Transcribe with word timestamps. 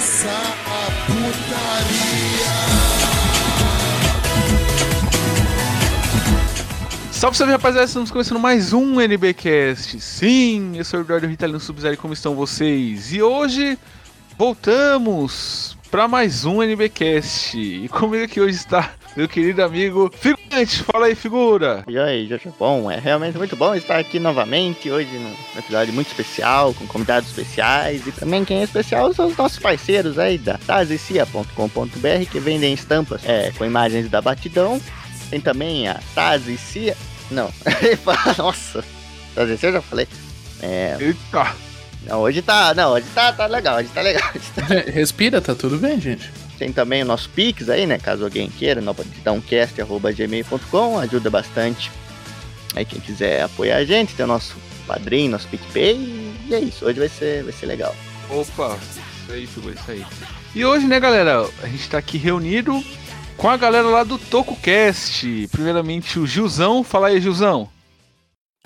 começar 0.00 0.56
a 0.66 0.90
putaria. 1.04 2.50
Salve, 7.12 7.36
salve 7.36 7.52
rapaziada, 7.52 7.86
estamos 7.86 8.10
começando 8.10 8.40
mais 8.40 8.72
um 8.72 8.98
NBcast. 8.98 10.00
Sim, 10.00 10.72
eu 10.74 10.86
sou 10.86 11.00
o 11.00 11.02
Eduardo 11.02 11.26
Ritalino 11.26 11.60
Sub-Zero, 11.60 11.98
como 11.98 12.14
estão 12.14 12.34
vocês? 12.34 13.12
E 13.12 13.20
hoje 13.20 13.78
voltamos 14.38 15.76
para 15.90 16.08
mais 16.08 16.46
um 16.46 16.62
NBcast. 16.62 17.58
E 17.58 17.86
comigo 17.90 18.24
aqui 18.24 18.40
hoje 18.40 18.56
está 18.56 18.94
meu 19.16 19.28
querido 19.28 19.62
amigo 19.62 20.10
Figurante. 20.18 20.82
Fala 20.82 21.06
aí, 21.06 21.14
figura. 21.14 21.84
E 21.88 21.98
aí, 21.98 22.26
Jojo? 22.28 22.52
Bom, 22.58 22.90
é 22.90 22.98
realmente 22.98 23.36
muito 23.36 23.56
bom 23.56 23.74
estar 23.74 23.98
aqui 23.98 24.18
novamente 24.18 24.90
hoje 24.90 25.08
num 25.18 25.34
episódio 25.58 25.92
muito 25.92 26.08
especial, 26.08 26.72
com 26.74 26.86
convidados 26.86 27.28
especiais. 27.28 28.06
E 28.06 28.12
também 28.12 28.44
quem 28.44 28.58
é 28.60 28.64
especial 28.64 29.12
são 29.14 29.26
os 29.26 29.36
nossos 29.36 29.58
parceiros 29.58 30.18
aí 30.18 30.38
da 30.38 30.58
tazicia.com.br 30.58 32.30
que 32.30 32.40
vendem 32.40 32.72
estampas 32.72 33.22
é, 33.24 33.52
com 33.56 33.64
imagens 33.64 34.08
da 34.08 34.20
batidão. 34.20 34.80
Tem 35.28 35.40
também 35.40 35.86
a 35.88 36.00
Tazicia. 36.14 36.96
Não, 37.30 37.48
nossa, 38.36 38.84
Tazicia 39.34 39.68
eu 39.68 39.72
já 39.74 39.80
falei. 39.82 40.08
É, 40.60 40.96
Eita. 41.00 41.54
não, 42.06 42.20
hoje 42.20 42.42
tá. 42.42 42.74
Não, 42.74 42.90
hoje 42.92 43.06
tá, 43.14 43.32
tá 43.32 43.46
legal, 43.46 43.78
hoje 43.78 43.88
tá 43.94 44.00
legal. 44.02 44.28
Hoje 44.34 44.44
tá- 44.54 44.66
Respira, 44.90 45.40
tá 45.40 45.54
tudo 45.54 45.78
bem, 45.78 46.00
gente. 46.00 46.28
Tem 46.60 46.70
também 46.70 47.02
o 47.02 47.06
nosso 47.06 47.28
Pix 47.30 47.70
aí, 47.70 47.86
né? 47.86 47.98
Caso 47.98 48.22
alguém 48.22 48.50
queira, 48.50 48.82
nobadidãocast.gmail.com, 48.82 50.98
ajuda 50.98 51.30
bastante. 51.30 51.90
Aí 52.76 52.84
quem 52.84 53.00
quiser 53.00 53.44
apoiar 53.44 53.78
a 53.78 53.84
gente, 53.86 54.14
tem 54.14 54.26
o 54.26 54.28
nosso 54.28 54.56
padrinho, 54.86 55.30
nosso 55.30 55.48
PicPay. 55.48 56.34
E 56.46 56.54
é 56.54 56.60
isso, 56.60 56.84
hoje 56.84 56.98
vai 56.98 57.08
ser, 57.08 57.44
vai 57.44 57.54
ser 57.54 57.64
legal. 57.64 57.96
Opa, 58.28 58.76
isso 58.76 59.32
aí, 59.32 59.46
figura, 59.46 59.74
isso 59.74 59.90
aí. 59.90 60.04
E 60.54 60.62
hoje, 60.62 60.86
né, 60.86 61.00
galera, 61.00 61.48
a 61.62 61.66
gente 61.66 61.88
tá 61.88 61.96
aqui 61.96 62.18
reunido 62.18 62.84
com 63.38 63.48
a 63.48 63.56
galera 63.56 63.88
lá 63.88 64.04
do 64.04 64.18
TocoCast. 64.18 65.48
Primeiramente, 65.50 66.18
o 66.18 66.26
Gilzão. 66.26 66.84
Fala 66.84 67.08
aí, 67.08 67.22
Gilzão. 67.22 67.70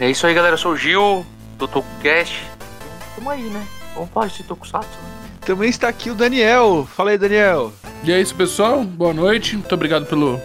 É 0.01 0.11
isso 0.11 0.27
aí, 0.27 0.34
galera. 0.34 0.55
Eu 0.55 0.58
sou 0.58 0.73
o 0.73 0.77
Gil, 0.77 1.25
do 1.56 1.69
TokuCast. 1.69 2.42
Tamo 3.14 3.31
aí, 3.31 3.45
né? 3.45 3.64
Vamos 3.95 4.11
falar 4.11 4.27
de 4.27 4.42
Tokusatsu. 4.42 4.98
né? 5.01 5.14
Também 5.45 5.69
está 5.69 5.89
aqui 5.89 6.11
o 6.11 6.14
Daniel. 6.14 6.89
Fala 6.97 7.11
aí, 7.11 7.19
Daniel. 7.19 7.73
E 8.03 8.11
é 8.11 8.20
isso, 8.20 8.34
pessoal. 8.34 8.83
Boa 8.83 9.12
noite. 9.12 9.56
Muito 9.56 9.75
obrigado 9.75 10.06
pelo, 10.06 10.41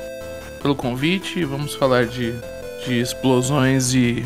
pelo 0.61 0.75
convite. 0.75 1.43
Vamos 1.45 1.73
falar 1.73 2.05
de, 2.05 2.33
de 2.85 2.99
explosões 2.99 3.93
e 3.93 4.25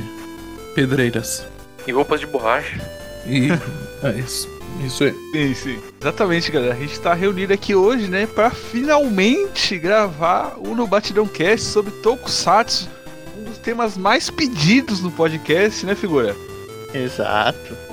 pedreiras. 0.74 1.46
E 1.86 1.92
roupas 1.92 2.20
de 2.20 2.26
borracha. 2.26 2.82
E 3.26 3.50
é 4.04 4.20
isso. 4.20 4.50
Isso 4.84 5.04
aí. 5.04 5.14
Sim, 5.32 5.54
sim. 5.54 5.80
Exatamente, 6.02 6.52
galera. 6.52 6.74
A 6.74 6.78
gente 6.78 7.00
tá 7.00 7.14
reunido 7.14 7.54
aqui 7.54 7.76
hoje, 7.76 8.08
né, 8.08 8.26
pra 8.26 8.50
finalmente 8.50 9.78
gravar 9.78 10.56
o 10.58 10.74
No 10.74 10.88
Batidão 10.88 11.28
Cast 11.28 11.68
sobre 11.68 11.92
Tokusatsu. 11.92 12.90
Um 13.38 13.44
dos 13.44 13.60
temas 13.60 13.96
mais 13.96 14.30
pedidos 14.30 15.02
no 15.02 15.12
podcast, 15.12 15.86
né, 15.86 15.94
figura? 15.94 16.36
Exato. 16.94 17.93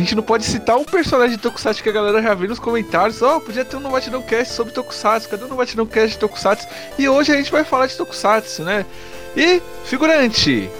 A 0.00 0.02
gente 0.02 0.14
não 0.14 0.22
pode 0.22 0.46
citar 0.46 0.78
um 0.78 0.84
personagem 0.84 1.36
de 1.36 1.42
Tokusatsu 1.42 1.82
que 1.82 1.90
a 1.90 1.92
galera 1.92 2.22
já 2.22 2.32
viu 2.32 2.48
nos 2.48 2.58
comentários. 2.58 3.20
Ó, 3.20 3.38
podia 3.38 3.66
ter 3.66 3.76
um 3.76 3.80
No 3.80 3.90
Batidão 3.90 4.22
Cast 4.22 4.54
sobre 4.54 4.72
Tokusatsu. 4.72 5.28
Cadê 5.28 5.44
o 5.44 5.48
No 5.48 5.56
Batidão 5.56 5.84
Cast 5.84 6.12
de 6.12 6.18
Tokusatsu? 6.18 6.66
E 6.98 7.06
hoje 7.06 7.30
a 7.30 7.36
gente 7.36 7.52
vai 7.52 7.64
falar 7.64 7.86
de 7.86 7.94
Tokusatsu, 7.98 8.62
né? 8.62 8.86
E, 9.36 9.60
figurante, 9.84 10.70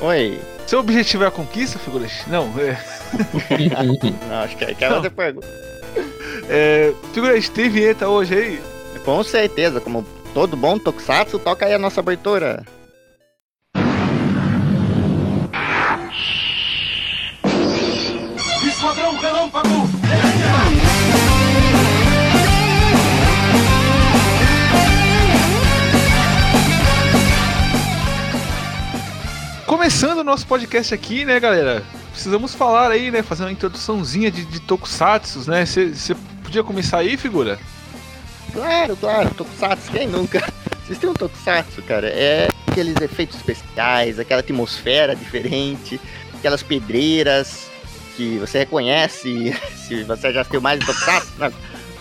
Oi. 0.00 0.40
seu 0.66 0.80
objetivo 0.80 1.24
é 1.24 1.26
a 1.26 1.30
conquista, 1.30 1.78
figurante? 1.78 2.24
Não, 2.26 2.50
é. 2.58 2.82
Não, 4.30 4.36
acho 4.42 4.56
que 4.56 4.64
é 4.64 4.70
aquela 4.70 4.94
outra 4.96 5.10
pergunta. 5.10 5.46
é 6.48 6.94
figurante, 7.12 7.50
tem 7.50 7.68
vinheta 7.68 8.08
hoje 8.08 8.34
aí? 8.34 8.62
Com 9.04 9.22
certeza, 9.22 9.78
como 9.78 10.06
todo 10.32 10.56
bom 10.56 10.78
Tokusatsu, 10.78 11.38
toca 11.38 11.66
aí 11.66 11.74
a 11.74 11.78
nossa 11.78 12.00
abertura. 12.00 12.64
Começando 29.66 30.18
o 30.20 30.24
nosso 30.24 30.46
podcast 30.46 30.94
aqui, 30.94 31.24
né, 31.24 31.38
galera? 31.38 31.82
Precisamos 32.10 32.54
falar 32.54 32.90
aí, 32.90 33.10
né? 33.10 33.22
Fazer 33.22 33.44
uma 33.44 33.52
introduçãozinha 33.52 34.30
de, 34.30 34.44
de 34.46 34.60
Tokusatsu, 34.60 35.50
né? 35.50 35.66
Você 35.66 36.16
podia 36.42 36.64
começar 36.64 36.98
aí, 36.98 37.16
figura? 37.16 37.58
Claro, 38.52 38.96
claro, 38.96 39.34
Tokusatsu, 39.34 39.92
quem 39.92 40.08
nunca? 40.08 40.42
Vocês 40.86 40.98
têm 40.98 41.10
um 41.10 41.14
Tokusatsu, 41.14 41.82
cara, 41.82 42.08
é 42.08 42.48
aqueles 42.66 42.98
efeitos 43.02 43.36
especiais, 43.36 44.18
aquela 44.18 44.40
atmosfera 44.40 45.14
diferente, 45.14 46.00
aquelas 46.38 46.62
pedreiras 46.62 47.73
que 48.16 48.38
você 48.38 48.58
reconhece 48.58 49.54
se 49.76 50.02
você 50.04 50.32
já 50.32 50.40
assistiu 50.40 50.60
mais 50.60 50.80
de 50.80 50.86
né? 51.38 51.52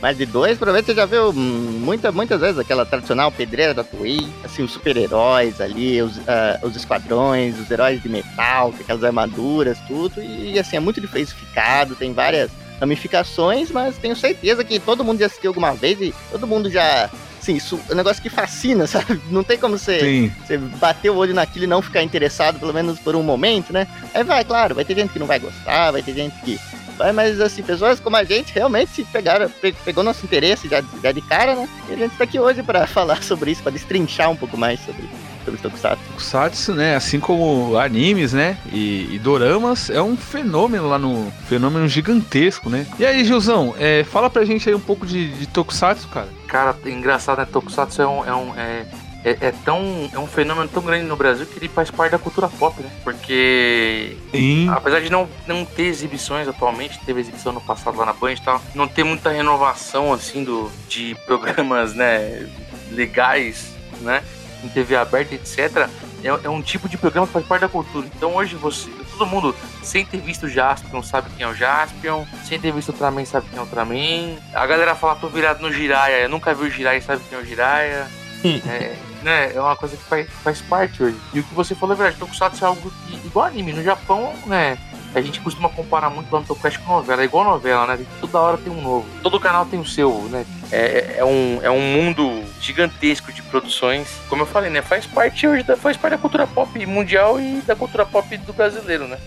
mais 0.01 0.17
de 0.17 0.25
dois, 0.25 0.57
provavelmente 0.57 0.87
você 0.87 0.95
já 0.95 1.05
viu 1.05 1.31
muita, 1.31 2.11
muitas 2.11 2.41
vezes 2.41 2.59
aquela 2.59 2.85
tradicional 2.85 3.31
pedreira 3.31 3.73
da 3.73 3.85
Toei, 3.85 4.27
assim, 4.43 4.61
os 4.61 4.71
super-heróis 4.71 5.61
ali, 5.61 6.01
os, 6.01 6.19
ah, 6.27 6.59
os 6.61 6.75
esquadrões, 6.75 7.57
os 7.57 7.71
heróis 7.71 8.03
de 8.03 8.09
metal, 8.09 8.73
aquelas 8.77 9.01
armaduras, 9.01 9.79
tudo, 9.87 10.21
e 10.21 10.59
assim, 10.59 10.75
é 10.75 10.79
muito 10.81 10.99
diversificado, 10.99 11.95
tem 11.95 12.11
várias 12.11 12.51
ramificações, 12.81 13.71
mas 13.71 13.97
tenho 13.97 14.13
certeza 14.13 14.61
que 14.61 14.77
todo 14.77 15.05
mundo 15.05 15.19
já 15.19 15.27
assistiu 15.27 15.51
alguma 15.51 15.73
vez 15.73 16.01
e 16.01 16.13
todo 16.29 16.45
mundo 16.45 16.69
já. 16.69 17.09
Assim, 17.43 17.55
isso 17.55 17.77
é 17.89 17.93
um 17.93 17.97
negócio 17.97 18.23
que 18.23 18.29
fascina, 18.29 18.87
sabe? 18.87 19.19
Não 19.29 19.43
tem 19.43 19.57
como 19.57 19.77
você, 19.77 19.99
Sim. 19.99 20.31
você 20.47 20.57
bater 20.57 21.09
o 21.11 21.15
olho 21.17 21.33
naquilo 21.33 21.65
e 21.65 21.67
não 21.67 21.81
ficar 21.81 22.01
interessado, 22.01 22.57
pelo 22.57 22.73
menos 22.73 22.97
por 22.99 23.17
um 23.17 23.21
momento, 23.21 23.73
né? 23.73 23.85
Aí 24.13 24.23
vai, 24.23 24.45
claro, 24.45 24.73
vai 24.73 24.85
ter 24.85 24.95
gente 24.95 25.11
que 25.11 25.19
não 25.19 25.27
vai 25.27 25.39
gostar, 25.39 25.91
vai 25.91 26.01
ter 26.01 26.13
gente 26.13 26.33
que. 26.41 26.57
Vai, 26.97 27.11
mas 27.11 27.41
assim, 27.41 27.61
pessoas 27.63 27.99
como 27.99 28.15
a 28.15 28.23
gente 28.23 28.53
realmente 28.53 28.91
se 28.91 29.03
pegaram, 29.03 29.49
pe- 29.49 29.73
pegou 29.83 30.03
nosso 30.03 30.23
interesse 30.25 30.69
já, 30.69 30.81
já 31.01 31.11
de 31.11 31.21
cara, 31.21 31.55
né? 31.55 31.67
E 31.89 31.93
a 31.93 31.97
gente 31.97 32.15
tá 32.15 32.23
aqui 32.23 32.39
hoje 32.39 32.63
pra 32.63 32.85
falar 32.87 33.21
sobre 33.23 33.51
isso, 33.51 33.61
pra 33.63 33.71
destrinchar 33.71 34.29
um 34.29 34.35
pouco 34.37 34.55
mais 34.57 34.79
sobre, 34.79 35.09
sobre 35.43 35.59
Tokusatsu. 35.61 36.03
Tokusatsu, 36.07 36.75
né? 36.75 36.95
Assim 36.95 37.19
como 37.19 37.77
animes, 37.77 38.33
né? 38.33 38.57
E, 38.71 39.09
e 39.11 39.19
doramas, 39.19 39.89
é 39.89 40.01
um 40.01 40.15
fenômeno 40.15 40.87
lá 40.87 40.97
no. 40.97 41.31
Fenômeno 41.47 41.87
gigantesco, 41.87 42.69
né? 42.69 42.85
E 42.99 43.05
aí, 43.05 43.23
Gilzão, 43.23 43.75
é, 43.77 44.03
fala 44.03 44.29
pra 44.29 44.45
gente 44.45 44.67
aí 44.67 44.75
um 44.75 44.79
pouco 44.79 45.05
de, 45.05 45.29
de 45.29 45.47
Tokusatsu, 45.47 46.07
cara. 46.07 46.29
Cara, 46.47 46.75
engraçado, 46.85 47.39
né? 47.39 47.47
Tokusatsu 47.51 48.01
é 48.01 48.07
um. 48.07 48.25
É 48.25 48.35
um 48.35 48.53
é, 48.55 48.85
é, 49.23 49.37
é 49.39 49.51
tão, 49.63 50.09
é 50.11 50.19
um 50.19 50.27
fenômeno 50.27 50.67
tão 50.67 50.83
grande 50.83 51.05
no 51.05 51.15
Brasil 51.15 51.45
que 51.45 51.57
ele 51.57 51.69
faz 51.69 51.89
parte 51.89 52.11
da 52.11 52.19
cultura 52.19 52.49
pop, 52.49 52.81
né? 52.81 52.89
Porque 53.03 54.17
Sim. 54.31 54.69
apesar 54.69 54.99
de 54.99 55.09
não, 55.09 55.29
não 55.47 55.63
ter 55.63 55.83
exibições 55.83 56.47
atualmente, 56.47 56.99
teve 57.05 57.21
exibição 57.21 57.53
no 57.53 57.61
passado 57.61 57.97
lá 57.97 58.05
na 58.05 58.13
Band 58.13 58.33
e 58.33 58.41
tal, 58.41 58.61
não 58.75 58.87
ter 58.87 59.03
muita 59.03 59.29
renovação 59.29 60.11
assim 60.11 60.43
do, 60.43 60.69
de 60.89 61.15
programas, 61.25 61.93
né, 61.93 62.49
legais, 62.91 63.71
né, 64.01 64.21
em 64.63 64.69
TV 64.69 64.95
aberta, 64.95 65.35
etc. 65.35 65.89
É, 66.23 66.45
é 66.45 66.49
um 66.49 66.61
tipo 66.61 66.87
de 66.87 66.97
programa 66.97 67.27
que 67.27 67.33
faz 67.33 67.45
parte 67.45 67.61
da 67.61 67.69
cultura. 67.69 68.07
Então 68.15 68.35
hoje 68.35 68.55
você, 68.55 68.89
todo 69.11 69.25
mundo, 69.25 69.55
sem 69.81 70.05
ter 70.05 70.17
visto 70.17 70.45
o 70.45 70.49
Jaspion, 70.49 71.03
sabe 71.03 71.29
quem 71.35 71.45
é 71.45 71.49
o 71.49 71.53
Jaspion, 71.53 72.25
sem 72.43 72.59
ter 72.59 72.71
visto 72.71 72.89
o 72.89 72.91
Ultraman, 72.93 73.25
sabe 73.25 73.47
quem 73.49 73.57
é 73.57 73.61
o 73.61 73.65
Ultraman. 73.65 74.37
A 74.53 74.65
galera 74.65 74.95
fala, 74.95 75.15
tô 75.15 75.27
virado 75.27 75.61
no 75.61 75.71
Jiraiya, 75.71 76.23
eu 76.23 76.29
nunca 76.29 76.53
vi 76.53 76.63
o 76.63 76.71
Jiraiya, 76.71 77.01
sabe 77.01 77.21
quem 77.27 77.37
é 77.37 77.41
o 77.41 77.45
Jiraiya. 77.45 78.07
é, 78.67 78.95
né, 79.23 79.53
é 79.53 79.59
uma 79.59 79.75
coisa 79.75 79.95
que 79.95 80.03
faz, 80.03 80.29
faz 80.43 80.61
parte 80.61 81.01
hoje. 81.01 81.17
E 81.33 81.39
o 81.39 81.43
que 81.43 81.53
você 81.53 81.73
falou 81.73 81.95
é 81.95 81.97
verdade, 81.97 82.19
Tokusatsu 82.19 82.63
é 82.63 82.67
algo 82.67 82.91
que, 83.07 83.15
igual 83.25 83.45
anime, 83.45 83.73
no 83.73 83.83
Japão, 83.83 84.33
né, 84.45 84.77
a 85.15 85.21
gente 85.21 85.39
costuma 85.39 85.69
comparar 85.69 86.09
muito 86.09 86.29
no 86.29 86.43
Tokusatsu 86.43 86.79
com 86.81 86.93
novela, 86.93 87.21
é 87.21 87.25
igual 87.25 87.43
novela, 87.43 87.87
né, 87.87 88.05
toda 88.19 88.39
hora 88.39 88.57
tem 88.57 88.71
um 88.71 88.81
novo. 88.81 89.05
Todo 89.21 89.39
canal 89.39 89.65
tem 89.65 89.79
o 89.79 89.85
seu, 89.85 90.27
né, 90.29 90.45
é, 90.71 91.15
é, 91.17 91.25
um, 91.25 91.59
é 91.61 91.69
um 91.69 91.81
mundo 91.81 92.43
gigantesco 92.59 93.31
de 93.31 93.41
produções. 93.43 94.07
Como 94.27 94.41
eu 94.41 94.45
falei, 94.45 94.69
né, 94.69 94.81
faz 94.81 95.05
parte 95.05 95.47
hoje, 95.47 95.63
da, 95.63 95.77
faz 95.77 95.97
parte 95.97 96.13
da 96.13 96.17
cultura 96.17 96.47
pop 96.47 96.85
mundial 96.85 97.39
e 97.39 97.61
da 97.65 97.75
cultura 97.75 98.05
pop 98.05 98.35
do 98.37 98.53
brasileiro, 98.53 99.07
né. 99.07 99.17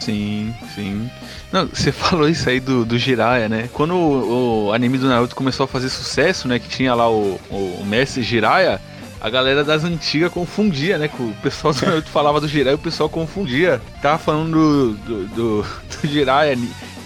Sim, 0.00 0.52
sim. 0.74 1.08
Não, 1.52 1.66
você 1.66 1.92
falou 1.92 2.28
isso 2.28 2.48
aí 2.48 2.58
do, 2.58 2.84
do 2.84 2.98
Jiraiya, 2.98 3.48
né? 3.48 3.68
Quando 3.72 3.94
o, 3.94 4.66
o 4.66 4.72
anime 4.72 4.98
do 4.98 5.08
Naruto 5.08 5.36
começou 5.36 5.64
a 5.64 5.68
fazer 5.68 5.88
sucesso, 5.90 6.48
né? 6.48 6.58
Que 6.58 6.68
tinha 6.68 6.92
lá 6.92 7.08
o, 7.08 7.40
o, 7.48 7.78
o 7.80 7.86
mestre 7.86 8.22
Jiraiya, 8.22 8.80
a 9.24 9.30
galera 9.30 9.62
das 9.62 9.84
antigas 9.84 10.32
confundia, 10.32 10.98
né? 10.98 11.06
Que 11.06 11.22
o 11.22 11.32
pessoal 11.42 11.72
do 11.72 11.86
Naruto 11.86 12.08
falava 12.10 12.40
do 12.40 12.48
Jiraiya 12.48 12.72
e 12.72 12.74
o 12.74 12.78
pessoal 12.78 13.08
confundia. 13.08 13.80
Tava 14.02 14.18
falando 14.18 14.50
do, 14.50 14.94
do, 14.94 15.26
do, 15.28 15.62
do 15.62 16.08
Jiraiya, 16.08 16.58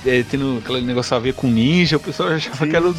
é, 0.07 0.25
tendo 0.29 0.63
aquele 0.65 0.81
negócio 0.81 1.15
a 1.15 1.21
ver 1.21 1.35
com 1.35 1.47
ninja, 1.47 1.99
o 1.99 2.01
pessoal 2.01 2.31
achava 2.31 2.57
Sim, 2.57 2.71
que 2.71 2.77
era 2.77 2.91
do, 2.91 2.93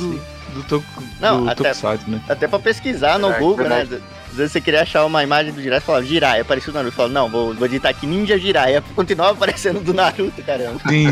do, 0.67 0.83
Não, 1.19 1.45
do 1.45 1.49
até- 1.49 1.63
Tokusatsu, 1.73 2.11
né? 2.11 2.21
Até 2.29 2.47
pra 2.47 2.59
pesquisar 2.59 3.17
no 3.17 3.29
Verdade, 3.29 3.43
Google, 3.43 3.67
né? 3.69 3.81
Às 4.29 4.35
vezes 4.37 4.51
você 4.51 4.61
queria 4.61 4.83
achar 4.83 5.03
uma 5.03 5.23
imagem 5.23 5.51
do 5.51 5.59
Jiraiya 5.63 5.81
e 5.81 5.85
falava 5.85 6.05
Jiraiya, 6.05 6.41
apareceu 6.43 6.71
o 6.71 6.75
Naruto. 6.75 6.95
Falava, 6.95 7.13
não, 7.13 7.27
vou, 7.27 7.55
vou 7.55 7.67
digitar 7.67 7.89
aqui 7.89 8.05
Ninja 8.05 8.37
Jiraiya. 8.37 8.83
Continuava 8.95 9.31
aparecendo 9.31 9.79
do 9.79 9.95
Naruto, 9.95 10.43
caramba. 10.43 10.79
Sim, 10.87 11.07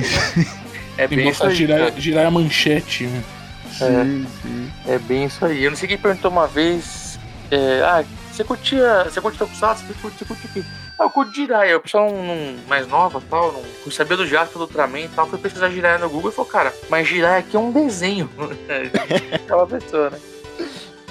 É 0.98 1.08
bem 1.08 1.28
isso 1.28 1.44
aí, 1.44 1.56
girar, 1.56 1.80
cara. 1.90 1.94
girar 2.00 2.26
a 2.28 2.32
manchete, 2.32 3.06
né? 3.06 3.24
Sim, 3.72 4.26
sim. 4.42 4.72
É 4.88 4.98
bem 5.00 5.26
isso 5.26 5.44
aí. 5.44 5.64
Eu 5.64 5.72
não 5.72 5.78
sei 5.78 5.88
quem 5.90 5.98
perguntou 5.98 6.30
uma 6.32 6.48
vez. 6.48 7.05
É, 7.52 7.82
ah, 7.84 8.04
você 8.32 8.44
curtia. 8.44 9.06
Você 9.06 9.22
curte 9.22 9.38
Tokusatsu? 9.38 9.86
Você 9.86 9.94
curte, 10.02 10.18
você 10.18 10.26
curte 10.26 10.46
o 10.46 10.50
quê? 10.50 10.64
Ah, 11.00 11.04
eu 11.04 11.10
curto 11.10 11.34
Jiraiya. 11.34 11.78
O 11.78 11.82
pessoal 11.82 12.12
não, 12.12 12.24
não- 12.24 12.56
mais 12.68 12.88
nova 12.88 13.22
tal, 13.30 13.52
não, 13.52 13.92
sabia 13.92 14.18
do 14.18 14.26
Jasper, 14.28 14.58
do 14.58 14.62
Ultraman 14.66 15.02
e 15.02 15.10
tal. 15.10 15.28
Foi 15.28 15.40
pesquisar 15.40 15.70
Jiraiya 15.70 16.00
no 16.00 16.10
Google 16.10 16.32
e 16.32 16.34
falou, 16.34 16.50
cara, 16.50 16.74
mas 16.90 17.08
Jiraiya 17.08 17.40
aqui 17.40 17.56
é 17.56 17.60
um 17.60 17.72
desenho. 17.72 18.30
Aquela 19.32 19.68
pessoa, 19.68 20.10
né? 20.10 20.20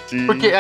sim. 0.07 0.27
Porque, 0.27 0.51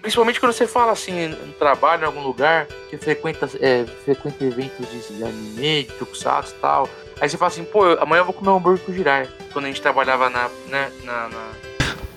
principalmente 0.00 0.40
quando 0.40 0.52
você 0.52 0.66
fala 0.66 0.92
assim, 0.92 1.28
no 1.28 1.52
trabalho, 1.54 2.02
em 2.02 2.06
algum 2.06 2.22
lugar, 2.22 2.66
que 2.90 2.96
frequenta, 2.96 3.48
é, 3.60 3.84
frequenta 4.04 4.44
eventos 4.44 4.86
de, 4.88 5.24
anime, 5.24 5.84
de 5.84 5.92
tokusatsu 5.92 6.54
e 6.56 6.60
tal. 6.60 6.88
Aí 7.20 7.28
você 7.28 7.36
fala 7.36 7.50
assim, 7.50 7.64
pô, 7.64 7.84
amanhã 8.00 8.20
eu 8.20 8.24
vou 8.24 8.34
comer 8.34 8.50
um 8.50 8.56
hambúrguer 8.56 8.84
com 8.84 8.92
o 8.92 8.94
Jiraiya. 8.94 9.28
Quando 9.52 9.66
a 9.66 9.68
gente 9.68 9.80
trabalhava 9.82 10.28
na, 10.30 10.48
né, 10.68 10.90
na, 11.04 11.28
na, 11.28 11.48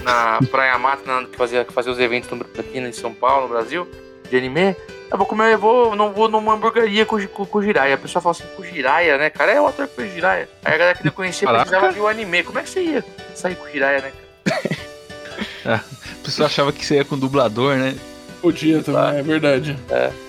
na 0.07 0.39
Praia 0.50 0.77
Mata, 0.77 1.04
na, 1.06 1.27
que, 1.27 1.36
fazia, 1.36 1.65
que 1.65 1.74
fazia 1.74 1.92
os 1.92 2.00
eventos 2.00 2.30
no, 2.30 2.45
aqui 2.57 2.80
em 2.80 2.92
São 2.94 3.13
Paulo, 3.13 3.44
no 3.44 3.50
Brasil, 3.50 3.86
de 4.30 4.38
anime. 4.38 4.74
Eu 5.12 5.18
vou 5.18 5.27
comer, 5.27 5.54
eu 5.54 5.59
vou, 5.59 5.95
não 5.95 6.13
vou 6.13 6.30
numa 6.30 6.54
hamburgueria 6.54 7.06
com, 7.06 7.25
com, 7.27 7.45
com 7.45 7.57
o 7.57 7.62
Jiraiya. 7.62 7.95
A 7.95 7.98
pessoa 7.98 8.21
fala 8.21 8.31
assim, 8.31 8.44
com 8.56 8.62
o 8.62 8.65
Jiraiya, 8.65 9.18
né, 9.18 9.30
cara? 9.30 9.51
É 9.51 9.62
o 9.62 9.68
ator 9.68 9.88
que 9.88 9.95
fez 9.95 10.12
o 10.12 10.15
Jiraiya. 10.15 10.50
Aí 10.63 10.74
a 10.74 10.77
galera 10.77 10.98
que 10.98 11.06
não 11.06 11.12
conhecia 11.12 11.45
Caraca. 11.45 11.65
precisava 11.65 11.94
ver 11.94 12.00
o 12.00 12.07
anime. 12.07 12.44
Como 12.44 12.57
é 12.57 12.63
que 12.63 12.69
você 12.69 12.81
ia 12.81 13.06
sair 13.36 13.56
com 13.56 13.65
o 13.65 13.69
Jiraiya, 13.69 14.01
né? 14.01 14.12
A 15.65 16.24
pessoa 16.24 16.48
achava 16.48 16.71
que 16.71 16.86
você 16.86 16.95
ia 16.95 17.06
com 17.06 17.18
dublador, 17.18 17.75
né? 17.75 17.95
Podia 18.42 18.81
também, 18.81 19.19
é 19.19 19.24
verdade. 19.24 19.77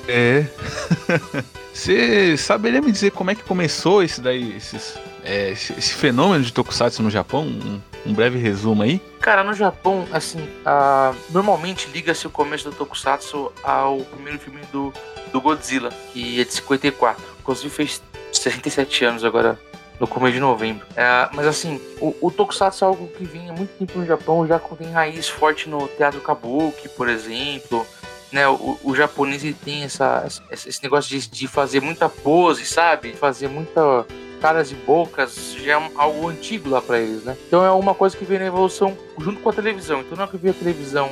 É. 0.08 0.44
Você 1.78 2.36
saberia 2.36 2.80
me 2.80 2.90
dizer 2.90 3.12
como 3.12 3.30
é 3.30 3.36
que 3.36 3.44
começou 3.44 4.02
esse 4.02 4.20
daí, 4.20 4.56
esses, 4.56 4.98
é, 5.24 5.50
esse, 5.50 5.72
esse 5.74 5.94
fenômeno 5.94 6.42
de 6.42 6.52
Tokusatsu 6.52 7.04
no 7.04 7.10
Japão? 7.10 7.44
Um, 7.44 7.80
um 8.08 8.14
breve 8.14 8.38
resumo 8.38 8.82
aí. 8.82 9.00
Cara, 9.20 9.44
no 9.44 9.52
Japão, 9.52 10.06
assim, 10.12 10.48
ah, 10.64 11.12
normalmente 11.30 11.88
liga-se 11.90 12.26
o 12.26 12.30
começo 12.30 12.70
do 12.70 12.74
Tokusatsu 12.76 13.52
ao 13.62 13.98
primeiro 14.00 14.38
filme 14.38 14.60
do, 14.72 14.92
do 15.32 15.40
Godzilla, 15.40 15.90
que 16.12 16.40
é 16.40 16.44
de 16.44 16.52
54. 16.54 17.22
Inclusive 17.40 17.70
fez 17.70 18.02
67 18.32 19.04
anos 19.04 19.24
agora, 19.24 19.58
no 20.00 20.06
começo 20.06 20.34
de 20.34 20.40
novembro. 20.40 20.86
É, 20.96 21.28
mas 21.34 21.46
assim, 21.46 21.80
o, 22.00 22.14
o 22.20 22.30
Tokusatsu 22.30 22.84
é 22.84 22.88
algo 22.88 23.08
que 23.08 23.24
vinha 23.24 23.52
muito 23.52 23.70
tempo 23.78 23.98
no 23.98 24.06
Japão, 24.06 24.46
já 24.46 24.58
tem 24.58 24.90
raiz 24.90 25.28
forte 25.28 25.68
no 25.68 25.86
teatro 25.88 26.20
kabuki, 26.20 26.88
por 26.88 27.08
exemplo. 27.08 27.86
Né, 28.30 28.46
o, 28.46 28.78
o 28.84 28.94
japonês 28.94 29.42
tem 29.64 29.84
essa- 29.84 30.26
esse 30.52 30.82
negócio 30.82 31.08
de, 31.18 31.28
de 31.30 31.48
fazer 31.48 31.80
muita 31.80 32.10
pose, 32.10 32.66
sabe? 32.66 33.14
Fazer 33.14 33.48
muita 33.48 34.04
caras 34.38 34.70
e 34.70 34.74
bocas 34.74 35.54
já 35.54 35.78
é 35.78 35.90
algo 35.94 36.28
antigo 36.28 36.70
lá 36.70 36.80
pra 36.80 36.98
eles, 36.98 37.24
né? 37.24 37.36
Então 37.46 37.64
é 37.64 37.70
uma 37.70 37.94
coisa 37.94 38.16
que 38.16 38.24
veio 38.24 38.40
na 38.40 38.46
evolução 38.46 38.96
junto 39.18 39.40
com 39.40 39.50
a 39.50 39.52
televisão. 39.52 40.00
Então 40.00 40.16
na 40.16 40.22
hora 40.24 40.30
que 40.30 40.38
veio 40.38 40.54
a 40.54 40.58
televisão 40.58 41.10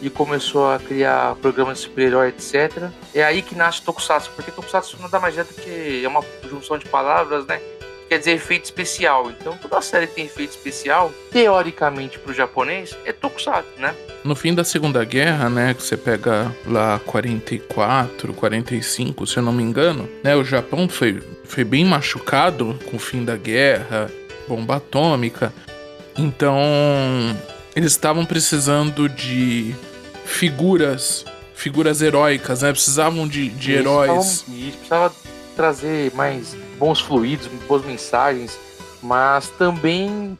e 0.00 0.08
começou 0.08 0.70
a 0.70 0.78
criar 0.78 1.34
programas 1.36 1.78
de 1.78 1.84
super-herói, 1.84 2.28
etc. 2.28 2.90
É 3.14 3.24
aí 3.24 3.42
que 3.42 3.54
nasce 3.54 3.82
Tokusatsu, 3.82 4.30
porque 4.34 4.50
Tokusatsu 4.50 4.96
nada 5.00 5.18
mais 5.18 5.36
é 5.36 5.44
do 5.44 5.52
que 5.52 6.04
é 6.04 6.08
uma 6.08 6.22
junção 6.48 6.78
de 6.78 6.86
palavras, 6.86 7.44
né? 7.46 7.60
Que 8.08 8.14
quer 8.14 8.18
dizer 8.20 8.32
efeito 8.32 8.64
especial. 8.64 9.30
Então 9.30 9.54
toda 9.60 9.82
série 9.82 10.06
que 10.06 10.14
tem 10.14 10.24
efeito 10.24 10.50
especial, 10.50 11.12
teoricamente 11.30 12.18
pro 12.18 12.32
japonês, 12.32 12.96
é 13.04 13.12
Tokusatsu, 13.12 13.68
né? 13.78 13.94
No 14.24 14.34
fim 14.34 14.54
da 14.54 14.64
Segunda 14.64 15.04
Guerra, 15.04 15.48
né, 15.50 15.74
que 15.74 15.82
você 15.82 15.96
pega 15.96 16.50
lá 16.66 16.98
44, 17.06 18.32
45, 18.34 19.26
se 19.26 19.36
eu 19.36 19.42
não 19.42 19.52
me 19.52 19.62
engano, 19.62 20.08
né, 20.24 20.34
o 20.34 20.42
Japão 20.44 20.88
foi, 20.88 21.22
foi 21.44 21.64
bem 21.64 21.84
machucado 21.84 22.78
com 22.86 22.96
o 22.96 23.00
fim 23.00 23.24
da 23.24 23.36
guerra, 23.36 24.10
bomba 24.48 24.76
atômica. 24.76 25.52
Então, 26.16 26.58
eles 27.76 27.92
estavam 27.92 28.24
precisando 28.24 29.08
de 29.08 29.74
figuras, 30.24 31.24
figuras 31.54 32.02
heróicas, 32.02 32.62
né? 32.62 32.72
Precisavam 32.72 33.26
de, 33.28 33.48
de 33.50 33.72
heróis. 33.72 34.10
precisava- 34.10 34.58
Isso, 34.58 34.76
precisava 34.78 35.14
trazer 35.56 36.12
mais 36.14 36.56
bons 36.78 37.00
fluidos, 37.00 37.46
boas 37.66 37.84
mensagens, 37.84 38.58
mas 39.02 39.48
também 39.50 40.36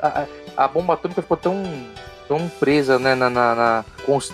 a, 0.00 0.26
a 0.56 0.68
bomba 0.68 0.94
atômica 0.94 1.22
ficou 1.22 1.36
tão, 1.36 1.62
tão 2.28 2.48
presa 2.60 2.98
né, 2.98 3.14
na, 3.14 3.28
na- 3.30 3.54
na 3.54 3.84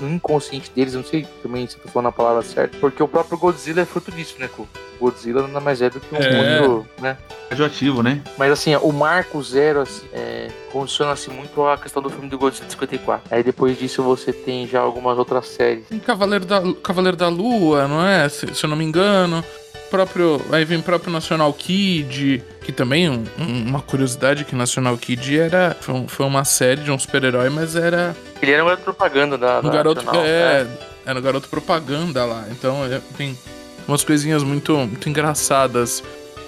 no 0.00 0.08
inconsciente 0.08 0.70
deles, 0.74 0.94
não 0.94 1.04
sei 1.04 1.26
também 1.42 1.66
se 1.66 1.76
eu 1.76 1.82
tô 1.82 1.88
falando 1.90 2.08
a 2.08 2.12
palavra 2.12 2.40
certa, 2.42 2.78
porque 2.78 3.02
o 3.02 3.08
próprio 3.08 3.36
Godzilla 3.36 3.82
é 3.82 3.84
fruto 3.84 4.10
disso, 4.10 4.36
né? 4.38 4.48
O 4.58 4.66
Godzilla 4.98 5.42
nada 5.46 5.60
mais 5.60 5.82
é 5.82 5.90
do 5.90 6.00
que 6.00 6.14
um 6.14 6.16
É. 6.18 6.60
outro, 6.62 6.88
né? 6.98 7.18
Radioativo, 7.50 8.02
né? 8.02 8.22
Mas 8.38 8.50
assim, 8.50 8.74
o 8.76 8.90
marco 8.90 9.40
zero 9.42 9.82
assim, 9.82 10.06
é, 10.14 10.48
condiciona-se 10.72 11.28
muito 11.28 11.62
à 11.66 11.76
questão 11.76 12.00
do 12.02 12.08
filme 12.08 12.28
do 12.30 12.38
Godzilla 12.38 12.64
de 12.64 12.72
54. 12.72 13.28
Aí 13.30 13.42
depois 13.42 13.78
disso 13.78 14.02
você 14.02 14.32
tem 14.32 14.66
já 14.66 14.80
algumas 14.80 15.18
outras 15.18 15.46
séries. 15.48 15.86
Tem 15.86 15.98
Cavaleiro 15.98 16.46
da, 16.46 16.62
Cavaleiro 16.82 17.16
da 17.18 17.28
Lua, 17.28 17.86
não 17.86 18.02
é? 18.06 18.26
Se, 18.30 18.52
se 18.54 18.64
eu 18.64 18.70
não 18.70 18.76
me 18.78 18.84
engano. 18.84 19.44
Próprio, 19.90 20.40
aí 20.50 20.64
vem 20.64 20.80
próprio 20.82 21.12
National 21.12 21.52
Kid, 21.52 22.42
que 22.62 22.72
também 22.72 23.08
um- 23.08 23.24
um- 23.38 23.68
uma 23.68 23.80
curiosidade 23.80 24.44
que 24.44 24.54
National 24.54 24.96
Kid 24.98 25.38
era 25.38 25.76
foi, 25.80 25.94
um- 25.94 26.08
foi 26.08 26.26
uma 26.26 26.44
série 26.44 26.80
de 26.82 26.90
um 26.90 26.98
super-herói, 26.98 27.48
mas 27.50 27.76
era 27.76 28.14
Ele 28.42 28.50
era 28.52 28.62
um 28.62 28.66
garoto 28.66 28.82
propaganda 28.84 29.38
da, 29.38 29.60
um 29.60 29.62
da 29.62 29.70
garoto 29.70 30.02
Nacional, 30.02 30.22
né? 30.24 30.28
é, 30.28 30.66
era 31.06 31.18
um 31.18 31.22
garoto 31.22 31.48
propaganda 31.48 32.24
lá. 32.24 32.44
Então 32.50 32.84
é, 32.84 33.00
tem 33.16 33.38
umas 33.86 34.02
coisinhas 34.02 34.42
muito, 34.42 34.76
muito 34.76 35.08
engraçadas 35.08 36.02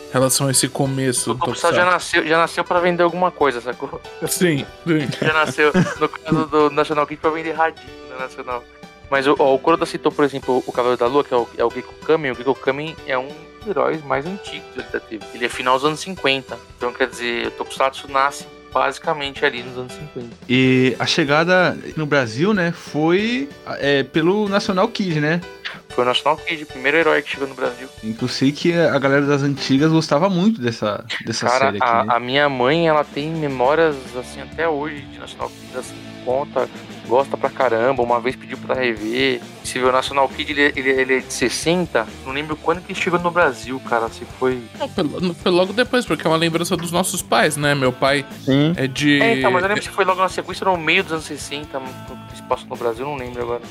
em 0.08 0.12
relação 0.12 0.48
a 0.48 0.50
esse 0.50 0.66
começo 0.68 1.30
O 1.32 1.34
Tokusatsu 1.36 1.76
já 1.76 1.84
nasceu, 1.84 2.26
já 2.26 2.38
nasceu 2.38 2.64
pra 2.64 2.80
vender 2.80 3.04
alguma 3.04 3.30
coisa, 3.30 3.60
sacou? 3.60 4.00
Sim, 4.26 4.66
sim. 4.84 5.08
Já 5.22 5.32
nasceu, 5.32 5.70
no 6.00 6.08
caso 6.08 6.46
do 6.46 6.70
National 6.70 7.06
Kid, 7.06 7.20
pra 7.20 7.30
vender 7.30 7.52
radinho 7.52 7.86
na 8.10 8.24
Nacional. 8.24 8.64
Mas 9.10 9.26
o, 9.26 9.34
ó, 9.38 9.54
o 9.54 9.58
Kuroda 9.58 9.86
citou, 9.86 10.12
por 10.12 10.24
exemplo, 10.24 10.62
o 10.66 10.72
Cavaleiro 10.72 10.98
da 10.98 11.06
Lua, 11.06 11.24
que 11.24 11.32
é 11.32 11.36
o, 11.36 11.48
é 11.56 11.64
o 11.64 11.70
Gekko 11.70 11.94
Kamen. 12.04 12.32
O 12.32 12.34
Gekko 12.34 12.54
Kamen 12.54 12.96
é 13.06 13.18
um 13.18 13.28
dos 13.28 13.68
heróis 13.68 14.04
mais 14.04 14.26
antigos 14.26 14.68
já 14.76 15.00
teve. 15.00 15.24
Ele 15.34 15.46
é 15.46 15.48
final 15.48 15.76
dos 15.76 15.84
anos 15.84 16.00
50. 16.00 16.58
Então, 16.76 16.92
quer 16.92 17.08
dizer, 17.08 17.48
o 17.48 17.50
Tokusatsu 17.52 18.10
nasce 18.10 18.46
basicamente 18.72 19.44
ali 19.44 19.62
nos 19.62 19.78
anos 19.78 19.92
50. 19.92 20.28
E 20.48 20.94
a 20.98 21.06
chegada 21.06 21.76
no 21.96 22.06
Brasil, 22.06 22.52
né, 22.52 22.72
foi 22.72 23.48
é, 23.78 24.02
pelo 24.02 24.48
National 24.48 24.88
Kid, 24.88 25.20
né? 25.20 25.40
Foi 25.88 26.04
o 26.04 26.06
National 26.06 26.36
Kid, 26.36 26.62
o 26.62 26.66
primeiro 26.66 26.98
herói 26.98 27.22
que 27.22 27.30
chegou 27.30 27.48
no 27.48 27.54
Brasil. 27.54 27.88
Eu 28.20 28.28
sei 28.28 28.52
que 28.52 28.72
a 28.74 28.98
galera 28.98 29.26
das 29.26 29.42
antigas 29.42 29.90
gostava 29.90 30.28
muito 30.28 30.60
dessa, 30.60 31.04
dessa 31.24 31.46
Cara, 31.46 31.66
série 31.66 31.78
aqui, 31.78 31.86
a, 31.86 32.04
né? 32.04 32.14
a 32.14 32.20
minha 32.20 32.48
mãe, 32.48 32.88
ela 32.88 33.04
tem 33.04 33.30
memórias, 33.30 33.96
assim, 34.16 34.40
até 34.40 34.68
hoje 34.68 35.00
de 35.02 35.18
National 35.18 35.50
Kid, 35.50 35.78
assim, 35.78 35.96
conta, 36.24 36.68
gosta 37.08 37.36
pra 37.36 37.48
caramba. 37.50 38.02
Uma 38.02 38.20
vez 38.20 38.36
pediu 38.36 38.58
pra 38.58 38.74
rever. 38.74 39.40
Se 39.64 39.78
vê 39.78 39.84
o 39.86 39.90
National 39.92 40.28
Kid, 40.28 40.52
ele, 40.52 40.72
ele, 40.76 40.90
ele 40.90 41.14
é 41.16 41.18
de 41.20 41.32
60. 41.32 42.06
Não 42.26 42.32
lembro 42.32 42.54
quando 42.56 42.80
que 42.82 42.92
ele 42.92 43.00
chegou 43.00 43.18
no 43.18 43.30
Brasil, 43.30 43.80
cara. 43.88 44.08
Se 44.08 44.24
foi. 44.38 44.62
Não, 44.78 44.88
foi, 44.88 45.04
lo- 45.04 45.34
foi 45.34 45.50
logo 45.52 45.72
depois, 45.72 46.04
porque 46.06 46.26
é 46.26 46.30
uma 46.30 46.36
lembrança 46.36 46.76
dos 46.76 46.92
nossos 46.92 47.22
pais, 47.22 47.56
né? 47.56 47.74
Meu 47.74 47.92
pai 47.92 48.24
Sim. 48.44 48.72
é 48.76 48.86
de. 48.86 49.20
É, 49.20 49.38
então, 49.38 49.50
mas 49.50 49.62
eu 49.62 49.68
lembro 49.68 49.82
se 49.82 49.88
foi 49.88 50.04
logo 50.04 50.20
na 50.20 50.28
sequência 50.28 50.64
no 50.64 50.76
meio 50.76 51.02
dos 51.02 51.12
anos 51.12 51.24
60, 51.24 51.80
que 52.30 52.36
se 52.36 52.42
passou 52.44 52.68
no 52.68 52.76
Brasil, 52.76 53.04
não 53.06 53.16
lembro 53.16 53.42
agora. 53.42 53.62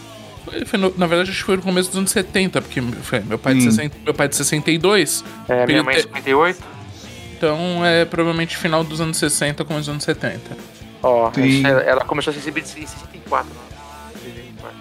Foi 0.65 0.79
no- 0.79 0.94
na 0.98 1.06
verdade, 1.08 1.29
acho 1.29 1.39
que 1.39 1.46
foi 1.46 1.58
no 1.58 1.62
começo 1.62 1.89
dos 1.89 1.98
anos 1.98 2.12
70, 2.12 2.62
porque 2.62 2.82
foi 2.82 3.20
meu 3.20 3.38
pai, 3.38 3.53
de 3.53 3.67
Hum. 3.67 3.72
60, 3.72 3.98
meu 4.03 4.13
pai 4.13 4.27
é 4.27 4.29
de 4.29 4.36
62, 4.38 5.24
É, 5.48 5.65
minha 5.65 5.84
mãe 5.84 5.96
é 5.96 5.98
te- 6.00 6.03
58. 6.08 6.60
então 7.36 7.86
é 7.86 8.06
provavelmente 8.06 8.56
final 8.58 8.84
dos 8.84 9.01
anos 9.01 9.17
60, 9.17 9.65
começo 9.65 9.82
dos 9.86 9.89
anos 9.89 10.03
70. 10.03 10.39
Ó, 11.08 11.32
Sim. 11.34 11.66
ela 11.66 12.04
começou 12.04 12.32
a 12.32 12.34
ser 12.34 12.40
exibida 12.42 12.68
em 12.68 12.86
64, 12.86 13.50
né? 13.50 13.60
64. 14.26 14.78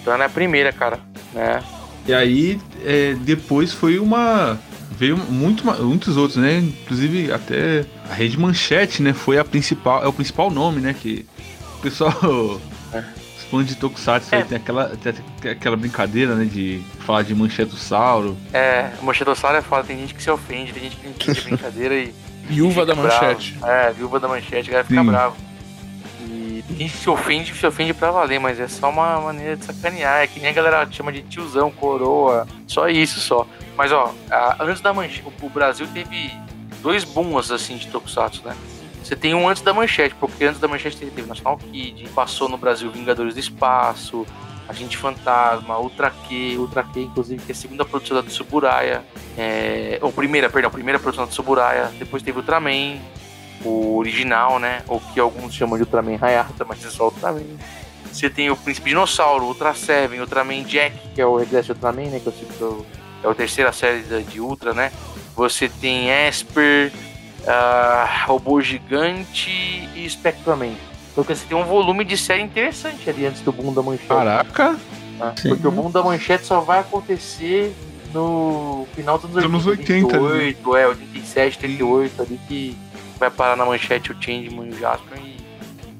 Então 0.00 0.14
ela 0.14 0.22
é 0.22 0.26
a 0.26 0.30
primeira, 0.30 0.72
cara, 0.72 1.00
né? 1.32 1.62
E 2.06 2.14
aí, 2.14 2.60
é, 2.84 3.14
depois 3.14 3.72
foi 3.72 3.98
uma. 3.98 4.58
Veio 4.92 5.16
muito, 5.16 5.64
muitos 5.82 6.16
outros, 6.16 6.36
né? 6.36 6.58
Inclusive 6.58 7.32
até 7.32 7.84
a 8.08 8.14
Rede 8.14 8.38
Manchete, 8.38 9.02
né? 9.02 9.12
Foi 9.12 9.36
a 9.38 9.44
principal, 9.44 10.04
é 10.04 10.06
o 10.06 10.12
principal 10.12 10.48
nome, 10.50 10.80
né? 10.80 10.94
Que 10.94 11.26
o 11.78 11.82
pessoal. 11.82 12.60
É. 12.92 13.02
Os 13.42 13.44
fãs 13.50 13.66
de 13.66 13.74
Tokusatsu 13.74 14.34
aí 14.34 14.42
É. 14.42 14.44
tem 14.44 14.56
aquela, 14.56 14.96
tem 15.42 15.50
aquela 15.50 15.76
brincadeira, 15.76 16.34
né? 16.36 16.44
De 16.44 16.80
falar 17.00 17.22
de 17.22 17.34
manchetossauro. 17.34 18.36
É, 18.52 18.90
Manchetossauro 19.02 19.56
é 19.58 19.62
foda, 19.62 19.84
tem 19.84 19.98
gente 19.98 20.14
que 20.14 20.22
se 20.22 20.30
ofende, 20.30 20.72
tem 20.72 20.84
gente 20.84 20.96
que 20.96 21.08
entende 21.08 21.40
a 21.40 21.42
brincadeira 21.44 21.94
e. 21.96 22.14
Viúva 22.44 22.84
da 22.86 22.94
fica 22.94 23.06
bravo. 23.08 23.24
manchete. 23.26 23.58
É, 23.64 23.90
viúva 23.92 24.20
da 24.20 24.28
manchete, 24.28 24.68
a 24.68 24.72
galera 24.72 24.84
fica 24.88 25.00
Sim. 25.00 25.06
bravo. 25.06 25.36
E 26.20 26.64
tem 26.68 26.76
gente 26.76 26.92
que 26.92 26.98
se 26.98 27.10
ofende, 27.10 27.54
se 27.54 27.66
ofende 27.66 27.94
pra 27.94 28.10
valer, 28.10 28.38
mas 28.38 28.58
é 28.60 28.68
só 28.68 28.90
uma 28.90 29.20
maneira 29.20 29.56
de 29.56 29.64
sacanear. 29.64 30.20
É 30.22 30.26
que 30.26 30.38
nem 30.40 30.50
a 30.50 30.52
galera 30.52 30.86
chama 30.90 31.12
de 31.12 31.22
tiozão, 31.22 31.70
coroa, 31.70 32.46
só 32.66 32.88
isso 32.88 33.20
só. 33.20 33.46
Mas 33.76 33.90
ó, 33.92 34.12
a- 34.30 34.56
antes 34.60 34.80
da 34.82 34.92
manchete, 34.92 35.24
o, 35.42 35.46
o 35.46 35.50
Brasil 35.50 35.86
teve 35.92 36.30
dois 36.82 37.04
booms 37.04 37.50
assim 37.50 37.76
de 37.76 37.86
Tokusatsu, 37.88 38.42
né? 38.44 38.54
Você 39.02 39.16
tem 39.16 39.34
um 39.34 39.48
antes 39.48 39.62
da 39.62 39.72
manchete, 39.74 40.14
porque 40.18 40.44
antes 40.44 40.60
da 40.60 40.68
manchete 40.68 40.96
teve, 40.96 41.10
teve 41.10 41.28
National 41.28 41.56
Kid, 41.58 42.08
passou 42.14 42.48
no 42.48 42.56
Brasil 42.56 42.88
Vingadores 42.90 43.34
do 43.34 43.40
Espaço, 43.40 44.24
Agente 44.68 44.96
Fantasma, 44.96 45.78
Ultra 45.78 46.10
Q, 46.10 46.56
Ultra 46.58 46.82
Q, 46.82 47.00
inclusive, 47.00 47.44
que 47.44 47.52
é 47.52 47.54
a 47.54 47.56
segunda 47.56 47.84
produção 47.84 48.16
da 48.16 48.22
Tsuburaya. 48.22 49.04
É, 49.36 49.98
ou 50.00 50.12
primeira, 50.12 50.48
perdão, 50.48 50.70
primeira 50.70 50.98
produção 50.98 51.24
da 51.24 51.30
Tsuburaya. 51.30 51.90
Depois 51.98 52.22
teve 52.22 52.38
Ultraman. 52.38 52.98
o 53.64 53.96
original, 53.98 54.58
né? 54.58 54.82
O 54.88 54.98
que 54.98 55.20
alguns 55.20 55.54
chamam 55.54 55.76
de 55.76 55.84
Ultraman 55.84 56.18
Hayata, 56.20 56.64
mas 56.64 56.84
é 56.84 56.90
só 56.90 57.04
Ultraman. 57.04 57.44
Você 58.12 58.28
tem 58.28 58.50
o 58.50 58.56
Príncipe 58.56 58.90
Dinossauro, 58.90 59.44
Ultra 59.44 59.72
Seven, 59.74 60.20
Ultraman 60.20 60.64
Jack, 60.64 60.96
que 61.14 61.20
é 61.20 61.26
o 61.26 61.36
Regresso 61.36 61.66
de 61.66 61.72
Ultraman, 61.72 62.10
né? 62.10 62.20
Que 62.20 62.26
eu 62.26 62.32
cito, 62.32 62.86
é 63.22 63.28
a 63.28 63.34
terceira 63.34 63.72
série 63.72 64.02
de 64.24 64.40
Ultra, 64.40 64.74
né? 64.74 64.90
Você 65.36 65.68
tem 65.68 66.10
Esper, 66.10 66.92
ah, 67.46 68.24
Robô 68.26 68.60
Gigante 68.60 69.88
e 69.94 70.08
Spectraman. 70.10 70.74
Então 71.12 71.22
quer 71.24 71.34
dizer, 71.34 71.46
tem 71.46 71.56
um 71.56 71.64
volume 71.64 72.04
de 72.04 72.16
série 72.16 72.42
interessante 72.42 73.08
ali 73.08 73.26
antes 73.26 73.42
do 73.42 73.52
boom 73.52 73.72
da 73.72 73.82
manchete. 73.82 74.08
Caraca, 74.08 74.72
né? 75.18 75.34
Porque 75.42 75.66
o 75.66 75.70
boom 75.70 75.90
da 75.90 76.02
manchete 76.02 76.46
só 76.46 76.60
vai 76.60 76.80
acontecer 76.80 77.74
no 78.14 78.86
final 78.94 79.18
dos 79.18 79.30
anos 79.36 79.44
Anos 79.44 79.66
80, 79.66 80.06
80, 80.06 80.20
né? 80.20 80.28
88, 80.46 80.76
é, 80.76 80.86
87, 80.88 81.58
38, 81.58 82.22
ali 82.22 82.40
que 82.48 82.76
vai 83.18 83.30
parar 83.30 83.56
na 83.56 83.64
manchete 83.64 84.10
o 84.12 84.16
Changeman 84.20 84.68
e 84.68 84.70
o 84.74 84.78
Jasper 84.78 85.18
e, 85.18 85.36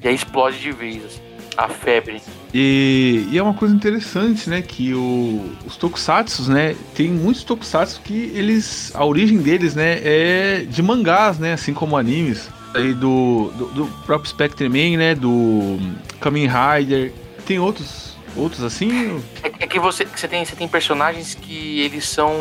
e 0.03 0.09
aí 0.09 0.15
explode 0.15 0.59
de 0.59 0.73
vez, 0.73 1.05
assim, 1.05 1.21
a 1.57 1.69
febre. 1.69 2.21
E, 2.55 3.29
e 3.31 3.39
é 3.39 3.43
uma 3.43 3.55
coisa 3.55 3.75
interessante, 3.75 4.49
né? 4.51 4.61
Que 4.63 4.93
o- 4.95 5.53
os 5.67 5.77
tokusatsus, 5.77 6.49
né? 6.49 6.75
Tem 6.95 7.09
muitos 7.09 7.45
tokusatsu 7.45 8.01
que 8.03 8.33
eles. 8.35 8.91
A 8.95 9.05
origem 9.05 9.39
deles, 9.39 9.75
né? 9.75 10.01
É 10.03 10.65
de 10.69 10.83
mangás, 10.83 11.39
né? 11.39 11.53
Assim 11.53 11.73
como 11.75 11.97
animes. 11.97 12.49
Aí 12.75 12.95
do, 12.95 13.51
do, 13.57 13.67
do 13.67 13.87
próprio 14.07 14.29
Spectreman, 14.31 14.97
né? 14.97 15.15
Do 15.15 15.79
Kamen 16.21 16.49
Rider. 16.49 17.13
Tem 17.47 17.59
outros. 17.59 18.13
Outros 18.35 18.63
assim? 18.65 19.23
É, 19.43 19.65
é 19.65 19.67
que 19.67 19.79
você, 19.79 20.07
você, 20.07 20.27
tem, 20.27 20.43
você 20.43 20.57
tem 20.57 20.67
personagens 20.67 21.35
que 21.35 21.81
eles 21.83 22.09
são 22.09 22.33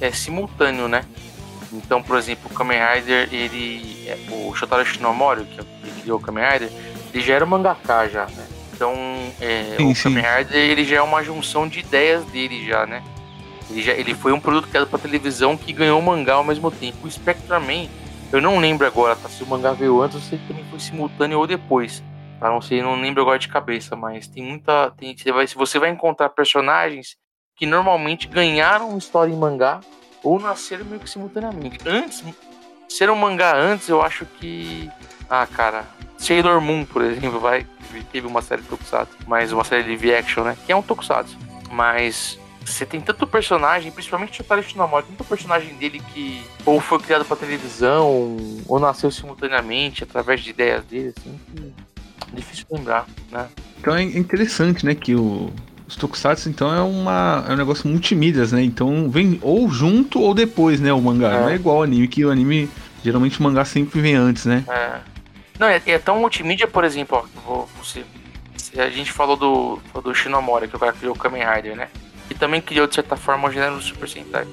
é, 0.00 0.10
simultâneo, 0.10 0.88
né? 0.88 1.04
Então, 1.70 2.02
por 2.02 2.16
exemplo, 2.16 2.48
o 2.50 2.54
Kamen 2.54 2.78
Rider, 2.78 3.28
ele. 3.30 4.04
é, 4.06 4.16
o 4.30 4.54
Shotaro 4.54 4.84
Shinomori, 4.86 5.44
que, 5.44 5.60
é- 5.60 5.64
que 5.64 6.00
criou 6.00 6.18
o 6.18 6.20
Kamen 6.22 6.44
Rider, 6.50 6.70
ele 7.12 7.22
já 7.22 7.34
era 7.34 7.44
um 7.44 7.48
mangaka 7.48 8.08
já, 8.08 8.24
né? 8.26 8.46
Então, 8.72 8.94
é, 9.40 9.74
Sim, 9.76 9.90
o 9.90 9.94
sim. 9.94 10.02
Kamen 10.14 10.24
Rider, 10.38 10.56
ele 10.56 10.84
já 10.84 10.96
é 10.96 11.02
uma 11.02 11.22
junção 11.22 11.68
de 11.68 11.80
ideias 11.80 12.24
dele 12.26 12.64
já, 12.66 12.86
né? 12.86 13.02
Ele, 13.70 13.82
já, 13.82 13.92
ele 13.92 14.14
foi 14.14 14.32
um 14.32 14.40
produto 14.40 14.68
criado 14.68 14.86
pra 14.86 14.98
televisão 14.98 15.56
que 15.58 15.72
ganhou 15.74 15.98
o 15.98 16.02
mangá 16.02 16.34
ao 16.34 16.44
mesmo 16.44 16.70
tempo. 16.70 17.06
O 17.06 17.10
Spectraman, 17.10 17.88
eu 18.34 18.42
não 18.42 18.58
lembro 18.58 18.84
agora, 18.84 19.14
tá? 19.14 19.28
Se 19.28 19.44
o 19.44 19.46
mangá 19.46 19.72
veio 19.72 20.02
antes 20.02 20.16
ou 20.16 20.22
se 20.22 20.36
também 20.48 20.64
foi 20.64 20.80
simultâneo 20.80 21.38
ou 21.38 21.46
depois. 21.46 22.02
Tá? 22.40 22.48
Não 22.48 22.60
sei, 22.60 22.82
não 22.82 23.00
lembro 23.00 23.22
agora 23.22 23.38
de 23.38 23.48
cabeça, 23.48 23.94
mas 23.94 24.26
tem 24.26 24.42
muita. 24.42 24.90
Tem, 24.96 25.16
você, 25.16 25.30
vai, 25.30 25.46
você 25.46 25.78
vai 25.78 25.90
encontrar 25.90 26.28
personagens 26.30 27.16
que 27.56 27.64
normalmente 27.64 28.26
ganharam 28.26 28.98
história 28.98 29.32
em 29.32 29.36
mangá 29.36 29.80
ou 30.22 30.40
nasceram 30.40 30.84
meio 30.84 31.00
que 31.00 31.08
simultaneamente. 31.08 31.78
Antes, 31.86 32.24
ser 32.88 33.08
um 33.08 33.14
mangá 33.14 33.56
antes, 33.56 33.88
eu 33.88 34.02
acho 34.02 34.26
que. 34.26 34.90
Ah, 35.30 35.46
cara. 35.46 35.84
Sailor 36.18 36.60
Moon, 36.60 36.84
por 36.84 37.02
exemplo, 37.02 37.38
vai. 37.38 37.64
Teve 38.10 38.26
uma 38.26 38.42
série 38.42 38.62
de 38.62 38.68
Tokusatsu, 38.68 39.16
mas 39.28 39.52
uma 39.52 39.62
série 39.62 39.84
de 39.84 39.90
live 39.90 40.14
action, 40.14 40.42
né? 40.42 40.56
Que 40.66 40.72
é 40.72 40.76
um 40.76 40.82
Tokusatsu. 40.82 41.38
Mas 41.70 42.36
você 42.64 42.86
tem 42.86 43.00
tanto 43.00 43.26
personagem, 43.26 43.92
principalmente 43.92 44.32
o 44.32 44.36
Shotaro 44.36 44.62
Shinomori, 44.62 45.04
tanto 45.08 45.24
personagem 45.24 45.74
dele 45.74 46.02
que 46.12 46.42
ou 46.64 46.80
foi 46.80 46.98
criado 46.98 47.24
pra 47.24 47.36
televisão, 47.36 48.36
ou 48.66 48.80
nasceu 48.80 49.10
simultaneamente 49.10 50.02
através 50.02 50.40
de 50.40 50.50
ideias 50.50 50.84
dele, 50.84 51.12
assim, 51.16 51.38
que 51.54 51.72
é 52.32 52.36
difícil 52.36 52.66
lembrar, 52.70 53.06
né? 53.30 53.48
Então 53.78 53.94
é 53.94 54.02
interessante, 54.02 54.86
né? 54.86 54.94
Que 54.94 55.14
o, 55.14 55.52
os 55.86 55.96
tokusatsu, 55.96 56.48
então, 56.48 56.74
é, 56.74 56.80
uma, 56.80 57.44
é 57.48 57.52
um 57.52 57.56
negócio 57.56 57.88
multimídias, 57.88 58.52
né? 58.52 58.62
Então 58.62 59.10
vem 59.10 59.38
ou 59.42 59.68
junto 59.68 60.20
ou 60.20 60.34
depois, 60.34 60.80
né? 60.80 60.92
O 60.92 61.00
mangá. 61.00 61.32
É. 61.32 61.40
Não 61.40 61.48
é 61.50 61.54
igual 61.54 61.76
ao 61.76 61.82
anime, 61.82 62.08
que 62.08 62.24
o 62.24 62.30
anime. 62.30 62.68
Geralmente 63.04 63.38
o 63.38 63.42
mangá 63.42 63.66
sempre 63.66 64.00
vem 64.00 64.14
antes, 64.14 64.46
né? 64.46 64.64
É. 64.66 65.00
Não, 65.58 65.66
é, 65.66 65.80
é 65.86 65.98
tão 65.98 66.18
multimídia, 66.18 66.66
por 66.66 66.84
exemplo, 66.84 67.18
ó, 67.18 67.40
vou, 67.46 67.68
você, 67.78 68.04
se 68.56 68.80
a 68.80 68.88
gente 68.88 69.12
falou 69.12 69.36
do, 69.36 69.78
do 70.00 70.14
Shinomori, 70.14 70.66
que 70.66 70.74
é 70.74 70.76
o 70.76 70.80
cara 70.80 70.92
que 70.92 70.98
criou 71.00 71.14
o 71.14 71.18
Kamen 71.18 71.44
Rider, 71.44 71.76
né? 71.76 71.88
E 72.34 72.38
também 72.38 72.60
criou, 72.60 72.86
de 72.86 72.94
certa 72.94 73.16
forma, 73.16 73.48
o 73.48 73.52
gênero 73.52 73.76
do 73.76 73.82
Super 73.82 74.08
Sentai. 74.08 74.46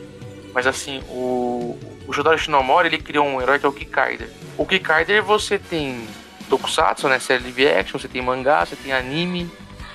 Mas 0.54 0.68
assim, 0.68 1.02
o, 1.10 1.78
o 2.08 2.14
Jotaro 2.14 2.38
Shinomori, 2.38 2.88
ele 2.88 2.98
criou 3.00 3.26
um 3.26 3.42
herói 3.42 3.58
que 3.58 3.66
é 3.66 3.70
o 3.70 3.74
Kikaider. 3.74 4.30
O 4.58 4.66
Kikaider, 4.66 5.24
você 5.24 5.58
tem 5.58 6.06
Tokusatsu, 6.50 7.08
né? 7.10 7.18
Série 7.20 7.44
live 7.44 7.68
action, 7.68 8.00
você 8.00 8.08
tem 8.08 8.22
mangá, 8.22 8.66
você 8.66 8.76
tem 8.76 8.92
anime, 8.94 9.50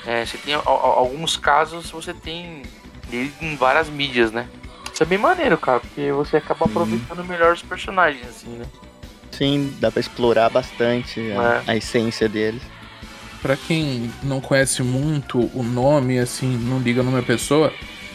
é, 0.07 0.25
você 0.25 0.37
tem 0.39 0.55
a- 0.55 0.59
a- 0.59 0.63
alguns 0.67 1.37
casos, 1.37 1.91
você 1.91 2.13
tem 2.13 2.63
ele 3.13 3.33
em 3.41 3.55
várias 3.55 3.89
mídias, 3.89 4.33
né? 4.33 4.49
Isso 4.93 5.03
é 5.03 5.07
bem 5.07 5.19
maneiro, 5.19 5.59
cara, 5.59 5.79
porque 5.79 6.11
você 6.11 6.39
acaba 6.39 6.65
Sim. 6.65 6.71
aproveitando 6.71 7.25
melhor 7.25 7.53
os 7.53 7.63
personagens, 7.63 8.27
assim, 8.27 8.49
né? 8.49 8.65
Sim, 9.31 9.77
dá 9.79 9.91
pra 9.91 10.01
explorar 10.01 10.49
bastante 10.49 11.21
a, 11.33 11.63
É. 11.69 11.73
a 11.73 11.77
essência 11.77 12.27
deles. 12.29 12.63
Pra 13.43 13.57
quem 13.57 14.11
não 14.23 14.41
conhece 14.41 14.83
muito 14.83 15.51
o 15.55 15.63
nome, 15.63 16.19
assim, 16.19 16.57
não 16.57 16.79
liga 16.79 17.03
numa 17.03 17.23
pessoa, 17.23 17.73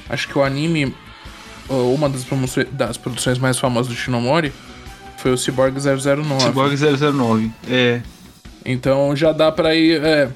acho 0.10 0.28
que 0.28 0.38
o 0.38 0.44
anime, 0.44 0.94
uma 1.70 2.10
das, 2.10 2.26
das 2.72 2.98
produções 2.98 3.38
mais 3.38 3.58
famosas 3.58 3.88
do 3.88 3.96
Shinomori, 3.96 4.52
foi 5.22 5.32
o 5.32 5.38
Cyborg 5.38 5.78
009. 5.80 6.42
Cyborg 6.42 6.76
009. 6.76 7.52
É. 7.70 8.02
Então 8.66 9.16
já 9.16 9.32
dá 9.32 9.52
pra 9.52 9.76
ir. 9.76 10.04
É, 10.04 10.30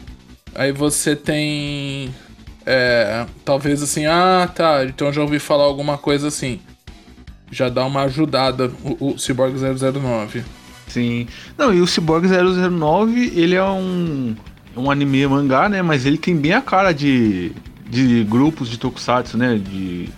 aí 0.53 0.71
você 0.71 1.15
tem. 1.15 2.13
É, 2.65 3.25
talvez 3.43 3.83
assim, 3.83 4.05
ah 4.05 4.49
tá, 4.53 4.83
então 4.85 5.13
já 5.13 5.21
ouvi 5.21 5.39
falar 5.39 5.63
alguma 5.63 5.97
coisa 5.97 6.27
assim. 6.27 6.59
Já 7.51 7.69
dá 7.69 7.85
uma 7.85 8.03
ajudada 8.03 8.71
o, 8.83 9.13
o 9.13 9.19
Cyborg 9.19 9.55
009. 9.55 10.43
Sim. 10.87 11.27
Não, 11.57 11.73
e 11.73 11.81
o 11.81 11.87
Cyborg 11.87 12.27
009, 12.27 13.33
ele 13.35 13.55
é 13.55 13.63
um, 13.63 14.35
um 14.75 14.91
anime 14.91 15.25
mangá, 15.27 15.69
né? 15.69 15.81
Mas 15.81 16.05
ele 16.05 16.17
tem 16.17 16.35
bem 16.35 16.53
a 16.53 16.61
cara 16.61 16.93
de, 16.93 17.51
de 17.87 18.23
grupos 18.23 18.69
de 18.69 18.77
tokusatsu, 18.77 19.37
né? 19.37 19.57
De. 19.57 20.09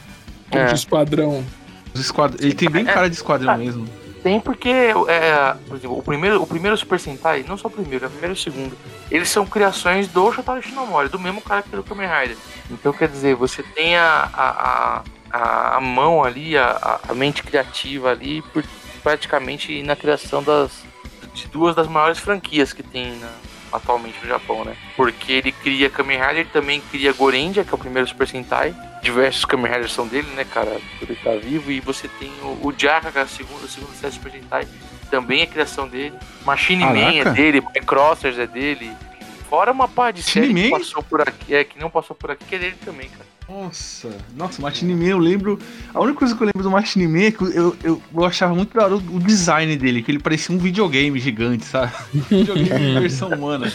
É. 0.51 0.65
de 0.65 0.75
esquadrão. 0.75 1.43
os 1.93 1.99
esquad... 1.99 2.35
Ele 2.39 2.53
tem 2.53 2.69
bem 2.69 2.85
cara 2.85 3.09
de 3.09 3.15
esquadrão 3.15 3.57
mesmo. 3.57 3.87
Tem 4.23 4.39
porque, 4.39 4.69
é, 4.69 5.55
por 5.67 5.77
exemplo, 5.77 5.97
o 5.97 6.01
primeiro, 6.01 6.41
o 6.41 6.47
primeiro 6.47 6.75
Super 6.75 6.99
Sentai, 6.99 7.45
não 7.47 7.57
só 7.57 7.67
o 7.67 7.71
primeiro, 7.71 8.05
é 8.05 8.07
o 8.07 8.11
primeiro 8.11 8.33
e 8.33 8.37
o 8.37 8.39
segundo, 8.39 8.77
eles 9.11 9.29
são 9.29 9.45
criações 9.45 10.07
do 10.07 10.31
Shotaro 10.31 10.61
Shinomori, 10.61 11.07
do 11.07 11.19
mesmo 11.19 11.39
cara 11.39 11.61
que 11.61 11.69
criou 11.69 11.83
o 11.83 11.87
Kamen 11.87 12.07
Rider. 12.09 12.37
Então, 12.71 12.91
quer 12.91 13.07
dizer, 13.07 13.35
você 13.35 13.61
tem 13.61 13.95
a, 13.95 14.29
a, 14.33 14.49
a, 14.49 15.03
a, 15.31 15.77
a 15.77 15.81
mão 15.81 16.23
ali, 16.23 16.57
a, 16.57 16.99
a 17.07 17.13
mente 17.13 17.43
criativa 17.43 18.09
ali, 18.09 18.41
por, 18.53 18.63
praticamente 19.03 19.81
na 19.83 19.95
criação 19.95 20.41
das, 20.43 20.71
de 21.33 21.47
duas 21.47 21.75
das 21.75 21.87
maiores 21.87 22.17
franquias 22.17 22.73
que 22.73 22.83
tem 22.83 23.15
na- 23.17 23.31
atualmente 23.77 24.17
no 24.21 24.27
Japão, 24.27 24.63
né? 24.63 24.75
Porque 24.95 25.31
ele 25.31 25.51
cria 25.51 25.89
Kamen 25.89 26.17
Rider, 26.17 26.37
ele 26.37 26.49
também 26.49 26.81
cria 26.91 27.13
Gorendia, 27.13 27.63
que 27.63 27.71
é 27.71 27.75
o 27.75 27.77
primeiro 27.77 28.07
Super 28.07 28.27
Sentai. 28.27 28.75
Diversos 29.01 29.45
Kamen 29.45 29.71
Riders 29.71 29.93
são 29.93 30.07
dele, 30.07 30.27
né, 30.35 30.43
cara? 30.43 30.79
Ele 31.01 31.15
tá 31.15 31.31
vivo. 31.35 31.71
E 31.71 31.79
você 31.79 32.07
tem 32.07 32.31
o, 32.41 32.67
o 32.67 32.73
Jaka, 32.77 33.11
que 33.11 33.17
é 33.17 33.21
a 33.21 33.27
segunda, 33.27 33.65
a 33.65 33.69
segunda 33.69 33.93
série 33.93 34.13
Super 34.13 34.31
Sentai, 34.31 34.67
também 35.09 35.41
é 35.41 35.45
criação 35.45 35.87
dele. 35.87 36.15
Machine 36.45 36.83
Man 36.83 36.97
é 36.97 37.23
Caraca. 37.23 37.31
dele, 37.31 37.61
Crossers 37.85 38.37
é 38.37 38.47
dele. 38.47 38.91
Fora 39.49 39.71
uma 39.71 39.87
parte 39.87 40.17
de 40.17 40.23
série 40.23 40.53
que 40.53 40.69
passou 40.69 41.01
por 41.01 41.21
aqui, 41.21 41.55
é, 41.55 41.63
que 41.63 41.79
não 41.79 41.89
passou 41.89 42.15
por 42.15 42.31
aqui, 42.31 42.43
que 42.43 42.55
é 42.55 42.59
dele 42.59 42.75
também, 42.83 43.07
cara. 43.07 43.26
Nossa, 43.49 44.09
nossa, 44.35 44.59
o 44.59 44.61
Machine 44.61 44.93
Man, 44.93 45.05
eu 45.05 45.17
lembro. 45.17 45.57
A 45.93 46.01
única 46.01 46.19
coisa 46.19 46.35
que 46.35 46.43
eu 46.43 46.47
lembro 46.47 46.63
do 46.63 46.71
Machine 46.71 47.07
Man 47.07 47.27
é 47.27 47.31
que 47.31 47.41
eu, 47.41 47.77
eu, 47.81 48.01
eu 48.13 48.25
achava 48.25 48.53
muito 48.53 48.75
da 48.75 48.83
hora 48.83 48.95
o, 48.95 49.19
design 49.19 49.73
dele, 49.77 50.03
que 50.03 50.11
ele 50.11 50.19
parecia 50.19 50.53
um 50.53 50.57
videogame 50.57 51.17
gigante, 51.17 51.63
sabe? 51.63 51.93
videogame 52.29 52.91
em 52.91 52.99
versão 52.99 53.29
humana. 53.29 53.71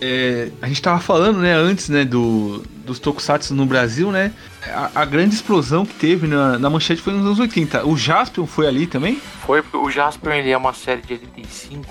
É, 0.00 0.50
a 0.60 0.66
gente 0.66 0.82
tava 0.82 0.98
falando, 0.98 1.38
né, 1.38 1.54
antes, 1.54 1.88
né, 1.88 2.04
do, 2.04 2.64
dos 2.84 2.98
tokusatsu 2.98 3.54
no 3.54 3.64
Brasil, 3.64 4.10
né? 4.10 4.32
A, 4.66 5.02
a 5.02 5.04
grande 5.04 5.36
explosão 5.36 5.86
que 5.86 5.94
teve 5.94 6.26
na, 6.26 6.58
na 6.58 6.68
manchete 6.68 7.00
foi 7.00 7.12
nos 7.12 7.24
anos 7.24 7.38
80. 7.38 7.86
O 7.86 7.96
Jaspion 7.96 8.46
foi 8.46 8.66
ali 8.66 8.86
também? 8.86 9.16
Foi 9.46 9.62
porque 9.62 9.76
o 9.76 9.88
Jasper 9.88 10.32
ele 10.32 10.50
é 10.50 10.56
uma 10.56 10.72
série 10.72 11.02
de 11.02 11.12
85. 11.14 11.84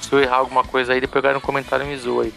Se 0.00 0.12
eu 0.12 0.18
errar 0.18 0.36
alguma 0.36 0.64
coisa 0.64 0.92
aí, 0.92 1.00
depois 1.00 1.22
pegaram 1.22 1.38
um 1.38 1.42
comentário 1.42 1.86
e 1.86 1.88
me 1.88 1.96
zoa 1.96 2.24
aí. 2.24 2.34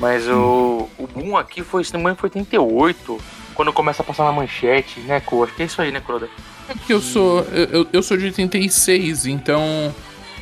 Mas 0.00 0.26
o, 0.26 0.88
o 0.98 1.06
boom 1.06 1.36
aqui 1.36 1.62
foi, 1.62 1.84
se 1.84 1.92
não 1.92 2.00
me 2.00 2.04
engano, 2.04 2.16
foi 2.16 2.28
88. 2.28 3.20
Quando 3.60 3.74
começa 3.74 4.02
a 4.02 4.06
passar 4.06 4.24
na 4.24 4.32
manchete, 4.32 5.00
né, 5.00 5.20
Cor? 5.20 5.46
Acho 5.46 5.54
que 5.54 5.62
é 5.62 5.66
isso 5.66 5.82
aí, 5.82 5.92
né, 5.92 6.00
Croda? 6.00 6.30
É 6.66 6.72
porque 6.72 6.94
eu 6.94 7.00
sou. 7.02 7.40
Eu, 7.52 7.86
eu- 7.92 8.02
sou 8.02 8.16
de 8.16 8.24
86, 8.24 9.26
então. 9.26 9.94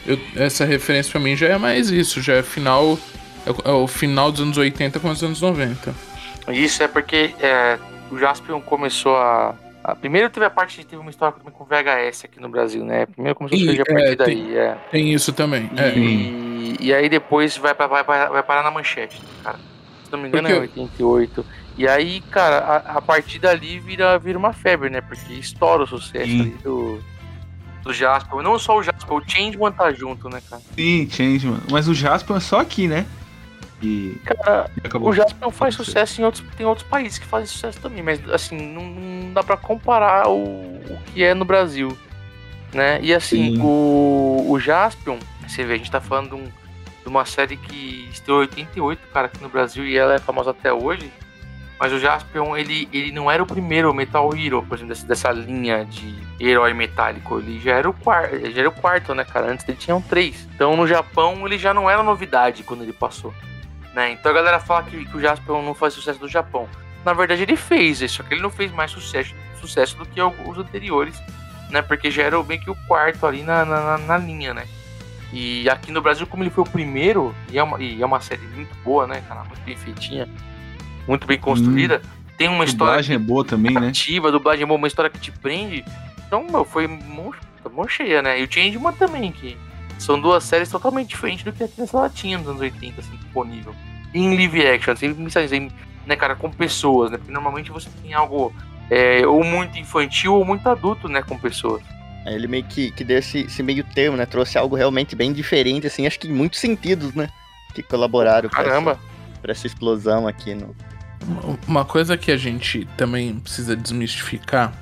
eu- 0.07 0.17
essa 0.37 0.65
referência 0.65 1.11
pra 1.11 1.21
mim 1.21 1.35
já 1.35 1.49
é 1.49 1.59
mais 1.59 1.91
isso, 1.91 2.23
já 2.23 2.35
é 2.35 2.45
final. 2.45 2.97
É, 3.45 3.51
o- 3.51 3.57
é 3.65 3.73
o 3.73 3.89
final 3.89 4.31
dos 4.31 4.41
anos 4.41 4.57
80 4.57 5.01
com 5.01 5.11
os 5.11 5.21
anos 5.25 5.41
90. 5.43 5.93
Isso 6.53 6.81
é 6.81 6.87
porque 6.87 7.35
é, 7.41 7.77
o 8.09 8.17
Jaspion 8.17 8.61
começou 8.61 9.17
a, 9.17 9.57
a- 9.83 9.97
Primeiro 9.97 10.31
teve 10.31 10.47
a 10.47 10.51
parte. 10.51 10.85
Teve 10.85 11.03
uma 11.03 11.11
história 11.11 11.37
também 11.37 11.53
com 11.53 11.65
VHS 11.65 12.25
aqui 12.27 12.41
no 12.41 12.49
Brasil, 12.49 12.85
né? 12.85 13.05
Primeiro 13.07 13.35
começou 13.37 13.59
a 13.59 13.63
surgir 13.65 13.81
a 13.81 13.83
é, 13.83 13.95
partir 13.95 14.17
tem- 14.17 14.45
daí, 14.45 14.57
é. 14.57 14.77
Tem 14.93 15.13
isso 15.13 15.33
também. 15.33 15.69
É. 15.77 15.89
E, 15.99 16.77
e 16.83 16.95
aí 16.95 17.09
depois 17.09 17.57
vai, 17.57 17.75
pra, 17.75 17.89
vai, 17.89 18.05
vai, 18.05 18.29
vai 18.29 18.43
parar 18.45 18.63
na 18.63 18.71
manchete, 18.71 19.21
né, 19.21 19.29
cara. 19.43 19.59
Se 20.05 20.13
não 20.13 20.21
me 20.21 20.29
engano, 20.29 20.47
é 20.47 20.61
Porque- 20.61 20.79
88. 20.81 21.45
E 21.79 21.87
aí, 21.87 22.21
cara, 22.23 22.59
a, 22.59 22.99
a 22.99 23.01
partir 23.01 23.39
dali 23.39 23.79
vira, 23.79 24.19
vira 24.19 24.37
uma 24.37 24.53
febre, 24.53 24.91
né? 24.91 25.01
Porque 25.01 25.33
estoura 25.35 25.85
o 25.85 25.87
sucesso 25.87 26.27
Sim. 26.27 26.41
ali 26.41 26.51
do, 26.63 27.01
do 27.85 27.93
Jasper. 27.95 28.43
Não 28.43 28.59
só 28.59 28.77
o 28.79 28.83
Jasper, 28.83 29.15
o 29.15 29.23
Changeman 29.25 29.71
tá 29.71 29.93
junto, 29.93 30.29
né, 30.29 30.43
cara? 30.51 30.61
Sim, 30.75 31.09
Changeman. 31.09 31.61
Mas 31.71 31.87
o 31.89 31.95
Jasper 31.95 32.37
é 32.37 32.41
só 32.41 32.59
aqui, 32.61 32.89
né? 32.89 33.07
E 33.81 34.17
Cara, 34.25 34.69
o 35.01 35.13
Jasper 35.13 35.51
faz 35.53 35.77
sucesso 35.77 36.21
em 36.21 36.25
outros. 36.25 36.45
Tem 36.57 36.67
outros 36.67 36.85
países 36.89 37.17
que 37.17 37.25
fazem 37.25 37.47
sucesso 37.47 37.79
também, 37.81 38.03
mas 38.03 38.29
assim, 38.31 38.57
não, 38.61 38.83
não 38.85 39.33
dá 39.33 39.45
pra 39.45 39.57
comparar 39.57 40.27
o, 40.29 40.35
o 40.43 40.99
que 41.15 41.23
é 41.23 41.33
no 41.33 41.45
Brasil. 41.45 41.97
Né? 42.75 42.99
E 43.01 43.15
assim, 43.15 43.55
Sim. 43.55 43.63
o, 43.63 44.47
o 44.51 44.59
Jaspion, 44.59 45.19
você 45.47 45.65
vê, 45.65 45.75
a 45.75 45.77
gente 45.79 45.91
tá 45.93 46.01
falando 46.01 46.31
de, 46.31 46.35
um- 46.35 46.45
de 47.03 47.07
uma 47.09 47.25
série 47.25 47.57
que 47.57 48.09
estreou 48.13 48.41
em 48.43 48.49
88, 48.49 49.01
cara, 49.13 49.27
aqui 49.27 49.41
no 49.41 49.49
Brasil, 49.49 49.87
e 49.87 49.97
ela 49.97 50.15
é 50.15 50.19
famosa 50.19 50.51
até 50.51 50.73
hoje. 50.73 51.09
Mas 51.81 51.93
o 51.93 51.99
Jaspion, 51.99 52.57
ele, 52.57 52.89
ele 52.93 53.13
não 53.13 53.31
era 53.31 53.41
o 53.43 53.47
primeiro 53.47 53.95
Metal 53.95 54.29
Hero, 54.37 54.63
por 54.65 54.77
exemplo, 54.79 54.97
dessa, 55.07 55.31
linha 55.31 55.85
de 55.85 56.13
herói 56.41 56.75
metálico. 56.75 57.39
Ele 57.39 57.61
já 57.61 57.75
era 57.77 57.89
o 57.89 57.93
quarto, 57.93 58.51
já 58.51 58.61
era 58.61 58.69
o 58.69 58.73
quarto, 58.73 59.15
né, 59.15 59.25
cara? 59.25 59.47
Antes 59.47 59.65
dele 59.65 59.79
tinham 59.79 60.03
três. 60.03 60.49
Então 60.55 60.77
no 60.77 60.87
Japão 60.89 61.47
ele 61.47 61.57
já 61.57 61.73
não 61.73 61.89
era 61.89 62.03
novidade 62.03 62.65
quando 62.65 62.83
ele 62.83 62.93
passou. 62.93 63.33
Né? 63.95 64.11
Então 64.13 64.33
a 64.33 64.35
galera 64.35 64.59
fala 64.61 64.83
que, 64.83 65.05
que 65.05 65.17
o 65.17 65.21
Jaspion 65.21 65.63
não 65.63 65.73
faz 65.75 65.95
sucesso 65.95 66.21
no 66.21 66.29
Japão. 66.29 66.69
Na 67.05 67.13
verdade 67.13 67.43
ele 67.43 67.57
fez, 67.57 67.99
só 68.11 68.23
que 68.25 68.35
ele 68.35 68.43
não 68.43 68.51
fez 68.51 68.73
mais 68.73 68.91
sucesso, 68.91 69.33
sucesso 69.61 69.97
do 69.97 70.05
que 70.05 70.21
os 70.21 70.59
anteriores, 70.59 71.17
né? 71.71 71.81
Porque 71.81 72.11
já 72.11 72.25
era 72.25 72.43
bem 72.43 72.59
que 72.59 72.71
o 72.71 72.77
quarto 72.89 73.25
ali 73.25 73.43
na, 73.45 73.65
na- 73.65 73.99
na 73.99 74.19
linha, 74.19 74.53
né? 74.53 74.67
E 75.33 75.69
aqui 75.71 75.93
no 75.93 76.01
Brasil, 76.03 76.27
como 76.27 76.43
ele 76.43 76.51
foi 76.51 76.65
o 76.65 76.69
primeiro, 76.69 77.35
e 77.51 77.59
é 77.59 77.63
uma, 77.63 77.81
e 77.81 78.03
é 78.03 78.07
uma 78.07 78.21
série 78.21 78.43
muito 78.49 78.75
boa, 78.83 79.07
né, 79.07 79.23
cara? 79.29 79.45
Muito 79.45 79.61
bem 79.61 79.77
feitinha, 79.77 80.27
muito 81.09 81.27
bem 81.27 81.38
construída. 81.38 82.03
Tem 82.37 82.47
uma 82.49 82.62
A 82.62 82.67
história 82.67 82.93
dublagem 82.93 83.17
é 83.17 83.19
boa 83.19 83.45
também, 83.45 83.75
né? 83.75 83.88
ativa, 83.88 84.31
dublagem 84.31 84.62
é 84.62 84.67
boa, 84.67 84.79
uma 84.79 84.87
história 84.87 85.11
que 85.11 85.19
te 85.19 85.33
prende. 85.33 85.85
Então, 86.27 86.47
meu, 86.49 86.65
foi 86.65 86.87
mão, 86.87 87.33
mão 87.73 87.88
cheia, 87.88 88.23
né? 88.23 88.41
E 88.41 88.45
o 88.45 88.53
Changeman 88.53 88.93
também, 88.93 89.33
que 89.33 89.57
são 89.99 90.21
duas 90.21 90.45
séries 90.45 90.69
totalmente 90.71 91.09
diferentes 91.09 91.45
do 91.45 91.53
que 91.53 91.65
a 91.65 91.69
criança 91.69 91.97
ela 91.97 92.09
tinha 92.09 92.38
nos 92.38 92.47
anos 92.47 92.61
80, 92.61 93.00
assim, 93.00 93.17
disponível. 93.17 93.75
Em 94.15 94.37
live 94.37 94.67
action, 94.67 94.95
sempre 94.95 95.23
me 95.23 95.31
em, 95.57 95.71
né, 96.07 96.15
cara, 96.15 96.37
com 96.37 96.50
pessoas, 96.50 97.11
né? 97.11 97.19
Porque 97.19 97.33
normalmente 97.33 97.71
você 97.73 97.88
tem 98.03 98.15
algo 98.15 98.55
é, 98.91 99.27
ou 99.27 99.43
muito 99.43 99.79
infantil 99.79 100.35
ou 100.35 100.45
muito 100.45 100.69
adulto, 100.69 101.09
né, 101.09 101.23
com 101.23 101.37
pessoas. 101.37 101.83
Aí 102.25 102.35
Ele 102.35 102.47
meio 102.47 102.65
que, 102.65 102.91
que 102.93 103.05
deu 103.05 103.19
esse, 103.19 103.41
esse 103.41 103.62
meio 103.62 103.83
termo, 103.83 104.17
né? 104.17 104.27
Trouxe 104.27 104.59
algo 104.59 104.77
realmente 104.77 105.17
bem 105.17 105.33
diferente, 105.33 105.87
assim, 105.87 106.07
acho 106.07 106.19
que 106.19 106.29
em 106.29 106.33
muitos 106.33 106.61
sentidos, 106.61 107.15
né? 107.15 107.29
Que 107.75 107.83
colaboraram 107.83 108.49
pra 108.49 108.65
Caramba! 108.65 108.93
essa, 108.93 109.00
pra 109.41 109.53
essa 109.53 109.67
explosão 109.67 110.29
aqui 110.29 110.55
no. 110.55 110.75
Uma 111.67 111.85
coisa 111.85 112.17
que 112.17 112.31
a 112.31 112.37
gente 112.37 112.87
também 112.97 113.35
precisa 113.35 113.75
desmistificar, 113.77 114.73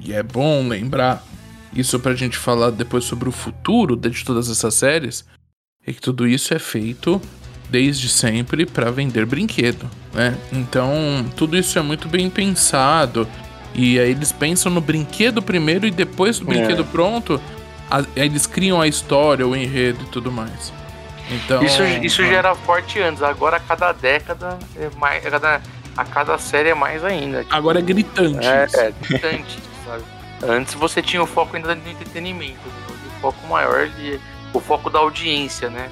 e 0.00 0.12
é 0.12 0.22
bom 0.22 0.66
lembrar, 0.66 1.22
isso 1.72 1.98
pra 2.00 2.14
gente 2.14 2.36
falar 2.36 2.70
depois 2.70 3.04
sobre 3.04 3.28
o 3.28 3.32
futuro 3.32 3.96
de 3.96 4.24
todas 4.24 4.50
essas 4.50 4.74
séries, 4.74 5.24
é 5.86 5.92
que 5.92 6.00
tudo 6.00 6.26
isso 6.26 6.52
é 6.54 6.58
feito 6.58 7.20
desde 7.70 8.08
sempre 8.08 8.66
pra 8.66 8.90
vender 8.90 9.24
brinquedo, 9.26 9.88
né? 10.12 10.36
Então, 10.52 10.92
tudo 11.36 11.56
isso 11.56 11.78
é 11.78 11.82
muito 11.82 12.08
bem 12.08 12.28
pensado. 12.28 13.26
E 13.74 13.98
aí 13.98 14.10
eles 14.10 14.30
pensam 14.32 14.70
no 14.70 14.80
brinquedo 14.82 15.40
primeiro 15.40 15.86
e 15.86 15.90
depois 15.90 16.38
do 16.38 16.44
É. 16.44 16.54
brinquedo 16.54 16.84
pronto, 16.84 17.40
a- 17.90 18.04
eles 18.14 18.46
criam 18.46 18.80
a 18.80 18.86
história, 18.86 19.46
o 19.46 19.56
enredo 19.56 20.02
e 20.02 20.06
tudo 20.08 20.30
mais. 20.30 20.70
Então, 21.30 21.62
Isso, 21.64 21.82
isso 21.82 22.22
já 22.22 22.36
era 22.36 22.54
forte 22.54 23.00
antes, 23.00 23.22
agora 23.22 23.56
a 23.56 23.60
cada 23.60 23.92
década 23.92 24.58
é 24.76 24.90
mais. 24.98 25.24
A 25.24 25.30
cada, 25.30 25.62
a 25.96 26.04
cada 26.04 26.38
série 26.38 26.70
é 26.70 26.74
mais 26.74 27.04
ainda. 27.04 27.42
Tipo, 27.42 27.54
Agora 27.54 27.78
é 27.78 27.82
gritante. 27.82 28.46
É, 28.46 28.66
é 28.74 28.92
distante, 29.00 29.58
sabe? 29.84 30.04
Antes 30.42 30.74
você 30.74 31.02
tinha 31.02 31.22
o 31.22 31.26
foco 31.26 31.56
ainda 31.56 31.74
no 31.74 31.88
entretenimento, 31.88 32.66
né? 32.66 32.96
o 33.16 33.20
foco 33.20 33.46
maior 33.46 33.88
de 33.88 34.18
o 34.52 34.60
foco 34.60 34.90
da 34.90 34.98
audiência, 34.98 35.70
né? 35.70 35.90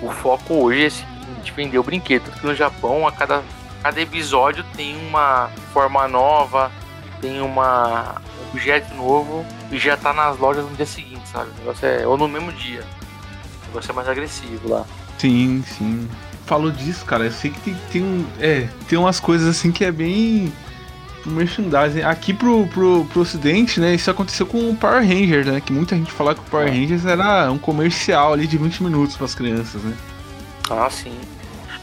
O 0.00 0.10
foco 0.10 0.54
hoje 0.54 1.04
é 1.38 1.42
de 1.42 1.52
vender 1.52 1.78
o 1.78 1.82
brinquedo. 1.82 2.30
Porque 2.30 2.46
no 2.46 2.54
Japão, 2.54 3.06
a 3.06 3.12
cada, 3.12 3.42
cada 3.82 4.00
episódio 4.00 4.64
tem 4.74 4.96
uma 5.08 5.50
forma 5.72 6.08
nova, 6.08 6.72
tem 7.20 7.40
uma 7.40 8.20
um 8.40 8.50
objeto 8.50 8.94
novo 8.94 9.44
e 9.70 9.78
já 9.78 9.96
tá 9.96 10.12
nas 10.12 10.38
lojas 10.38 10.64
no 10.64 10.74
dia 10.74 10.86
seguinte, 10.86 11.28
sabe? 11.28 11.50
O 11.50 11.58
negócio 11.58 11.86
é, 11.86 12.06
ou 12.06 12.16
no 12.16 12.26
mesmo 12.26 12.52
dia. 12.52 12.84
O 13.64 13.66
negócio 13.68 13.90
é 13.90 13.94
mais 13.94 14.08
agressivo 14.08 14.68
lá. 14.68 14.84
Sim, 15.18 15.62
sim. 15.66 16.08
Falou 16.50 16.72
disso, 16.72 17.04
cara. 17.04 17.26
Eu 17.26 17.30
sei 17.30 17.52
que 17.52 17.60
tem, 17.60 17.76
tem, 17.92 18.02
um, 18.02 18.26
é, 18.40 18.68
tem 18.88 18.98
umas 18.98 19.20
coisas 19.20 19.46
assim 19.48 19.70
que 19.70 19.84
é 19.84 19.92
bem 19.92 20.52
pro 21.22 21.30
merchandising. 21.30 22.02
Aqui 22.02 22.34
pro, 22.34 22.66
pro, 22.66 23.04
pro 23.04 23.22
ocidente, 23.22 23.78
né? 23.78 23.94
Isso 23.94 24.10
aconteceu 24.10 24.44
com 24.44 24.68
o 24.68 24.74
Power 24.74 25.00
Rangers, 25.06 25.46
né? 25.46 25.60
Que 25.60 25.72
muita 25.72 25.94
gente 25.94 26.10
falava 26.10 26.34
que 26.40 26.40
o 26.44 26.50
Power 26.50 26.66
Rangers 26.68 27.06
era 27.06 27.52
um 27.52 27.56
comercial 27.58 28.32
ali 28.32 28.48
de 28.48 28.58
20 28.58 28.82
minutos 28.82 29.16
pras 29.16 29.32
crianças, 29.32 29.80
né? 29.84 29.96
Ah, 30.68 30.90
sim. 30.90 31.12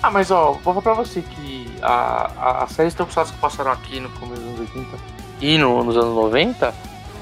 Ah, 0.04 0.12
mas 0.12 0.32
ó, 0.32 0.52
vou 0.52 0.74
falar 0.74 0.82
pra 0.82 0.94
você 0.96 1.22
que 1.22 1.66
a, 1.82 2.30
a, 2.38 2.64
as 2.66 2.72
séries 2.74 2.94
tokusatsu 2.94 3.32
que 3.36 3.40
passaram 3.40 3.72
aqui 3.72 4.02
no 4.02 4.10
começo 4.10 4.42
dos 4.42 4.50
anos 4.50 4.60
80 4.76 4.98
e 5.40 5.58
no- 5.58 5.82
nos 5.82 5.96
anos 5.96 6.14
90, 6.14 6.76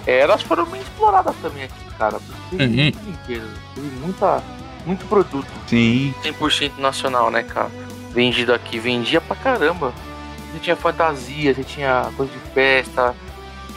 eh, 0.07 0.19
elas 0.19 0.41
foram 0.41 0.65
bem 0.65 0.81
exploradas 0.81 1.35
também 1.43 1.65
aqui, 1.65 1.85
cara. 1.99 2.17
Porque 2.49 2.63
Uhum. 2.63 2.91
teve 3.27 3.41
muita, 4.01 4.41
muito 4.85 5.05
produto 5.07 5.47
Sim. 5.67 6.13
100% 6.23 6.77
nacional, 6.77 7.29
né, 7.31 7.43
cara? 7.43 7.71
Vendido 8.11 8.53
aqui, 8.53 8.79
vendia 8.79 9.19
pra 9.19 9.35
caramba. 9.35 9.93
Você 10.53 10.59
tinha 10.59 10.75
fantasia, 10.75 11.53
você 11.53 11.63
tinha 11.63 12.09
coisa 12.15 12.31
de 12.31 12.39
festa, 12.53 13.13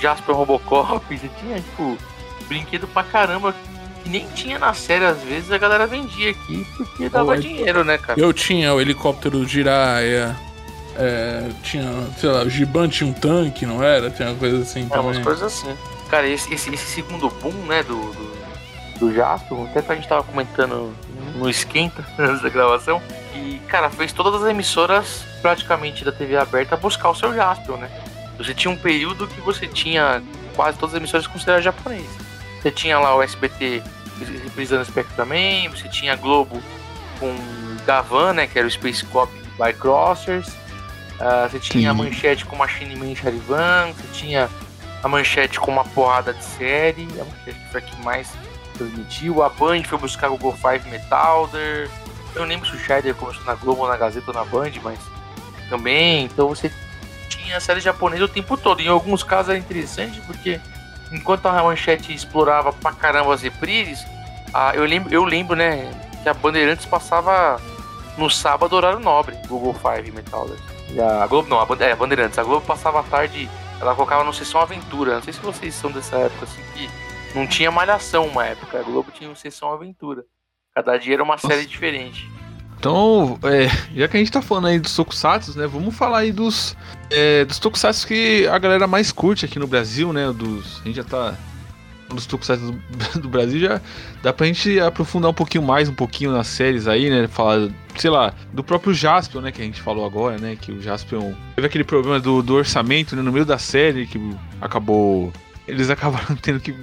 Jasper 0.00 0.34
Robocop, 0.34 1.04
você 1.16 1.28
tinha, 1.40 1.56
tipo, 1.56 1.98
brinquedo 2.46 2.86
pra 2.86 3.02
caramba 3.02 3.54
que 4.04 4.08
nem 4.08 4.26
tinha 4.28 4.58
na 4.58 4.72
série, 4.72 5.04
às 5.04 5.20
vezes 5.22 5.50
a 5.50 5.58
galera 5.58 5.86
vendia 5.86 6.30
aqui 6.30 6.64
porque 6.76 7.08
dava 7.08 7.34
é- 7.34 7.38
dinheiro, 7.38 7.84
né, 7.84 7.98
cara? 7.98 8.18
Eu 8.20 8.32
tinha 8.32 8.72
o 8.72 8.80
helicóptero 8.80 9.44
Jiraiya, 9.44 10.36
é, 10.96 11.48
tinha, 11.64 11.84
sei 12.16 12.28
lá, 12.28 12.42
o 12.44 12.48
Giban 12.50 12.88
tinha 12.88 13.10
um 13.10 13.12
tanque, 13.12 13.66
não 13.66 13.82
era? 13.82 14.08
Tinha 14.10 14.28
uma 14.28 14.36
coisa 14.38 14.58
assim 14.62 14.82
É, 14.90 14.94
umas 15.00 15.16
também. 15.16 15.22
coisas 15.24 15.42
assim. 15.42 15.74
Cara, 16.08 16.28
esse, 16.28 16.52
esse, 16.54 16.72
esse 16.72 16.86
segundo 16.86 17.28
boom, 17.28 17.52
né, 17.66 17.82
do, 17.82 17.94
do, 17.96 18.37
do 18.98 19.12
Jasper, 19.14 19.58
até 19.70 19.82
que 19.82 19.92
a 19.92 19.94
gente 19.94 20.08
tava 20.08 20.22
comentando 20.22 20.94
no 21.36 21.48
esquenta 21.48 22.04
antes 22.18 22.42
da 22.42 22.48
gravação, 22.48 23.00
e, 23.34 23.60
cara, 23.68 23.88
fez 23.90 24.12
todas 24.12 24.42
as 24.42 24.50
emissoras 24.50 25.24
praticamente 25.40 26.04
da 26.04 26.12
TV 26.12 26.36
aberta 26.36 26.76
buscar 26.76 27.10
o 27.10 27.14
seu 27.14 27.34
Jasper, 27.34 27.76
né? 27.76 27.90
Você 28.36 28.54
tinha 28.54 28.72
um 28.72 28.76
período 28.76 29.26
que 29.26 29.40
você 29.40 29.66
tinha 29.66 30.22
quase 30.54 30.78
todas 30.78 30.94
as 30.94 30.98
emissoras 31.00 31.26
consideradas 31.26 31.64
japonesas. 31.64 32.10
Você 32.60 32.70
tinha 32.70 32.98
lá 32.98 33.14
o 33.14 33.22
SBT 33.22 33.82
reprisando 34.44 34.84
Spectraman, 34.84 35.68
você 35.70 35.88
tinha 35.88 36.14
a 36.14 36.16
Globo 36.16 36.60
com 37.20 37.34
Gavan, 37.86 38.32
né, 38.32 38.46
que 38.46 38.58
era 38.58 38.66
o 38.66 38.70
Space 38.70 39.04
Cop 39.06 39.32
by 39.56 39.72
Crossers, 39.72 40.48
Ah, 41.20 41.48
você 41.50 41.58
tinha 41.58 41.90
a 41.90 41.94
Sim. 41.94 41.98
manchete 41.98 42.44
com 42.46 42.54
Machine 42.54 42.94
Man 42.94 43.12
Charivan, 43.14 43.92
você 43.92 44.06
tinha 44.12 44.48
a 45.02 45.08
manchete 45.08 45.58
com 45.58 45.70
uma 45.72 45.84
porrada 45.84 46.32
de 46.32 46.44
série, 46.44 47.08
a 47.20 47.24
manchete 47.24 47.58
que 47.58 47.72
foi 47.72 47.80
a 47.80 47.84
que 47.84 48.02
mais 48.02 48.28
transmitiu, 48.78 49.42
a 49.42 49.48
Band 49.48 49.82
foi 49.84 49.98
buscar 49.98 50.30
o 50.30 50.38
Go 50.38 50.52
5 50.56 50.88
Metalder, 50.88 51.90
eu 52.34 52.40
não 52.42 52.48
lembro 52.48 52.66
se 52.68 52.74
o 52.74 52.78
Scheider 52.78 53.14
começou 53.14 53.44
na 53.44 53.54
Globo 53.54 53.86
na 53.88 53.96
Gazeta 53.96 54.30
ou 54.30 54.34
na 54.34 54.44
Band, 54.44 54.70
mas 54.82 54.98
também, 55.68 56.24
então 56.24 56.48
você 56.48 56.72
tinha 57.28 57.56
a 57.56 57.60
série 57.60 57.80
japonesa 57.80 58.24
o 58.24 58.28
tempo 58.28 58.56
todo, 58.56 58.80
em 58.80 58.88
alguns 58.88 59.22
casos 59.22 59.50
era 59.50 59.58
interessante 59.58 60.20
porque 60.22 60.60
enquanto 61.12 61.46
a 61.46 61.62
manchete 61.62 62.12
explorava 62.14 62.72
pra 62.72 62.92
caramba 62.92 63.34
as 63.34 63.42
reprises, 63.42 64.04
a- 64.54 64.72
eu, 64.74 64.84
lembro, 64.84 65.12
eu 65.12 65.24
lembro, 65.24 65.56
né, 65.56 65.90
que 66.22 66.28
a 66.28 66.34
Bandeirantes 66.34 66.86
passava 66.86 67.60
no 68.16 68.28
sábado 68.30 68.74
horário 68.74 68.98
nobre, 68.98 69.36
Google 69.46 69.74
5 69.74 70.14
Metalder. 70.14 70.56
A 71.22 71.26
Globo, 71.26 71.48
não, 71.48 71.60
a, 71.60 71.66
Bande- 71.66 71.84
é, 71.84 71.92
a 71.92 71.96
Bandeirantes, 71.96 72.38
a 72.38 72.42
Globo 72.42 72.64
passava 72.66 73.00
à 73.00 73.02
tarde, 73.02 73.48
ela 73.80 73.94
colocava 73.94 74.24
no 74.24 74.32
Sessão 74.32 74.60
Aventura. 74.60 75.14
Não 75.16 75.22
sei 75.22 75.32
se 75.34 75.38
vocês 75.40 75.74
são 75.74 75.90
dessa 75.92 76.16
época, 76.16 76.44
assim, 76.46 76.62
que 76.74 76.90
não 77.38 77.46
tinha 77.46 77.70
malhação 77.70 78.26
uma 78.26 78.44
época, 78.44 78.80
a 78.80 78.82
Globo 78.82 79.12
tinha 79.12 79.30
um 79.30 79.34
Sessão 79.34 79.72
Aventura. 79.72 80.24
Cada 80.74 80.96
dia 80.96 81.14
era 81.14 81.22
uma 81.22 81.38
série 81.38 81.64
diferente. 81.66 82.28
Então, 82.78 83.38
é, 83.42 83.68
já 83.94 84.06
que 84.06 84.16
a 84.16 84.20
gente 84.20 84.30
tá 84.30 84.40
falando 84.42 84.68
aí 84.68 84.78
dos 84.78 84.94
tokusatsu, 84.94 85.58
né? 85.58 85.66
Vamos 85.66 85.96
falar 85.96 86.18
aí 86.18 86.32
dos, 86.32 86.76
é, 87.10 87.44
dos 87.44 87.58
tokusatsu 87.58 88.06
que 88.06 88.46
a 88.46 88.58
galera 88.58 88.86
mais 88.86 89.10
curte 89.10 89.44
aqui 89.44 89.58
no 89.58 89.66
Brasil, 89.66 90.12
né? 90.12 90.32
Dos, 90.32 90.80
a 90.80 90.84
gente 90.84 90.96
já 90.96 91.04
tá 91.04 91.36
dos 92.08 92.24
tokusatsu 92.26 92.72
do, 92.72 93.18
do 93.20 93.28
Brasil, 93.28 93.58
já 93.58 93.80
dá 94.22 94.32
pra 94.32 94.46
gente 94.46 94.78
aprofundar 94.78 95.30
um 95.30 95.34
pouquinho 95.34 95.64
mais, 95.64 95.88
um 95.88 95.94
pouquinho 95.94 96.30
nas 96.30 96.46
séries 96.46 96.86
aí, 96.86 97.10
né? 97.10 97.26
Falar, 97.26 97.68
sei 97.96 98.10
lá, 98.10 98.32
do 98.52 98.62
próprio 98.62 98.94
Jaspion, 98.94 99.40
né? 99.40 99.50
Que 99.50 99.62
a 99.62 99.64
gente 99.64 99.82
falou 99.82 100.06
agora, 100.06 100.38
né? 100.38 100.56
Que 100.56 100.70
o 100.70 100.80
Jaspion 100.80 101.34
teve 101.56 101.66
aquele 101.66 101.84
problema 101.84 102.20
do, 102.20 102.42
do 102.42 102.54
orçamento, 102.54 103.16
né? 103.16 103.22
No 103.22 103.32
meio 103.32 103.44
da 103.44 103.58
série, 103.58 104.06
que 104.06 104.20
acabou... 104.60 105.32
Eles 105.68 105.90
acabaram 105.90 106.34
tendo 106.40 106.60
que 106.60 106.74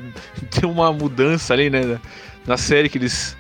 ter 0.50 0.66
uma 0.66 0.94
mudança 0.94 1.54
ali, 1.54 1.70
né? 1.70 2.00
Na, 2.46 2.58
série 2.58 2.90
que 2.90 2.98
eles... 2.98 3.36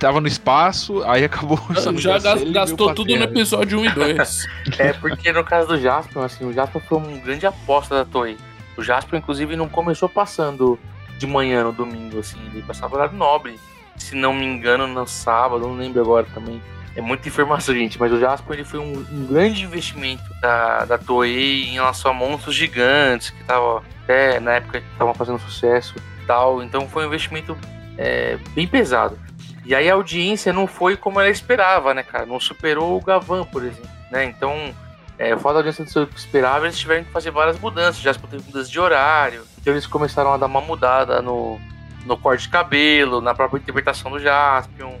Tava 0.00 0.20
no 0.20 0.26
espaço, 0.26 1.02
aí 1.04 1.24
acabou 1.24 1.60
Já 1.96 2.18
gastou 2.18 2.86
pra 2.86 2.94
tudo 2.94 3.14
no 3.14 3.22
episódio 3.22 3.78
1 3.78 3.84
e 3.84 3.90
2. 3.90 4.46
É 4.78 4.92
porque 4.92 5.32
no 5.32 5.44
caso 5.44 5.68
do 5.68 5.80
Jasper, 5.80 6.22
assim, 6.24 6.44
o 6.44 6.52
Jasper 6.52 6.82
foi 6.82 6.98
uma 6.98 7.16
grande 7.18 7.46
aposta 7.46 7.94
da 7.94 8.04
Toei. 8.04 8.36
O 8.76 8.82
Jasper, 8.82 9.18
inclusive, 9.18 9.54
não 9.54 9.68
começou 9.68 10.08
passando 10.08 10.76
de 11.18 11.26
manhã 11.26 11.62
no 11.62 11.72
domingo, 11.72 12.18
assim. 12.18 12.38
Ele 12.52 12.62
passava 12.62 12.96
horário 12.96 13.16
nobre. 13.16 13.58
Se 13.96 14.14
não 14.14 14.34
me 14.34 14.44
engano, 14.44 14.86
no 14.86 15.06
sábado, 15.06 15.66
não 15.66 15.76
lembro 15.76 16.00
agora 16.02 16.26
também. 16.34 16.60
É 16.96 17.00
muita 17.02 17.28
informação, 17.28 17.74
gente, 17.74 18.00
mas 18.00 18.10
o 18.10 18.18
Jasper 18.18 18.54
ele 18.54 18.64
foi 18.64 18.80
um, 18.80 19.06
um 19.12 19.26
grande 19.26 19.62
investimento 19.62 20.24
da, 20.40 20.86
da 20.86 20.96
Toei 20.96 21.64
em 21.64 21.74
relação 21.74 22.10
a 22.10 22.14
monstros 22.14 22.54
gigantes, 22.54 23.28
que 23.28 23.44
tava 23.44 23.82
até 24.02 24.40
na 24.40 24.54
época 24.54 24.78
estavam 24.78 25.12
fazendo 25.12 25.38
sucesso 25.38 25.94
e 26.22 26.26
tal. 26.26 26.62
Então 26.62 26.88
foi 26.88 27.04
um 27.04 27.08
investimento 27.08 27.54
é, 27.98 28.38
bem 28.54 28.66
pesado. 28.66 29.18
E 29.66 29.74
aí 29.74 29.90
a 29.90 29.94
audiência 29.94 30.54
não 30.54 30.66
foi 30.66 30.96
como 30.96 31.20
ela 31.20 31.28
esperava, 31.28 31.92
né, 31.92 32.02
cara? 32.02 32.24
Não 32.24 32.40
superou 32.40 32.96
o 32.96 33.04
Gavan, 33.04 33.44
por 33.44 33.62
exemplo, 33.62 33.90
né? 34.10 34.24
Então, 34.24 34.74
é, 35.18 35.36
fato 35.36 35.52
da 35.52 35.58
audiência 35.58 35.84
que 35.84 36.16
esperava, 36.18 36.64
eles 36.64 36.78
tiveram 36.78 37.04
que 37.04 37.10
fazer 37.10 37.30
várias 37.30 37.58
mudanças. 37.60 38.00
Já 38.00 38.14
teve 38.14 38.42
mudanças 38.42 38.70
de 38.70 38.80
horário, 38.80 39.42
então 39.60 39.74
eles 39.74 39.86
começaram 39.86 40.32
a 40.32 40.38
dar 40.38 40.46
uma 40.46 40.62
mudada 40.62 41.20
no, 41.20 41.60
no 42.06 42.16
corte 42.16 42.44
de 42.44 42.48
cabelo, 42.48 43.20
na 43.20 43.34
própria 43.34 43.58
interpretação 43.58 44.10
do 44.10 44.18
Jaspion. 44.18 44.94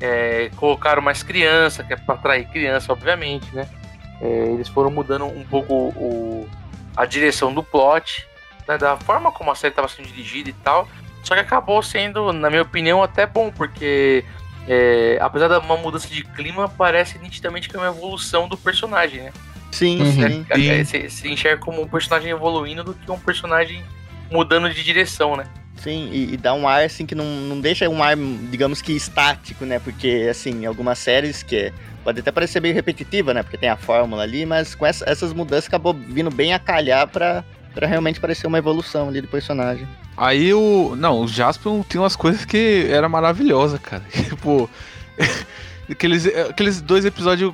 É, 0.00 0.50
colocaram 0.56 1.00
mais 1.00 1.22
criança, 1.22 1.82
que 1.84 1.92
é 1.92 1.96
pra 1.96 2.14
atrair 2.14 2.46
criança, 2.48 2.92
obviamente, 2.92 3.46
né? 3.54 3.68
É, 4.20 4.26
eles 4.52 4.68
foram 4.68 4.90
mudando 4.90 5.24
um 5.26 5.44
pouco 5.44 5.72
o, 5.74 6.48
a 6.96 7.04
direção 7.04 7.52
do 7.52 7.62
plot, 7.62 8.26
né, 8.66 8.78
da 8.78 8.96
forma 8.96 9.30
como 9.32 9.50
a 9.50 9.54
série 9.54 9.72
estava 9.72 9.88
sendo 9.88 10.08
dirigida 10.08 10.50
e 10.50 10.52
tal. 10.52 10.88
Só 11.22 11.34
que 11.34 11.40
acabou 11.40 11.82
sendo, 11.82 12.32
na 12.32 12.50
minha 12.50 12.62
opinião, 12.62 13.02
até 13.02 13.26
bom, 13.26 13.50
porque 13.50 14.24
é, 14.68 15.18
apesar 15.20 15.48
de 15.48 15.58
uma 15.64 15.76
mudança 15.76 16.08
de 16.08 16.22
clima, 16.22 16.68
parece 16.68 17.18
nitidamente 17.18 17.68
que 17.68 17.76
é 17.76 17.78
uma 17.78 17.88
evolução 17.88 18.48
do 18.48 18.56
personagem, 18.56 19.22
né? 19.22 19.32
Sim, 19.70 20.00
Uhum. 20.02 20.12
sim. 20.12 20.46
É, 20.50 20.84
Você 20.84 21.10
se 21.10 21.28
enxerga 21.28 21.62
como 21.62 21.82
um 21.82 21.88
personagem 21.88 22.30
evoluindo 22.30 22.84
do 22.84 22.94
que 22.94 23.10
um 23.10 23.18
personagem 23.18 23.82
mudando 24.30 24.70
de 24.70 24.82
direção, 24.84 25.36
né? 25.36 25.44
Sim, 25.84 26.08
e, 26.10 26.32
e 26.32 26.36
dá 26.38 26.54
um 26.54 26.66
ar 26.66 26.82
assim 26.82 27.04
que 27.04 27.14
não, 27.14 27.24
não 27.26 27.60
deixa 27.60 27.86
um 27.90 28.02
ar, 28.02 28.16
digamos 28.16 28.80
que 28.80 28.92
estático, 28.92 29.66
né? 29.66 29.78
Porque, 29.78 30.26
assim, 30.30 30.64
algumas 30.64 30.98
séries 30.98 31.42
que 31.42 31.70
pode 32.02 32.20
até 32.20 32.32
parecer 32.32 32.58
meio 32.60 32.74
repetitiva, 32.74 33.34
né? 33.34 33.42
Porque 33.42 33.58
tem 33.58 33.68
a 33.68 33.76
fórmula 33.76 34.22
ali, 34.22 34.46
mas 34.46 34.74
com 34.74 34.86
essa- 34.86 35.04
essas 35.08 35.32
mudanças 35.34 35.66
acabou 35.68 35.92
vindo 35.92 36.30
bem 36.30 36.54
a 36.54 36.58
calhar 36.58 37.06
pra, 37.06 37.44
pra 37.74 37.86
realmente 37.86 38.18
parecer 38.18 38.46
uma 38.46 38.56
evolução 38.56 39.08
ali 39.08 39.20
do 39.20 39.28
personagem. 39.28 39.86
Aí 40.16 40.54
o. 40.54 40.94
Não, 40.96 41.20
o 41.20 41.28
Jaspion 41.28 41.82
tem 41.82 42.00
umas 42.00 42.16
coisas 42.16 42.44
que 42.46 42.86
era 42.88 43.08
maravilhosa, 43.08 43.78
cara. 43.78 44.02
Tipo. 44.10 44.70
Aqueles, 45.90 46.26
aqueles 46.26 46.80
dois 46.80 47.04
episódios 47.04 47.52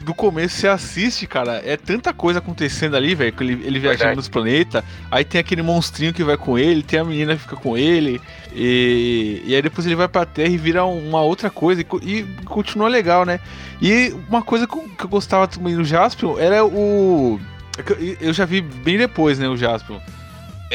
do 0.00 0.14
começo 0.14 0.56
você 0.56 0.68
assiste, 0.68 1.26
cara. 1.26 1.60
É 1.64 1.76
tanta 1.76 2.12
coisa 2.12 2.38
acontecendo 2.38 2.96
ali, 2.96 3.14
velho. 3.14 3.34
Ele, 3.40 3.52
ele 3.52 3.78
viajando 3.80 3.98
Verdade. 3.98 4.16
nos 4.16 4.28
planetas. 4.28 4.84
Aí 5.10 5.24
tem 5.24 5.40
aquele 5.40 5.62
monstrinho 5.62 6.12
que 6.12 6.22
vai 6.22 6.36
com 6.36 6.56
ele, 6.56 6.82
tem 6.82 7.00
a 7.00 7.04
menina 7.04 7.34
que 7.34 7.42
fica 7.42 7.56
com 7.56 7.76
ele. 7.76 8.20
E, 8.54 9.42
e 9.44 9.54
aí 9.54 9.60
depois 9.62 9.86
ele 9.86 9.96
vai 9.96 10.06
pra 10.06 10.24
Terra 10.24 10.50
e 10.50 10.56
vira 10.56 10.84
uma 10.84 11.20
outra 11.22 11.50
coisa. 11.50 11.82
E, 11.82 11.86
e 12.02 12.22
continua 12.44 12.88
legal, 12.88 13.24
né? 13.24 13.40
E 13.82 14.14
uma 14.28 14.42
coisa 14.42 14.66
que 14.66 14.76
eu, 14.76 15.08
gostava 15.08 15.48
também 15.48 15.74
do 15.74 15.84
Jaspion 15.84 16.38
era 16.38 16.64
o. 16.64 17.40
é 17.78 18.16
eu 18.20 18.32
já 18.32 18.44
vi 18.44 18.60
bem 18.60 18.96
depois, 18.96 19.38
né, 19.38 19.48
o 19.48 19.56
Jaspion. 19.56 19.98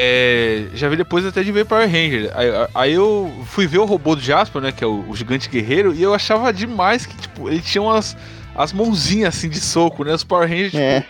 É, 0.02 0.68
já 0.74 0.88
vi 0.88 0.96
depois 0.96 1.26
até 1.26 1.44
de 1.44 1.52
ver 1.52 1.66
Power 1.66 1.86
Ranger. 1.86 2.32
Aí, 2.34 2.48
aí 2.74 2.94
eu 2.94 3.30
fui 3.48 3.68
ver 3.68 3.80
o 3.80 3.86
robô 3.86 4.16
do 4.16 4.22
Jasper, 4.22 4.62
né? 4.62 4.72
Que 4.72 4.84
é 4.84 4.88
o, 4.88 5.04
o 5.10 5.16
gigante 5.16 5.50
guerreiro, 5.50 5.94
e 5.94 6.02
eu 6.02 6.14
achava 6.14 6.54
demais 6.54 7.06
que, 7.06 7.18
tipo, 7.18 7.50
ele 7.50 7.60
tinha 7.62 7.82
umas 7.82 8.16
as 8.56 8.72
mãozinhas 8.74 9.36
assim 9.36 9.50
de 9.50 9.60
soco, 9.60 10.04
né? 10.04 10.14
Os 10.14 10.24
Power 10.24 10.48
Rangers, 10.48 10.72
tipo, 10.72 10.82
É, 10.82 11.06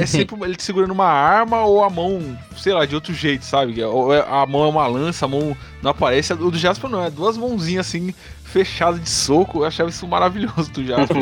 é 0.00 0.06
sempre 0.06 0.36
ele 0.42 0.56
segurando 0.58 0.90
uma 0.92 1.06
arma 1.06 1.64
ou 1.64 1.82
a 1.84 1.90
mão, 1.90 2.36
sei 2.56 2.72
lá, 2.72 2.84
de 2.84 2.94
outro 2.94 3.14
jeito, 3.14 3.44
sabe? 3.44 3.82
Ou 3.82 4.12
é- 4.14 4.24
a 4.28 4.44
mão 4.46 4.64
é 4.64 4.68
uma 4.68 4.86
lança, 4.86 5.24
a 5.24 5.28
mão 5.28 5.56
não 5.82 5.90
aparece. 5.90 6.32
O 6.32 6.50
do 6.50 6.58
Jasper 6.58 6.90
não, 6.90 7.04
é 7.04 7.10
duas 7.10 7.36
mãozinhas 7.36 7.86
assim, 7.86 8.12
fechadas 8.44 9.00
de 9.02 9.08
soco. 9.08 9.58
Eu 9.60 9.64
achava 9.64 9.88
isso 9.90 10.06
maravilhoso 10.06 10.70
do 10.72 10.84
Jasper. 10.84 11.16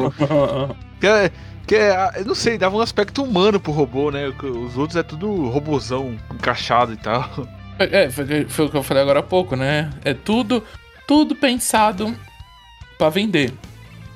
é, 1.02 1.30
que 1.66 1.74
é, 1.74 2.10
eu 2.16 2.24
não 2.24 2.34
sei, 2.34 2.56
dava 2.56 2.76
um 2.76 2.80
aspecto 2.80 3.22
humano 3.22 3.58
pro 3.58 3.72
robô, 3.72 4.10
né? 4.10 4.28
Os 4.28 4.76
outros 4.78 4.96
é 4.96 5.02
tudo 5.02 5.48
robozão, 5.48 6.16
encaixado 6.32 6.92
e 6.92 6.96
tal. 6.96 7.28
É, 7.78 8.08
foi, 8.08 8.44
foi 8.48 8.64
o 8.66 8.70
que 8.70 8.76
eu 8.76 8.82
falei 8.82 9.02
agora 9.02 9.20
há 9.20 9.22
pouco, 9.22 9.54
né? 9.56 9.90
É 10.04 10.14
tudo, 10.14 10.62
tudo 11.06 11.34
pensado 11.36 12.14
pra 12.96 13.08
vender. 13.10 13.52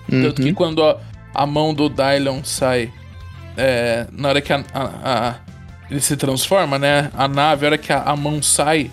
Tanto 0.08 0.40
Uhum. 0.40 0.48
que 0.48 0.52
quando 0.54 0.82
a, 0.82 0.96
a 1.34 1.44
mão 1.46 1.74
do 1.74 1.88
Dylon 1.88 2.42
sai, 2.42 2.90
é, 3.56 4.06
na 4.12 4.28
hora 4.30 4.40
que 4.40 4.52
a, 4.52 4.64
a- 4.72 4.90
a- 5.04 5.34
ele 5.90 6.00
se 6.00 6.16
transforma, 6.16 6.78
né? 6.78 7.10
A 7.14 7.28
nave, 7.28 7.66
a 7.66 7.68
hora 7.68 7.78
que 7.78 7.92
a, 7.92 8.02
a 8.02 8.16
mão 8.16 8.42
sai 8.42 8.90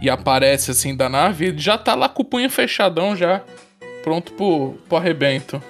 e 0.00 0.08
aparece 0.08 0.70
assim 0.70 0.96
da 0.96 1.08
nave, 1.08 1.46
ele 1.46 1.58
já 1.58 1.76
tá 1.76 1.94
lá 1.94 2.08
com 2.08 2.22
o 2.22 2.24
punho 2.24 2.48
fechadão 2.48 3.14
já, 3.14 3.42
pronto 4.02 4.32
pro, 4.32 4.78
pro 4.88 4.96
arrebento. 4.96 5.62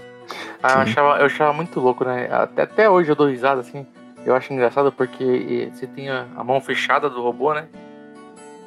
Ah, 0.63 0.73
eu 0.75 0.81
achava, 0.81 1.19
eu 1.21 1.27
achava 1.27 1.53
muito 1.53 1.79
louco, 1.81 2.05
né? 2.05 2.29
Até, 2.31 2.63
até 2.63 2.91
hoje 2.91 3.11
eu 3.11 3.17
dou 3.17 3.29
risada, 3.29 3.61
assim. 3.61 3.87
Eu 4.27 4.35
acho 4.35 4.53
engraçado 4.53 4.91
porque 4.93 5.71
você 5.73 5.87
tem 5.87 6.11
a, 6.11 6.27
a 6.37 6.43
mão 6.45 6.61
fechada 6.61 7.09
do 7.09 7.23
robô, 7.23 7.55
né? 7.55 7.69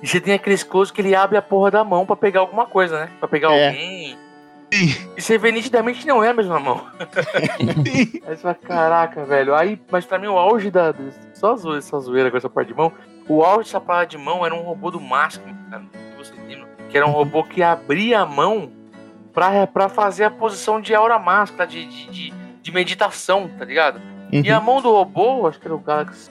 E 0.02 0.08
você 0.08 0.20
tem 0.20 0.34
aqueles 0.34 0.64
close 0.64 0.92
que 0.92 1.02
ele 1.02 1.14
abre 1.14 1.38
a 1.38 1.42
porra 1.42 1.70
da 1.70 1.84
mão 1.84 2.06
pra 2.06 2.16
pegar 2.16 2.40
alguma 2.40 2.66
coisa, 2.66 3.02
né? 3.02 3.10
Pra 3.20 3.28
pegar 3.28 3.52
É. 3.52 3.68
alguém. 3.68 4.18
E 4.74 5.22
você 5.22 5.38
vê 5.38 5.52
nitidamente 5.52 6.00
que 6.00 6.08
não 6.08 6.24
é 6.24 6.30
a 6.30 6.34
mesma 6.34 6.58
mão. 6.60 6.88
Aí 8.26 8.36
você 8.36 8.38
fala, 8.38 8.56
caraca, 8.56 9.26
velho. 9.26 9.54
Aí, 9.54 9.80
mas 9.92 10.06
pra 10.06 10.18
mim 10.18 10.28
o 10.28 10.38
auge 10.38 10.72
da. 10.72 10.96
Só 11.34 11.56
zoeira, 11.58 11.80
essa 11.80 12.00
zoeira 12.00 12.32
com 12.32 12.38
essa 12.38 12.50
parte 12.50 12.70
de 12.70 12.74
mão. 12.74 12.92
O 13.28 13.44
auge 13.44 13.66
dessa 13.66 13.82
parada 13.82 14.08
de 14.08 14.18
mão 14.18 14.46
era 14.46 14.56
um 14.56 14.62
robô 14.62 14.90
do 14.90 15.00
Maskman, 15.00 15.56
cara. 15.70 15.84
Que 16.90 16.98
era 16.98 17.06
um 17.06 17.12
robô 17.12 17.44
que 17.44 17.62
abria 17.62 18.22
a 18.22 18.26
mão 18.26 18.72
pra, 19.34 19.66
pra 19.68 19.90
fazer 19.90 20.24
a 20.26 20.32
posição 20.32 20.80
de 20.82 20.94
aura 20.94 21.18
máscara, 21.20 21.66
de, 21.68 21.86
de, 21.86 22.08
de, 22.10 22.34
de 22.62 22.72
meditação, 22.72 23.50
tá 23.58 23.66
ligado? 23.66 24.00
E 24.32 24.50
a 24.50 24.60
Uhum. 24.60 24.66
mão 24.66 24.82
do 24.82 24.92
robô, 24.92 25.48
acho 25.48 25.60
que 25.60 25.68
era 25.68 25.76
o 25.76 25.80
Galaxy. 25.80 26.30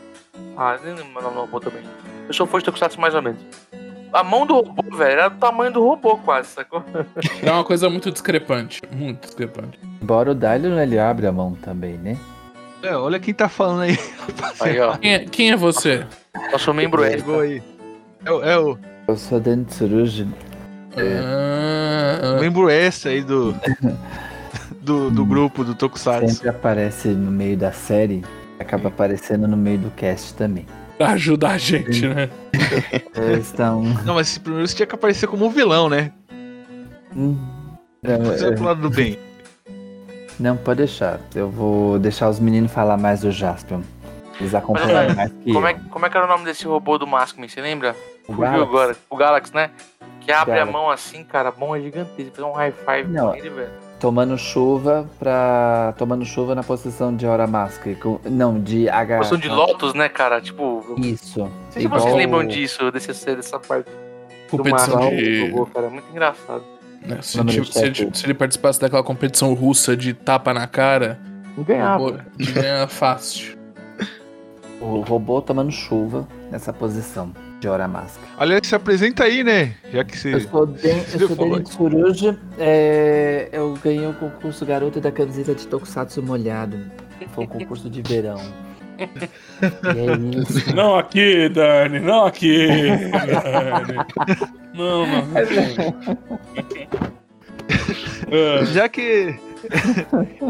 Ah, 0.57 0.79
nem 0.83 0.95
lembro 0.95 1.19
o 1.19 1.23
nome 1.23 1.35
do 1.35 1.41
robô 1.43 1.61
também. 1.61 1.83
Eu 2.27 2.33
sou 2.35 2.47
fã 2.47 2.59
de 2.59 2.65
Tokusatsu 2.65 3.01
mais 3.01 3.15
ou 3.15 3.21
menos. 3.23 3.41
A 4.13 4.25
mão 4.25 4.45
do 4.47 4.55
robô, 4.55 4.83
velho, 4.97 5.13
era 5.13 5.29
do 5.29 5.37
tamanho 5.39 5.73
do 5.73 5.83
robô 5.85 6.17
quase, 6.17 6.49
sacou? 6.49 6.83
É 7.45 7.51
uma 7.51 7.63
coisa 7.65 7.89
muito 7.91 8.11
discrepante. 8.11 8.81
Muito 8.91 9.27
discrepante. 9.27 9.79
Embora 10.03 10.31
o 10.33 10.35
Dylion 10.35 10.79
ele 10.81 10.99
abre 10.99 11.27
a 11.27 11.33
mão 11.33 11.55
também, 11.55 11.93
né? 11.99 12.17
É, 12.83 12.97
olha 12.97 13.21
quem 13.21 13.35
tá 13.35 13.49
falando 13.49 13.83
aí. 13.83 13.99
Aí, 14.61 14.81
ó. 14.81 14.97
Quem 14.97 15.15
é, 15.15 15.19
quem 15.27 15.51
é 15.53 15.57
você? 15.57 16.07
Nosso 16.51 16.73
membro 16.73 17.05
extra. 17.05 17.21
Chegou 17.21 17.41
aí. 17.41 17.63
É, 18.25 18.31
o- 18.33 18.43
é 18.43 18.59
o 18.59 18.79
Eu 19.07 19.17
sou 19.17 19.39
Dan 19.39 19.65
Tsurugi. 20.91 21.15
Ah, 21.25 22.39
membro 22.41 22.69
extra 22.71 23.11
aí 23.13 23.23
do, 23.23 23.55
do, 24.83 25.11
do 25.11 25.25
grupo 25.25 25.65
do 25.65 25.75
Tokusatsu. 25.75 26.29
Sempre 26.35 26.49
aparece 26.49 27.09
no 27.09 27.31
meio 27.31 27.57
da 27.57 27.73
série. 27.73 28.25
Acaba 28.59 28.89
aparecendo 28.89 29.49
no 29.49 29.57
meio 29.57 29.79
do 29.79 29.91
cast 29.93 30.35
também. 30.35 30.67
pra 30.99 31.11
ajudar 31.13 31.53
a 31.53 31.59
gente, 31.59 32.07
né? 32.07 32.29
Eles 33.17 33.47
estão. 33.47 33.83
Não, 34.05 34.15
mas 34.15 34.37
primeiro 34.37 34.67
você 34.69 34.77
tinha 34.77 34.87
que 34.87 34.95
aparecer 34.95 35.27
como 35.27 35.47
um 35.47 35.51
vilão, 35.51 35.89
né? 35.89 36.13
Hum, 37.17 37.37
é, 38.05 38.17
Você 38.19 38.45
vai 38.47 38.55
pro 38.55 38.65
lado 38.65 38.81
do 38.83 38.91
bem. 38.91 39.19
Não, 40.39 40.57
pode 40.57 40.79
deixar. 40.79 41.21
Eu 41.35 41.49
vou 41.51 41.99
deixar 41.99 42.29
os 42.29 42.39
meninos 42.39 42.71
falar 42.73 42.97
mais 42.97 43.21
do 43.23 43.31
Jaspion. 43.33 43.81
Eles 44.39 44.55
acompanham 44.55 45.15
mais 45.15 45.31
que 45.33 45.53
Como 45.53 45.67
eu. 45.67 45.71
é, 45.71 45.75
como 45.91 46.07
é 46.07 46.11
que 46.11 46.17
era 46.17 46.27
o 46.27 46.29
nome 46.29 46.45
desse 46.45 46.65
robô 46.67 46.97
do 46.99 47.07
Maskman? 47.07 47.47
Você 47.49 47.61
lembra? 47.61 47.95
O 48.27 48.33
Fugiu 48.33 48.41
Galaxy. 48.43 48.63
agora. 48.69 48.97
O 49.11 49.17
Galaxy, 49.17 49.55
né? 49.55 49.71
Que 50.21 50.31
abre 50.33 50.55
Galaxy. 50.55 50.69
a 50.69 50.73
mão 50.73 50.91
assim, 50.91 51.25
cara. 51.25 51.49
A 51.49 51.53
mão 51.59 51.75
é 51.75 51.81
gigantesca. 51.81 52.31
Fazer 52.35 52.47
um 52.49 52.53
high 52.53 52.73
five 52.73 53.09
Não. 53.11 53.29
com 53.31 53.35
ele, 53.37 53.49
velho. 53.51 53.71
Tomando 53.99 54.37
chuva 54.39 55.07
pra. 55.19 55.95
Tomando 55.99 56.25
chuva 56.25 56.55
na 56.55 56.63
posição 56.63 57.15
de 57.15 57.27
Hora 57.27 57.47
Mask. 57.47 57.83
com- 58.01 58.19
Não, 58.25 58.59
de 58.59 58.89
H. 58.89 59.19
Posição 59.19 59.39
de 59.39 59.49
Lotus, 59.49 59.93
né, 59.95 60.09
cara? 60.09 60.41
Tipo. 60.41 60.85
Não 60.97 60.99
Isso. 61.07 61.51
sei 61.71 61.83
se 61.83 61.87
Igual 61.87 62.01
vocês 62.01 62.15
lembram 62.15 62.47
disso, 62.47 62.91
desse, 62.91 63.09
dessa 63.37 63.59
parte 63.59 63.87
do 63.91 64.57
Competição 64.57 64.95
Maskman. 64.97 65.17
de. 65.17 65.49
do 65.51 65.57
robô, 65.57 65.67
cara. 65.67 65.87
É 65.87 65.91
muito 65.91 66.11
engraçado. 66.11 66.63
né, 67.03 67.19
se, 67.23 67.39
ele- 67.41 67.61
do 67.61 67.65
se 67.67 67.79
ele- 67.85 68.11
se 68.15 68.27
ele 68.27 68.35
participasse 68.35 68.79
daquela 68.81 69.03
competição 69.03 69.53
russa 69.55 69.97
de 69.97 70.13
tapa 70.15 70.53
na 70.53 70.67
cara, 70.67 71.19
Não 71.57 71.65
ganhava. 71.65 71.99
pô, 71.99 72.15
ele 72.39 72.53
ganha 72.53 72.87
fácil. 72.89 73.59
O 74.81 75.01
robô 75.03 75.43
tomando 75.43 75.71
chuva 75.71 76.27
nessa 76.51 76.73
posição 76.73 77.31
de 77.61 77.69
Hora 77.69 77.87
Mask. 77.87 78.19
Aliás, 78.39 78.67
se 78.67 78.75
apresenta 78.75 79.25
aí, 79.25 79.45
né? 79.45 79.75
Já 79.93 80.03
que 80.03 80.15
Eu 80.29 80.41
você. 80.41 80.49
sou 80.49 80.65
Den, 80.67 80.97
eu 81.13 81.29
sou 81.29 81.37
Dani 81.37 81.61
Tsurugi. 81.65 82.39
É, 82.59 83.49
eu 83.53 83.75
ganhei 83.85 84.07
o 84.07 84.15
concurso 84.15 84.65
Garota 84.65 84.99
da 85.01 85.13
Camiseta 85.13 85.55
de 85.55 85.67
Tokusatsu 85.67 86.23
Molhado. 86.23 86.79
Foi 87.35 87.45
um 87.45 87.47
concurso 87.47 87.91
de 87.91 88.01
verão. 88.01 88.41
E 88.99 89.03
é 89.99 90.17
isso. 90.41 90.65
Não 90.75 90.99
aqui, 90.99 91.49
Dani, 91.51 92.01
não 92.01 92.25
aqui. 92.27 92.67
Dani. 92.67 93.97
Não, 94.75 95.07
não. 95.07 95.27
não. 95.27 95.35
Já 98.73 98.89
que 98.89 99.35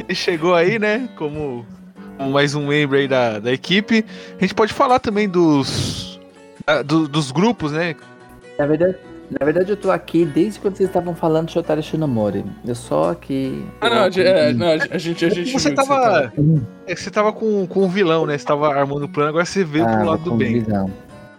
ele 0.08 0.14
chegou 0.14 0.54
aí, 0.54 0.78
né? 0.78 1.08
Como 1.16 1.66
mais 2.28 2.54
um 2.54 2.66
membro 2.66 2.96
aí 2.98 3.08
da, 3.08 3.38
da 3.38 3.52
equipe, 3.52 4.04
a 4.38 4.40
gente 4.40 4.54
pode 4.54 4.72
falar 4.72 4.98
também 4.98 5.28
dos. 5.28 6.20
ah, 6.66 6.82
do- 6.82 7.08
dos 7.08 7.30
grupos, 7.30 7.72
né? 7.72 7.94
Na 8.58 8.66
verdade, 8.66 8.96
na 9.30 9.44
verdade, 9.44 9.70
eu 9.70 9.76
tô 9.76 9.90
aqui 9.90 10.24
desde 10.24 10.58
quando 10.60 10.76
vocês 10.76 10.88
estavam 10.88 11.14
falando 11.14 11.46
de 11.46 11.52
Shotari 11.52 11.82
Shinomori. 11.82 12.44
Eu 12.66 12.74
só 12.74 13.10
aqui. 13.10 13.64
Ah, 13.80 13.88
não, 13.88 13.98
a 14.04 14.10
gente- 14.10 14.26
é, 14.26 14.52
não, 14.52 14.66
a 14.66 14.98
gente, 14.98 15.24
a 15.24 15.28
gente 15.30 15.52
Você 15.52 15.70
tava. 15.72 16.32
É 16.86 16.94
que 16.94 17.00
você 17.00 17.10
tava 17.10 17.32
com, 17.32 17.66
com 17.66 17.84
o 17.84 17.88
vilão, 17.88 18.26
né? 18.26 18.36
Você 18.36 18.44
tava 18.44 18.68
armando 18.68 19.04
o 19.04 19.08
plano, 19.08 19.30
agora 19.30 19.44
você 19.44 19.64
veio 19.64 19.86
pro 19.86 20.04
lado 20.04 20.22
do 20.24 20.34
bem. 20.34 20.60
visão. 20.62 20.90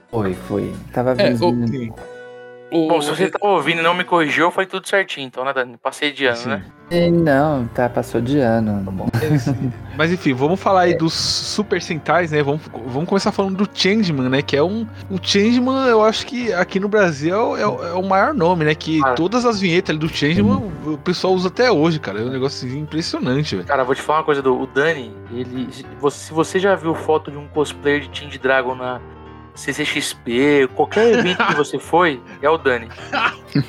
Foi, 0.10 0.34
foi. 0.34 0.74
Tava 0.92 1.12
É, 1.12 1.32
vendo. 1.32 1.46
O- 1.48 2.11
Bom, 2.72 3.02
se 3.02 3.10
você 3.10 3.30
tá 3.30 3.38
ouvindo 3.42 3.80
e 3.80 3.84
não 3.84 3.94
me 3.94 4.04
corrigiu, 4.06 4.50
foi 4.50 4.66
tudo 4.66 4.88
certinho, 4.88 5.28
então, 5.28 5.44
né, 5.44 5.52
Dani? 5.54 5.76
Passei 5.78 6.12
de 6.12 6.26
ano, 6.26 6.38
Sim. 6.38 6.50
né? 6.50 6.64
Não, 7.12 7.68
tá, 7.68 7.88
passou 7.90 8.20
de 8.22 8.40
ano. 8.40 8.86
Mas 9.98 10.12
enfim, 10.12 10.34
vamos 10.34 10.60
falar 10.60 10.82
aí 10.82 10.94
dos 10.98 11.14
Super 11.14 11.82
Sentais, 11.82 12.32
né? 12.32 12.44
Vamos, 12.44 12.62
vamos 12.88 13.08
começar 13.08 13.32
falando 13.32 13.58
do 13.66 13.70
Changeman, 13.74 14.28
né? 14.30 14.42
Que 14.42 14.58
é 14.58 14.64
um. 14.64 14.86
O 15.10 15.18
Changeman, 15.22 15.88
eu 15.88 16.04
acho 16.04 16.26
que 16.26 16.52
aqui 16.54 16.80
no 16.80 16.90
Brasil 16.90 17.34
é, 17.34 17.38
o- 17.42 17.58
é 17.58 17.68
o- 17.68 17.88
é 17.88 17.94
o 17.94 18.04
maior 18.04 18.34
nome, 18.34 18.66
né? 18.66 18.76
Que 18.76 19.00
Cara. 19.00 19.16
todas 19.16 19.46
as 19.46 19.60
vinhetas 19.60 19.90
ali 19.92 20.00
do 20.00 20.10
Changeman 20.10 20.70
o 20.86 20.98
pessoal 20.98 21.34
usa 21.34 21.48
até 21.48 21.72
hoje, 21.72 21.98
cara. 22.00 22.20
É 22.20 22.24
um 22.24 22.30
negócio 22.30 22.68
impressionante, 22.78 23.56
velho. 23.56 23.68
Cara, 23.68 23.84
vou 23.86 23.96
te 23.96 24.02
falar 24.02 24.20
uma 24.20 24.26
coisa 24.26 24.42
do 24.42 24.60
o 24.62 24.68
Dani, 24.68 25.14
ele. 25.32 25.68
Se 25.72 25.86
você, 26.00 26.18
se 26.26 26.34
você 26.34 26.60
já 26.60 26.76
viu 26.76 26.94
foto 26.94 27.32
de 27.32 27.38
um 27.38 27.48
cosplayer 27.48 28.02
de 28.02 28.10
Team 28.10 28.30
Dragon 28.42 28.76
na 28.76 29.00
CCXP, 29.56 30.70
qualquer 30.76 31.20
evento 31.20 31.46
que 31.48 31.56
você 31.56 31.78
foi, 31.80 32.22
é 32.42 32.50
o 32.50 32.58
Dani. 32.58 32.88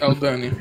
É 0.01 0.07
o 0.07 0.15
Dani. 0.15 0.53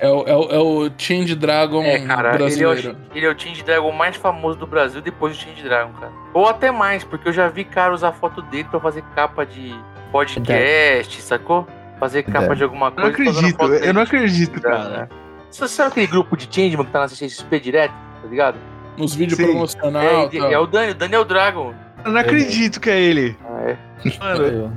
É 0.00 0.08
o, 0.08 0.24
é 0.26 0.36
o, 0.36 0.42
é 0.50 0.58
o 0.58 0.90
Change 0.98 1.34
Dragon 1.36 1.82
É, 1.84 2.00
cara, 2.00 2.30
ele 2.30 2.34
é, 2.34 2.38
brasileiro. 2.38 2.96
o, 3.12 3.16
ele 3.16 3.26
é 3.26 3.30
o 3.30 3.34
Team 3.34 3.54
Dragon 3.64 3.92
mais 3.92 4.16
famoso 4.16 4.58
do 4.58 4.66
Brasil 4.66 5.00
depois 5.00 5.36
do 5.38 5.44
Team 5.44 5.54
Dragon, 5.64 5.92
cara. 6.00 6.12
Ou 6.34 6.48
até 6.48 6.70
mais, 6.70 7.04
porque 7.04 7.28
eu 7.28 7.32
já 7.32 7.48
vi 7.48 7.64
cara 7.64 7.94
usar 7.94 8.12
foto 8.12 8.42
dele 8.42 8.64
pra 8.70 8.80
fazer 8.80 9.02
capa 9.14 9.46
de 9.46 9.74
podcast, 10.10 11.22
sacou? 11.22 11.66
Fazer 11.98 12.22
capa 12.22 12.38
Verdade. 12.40 12.58
de 12.58 12.64
alguma 12.64 12.86
Eu 12.88 12.90
não 13.04 13.12
coisa. 13.12 13.30
acredito, 13.30 13.56
foto 13.56 13.72
eu 13.74 13.80
dele 13.80 13.92
não 13.92 14.02
acredito, 14.02 14.60
cara. 14.60 15.08
Você 15.50 15.68
sabe 15.68 15.90
aquele 15.90 16.06
grupo 16.06 16.36
de 16.36 16.44
Changeman 16.50 16.86
que 16.86 16.92
tá 16.92 17.00
na 17.00 17.08
CCXP 17.08 17.60
direto, 17.60 17.92
tá 18.22 18.28
ligado? 18.28 18.56
Nos 18.96 19.14
vídeos 19.14 19.36
Sim. 19.38 19.86
é, 19.98 20.38
tá. 20.38 20.52
é 20.52 20.58
o 20.58 20.66
Dani, 20.66 20.90
o 20.92 20.94
Dani 20.94 21.14
é 21.14 21.18
o 21.18 21.24
Dragon. 21.24 21.74
Eu 22.04 22.12
não 22.12 22.20
acredito 22.20 22.80
que 22.80 22.88
é 22.88 22.98
ele. 23.00 23.36
É. 23.60 23.76
Mano, 24.18 24.42
Eu- 24.44 24.70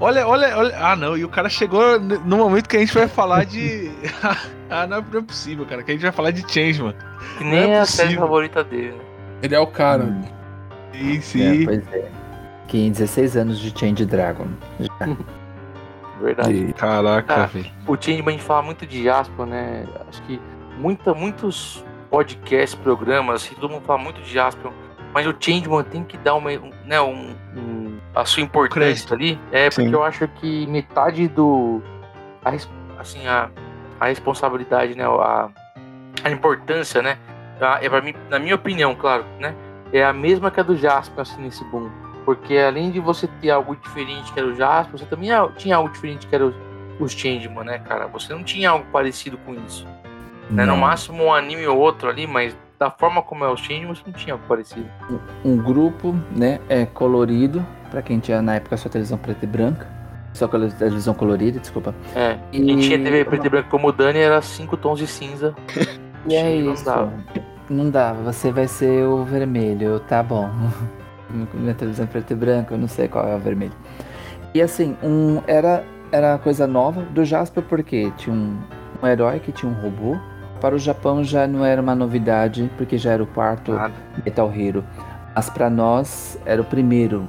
olha, 0.00 0.26
olha, 0.26 0.56
olha. 0.56 0.76
Ah, 0.78 0.94
não. 0.96 1.16
E 1.16 1.24
o 1.24 1.28
cara 1.28 1.48
chegou 1.48 1.98
no 2.00 2.36
momento 2.36 2.68
que 2.68 2.76
a 2.76 2.80
gente 2.80 2.94
vai 2.94 3.08
falar 3.08 3.44
de. 3.44 3.90
ah, 4.70 4.86
não 4.86 4.98
é, 4.98 5.04
não 5.12 5.18
é 5.18 5.22
possível, 5.22 5.66
cara. 5.66 5.82
Que 5.82 5.90
a 5.90 5.94
gente 5.94 6.02
vai 6.02 6.12
falar 6.12 6.30
de 6.30 6.40
Changeman. 6.50 6.94
Que 7.38 7.44
nem 7.44 7.58
é 7.58 7.68
é 7.74 7.80
a 7.80 7.86
série 7.86 8.14
favorita 8.16 8.62
dele, 8.62 8.92
né? 8.92 9.04
Ele 9.42 9.54
é 9.54 9.60
o 9.60 9.66
cara. 9.66 10.04
Hum, 10.04 10.22
Sim, 10.92 11.16
é, 11.16 11.20
sim. 11.20 11.64
pois 11.64 11.92
é. 11.92 12.08
Que 12.68 12.90
16 12.90 13.36
anos 13.36 13.58
de 13.58 13.76
Change 13.78 14.04
Dragon. 14.06 14.46
Já. 14.80 14.90
Verdade. 16.20 16.72
Caraca, 16.78 17.42
Ah. 17.42 17.46
velho. 17.46 17.66
O 17.86 17.94
Changeman 17.96 18.28
a 18.28 18.38
gente 18.38 18.44
fala 18.44 18.62
muito 18.62 18.86
de 18.86 19.04
Jaspion, 19.04 19.46
né? 19.46 19.84
Acho 20.08 20.22
que 20.22 20.40
muita, 20.78 21.12
muitos 21.12 21.84
podcasts, 22.10 22.74
programas, 22.74 23.42
assim, 23.44 23.54
todo 23.56 23.70
mundo 23.70 23.84
fala 23.84 23.98
muito 24.02 24.20
de 24.22 24.32
Jaspion. 24.32 24.70
Mas 25.12 25.26
o 25.26 25.34
Changeman 25.38 25.82
tem 25.84 26.02
que 26.04 26.16
dar 26.18 26.34
uma, 26.34 26.50
um, 26.50 26.70
né, 26.86 27.00
um, 27.00 27.34
um- 27.56 27.85
a 28.14 28.24
sua 28.24 28.42
importância 28.42 29.14
ali. 29.14 29.38
É, 29.52 29.68
porque 29.70 29.86
Sim. 29.88 29.92
eu 29.92 30.02
acho 30.02 30.26
que 30.28 30.66
metade 30.66 31.28
do. 31.28 31.82
a 32.44 32.50
assim, 33.00 33.26
a, 33.26 33.48
a 34.00 34.06
responsabilidade, 34.06 34.94
né? 34.94 35.04
A, 35.04 35.48
a 36.24 36.30
importância, 36.30 37.02
né? 37.02 37.18
a- 37.60 37.78
É 37.82 37.88
pra 37.88 38.00
mim, 38.00 38.14
na 38.30 38.38
minha 38.38 38.54
opinião, 38.54 38.94
claro, 38.94 39.24
né? 39.38 39.54
É 39.92 40.04
a 40.04 40.12
mesma 40.12 40.50
que 40.50 40.58
a 40.60 40.62
do 40.62 40.76
Jaspion, 40.76 41.20
assim, 41.22 41.40
nesse 41.42 41.64
boom. 41.66 41.88
Porque 42.24 42.58
além 42.58 42.90
de 42.90 42.98
você 42.98 43.28
ter 43.40 43.50
algo 43.50 43.76
diferente 43.76 44.32
que 44.32 44.38
era 44.40 44.48
o 44.48 44.54
Jaspion, 44.54 44.98
você 44.98 45.06
também 45.06 45.30
tinha 45.56 45.76
algo 45.76 45.88
diferente 45.90 46.26
que 46.26 46.34
era 46.34 46.44
os, 46.46 46.54
os 46.98 47.12
Changeman, 47.12 47.64
né, 47.64 47.78
cara? 47.78 48.06
Você 48.08 48.32
não 48.34 48.42
tinha 48.42 48.70
algo 48.70 48.84
parecido 48.92 49.38
com 49.38 49.54
isso. 49.54 49.86
Né? 50.50 50.64
No 50.64 50.76
máximo 50.76 51.24
um 51.24 51.32
anime 51.34 51.66
ou 51.68 51.78
outro 51.78 52.08
ali, 52.08 52.26
mas 52.26 52.56
da 52.78 52.90
forma 52.90 53.22
como 53.22 53.44
é 53.44 53.48
o 53.48 53.56
Changeman, 53.56 53.94
você 53.94 54.02
não 54.06 54.12
tinha 54.12 54.34
algo 54.34 54.44
parecido. 54.48 54.86
um 55.44 55.56
grupo, 55.56 56.14
né, 56.30 56.58
é 56.68 56.84
colorido, 56.84 57.64
pra 57.86 58.02
quem 58.02 58.18
tinha 58.18 58.40
na 58.42 58.56
época 58.56 58.76
só 58.76 58.88
televisão 58.88 59.18
preta 59.18 59.44
e 59.44 59.48
branca. 59.48 59.86
Só 60.32 60.46
televisão 60.46 61.14
colorida, 61.14 61.58
desculpa. 61.58 61.94
É. 62.14 62.36
E, 62.52 62.62
Quem 62.62 62.78
tinha 62.78 62.98
TV 62.98 63.24
preto 63.24 63.46
e 63.46 63.48
branco 63.48 63.70
como 63.70 63.88
o 63.88 63.92
Dani 63.92 64.18
era 64.18 64.42
cinco 64.42 64.76
tons 64.76 64.98
de 64.98 65.06
cinza. 65.06 65.54
E 66.28 66.34
é 66.34 66.60
Não 66.60 66.72
isso. 66.72 66.84
dava. 66.84 67.12
Não 67.70 67.88
dava, 67.88 68.32
você 68.32 68.50
vai 68.50 68.66
ser 68.66 69.04
o 69.06 69.22
vermelho, 69.24 70.00
tá 70.00 70.24
bom. 70.24 70.50
Minha 71.54 71.72
televisão 71.72 72.04
preta 72.04 72.32
e 72.32 72.36
branca, 72.36 72.74
eu 72.74 72.78
não 72.78 72.88
sei 72.88 73.06
qual 73.06 73.28
é 73.28 73.36
o 73.36 73.38
vermelho. 73.38 73.70
E 74.52 74.60
assim, 74.60 74.96
um, 75.04 75.40
era, 75.46 75.84
era 76.10 76.36
coisa 76.38 76.66
nova 76.66 77.02
do 77.02 77.24
Jasper 77.24 77.62
porque 77.62 78.10
tinha 78.16 78.34
um, 78.34 78.58
um 79.00 79.06
herói 79.06 79.38
que 79.38 79.52
tinha 79.52 79.70
um 79.70 79.74
robô. 79.80 80.16
Para 80.60 80.74
o 80.74 80.78
Japão 80.78 81.22
já 81.22 81.46
não 81.46 81.64
era 81.64 81.80
uma 81.80 81.94
novidade, 81.94 82.68
porque 82.76 82.98
já 82.98 83.12
era 83.12 83.22
o 83.22 83.26
quarto 83.26 83.72
Nada. 83.72 83.94
Metal 84.24 84.52
Hero. 84.52 84.84
Mas 85.34 85.48
pra 85.48 85.70
nós 85.70 86.40
era 86.44 86.60
o 86.60 86.64
primeiro 86.64 87.28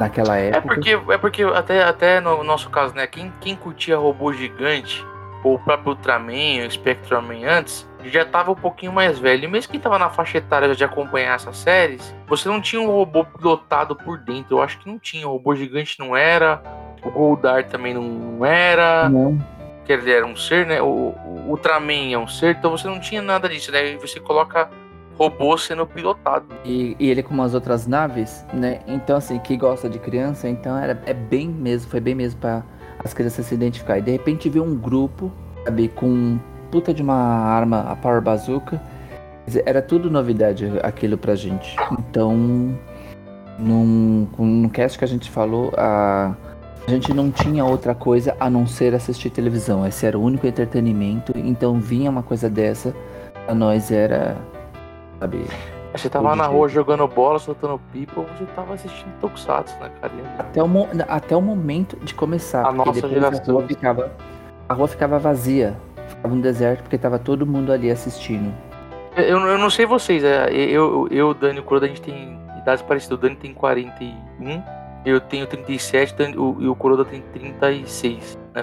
naquela 0.00 0.38
É 0.38 0.48
época. 0.48 0.74
porque, 0.74 0.90
é 0.90 1.18
porque 1.18 1.42
até, 1.44 1.82
até 1.84 2.20
no 2.20 2.42
nosso 2.42 2.68
caso, 2.70 2.94
né? 2.94 3.06
Quem, 3.06 3.32
quem 3.40 3.54
curtia 3.54 3.96
robô 3.96 4.32
gigante, 4.32 5.06
ou 5.44 5.54
o 5.54 5.58
próprio 5.58 5.90
Ultraman, 5.92 6.66
o 6.66 6.70
Spectraman 6.70 7.44
antes, 7.46 7.88
já 8.04 8.24
tava 8.24 8.50
um 8.50 8.54
pouquinho 8.56 8.92
mais 8.92 9.18
velho. 9.18 9.44
E 9.44 9.48
mesmo 9.48 9.70
quem 9.70 9.80
tava 9.80 9.98
na 9.98 10.10
faixa 10.10 10.38
etária 10.38 10.74
de 10.74 10.82
acompanhar 10.82 11.34
essas 11.34 11.56
séries, 11.58 12.14
você 12.26 12.48
não 12.48 12.60
tinha 12.60 12.80
um 12.80 12.86
robô 12.90 13.24
pilotado 13.24 13.94
por 13.94 14.18
dentro. 14.18 14.56
Eu 14.56 14.62
acho 14.62 14.78
que 14.78 14.88
não 14.88 14.98
tinha. 14.98 15.28
O 15.28 15.32
robô 15.32 15.54
gigante 15.54 15.98
não 15.98 16.16
era. 16.16 16.62
O 17.02 17.10
Goldar 17.10 17.64
também 17.68 17.94
não, 17.94 18.02
não 18.02 18.44
era. 18.44 19.08
Não, 19.08 19.38
Quer 19.86 19.98
dizer, 19.98 20.12
era 20.18 20.26
um 20.26 20.36
ser, 20.36 20.66
né? 20.66 20.80
O, 20.80 20.86
o 20.86 21.44
Ultraman 21.48 22.12
é 22.12 22.18
um 22.18 22.28
ser, 22.28 22.54
então 22.56 22.70
você 22.70 22.86
não 22.86 23.00
tinha 23.00 23.20
nada 23.20 23.48
disso, 23.48 23.72
né? 23.72 23.92
E 23.92 23.96
você 23.96 24.20
coloca 24.20 24.70
robô 25.16 25.56
sendo 25.56 25.86
pilotado. 25.86 26.46
E, 26.64 26.96
e 26.98 27.10
ele 27.10 27.22
com 27.22 27.34
umas 27.34 27.54
outras 27.54 27.86
naves, 27.86 28.44
né? 28.52 28.80
Então, 28.86 29.16
assim, 29.16 29.38
que 29.38 29.56
gosta 29.56 29.88
de 29.88 29.98
criança, 29.98 30.48
então 30.48 30.76
era, 30.76 31.00
é 31.06 31.14
bem 31.14 31.48
mesmo, 31.48 31.90
foi 31.90 32.00
bem 32.00 32.14
mesmo 32.14 32.40
pra 32.40 32.62
as 33.04 33.14
crianças 33.14 33.46
se 33.46 33.54
identificar. 33.54 33.98
E 33.98 34.02
de 34.02 34.10
repente 34.10 34.48
viu 34.48 34.62
um 34.64 34.76
grupo, 34.76 35.30
sabe, 35.64 35.88
com 35.88 36.38
puta 36.70 36.94
de 36.94 37.02
uma 37.02 37.14
arma, 37.14 37.80
a 37.82 37.96
Power 37.96 38.20
Bazooka. 38.20 38.80
Era 39.66 39.82
tudo 39.82 40.10
novidade 40.10 40.70
aquilo 40.82 41.18
pra 41.18 41.34
gente. 41.34 41.74
Então, 41.98 42.36
num, 43.58 44.26
num 44.38 44.68
cast 44.68 44.98
que 44.98 45.04
a 45.04 45.08
gente 45.08 45.30
falou, 45.30 45.72
a, 45.76 46.34
a 46.86 46.90
gente 46.90 47.12
não 47.12 47.30
tinha 47.30 47.64
outra 47.64 47.94
coisa 47.94 48.36
a 48.38 48.48
não 48.48 48.66
ser 48.66 48.94
assistir 48.94 49.30
televisão. 49.30 49.86
Esse 49.86 50.06
era 50.06 50.18
o 50.18 50.22
único 50.22 50.46
entretenimento. 50.46 51.32
Então 51.36 51.78
vinha 51.80 52.10
uma 52.10 52.22
coisa 52.22 52.48
dessa, 52.48 52.94
pra 53.44 53.54
nós 53.54 53.90
era. 53.90 54.36
Sabe, 55.20 55.44
Você 55.92 56.08
tava 56.08 56.34
na 56.34 56.46
rua 56.46 56.68
jogando 56.68 57.06
bola, 57.06 57.38
soltando 57.38 57.80
pipa, 57.92 58.20
ou 58.20 58.26
você 58.26 58.44
tava 58.56 58.74
assistindo 58.74 59.12
Tokusatsu, 59.20 59.78
né, 59.80 59.90
cara? 60.00 60.12
Até 60.38 60.62
o, 60.62 60.66
mo- 60.68 60.88
até 61.08 61.36
o 61.36 61.42
momento 61.42 61.96
de 62.02 62.14
começar. 62.14 62.66
A 62.66 62.72
nossa 62.72 62.92
depois 62.92 63.12
a 63.12 63.14
geração. 63.20 63.54
rua 63.54 63.66
ficava. 63.66 64.10
A 64.68 64.74
rua 64.74 64.88
ficava 64.88 65.18
vazia. 65.18 65.76
Ficava 66.08 66.34
um 66.34 66.40
deserto 66.40 66.82
porque 66.82 66.96
tava 66.98 67.18
todo 67.18 67.46
mundo 67.46 67.72
ali 67.72 67.90
assistindo. 67.90 68.52
Eu, 69.16 69.38
eu 69.46 69.58
não 69.58 69.68
sei 69.70 69.84
vocês, 69.86 70.22
é, 70.24 70.48
eu, 70.52 71.06
eu, 71.10 71.34
Dani 71.34 71.56
e 71.58 71.60
o 71.60 71.64
Kuroda, 71.64 71.86
a 71.86 71.88
gente 71.88 72.00
tem 72.00 72.38
idades 72.58 72.82
parecidas. 72.82 73.18
O 73.18 73.20
Dani 73.20 73.34
tem 73.36 73.52
41, 73.52 74.62
eu 75.04 75.20
tenho 75.20 75.46
37 75.46 76.14
Dani- 76.14 76.36
o- 76.38 76.56
e 76.60 76.68
o 76.68 76.74
Kuroda 76.76 77.04
tem 77.04 77.20
36, 77.32 78.38
né? 78.54 78.62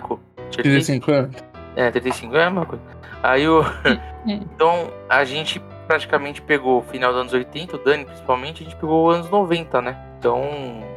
Acertei? 0.50 0.63
35 0.63 1.12
anos. 1.12 1.36
É, 1.76 1.91
35 1.91 2.36
é 2.36 2.43
a 2.46 2.50
mesma 2.50 2.65
coisa. 2.65 2.84
Aí 3.22 3.48
o. 3.48 3.62
então, 4.26 4.88
a 5.10 5.24
gente 5.26 5.62
praticamente 5.88 6.41
pegou 6.41 6.80
o 6.80 6.82
final 6.84 7.12
dos 7.12 7.21
anos 7.21 7.34
80, 7.34 7.76
o 7.76 7.80
Dani 7.80 8.06
principalmente, 8.06 8.62
a 8.63 8.65
gente 8.65 8.76
pegou 8.76 9.08
os 9.10 9.15
anos 9.15 9.30
90, 9.30 9.82
né? 9.82 9.97
Então, 10.19 10.43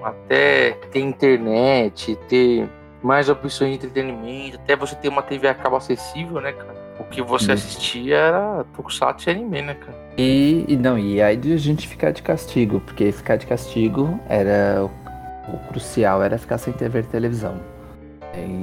até 0.03 0.73
ter 0.91 1.01
internet, 1.01 2.17
ter 2.29 2.69
mais 3.03 3.29
opções 3.29 3.71
de 3.71 3.77
entretenimento, 3.77 4.57
até 4.57 4.75
você 4.77 4.95
ter 4.97 5.09
uma 5.09 5.23
TV 5.23 5.49
a 5.49 5.55
cabo 5.55 5.77
acessível, 5.77 6.41
né, 6.41 6.53
cara? 6.53 6.75
O 6.99 7.05
que 7.05 7.23
você 7.23 7.53
assistia 7.53 8.17
era 8.17 8.65
Tokusatsu 8.77 9.31
e 9.31 9.33
anime, 9.33 9.63
né, 9.63 9.75
cara? 9.75 9.97
E, 10.19 10.65
e 10.69 10.77
não, 10.77 10.99
e 10.99 11.23
aí 11.23 11.35
de 11.37 11.53
a 11.55 11.57
gente 11.57 11.89
ficar 11.89 12.11
de 12.11 12.23
castigo, 12.23 12.81
porque 12.81 13.11
ficar 13.11 13.37
de 13.37 13.47
castigo 13.47 14.21
era. 14.29 14.85
O, 14.85 15.55
o 15.55 15.59
crucial 15.69 16.23
era 16.23 16.37
ficar 16.37 16.59
sem 16.59 16.75
ver 16.75 17.07
televisão. 17.07 17.55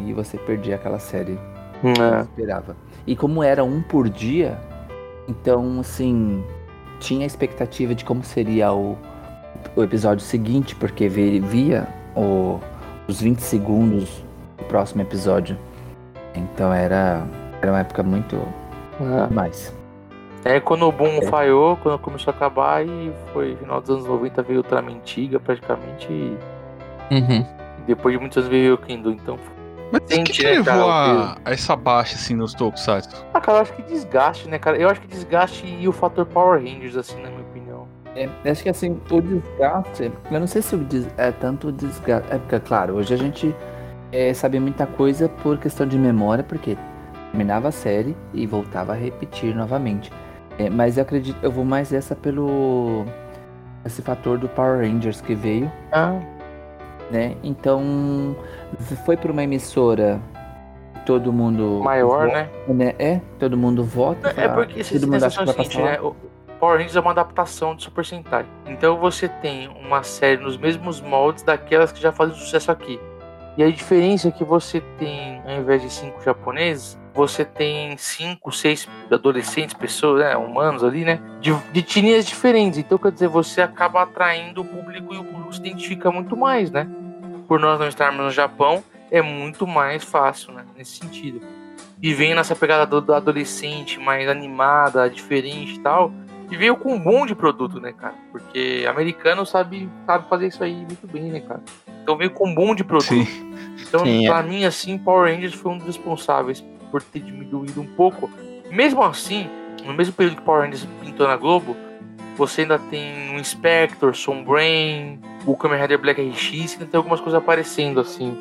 E 0.07 0.13
você 0.13 0.37
perdia 0.37 0.75
aquela 0.75 0.99
série 0.99 1.37
que 1.81 1.87
É. 2.01 2.21
esperava. 2.21 2.75
E 3.05 3.15
como 3.15 3.43
era 3.43 3.63
um 3.63 3.81
por 3.81 4.07
dia, 4.07 4.57
então 5.27 5.79
assim, 5.79 6.43
tinha 6.99 7.23
a 7.23 7.27
expectativa 7.27 7.93
de 7.95 8.03
como 8.05 8.23
seria 8.23 8.71
o, 8.73 8.97
o 9.75 9.83
episódio 9.83 10.23
seguinte, 10.23 10.75
porque 10.75 11.07
vi- 11.07 11.39
via 11.39 11.87
o, 12.15 12.59
os 13.07 13.21
20 13.21 13.39
segundos 13.39 14.23
do 14.57 14.63
próximo 14.65 15.01
episódio. 15.01 15.57
Então 16.35 16.73
era, 16.73 17.23
era 17.61 17.71
uma 17.71 17.79
época 17.79 18.03
muito 18.03 18.37
É. 18.99 19.33
mais. 19.33 19.73
Aí 20.45 20.61
quando 20.61 20.87
o 20.87 20.91
boom 20.91 21.17
É. 21.17 21.21
falhou, 21.23 21.75
quando 21.77 21.99
começou 21.99 22.31
a 22.31 22.35
acabar, 22.35 22.85
e 22.85 23.11
foi 23.33 23.55
final 23.57 23.81
dos 23.81 23.89
anos 23.89 24.05
90, 24.05 24.41
veio 24.43 24.59
Ultraman 24.59 24.93
Antiga 24.93 25.39
praticamente, 25.39 26.07
e 26.09 26.37
Uhum. 27.11 27.45
depois 27.85 28.13
de 28.13 28.19
muitos 28.19 28.37
anos 28.37 28.49
veio 28.49 28.75
o 28.75 28.77
Kendo. 28.77 29.11
Então 29.11 29.37
Mas 29.91 30.01
o 30.01 30.23
que, 30.23 30.33
que 30.33 30.43
né, 30.43 30.49
levou 30.51 30.89
a, 30.89 31.37
a 31.45 31.51
essa 31.51 31.75
baixa, 31.75 32.15
assim, 32.15 32.35
nos 32.35 32.53
Tokusatsu? 32.53 33.25
Ah, 33.33 33.39
cara, 33.39 33.59
eu 33.59 33.61
acho 33.61 33.73
que 33.73 33.81
desgaste, 33.83 34.47
né, 34.49 34.59
cara? 34.59 34.77
Eu 34.77 34.89
acho 34.89 34.99
que 35.01 35.07
desgaste 35.07 35.65
e 35.65 35.87
o 35.87 35.91
fator 35.91 36.25
Power 36.25 36.59
Rangers, 36.61 36.97
assim, 36.97 37.21
na 37.21 37.29
minha 37.29 37.41
opinião. 37.41 37.87
É, 38.15 38.27
acho 38.49 38.63
que 38.63 38.69
assim, 38.69 38.99
o 39.11 39.21
desgaste, 39.21 40.11
eu 40.31 40.39
não 40.39 40.47
sei 40.47 40.61
se 40.61 40.75
o 40.75 40.79
des- 40.79 41.07
é 41.17 41.31
tanto 41.31 41.67
o 41.67 41.71
desgaste. 41.71 42.27
É 42.33 42.37
porque, 42.37 42.59
claro, 42.59 42.95
hoje 42.95 43.13
a 43.13 43.17
gente 43.17 43.55
é, 44.11 44.33
sabe 44.33 44.59
muita 44.59 44.85
coisa 44.87 45.29
por 45.29 45.57
questão 45.57 45.87
de 45.87 45.97
memória, 45.97 46.43
porque 46.43 46.75
terminava 47.31 47.67
a 47.67 47.71
série 47.71 48.17
e 48.33 48.47
voltava 48.47 48.93
a 48.93 48.95
repetir 48.95 49.55
novamente. 49.55 50.11
É, 50.57 50.69
mas 50.69 50.97
eu 50.97 51.03
acredito, 51.03 51.37
eu 51.43 51.51
vou 51.51 51.63
mais 51.63 51.93
essa 51.93 52.15
pelo. 52.15 53.05
Esse 53.85 54.01
fator 54.01 54.37
do 54.37 54.49
Power 54.49 54.79
Rangers 54.81 55.21
que 55.21 55.33
veio, 55.35 55.71
Ah, 55.93 56.19
né? 57.11 57.35
Então, 57.43 58.35
foi 59.05 59.17
pra 59.17 59.31
uma 59.31 59.43
emissora. 59.43 60.19
Todo 61.05 61.31
mundo. 61.31 61.81
maior, 61.81 62.27
vota, 62.27 62.33
né? 62.33 62.49
né? 62.67 62.95
É, 62.99 63.21
todo 63.39 63.55
mundo 63.55 63.81
vota. 63.81 64.29
É 64.29 64.33
fala, 64.33 64.53
porque 64.55 64.83
você 64.83 64.99
todo 64.99 65.09
mundo 65.09 65.23
acha 65.23 65.39
que 65.39 65.45
vai 65.45 65.55
seguinte, 65.55 65.81
né? 65.81 66.01
O 66.01 66.13
Power 66.59 66.77
Rangers 66.77 66.95
é 66.97 66.99
uma 66.99 67.11
adaptação 67.11 67.75
de 67.75 67.83
Super 67.83 68.05
Sentai. 68.05 68.45
Então 68.65 68.97
você 68.97 69.29
tem 69.29 69.69
uma 69.69 70.03
série 70.03 70.41
nos 70.41 70.57
mesmos 70.57 70.99
moldes 70.99 71.43
daquelas 71.43 71.93
que 71.93 72.01
já 72.01 72.11
fazem 72.11 72.35
sucesso 72.35 72.71
aqui. 72.71 72.99
E 73.57 73.63
a 73.63 73.71
diferença 73.71 74.27
é 74.27 74.31
que 74.31 74.43
você 74.43 74.81
tem, 74.99 75.41
ao 75.45 75.61
invés 75.61 75.81
de 75.81 75.89
cinco 75.89 76.21
japoneses, 76.23 76.99
você 77.17 77.43
tem 77.43 77.97
cinco, 77.97 78.51
seis 78.51 78.87
adolescentes, 79.11 79.73
pessoas, 79.73 80.19
né, 80.19 80.37
humanos 80.37 80.83
ali, 80.83 81.03
né? 81.03 81.19
De, 81.41 81.51
de 81.73 81.79
etnias 81.79 82.27
diferentes. 82.27 82.77
Então, 82.77 82.97
quer 82.99 83.11
dizer, 83.11 83.27
você 83.27 83.59
acaba 83.59 84.03
atraindo 84.03 84.61
o 84.61 84.65
público 84.65 85.15
e 85.15 85.17
o 85.17 85.23
público 85.23 85.51
se 85.51 85.59
identifica 85.59 86.11
muito 86.11 86.37
mais, 86.37 86.69
né? 86.69 86.87
Por 87.47 87.59
nós 87.59 87.79
não 87.79 87.87
estarmos 87.87 88.23
no 88.23 88.29
Japão, 88.29 88.83
é 89.09 89.19
muito 89.19 89.65
mais 89.65 90.03
fácil, 90.03 90.53
né? 90.53 90.63
Nesse 90.77 90.97
sentido. 90.97 91.41
E 91.99 92.13
vem 92.13 92.35
nessa 92.35 92.55
pegada 92.55 92.85
do, 92.85 93.01
do 93.01 93.15
adolescente 93.15 93.99
mais 93.99 94.29
animada, 94.29 95.09
diferente 95.09 95.73
e 95.73 95.79
tal. 95.79 96.13
E 96.51 96.55
veio 96.55 96.77
com 96.77 96.93
um 96.93 96.99
bom 96.99 97.25
de 97.25 97.33
produto, 97.33 97.79
né, 97.81 97.93
cara? 97.93 98.13
Porque 98.31 98.85
americano 98.87 99.43
sabe, 99.43 99.89
sabe 100.05 100.29
fazer 100.29 100.47
isso 100.47 100.63
aí 100.63 100.75
muito 100.75 101.07
bem, 101.07 101.31
né, 101.31 101.39
cara? 101.39 101.61
Então 102.03 102.15
veio 102.15 102.29
com 102.29 102.47
um 102.47 102.53
bom 102.53 102.75
de 102.75 102.83
produto. 102.83 103.07
Sim. 103.07 103.47
Então, 103.81 104.05
Sim, 104.05 104.25
é. 104.25 104.29
pra 104.29 104.43
mim, 104.43 104.65
assim, 104.65 104.97
Power 104.97 105.33
Rangers 105.33 105.53
foi 105.53 105.71
um 105.71 105.77
dos 105.77 105.87
responsáveis 105.87 106.63
por 106.91 107.01
ter 107.01 107.19
diminuído 107.19 107.81
um 107.81 107.85
pouco. 107.85 108.29
Mesmo 108.69 109.03
assim, 109.03 109.49
no 109.85 109.93
mesmo 109.93 110.13
período 110.13 110.37
que 110.37 110.41
Power 110.41 110.63
Rangers 110.63 110.87
pintou 111.01 111.27
na 111.27 111.37
Globo, 111.37 111.75
você 112.37 112.61
ainda 112.61 112.77
tem 112.77 113.31
um 113.31 113.39
Inspector, 113.39 114.13
Sombrain, 114.15 115.19
o 115.45 115.55
Kamen 115.55 115.79
Rider 115.79 115.97
Black 115.97 116.21
RX, 116.21 116.73
ainda 116.73 116.85
tem 116.85 116.97
algumas 116.97 117.19
coisas 117.19 117.41
aparecendo, 117.41 117.99
assim. 117.99 118.37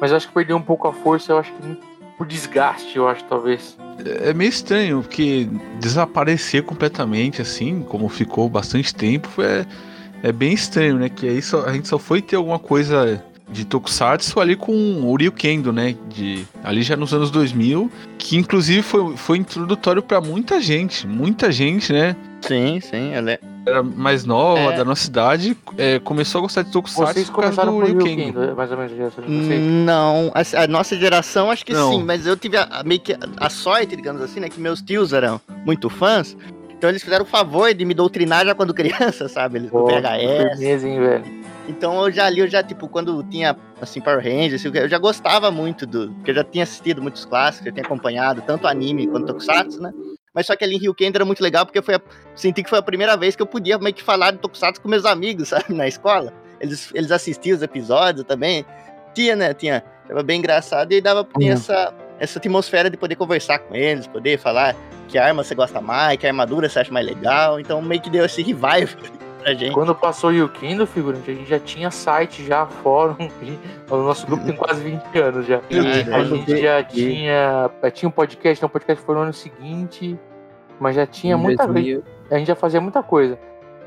Mas 0.00 0.10
eu 0.10 0.16
acho 0.16 0.28
que 0.28 0.34
perdeu 0.34 0.56
um 0.56 0.62
pouco 0.62 0.88
a 0.88 0.92
força, 0.92 1.32
eu 1.32 1.38
acho 1.38 1.52
que 1.52 1.94
por 2.16 2.26
desgaste, 2.26 2.96
eu 2.96 3.08
acho, 3.08 3.24
talvez. 3.24 3.76
É 4.22 4.32
meio 4.32 4.48
estranho, 4.48 5.02
porque 5.02 5.48
desaparecer 5.80 6.62
completamente, 6.62 7.42
assim, 7.42 7.82
como 7.82 8.08
ficou 8.08 8.48
bastante 8.48 8.94
tempo, 8.94 9.42
é, 9.42 9.66
é 10.22 10.32
bem 10.32 10.52
estranho, 10.52 10.96
né? 10.96 11.08
Que 11.08 11.28
aí 11.28 11.42
só, 11.42 11.64
a 11.64 11.72
gente 11.72 11.88
só 11.88 11.98
foi 11.98 12.22
ter 12.22 12.36
alguma 12.36 12.58
coisa 12.58 13.22
de 13.50 13.64
Tokusatsu 13.64 14.40
ali 14.40 14.56
com 14.56 14.72
o 14.72 15.14
Ryukendo, 15.16 15.72
né? 15.72 15.94
De, 16.08 16.44
ali 16.62 16.82
já 16.82 16.96
nos 16.96 17.12
anos 17.14 17.30
2000, 17.30 17.90
que 18.18 18.36
inclusive 18.36 18.82
foi, 18.82 19.16
foi 19.16 19.38
introdutório 19.38 20.02
pra 20.02 20.20
muita 20.20 20.60
gente, 20.60 21.06
muita 21.06 21.52
gente, 21.52 21.92
né? 21.92 22.16
Sim, 22.40 22.80
sim. 22.80 23.12
Ela 23.12 23.32
é... 23.32 23.40
Era 23.66 23.82
mais 23.82 24.26
nova, 24.26 24.74
É. 24.74 24.76
da 24.76 24.84
nossa 24.84 25.08
idade, 25.08 25.56
é, 25.78 25.98
começou 25.98 26.40
a 26.40 26.42
gostar 26.42 26.60
de 26.62 26.70
Tokusatsu 26.70 27.14
Vocês 27.14 27.30
por 27.30 27.40
causa 27.44 27.64
do 27.64 27.78
Ryukendo. 27.78 28.04
Ryukendo, 28.40 28.54
mais 28.56 28.70
ou 28.70 28.76
menos. 28.76 28.92
Não, 29.86 30.30
a, 30.34 30.64
a 30.64 30.66
nossa 30.66 30.94
geração 30.98 31.50
acho 31.50 31.64
que 31.64 31.72
Não. 31.72 31.92
sim, 31.92 32.02
mas 32.04 32.26
eu 32.26 32.36
tive 32.36 32.58
a, 32.58 32.64
a- 32.64 32.84
meio 32.84 33.00
que 33.00 33.14
a, 33.14 33.18
a 33.38 33.48
sorte, 33.48 33.96
digamos 33.96 34.20
assim, 34.20 34.38
né? 34.40 34.50
Que 34.50 34.60
meus 34.60 34.82
tios 34.82 35.14
eram 35.14 35.40
muito 35.64 35.88
fãs. 35.88 36.36
Então 36.84 36.90
eles 36.90 37.02
fizeram 37.02 37.24
o 37.24 37.26
favor 37.26 37.72
de 37.72 37.82
me 37.82 37.94
doutrinar 37.94 38.44
já 38.44 38.54
quando 38.54 38.74
criança, 38.74 39.26
sabe? 39.26 39.56
Eles 39.58 39.72
no 39.72 39.78
Pô, 39.80 39.86
VHS. 39.86 40.50
firmeza, 40.58 40.86
hein, 40.86 41.00
velho. 41.00 41.24
Então 41.66 42.04
eu 42.04 42.12
já 42.12 42.26
ali, 42.26 42.40
eu 42.40 42.46
já, 42.46 42.62
tipo, 42.62 42.86
quando 42.88 43.22
tinha, 43.22 43.56
assim, 43.80 44.02
Power 44.02 44.22
Rangers, 44.22 44.60
assim, 44.60 44.70
eu 44.78 44.86
já 44.86 44.98
gostava 44.98 45.50
muito 45.50 45.86
do. 45.86 46.10
Porque 46.12 46.32
eu 46.32 46.34
já 46.34 46.44
tinha 46.44 46.62
assistido 46.62 47.00
muitos 47.00 47.24
clássicos, 47.24 47.66
eu 47.68 47.72
tinha 47.72 47.86
acompanhado 47.86 48.42
tanto 48.42 48.66
anime 48.66 49.06
quanto 49.06 49.28
Tokusatsu, 49.28 49.80
né? 49.80 49.94
Mas 50.34 50.44
só 50.46 50.54
que 50.54 50.62
ali 50.62 50.74
em 50.76 50.78
Ryukendo 50.78 51.16
era 51.16 51.24
muito 51.24 51.42
legal, 51.42 51.64
porque 51.64 51.80
foi 51.80 51.94
a- 51.94 52.00
senti 52.34 52.62
que 52.62 52.68
foi 52.68 52.80
a 52.80 52.82
primeira 52.82 53.16
vez 53.16 53.34
que 53.34 53.40
eu 53.40 53.46
podia 53.46 53.78
meio 53.78 53.94
que 53.94 54.02
falar 54.02 54.32
de 54.32 54.36
Tokusatsu 54.40 54.82
com 54.82 54.88
meus 54.90 55.06
amigos, 55.06 55.48
sabe? 55.56 55.72
Na 55.72 55.88
escola. 55.88 56.34
Eles, 56.60 56.90
eles 56.94 57.10
assistiam 57.10 57.56
os 57.56 57.62
episódios 57.62 58.26
também. 58.26 58.62
Tinha, 59.14 59.34
né? 59.34 59.54
Tinha. 59.54 59.82
Tava 60.06 60.22
bem 60.22 60.38
engraçado 60.38 60.92
e 60.92 61.00
dava 61.00 61.26
tinha 61.38 61.52
Uhum. 61.52 61.58
essa, 61.58 61.94
essa 62.18 62.38
atmosfera 62.38 62.88
de 62.90 62.96
poder 62.96 63.16
conversar 63.16 63.58
com 63.58 63.74
eles, 63.74 64.06
poder 64.06 64.38
falar 64.38 64.74
que 65.08 65.18
arma 65.18 65.42
você 65.44 65.54
gosta 65.54 65.80
mais, 65.80 66.18
que 66.18 66.26
armadura 66.26 66.68
você 66.68 66.78
acha 66.80 66.92
mais 66.92 67.06
legal. 67.06 67.58
Então 67.60 67.80
meio 67.82 68.00
que 68.00 68.10
deu 68.10 68.24
esse 68.24 68.42
revival 68.42 68.88
pra 69.42 69.52
gente. 69.54 69.74
Quando 69.74 69.94
passou 69.94 70.30
o 70.30 70.32
Ryukendo, 70.32 70.86
figurante, 70.86 71.30
a 71.30 71.34
gente 71.34 71.48
já 71.48 71.58
tinha 71.58 71.90
site, 71.90 72.44
já 72.44 72.66
fórum. 72.66 73.16
O 73.90 73.96
nosso 73.98 74.26
grupo 74.26 74.44
tem 74.46 74.56
quase 74.56 74.82
20 74.82 75.18
anos 75.18 75.46
já. 75.46 75.60
E- 75.68 75.78
A 76.12 76.24
gente 76.24 76.56
já 76.60 76.82
tinha. 76.82 77.70
Tinha 77.92 78.08
um 78.08 78.12
podcast, 78.12 78.62
não, 78.62 78.66
o 78.68 78.70
podcast 78.70 79.04
foi 79.04 79.14
no 79.14 79.20
ano 79.22 79.32
seguinte. 79.32 80.18
Mas 80.80 80.96
já 80.96 81.06
tinha 81.06 81.34
Em 81.36 81.38
muita 81.38 81.66
2000 81.66 82.00
coisa. 82.02 82.16
A 82.34 82.38
gente 82.38 82.46
já 82.48 82.54
fazia 82.56 82.80
muita 82.80 83.02
coisa. 83.02 83.38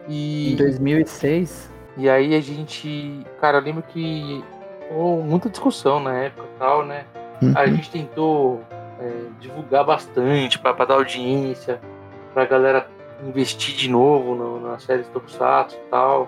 Em 0.07 0.53
E, 0.53 0.55
2006, 0.55 1.69
e 1.97 2.07
aí 2.09 2.35
a 2.35 2.39
gente. 2.39 3.25
Cara, 3.41 3.57
eu 3.57 3.61
lembro 3.61 3.81
que. 3.83 4.43
Oh, 4.95 5.17
muita 5.17 5.49
discussão 5.49 5.99
na 5.99 6.13
época 6.17 6.47
e 6.55 6.59
tal, 6.59 6.85
né? 6.85 7.03
A 7.55 7.61
Uhum. 7.61 7.67
gente 7.75 7.89
tentou 7.91 8.61
é, 8.99 9.11
divulgar 9.39 9.83
bastante 9.85 10.57
pra 10.57 10.73
dar 10.73 10.95
audiência, 10.95 11.79
pra 12.33 12.45
galera 12.45 12.87
investir 13.25 13.75
de 13.75 13.89
novo 13.89 14.35
no, 14.35 14.59
na 14.59 14.79
série 14.79 15.03
Tokusatsu 15.03 15.75
e 15.77 15.89
tal. 15.89 16.27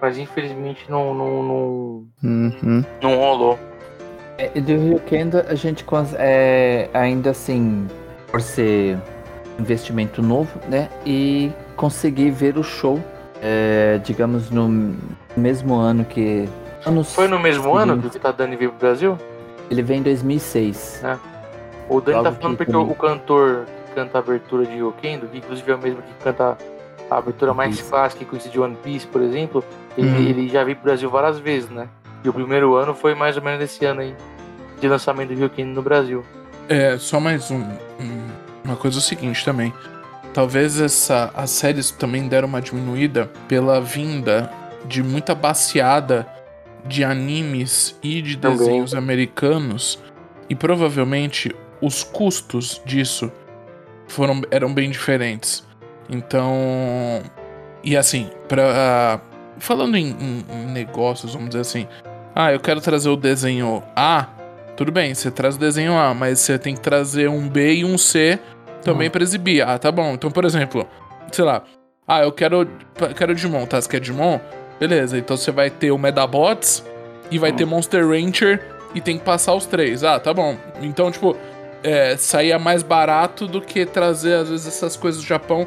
Mas 0.00 0.16
infelizmente 0.18 0.88
não, 0.88 1.12
não, 1.14 1.42
não, 1.42 2.04
Uhum. 2.22 2.84
não 3.02 3.16
rolou. 3.16 3.58
É, 4.36 4.50
e 4.54 4.60
do 4.60 4.72
Ryukendo 4.76 5.38
a 5.48 5.54
gente 5.56 5.84
é, 6.16 6.88
ainda 6.94 7.30
assim, 7.30 7.88
por 8.28 8.40
ser 8.40 8.96
investimento 9.58 10.22
novo, 10.22 10.60
né? 10.68 10.88
E 11.04 11.50
conseguir 11.74 12.30
ver 12.30 12.56
o 12.56 12.62
show, 12.62 13.00
é, 13.42 13.98
digamos, 14.04 14.50
no 14.50 14.96
mesmo 15.36 15.74
ano 15.74 16.04
que. 16.04 16.48
Anos 16.86 17.12
Foi 17.12 17.26
no 17.26 17.40
mesmo 17.40 17.74
ano 17.74 18.00
que 18.00 18.16
o 18.16 18.20
Tadani 18.20 18.54
veio 18.54 18.70
pro 18.70 18.78
Brasil? 18.78 19.18
Ele 19.70 19.82
veio 19.82 20.00
em 20.00 20.02
2006. 20.02 21.02
O 21.88 22.00
Dani 22.00 22.22
tá 22.22 22.32
falando 22.32 22.56
que 22.56 22.64
porque 22.64 22.72
também. 22.72 22.90
o 22.90 22.94
cantor 22.94 23.64
que 23.86 23.94
canta 23.94 24.18
a 24.18 24.20
abertura 24.20 24.66
de 24.66 24.76
Yokendo, 24.76 25.26
que 25.28 25.38
inclusive 25.38 25.70
é 25.70 25.74
o 25.74 25.78
mesmo 25.78 26.02
que 26.02 26.12
canta 26.22 26.56
a 27.10 27.16
abertura 27.16 27.54
mais 27.54 27.74
Isso. 27.78 27.88
clássica 27.90 28.24
que 28.24 28.30
conhece 28.30 28.48
de 28.50 28.60
One 28.60 28.76
Piece, 28.82 29.06
por 29.06 29.22
exemplo, 29.22 29.64
ele, 29.96 30.08
Uhum. 30.08 30.16
ele 30.16 30.48
já 30.48 30.62
veio 30.64 30.76
pro 30.76 30.84
Brasil 30.84 31.08
várias 31.08 31.38
vezes, 31.38 31.70
né? 31.70 31.88
E 32.22 32.28
o 32.28 32.32
primeiro 32.32 32.74
ano 32.74 32.94
foi 32.94 33.14
mais 33.14 33.36
ou 33.36 33.42
menos 33.42 33.62
esse 33.62 33.84
ano 33.86 34.00
aí, 34.00 34.14
de 34.80 34.88
lançamento 34.88 35.34
do 35.34 35.42
Yokendo 35.42 35.70
no 35.72 35.82
Brasil. 35.82 36.24
É, 36.68 36.98
só 36.98 37.18
mais 37.18 37.50
um, 37.50 37.60
um- 38.00 38.28
uma 38.64 38.76
coisa 38.76 38.98
é 38.98 39.00
o 39.00 39.02
seguinte 39.02 39.42
também. 39.44 39.72
Talvez 40.34 40.78
essa, 40.78 41.30
as 41.34 41.50
séries 41.50 41.90
também 41.90 42.28
deram 42.28 42.46
uma 42.46 42.60
diminuída 42.60 43.30
pela 43.48 43.80
vinda 43.80 44.50
de 44.84 45.02
muita 45.02 45.34
baseada 45.34 46.26
de 46.88 47.04
animes 47.04 47.96
e 48.02 48.20
de 48.22 48.36
Também. 48.36 48.58
desenhos 48.58 48.94
americanos. 48.94 49.98
E 50.50 50.54
provavelmente 50.54 51.54
os 51.80 52.02
custos 52.02 52.80
disso 52.84 53.30
foram, 54.08 54.40
eram 54.50 54.72
bem 54.72 54.90
diferentes. 54.90 55.66
Então. 56.08 57.22
E 57.84 57.96
assim, 57.96 58.28
pra, 58.48 59.20
falando 59.58 59.96
em, 59.96 60.08
em- 60.10 60.44
em 60.50 60.66
negócios, 60.72 61.32
vamos 61.34 61.48
dizer 61.50 61.60
assim. 61.60 61.86
Ah, 62.34 62.52
eu 62.52 62.60
quero 62.60 62.80
trazer 62.80 63.08
o 63.08 63.16
desenho 63.16 63.82
A. 63.96 64.26
Tudo 64.76 64.92
bem, 64.92 65.12
você 65.14 65.30
traz 65.30 65.56
o 65.56 65.58
desenho 65.58 65.96
A, 65.98 66.14
mas 66.14 66.38
você 66.38 66.56
tem 66.58 66.74
que 66.74 66.80
trazer 66.80 67.28
um 67.28 67.48
B 67.48 67.74
e 67.76 67.84
um 67.84 67.98
C 67.98 68.38
também 68.82 69.10
pra 69.10 69.22
exibir. 69.22 69.60
Ah, 69.66 69.76
tá 69.78 69.90
bom. 69.90 70.12
Então, 70.14 70.30
por 70.30 70.44
exemplo, 70.44 70.86
sei 71.32 71.44
lá. 71.44 71.62
Ah, 72.06 72.22
eu 72.22 72.32
quero, 72.32 72.66
quero 73.16 73.34
Digimon, 73.34 73.66
tá? 73.66 73.80
Você 73.80 73.88
quer 73.88 74.00
Digimon? 74.00 74.38
Beleza, 74.80 75.18
então 75.18 75.36
você 75.36 75.50
vai 75.50 75.70
ter 75.70 75.90
o 75.90 75.98
Medabots 75.98 76.84
e 77.30 77.38
vai 77.38 77.52
ter 77.52 77.64
Monster 77.64 78.06
Rancher 78.08 78.60
e 78.94 79.00
tem 79.00 79.18
que 79.18 79.24
passar 79.24 79.54
os 79.54 79.66
três. 79.66 80.02
Ah, 80.04 80.18
tá 80.20 80.32
bom. 80.32 80.56
Então, 80.80 81.10
tipo, 81.10 81.36
é, 81.82 82.16
saía 82.16 82.58
mais 82.58 82.82
barato 82.82 83.46
do 83.46 83.60
que 83.60 83.84
trazer, 83.84 84.34
às 84.34 84.48
vezes, 84.48 84.66
essas 84.66 84.96
coisas 84.96 85.20
do 85.20 85.26
Japão 85.26 85.66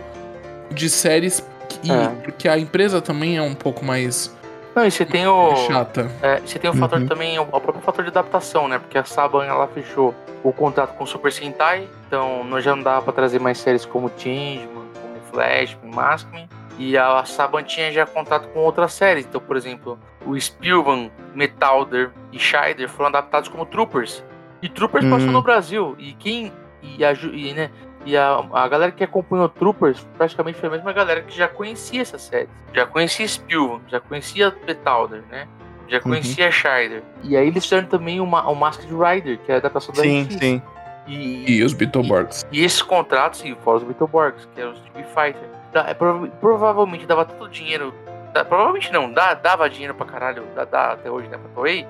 de 0.72 0.90
séries. 0.90 1.46
E, 1.84 1.92
É. 1.92 2.08
Porque 2.24 2.48
a 2.48 2.58
empresa 2.58 3.02
também 3.02 3.38
é 3.38 3.42
um 3.42 3.54
pouco 3.54 3.84
mais 3.86 4.34
Não, 4.76 4.86
e 4.86 4.92
você 4.92 5.06
tem 5.06 5.28
o. 5.28 5.56
chata. 5.68 6.10
É, 6.22 6.40
você 6.40 6.58
tem 6.58 6.70
o 6.70 6.74
fator 6.74 7.00
Uhum. 7.00 7.08
também, 7.08 7.38
o, 7.40 7.46
próprio 7.46 7.82
fator 7.82 8.04
de 8.06 8.10
adaptação, 8.10 8.68
né? 8.68 8.80
Porque 8.80 8.98
a 8.98 9.04
Saban 9.04 9.46
ela 9.46 9.68
fechou 9.68 10.14
o 10.44 10.52
contrato 10.54 10.94
com 10.96 11.04
o 11.04 11.08
Super 11.08 11.32
Sentai, 11.32 11.88
então 12.08 12.44
não 12.44 12.60
já 12.62 12.76
não 12.76 12.82
dava 12.84 13.02
pra 13.04 13.14
trazer 13.14 13.40
mais 13.40 13.58
séries 13.58 13.86
como 13.86 14.10
Changeman, 14.18 14.68
como 15.02 15.16
Flashman, 15.32 15.92
Maskman. 15.94 16.50
E 16.84 16.98
a 16.98 17.24
Saban 17.26 17.62
tinha 17.64 17.92
já 17.92 18.06
contrato 18.08 18.48
com 18.50 18.60
outras 18.62 18.94
séries. 18.94 19.26
Então, 19.26 19.40
por 19.40 19.56
exemplo, 19.56 20.00
o 20.26 20.40
Spielman, 20.40 21.12
Metalder 21.36 22.10
e 22.32 22.40
Scheider 22.40 22.90
foram 22.90 23.10
adaptados 23.10 23.50
como 23.50 23.66
Troopers. 23.66 24.24
E 24.62 24.68
Troopers 24.70 25.06
passou 25.08 25.30
Hum. 25.30 25.34
no 25.34 25.42
Brasil. 25.44 25.96
E 26.00 26.14
quem. 26.14 26.52
E 26.82 27.06
a, 27.06 27.14
e, 27.14 27.54
né, 27.54 27.70
e 28.04 28.18
a, 28.18 28.44
a 28.54 28.68
galera 28.68 28.92
que 28.92 29.04
acompanhou 29.04 29.48
Troopers 29.48 30.08
praticamente 30.18 30.58
foi 30.58 30.70
a 30.70 30.72
mesma 30.72 30.92
galera 30.92 31.22
que 31.22 31.36
já 31.38 31.48
conhecia 31.48 32.02
essa 32.02 32.18
série. 32.18 32.50
Já 32.74 32.86
conhecia 32.88 33.28
Spielman, 33.28 33.82
já 33.88 34.00
conhecia 34.00 34.50
Petalder, 34.52 35.22
né? 35.30 35.48
Já 35.88 36.00
conhecia 36.00 36.50
Scheider. 36.50 37.04
E 37.22 37.38
aí 37.38 37.48
eles 37.48 37.64
fizeram 37.66 37.86
também 37.88 38.20
uma, 38.20 38.50
o 38.50 38.56
Masked 38.56 38.92
Rider, 38.92 39.38
que 39.46 39.52
é 39.52 39.56
a 39.56 39.58
adaptação 39.60 39.94
da 39.94 40.02
Sim, 40.02 40.24
X. 40.24 40.36
sim. 40.40 40.62
E, 41.06 41.58
E 41.58 41.64
os 41.64 41.74
Beetleborgs. 41.74 42.46
e 42.52 42.64
esses 42.64 42.82
contratos, 42.82 43.44
e 43.44 43.54
fora 43.64 43.78
os 43.80 43.84
Beetleborgs, 43.84 44.48
que 44.56 44.62
eram 44.62 44.72
os 44.72 44.78
Street 44.86 45.06
Fighter, 45.08 45.50
é, 45.74 45.94
prova- 45.94 46.28
provavelmente 46.40 47.06
dava 47.06 47.26
tanto 47.26 47.48
dinheiro. 47.50 47.94
dá- 48.34 48.46
provavelmente 48.46 48.92
não, 48.94 49.12
dá, 49.12 49.34
dava 49.34 49.70
dinheiro 49.70 49.94
pra 49.94 50.06
caralho, 50.06 50.44
dá, 50.56 50.64
dá 50.66 50.92
até 50.94 51.10
hoje, 51.12 51.28
né, 51.28 51.38
pra 51.38 51.50
Toei. 51.54 51.86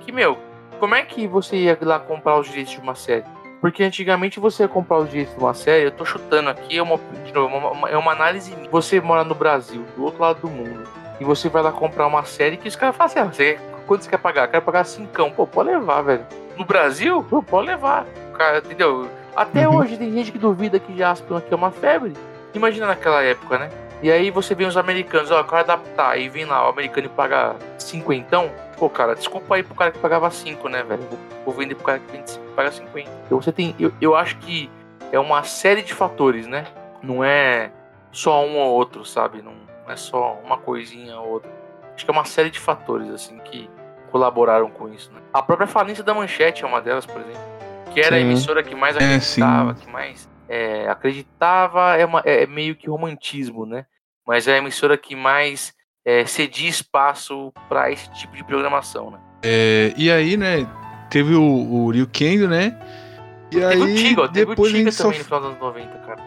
Que, 0.00 0.12
meu, 0.12 0.38
como 0.78 0.94
é 0.94 1.02
que 1.02 1.26
você 1.26 1.56
ia 1.56 1.76
lá 1.82 1.98
comprar 1.98 2.38
os 2.38 2.46
direitos 2.48 2.72
de 2.74 2.80
uma 2.80 2.94
série? 2.94 3.24
Porque 3.60 3.82
antigamente 3.82 4.38
você 4.40 4.62
ia 4.62 4.68
comprar 4.68 4.98
os 4.98 5.10
direitos 5.10 5.34
de 5.34 5.40
uma 5.40 5.52
série, 5.52 5.84
eu 5.86 5.90
tô 5.90 6.04
chutando 6.04 6.48
aqui, 6.48 6.78
é 6.78 6.82
uma, 6.82 6.98
de 7.24 7.32
novo, 7.34 7.54
uma- 7.56 7.70
uma- 7.70 7.90
é 7.90 7.96
uma 7.96 8.12
análise. 8.12 8.54
Você 8.70 9.00
mora 9.00 9.24
no 9.24 9.34
Brasil, 9.34 9.84
do 9.96 10.04
outro 10.04 10.20
lado 10.22 10.40
do 10.40 10.48
mundo, 10.48 10.84
e 11.20 11.24
você 11.24 11.48
vai 11.48 11.60
lá 11.62 11.70
comprar 11.72 12.06
uma 12.06 12.24
série 12.24 12.56
que 12.56 12.68
os 12.68 12.76
caras 12.76 12.96
falam 12.96 13.10
assim: 13.10 13.18
ah, 13.18 13.24
você, 13.24 13.58
quanto 13.86 14.04
você 14.04 14.10
quer 14.10 14.18
pagar? 14.18 14.46
Quero 14.48 14.64
pagar 14.64 14.84
cincão. 14.84 15.30
Pô, 15.30 15.46
pode 15.46 15.68
levar, 15.70 16.00
velho. 16.02 16.24
No 16.56 16.64
Brasil, 16.64 17.22
pô, 17.28 17.42
pode 17.42 17.66
levar. 17.66 18.06
Cara, 18.38 18.58
entendeu? 18.58 19.08
Até 19.36 19.68
Uhum. 19.68 19.76
hoje 19.76 19.96
tem 19.98 20.10
gente 20.12 20.30
que 20.32 20.38
duvida 20.38 20.78
que 20.78 20.96
Jaspion 20.96 21.36
aqui 21.36 21.52
é 21.52 21.56
uma 21.56 21.70
febre. 21.70 22.14
Imagina 22.54 22.86
naquela 22.86 23.22
época, 23.22 23.58
né? 23.58 23.70
E 24.02 24.10
aí 24.10 24.30
você 24.30 24.54
vê 24.54 24.64
os 24.64 24.76
americanos, 24.76 25.30
ó, 25.30 25.38
eu 25.38 25.44
quero 25.44 25.58
adaptar, 25.58 26.18
e 26.18 26.28
vem 26.28 26.46
lá 26.46 26.66
o 26.66 26.70
americano 26.70 27.06
e 27.06 27.10
paga 27.10 27.56
cinquentão. 27.78 28.50
Pô, 28.78 28.88
cara, 28.88 29.14
desculpa 29.14 29.54
aí 29.54 29.62
pro 29.62 29.74
cara 29.74 29.90
que 29.90 29.98
pagava 29.98 30.30
5, 30.30 30.68
né, 30.70 30.82
velho? 30.82 31.02
Vou, 31.02 31.18
vou 31.44 31.54
vender 31.54 31.74
pro 31.74 31.84
cara 31.84 31.98
que 31.98 32.10
vende 32.10 32.30
cinco, 32.30 32.46
paga 32.56 32.72
50. 32.72 33.10
Então 33.26 33.40
você 33.40 33.52
tem. 33.52 33.74
Eu, 33.78 33.92
eu 34.00 34.16
acho 34.16 34.38
que 34.38 34.70
é 35.12 35.18
uma 35.18 35.42
série 35.42 35.82
de 35.82 35.92
fatores, 35.92 36.46
né? 36.46 36.64
Não 37.02 37.22
é 37.22 37.70
só 38.10 38.42
um 38.44 38.56
ou 38.56 38.72
outro, 38.72 39.04
sabe? 39.04 39.42
Não, 39.42 39.52
não 39.84 39.92
é 39.92 39.96
só 39.96 40.38
uma 40.42 40.56
coisinha 40.56 41.18
ou 41.20 41.32
outra. 41.32 41.50
Acho 41.94 42.04
que 42.06 42.10
é 42.10 42.14
uma 42.14 42.24
série 42.24 42.48
de 42.48 42.58
fatores, 42.58 43.10
assim, 43.10 43.38
que 43.40 43.68
colaboraram 44.10 44.70
com 44.70 44.88
isso, 44.88 45.12
né? 45.12 45.20
A 45.32 45.42
própria 45.42 45.66
falência 45.66 46.02
da 46.02 46.14
manchete 46.14 46.64
é 46.64 46.66
uma 46.66 46.80
delas, 46.80 47.04
por 47.04 47.20
exemplo. 47.20 47.40
Que 47.92 48.00
era 48.00 48.16
a 48.16 48.18
Sim. 48.18 48.24
emissora 48.24 48.62
que 48.62 48.74
mais 48.74 48.96
É, 48.96 49.04
acreditava, 49.04 49.74
que 49.74 49.90
mais 49.90 50.26
é, 50.50 50.88
acreditava, 50.88 51.96
é, 51.96 52.04
uma- 52.04 52.22
é 52.26 52.44
meio 52.44 52.74
que 52.74 52.90
romantismo, 52.90 53.64
né? 53.64 53.86
Mas 54.26 54.48
é 54.48 54.54
a 54.54 54.58
emissora 54.58 54.98
que 54.98 55.14
mais 55.14 55.72
é, 56.04 56.24
cedia 56.26 56.68
espaço 56.68 57.52
para 57.68 57.90
esse 57.92 58.10
tipo 58.12 58.34
de 58.34 58.42
programação, 58.42 59.10
né? 59.12 59.18
É, 59.44 59.92
e 59.96 60.10
aí, 60.10 60.36
né, 60.36 60.66
teve 61.08 61.34
o, 61.34 61.42
o 61.42 61.90
Ryu 61.90 62.06
Kendo, 62.08 62.48
né? 62.48 62.76
E 63.52 63.56
Teve 63.60 63.64
aí, 63.66 63.80
o 63.82 63.94
Tiga, 63.94 64.28
teve 64.28 64.52
o 64.52 64.54
Tiga 64.54 64.68
gente 64.68 64.92
só... 64.92 65.04
também 65.04 65.18
no 65.18 65.24
final 65.24 65.40
dos 65.40 65.48
anos 65.50 65.60
90, 65.60 65.98
cara. 65.98 66.22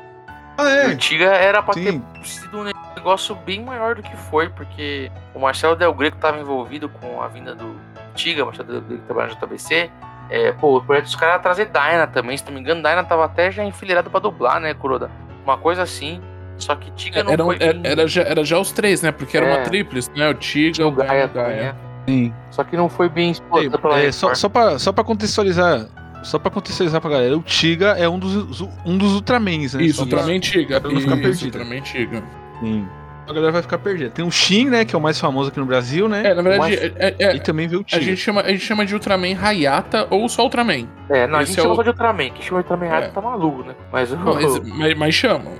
Ah, 0.58 0.70
é, 0.70 0.88
O 0.88 0.98
Tiga 0.98 1.26
era 1.34 1.62
pra 1.64 1.74
sim. 1.74 2.00
ter 2.00 2.26
sido 2.26 2.60
um 2.60 2.64
negócio 2.96 3.34
bem 3.36 3.62
maior 3.62 3.96
do 3.96 4.04
que 4.04 4.16
foi, 4.16 4.50
porque 4.50 5.12
o 5.34 5.40
Marcelo 5.40 5.76
Del 5.76 5.94
Greco 5.94 6.18
estava 6.18 6.40
envolvido 6.40 6.88
com 6.88 7.22
a 7.22 7.28
vinda 7.28 7.56
do 7.56 7.76
Tiga, 8.14 8.44
o 8.44 8.46
Marcelo 8.48 8.68
Del 8.72 8.82
Greco 8.82 9.04
trabalhando 9.06 9.38
no 9.40 9.48
JBC. 9.48 9.90
É, 10.36 10.52
pô, 10.52 10.78
o 10.78 10.82
projeto 10.84 11.04
dos 11.06 11.16
caras 11.16 11.34
era 11.36 11.44
trazer 11.44 11.66
Dyna 11.68 12.08
também, 12.08 12.36
se 12.36 12.44
não 12.46 12.54
me 12.54 12.60
engano, 12.60 12.82
Dyna 12.82 13.04
tava 13.04 13.24
até 13.26 13.52
já 13.52 13.64
enfileirado 13.64 14.10
pra 14.10 14.20
dublar, 14.20 14.60
né, 14.60 14.74
Kuroda? 14.74 15.12
Uma 15.46 15.58
coisa 15.58 15.84
assim. 15.84 16.20
Só 16.58 16.76
que 16.76 16.90
Tiga 16.92 17.24
não 17.24 17.32
Era, 17.34 17.44
foi. 17.44 17.58
era, 17.60 17.74
bem- 17.74 17.92
era 17.92 18.08
já, 18.08 18.22
era 18.24 18.44
já 18.44 18.58
os 18.60 18.72
três, 18.72 19.02
né? 19.02 19.12
Porque 19.12 19.36
era 19.38 19.46
É. 19.46 19.56
uma 19.58 19.64
tríplice, 19.64 20.10
né? 20.16 20.30
O 20.30 20.34
Tiga, 20.34 20.86
o 20.86 20.90
o 20.90 20.92
Gaia 20.92 21.28
né? 21.28 21.76
sim. 22.08 22.34
Só 22.52 22.64
que 22.64 22.76
não 22.78 22.90
foi 22.90 23.10
bem 23.10 23.32
explorado 23.32 23.78
pela 23.80 24.00
é, 24.00 24.12
só, 24.12 24.34
só, 24.34 24.50
pra, 24.50 24.80
só 24.80 24.92
pra 24.92 25.04
contextualizar, 25.04 25.88
só 26.24 26.40
pra 26.40 26.50
contextualizar 26.52 27.00
pra 27.02 27.10
galera, 27.12 27.38
o 27.38 27.42
Tiga 27.42 27.90
é 27.98 28.08
um 28.10 28.18
dos, 28.20 28.62
um 28.86 28.98
dos 28.98 29.14
Ultramans, 29.14 29.74
né? 29.74 29.84
Isso, 29.84 30.02
Ultraman 30.04 30.40
Tiga. 30.40 30.80
pra 30.82 30.90
não 30.92 31.02
ficar 31.02 31.16
Isso, 31.16 31.24
perdido. 31.24 31.58
Ultraman 31.60 31.82
Tiga. 31.82 32.24
Sim. 32.60 32.88
A 33.28 33.34
galera 33.34 33.52
vai 33.54 33.62
ficar 33.62 33.78
perdida. 33.78 34.10
Tem 34.10 34.26
o 34.26 34.30
Shin, 34.32 34.70
né, 34.70 34.84
que 34.84 34.94
é 34.94 34.98
o 34.98 35.02
mais 35.02 35.18
famoso 35.20 35.50
aqui 35.50 35.60
no 35.60 35.66
Brasil, 35.66 36.10
né? 36.10 36.24
É, 36.26 36.34
na 36.34 36.42
verdade, 36.42 36.60
Mas- 36.60 36.84
é- 36.98 37.16
é- 37.20 37.36
E 37.36 37.40
também 37.40 37.68
veio 37.68 37.80
o 37.80 37.84
a, 37.84 37.86
Tiga. 37.86 38.02
gente 38.02 38.18
chama, 38.18 38.42
a 38.42 38.50
gente 38.50 38.60
chama 38.66 38.86
de 38.86 38.94
Ultraman 38.94 39.36
Hayata 39.42 40.08
ou 40.10 40.28
só 40.28 40.44
Ultraman. 40.44 40.88
É, 41.10 41.26
não, 41.26 41.40
a 41.40 41.44
esse 41.44 41.52
gente 41.54 41.60
é 41.60 41.62
chama 41.64 41.74
o- 41.74 41.78
só 41.78 41.84
de 41.84 41.90
Ultraman. 41.90 42.30
Quem 42.32 42.42
chama 42.42 42.62
de 42.64 42.70
Ultraman 42.72 42.94
É. 42.96 43.06
é. 43.06 43.08
tá 43.08 43.22
maluco, 43.22 43.64
né? 43.64 43.76
Mas 43.92 44.12
o. 44.12 44.18
Mas, 44.18 44.60
mas, 44.78 44.94
mas 44.98 45.16
chamam. 45.16 45.54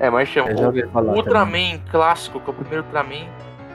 É, 0.00 0.08
mas 0.08 0.28
chama. 0.28 0.50
Eu 0.50 0.56
já 0.58 0.66
ouvi 0.66 0.82
falar 0.88 1.12
O 1.12 1.22
também. 1.22 1.72
Ultraman 1.74 1.78
clássico, 1.90 2.40
que 2.40 2.50
é 2.50 2.52
o 2.52 2.56
primeiro 2.56 2.84
Ultraman, 2.84 3.26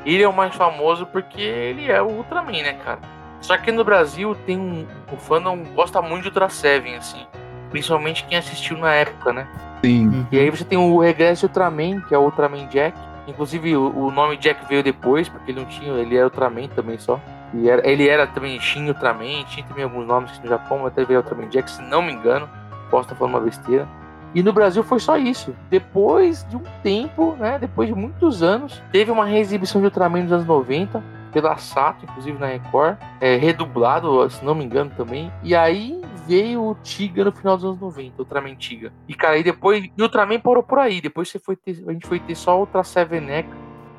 ele 0.05 0.23
é 0.23 0.27
o 0.27 0.33
mais 0.33 0.55
famoso 0.55 1.05
porque 1.05 1.41
ele 1.41 1.91
é 1.91 2.01
o 2.01 2.07
Ultraman, 2.07 2.51
né, 2.63 2.73
cara? 2.83 2.99
Só 3.41 3.55
que 3.57 3.71
no 3.71 3.83
Brasil 3.83 4.35
tem 4.45 4.57
um. 4.57 4.85
O 5.11 5.17
fandom 5.17 5.63
gosta 5.75 6.01
muito 6.01 6.23
de 6.23 6.27
Ultra 6.29 6.49
Seven, 6.49 6.95
assim. 6.97 7.25
Principalmente 7.69 8.25
quem 8.25 8.37
assistiu 8.37 8.77
na 8.77 8.91
época, 8.93 9.31
né? 9.31 9.47
Sim. 9.85 10.25
E 10.31 10.39
aí 10.39 10.49
você 10.49 10.65
tem 10.65 10.77
o 10.77 10.97
Regresso 10.99 11.45
Ultraman, 11.45 12.01
que 12.01 12.13
é 12.15 12.17
o 12.17 12.21
Ultraman 12.23 12.65
Jack. 12.67 12.97
Inclusive 13.29 13.75
o, 13.77 13.95
o 14.07 14.11
nome 14.11 14.37
Jack 14.37 14.65
veio 14.67 14.83
depois, 14.83 15.29
porque 15.29 15.51
ele 15.51 15.59
não 15.61 15.67
tinha. 15.67 15.91
Ele 15.93 16.15
era 16.15 16.25
Ultraman 16.25 16.67
também 16.69 16.97
só. 16.97 17.19
E 17.53 17.69
era- 17.69 17.87
ele 17.89 18.07
era 18.07 18.27
também 18.27 18.59
Shin 18.59 18.87
Ultraman, 18.89 19.43
tinha 19.47 19.65
também 19.65 19.83
alguns 19.83 20.05
nomes 20.05 20.39
no 20.39 20.47
Japão 20.47 20.85
até 20.85 21.03
veio 21.03 21.19
Ultraman 21.19 21.47
Jack, 21.49 21.69
se 21.71 21.81
não 21.81 22.01
me 22.01 22.11
engano. 22.13 22.47
Posso 22.89 23.03
estar 23.03 23.15
falando 23.15 23.35
uma 23.35 23.41
besteira. 23.41 23.87
E 24.35 24.43
no 24.43 24.53
Brasil 24.53 24.83
foi 24.83 24.99
só 24.99 25.17
isso. 25.17 25.55
Depois 25.71 26.45
de 26.49 26.55
um 26.57 26.61
tempo, 26.83 27.35
né? 27.39 27.57
Depois 27.59 27.87
de 27.89 27.95
muitos 27.95 28.43
anos, 28.43 28.81
teve 28.91 29.09
uma 29.09 29.25
reexibição 29.25 29.81
de 29.81 29.85
Ultraman 29.87 30.21
nos 30.23 30.31
anos 30.31 30.45
90, 30.45 31.01
pela 31.31 31.57
Sato, 31.57 32.05
inclusive 32.05 32.37
na 32.39 32.47
Record, 32.47 32.97
é, 33.21 33.35
redublado, 33.35 34.29
se 34.29 34.43
não 34.45 34.53
me 34.53 34.63
engano 34.65 34.91
também. 34.95 35.31
E 35.43 35.55
aí 35.55 35.99
veio 36.29 36.61
o 36.63 36.75
Tiga 36.75 37.25
no 37.25 37.31
final 37.31 37.55
dos 37.57 37.65
anos 37.65 37.79
90, 37.79 38.13
Ultraman 38.19 38.55
Tiga. 38.55 38.93
E 39.07 39.13
cara, 39.15 39.33
aí 39.33 39.43
depois. 39.43 39.83
E 39.83 39.91
o 39.99 40.03
Ultraman 40.03 40.39
parou 40.39 40.61
por 40.63 40.77
aí. 40.77 41.01
Depois 41.01 41.27
você 41.29 41.39
foi 41.39 41.55
ter, 41.55 41.83
a 41.87 41.91
gente 41.91 42.05
foi 42.07 42.19
ter 42.19 42.35
só 42.35 42.59
Ultra 42.59 42.83
Seven 42.83 43.27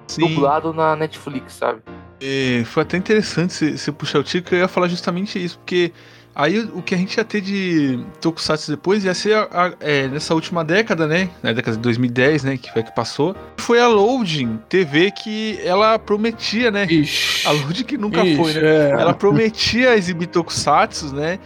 Sim. 0.06 0.22
dublado 0.28 0.72
na 0.72 0.94
Netflix, 0.96 1.54
sabe? 1.54 1.82
É, 2.20 2.62
foi 2.64 2.82
até 2.82 2.96
interessante 2.96 3.76
você 3.78 3.92
puxar 3.92 4.18
o 4.20 4.22
Tiga, 4.24 4.48
que 4.48 4.54
eu 4.54 4.58
ia 4.58 4.68
falar 4.68 4.88
justamente 4.88 5.42
isso, 5.42 5.58
porque 5.58 5.92
aí 6.34 6.58
o 6.60 6.82
que 6.82 6.94
a 6.94 6.98
gente 6.98 7.16
ia 7.16 7.24
ter 7.24 7.40
de 7.40 7.98
Tokusatsu 8.20 8.70
depois 8.70 9.04
ia 9.04 9.14
ser 9.14 9.34
a- 9.34 9.48
a- 9.50 9.72
é, 9.80 10.06
nessa 10.08 10.34
última 10.34 10.62
década, 10.64 11.06
né? 11.06 11.30
Na 11.42 11.52
década 11.52 11.76
de 11.76 11.82
2010, 11.82 12.44
né? 12.44 12.56
Que 12.56 12.70
foi 12.72 12.82
que 12.82 12.94
passou. 12.94 13.34
Foi 13.58 13.80
a 13.80 13.88
Loading 13.88 14.58
TV 14.68 15.10
que 15.10 15.58
ela 15.64 15.98
prometia, 15.98 16.70
né? 16.70 16.86
Ixi. 16.90 17.46
A 17.46 17.52
Loading 17.52 17.84
que 17.84 17.96
nunca 17.96 18.22
Ixi, 18.22 18.36
foi, 18.36 18.52
né? 18.54 18.60
é. 18.62 18.90
Ela 18.90 19.14
prometia 19.14 19.96
exibir 19.96 20.26
Tokusatsu, 20.26 21.14
né? 21.14 21.38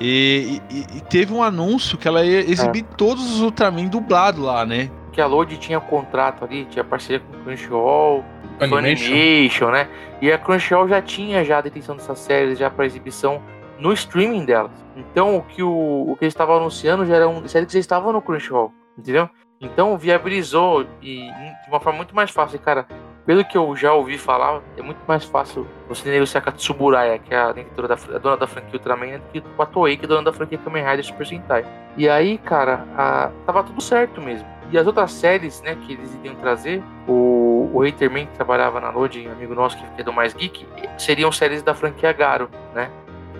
E, 0.00 0.60
e- 0.70 0.98
e 0.98 1.00
teve 1.02 1.32
um 1.32 1.42
anúncio 1.42 1.96
que 1.98 2.06
ela 2.08 2.24
ia 2.24 2.40
exibir 2.40 2.82
todos 2.96 3.24
os 3.34 3.40
Ultraman 3.40 3.86
dublado 3.86 4.42
lá, 4.42 4.64
né? 4.66 4.90
Que 5.12 5.20
a 5.20 5.26
Load 5.26 5.56
tinha 5.58 5.78
contrato 5.80 6.44
ali, 6.44 6.64
tinha 6.64 6.82
parceria 6.84 7.20
com 7.20 7.36
o 7.36 7.40
Crunchyroll, 7.44 8.24
Animation. 8.60 9.06
Funimation, 9.06 9.70
né? 9.70 9.88
E 10.20 10.32
a 10.32 10.38
Crunchyroll 10.38 10.88
já 10.88 11.00
tinha 11.02 11.44
já 11.44 11.58
a 11.58 11.60
detenção 11.60 11.96
dessas 11.96 12.18
séries 12.18 12.58
já 12.58 12.68
para 12.70 12.84
exibição 12.86 13.40
no 13.78 13.92
streaming 13.92 14.44
delas. 14.44 14.72
Então 14.96 15.36
o 15.36 15.42
que 15.42 15.62
o, 15.62 16.10
o 16.10 16.16
que 16.16 16.24
eles 16.24 16.34
estavam 16.34 16.56
anunciando 16.56 17.04
já 17.06 17.16
eram 17.16 17.46
séries 17.48 17.66
que 17.68 17.74
já 17.74 17.80
estavam 17.80 18.12
no 18.12 18.22
Crunchyroll, 18.22 18.72
entendeu? 18.98 19.28
Então 19.60 19.96
viabilizou 19.96 20.84
e 21.02 21.26
de 21.30 21.68
uma 21.68 21.80
forma 21.80 21.96
muito 21.98 22.14
mais 22.14 22.30
fácil, 22.30 22.58
cara. 22.58 22.86
Pelo 23.26 23.42
que 23.44 23.56
eu 23.56 23.74
já 23.74 23.92
ouvi 23.94 24.18
falar, 24.18 24.60
é 24.76 24.82
muito 24.82 24.98
mais 25.08 25.24
fácil 25.24 25.66
você 25.88 26.10
negociar 26.10 26.42
com 26.42 26.50
a 26.50 26.52
Tsuburaya, 26.52 27.18
que 27.18 27.32
é 27.32 27.38
a, 27.38 27.52
da, 27.52 27.94
a 28.14 28.18
dona 28.18 28.36
da 28.36 28.46
franquia 28.46 28.74
Ultraman, 28.74 29.18
do 29.18 29.22
que 29.32 29.40
com 29.40 29.62
a 29.62 29.66
Toei, 29.66 29.96
que 29.96 30.04
é 30.04 30.06
a 30.06 30.08
dona 30.08 30.24
da 30.24 30.32
franquia 30.32 30.58
Kamen 30.58 30.84
Rider 30.84 31.04
Super 31.04 31.26
Sentai. 31.26 31.64
E 31.96 32.06
aí, 32.08 32.36
cara, 32.36 32.86
a- 32.96 33.30
tava 33.46 33.62
tudo 33.62 33.80
certo 33.80 34.20
mesmo. 34.20 34.46
E 34.70 34.76
as 34.76 34.86
outras 34.86 35.10
séries, 35.12 35.62
né, 35.62 35.74
que 35.86 35.92
eles 35.94 36.14
iriam 36.16 36.34
trazer, 36.34 36.82
o, 37.08 37.70
o 37.72 37.82
Haterman, 37.82 38.26
que 38.26 38.32
trabalhava 38.34 38.78
na 38.80 38.90
Loading, 38.90 39.28
amigo 39.28 39.54
nosso 39.54 39.76
que 39.78 39.84
é 39.98 40.04
do 40.04 40.12
Mais 40.12 40.34
Geek, 40.34 40.66
seriam 40.98 41.32
séries 41.32 41.62
da 41.62 41.72
franquia 41.74 42.12
Garo, 42.12 42.50
né? 42.74 42.90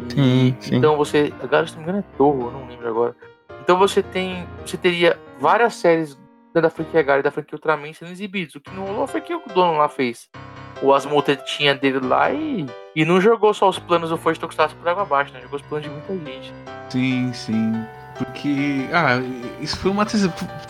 E- 0.09 0.13
Sim, 0.13 0.57
sim. 0.61 0.77
Então 0.77 0.97
você. 0.97 1.33
Garo, 1.51 1.67
se 1.69 1.75
não 1.77 1.83
me 1.83 1.89
engano, 1.91 1.99
é 2.13 2.17
Torro, 2.17 2.51
não 2.51 2.67
lembro 2.67 2.89
agora. 2.89 3.17
Então 3.63 3.79
você 3.79 4.03
tem. 4.03 4.47
Você 4.65 4.77
teria 4.77 5.19
várias 5.39 5.75
séries 5.75 6.19
da 6.61 6.71
franquia 6.71 7.03
Garo 7.03 7.21
e 7.21 7.23
da 7.23 7.31
franquia 7.31 7.57
Ultraman 7.57 7.93
sendo 7.93 8.13
exibidos. 8.13 8.55
O 8.55 8.61
que 8.61 8.71
não 8.71 8.85
rolou 8.85 9.07
foi 9.07 9.21
que 9.21 9.35
o 9.35 9.43
dono 9.55 9.79
lá 9.79 9.89
fez. 9.89 10.29
O 10.83 10.93
Asmota 10.93 11.37
tinha 11.37 11.75
dele 11.75 12.01
lá 12.01 12.33
e. 12.33 12.67
E 12.95 13.05
não 13.05 13.21
jogou 13.21 13.55
só 13.55 13.69
os 13.69 13.79
planos 13.79 14.11
do 14.11 14.17
Forte 14.17 14.41
Tokusatsu 14.41 14.77
por 14.77 14.89
água 14.89 15.03
abaixo, 15.03 15.33
né? 15.33 15.41
Jogou 15.41 15.57
os 15.57 15.67
planos 15.67 15.89
de 15.89 15.93
muita 15.93 16.31
gente. 16.31 16.53
Sim, 16.91 17.33
sim. 17.33 17.73
Porque, 18.17 18.87
ah, 18.93 19.21
isso 19.61 19.77
foi 19.77 19.91
uma. 19.91 20.07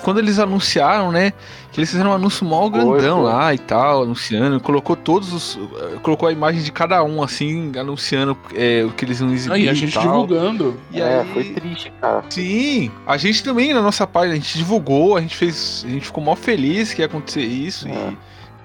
Quando 0.02 0.18
eles 0.18 0.38
anunciaram, 0.38 1.12
né? 1.12 1.32
Que 1.70 1.80
eles 1.80 1.90
fizeram 1.90 2.10
um 2.10 2.14
anúncio 2.14 2.46
mó 2.46 2.70
Foi, 2.70 2.80
grandão 2.80 3.22
foi. 3.22 3.32
lá 3.32 3.52
e 3.54 3.58
tal, 3.58 4.02
anunciando. 4.04 4.58
Colocou 4.60 4.96
todos 4.96 5.32
os. 5.32 5.58
Colocou 6.02 6.28
a 6.28 6.32
imagem 6.32 6.62
de 6.62 6.72
cada 6.72 7.04
um, 7.04 7.22
assim, 7.22 7.70
anunciando 7.78 8.36
é, 8.54 8.82
o 8.84 8.90
que 8.92 9.04
eles 9.04 9.20
iam 9.20 9.30
exibir. 9.30 9.54
Aí 9.54 9.68
a 9.68 9.74
gente 9.74 9.92
tal. 9.92 10.04
divulgando. 10.04 10.80
E 10.90 11.00
é, 11.00 11.20
aí, 11.20 11.32
foi 11.32 11.44
triste, 11.44 11.92
cara. 12.00 12.24
Sim, 12.30 12.90
a 13.06 13.16
gente 13.18 13.44
também, 13.44 13.74
na 13.74 13.82
nossa 13.82 14.06
página, 14.06 14.32
a 14.32 14.36
gente 14.36 14.56
divulgou, 14.56 15.16
a 15.16 15.20
gente 15.20 15.36
fez. 15.36 15.84
A 15.86 15.90
gente 15.90 16.06
ficou 16.06 16.24
mó 16.24 16.34
feliz 16.34 16.94
que 16.94 17.02
ia 17.02 17.06
acontecer 17.06 17.42
isso 17.42 17.86
É. 17.86 17.90
e 17.90 18.16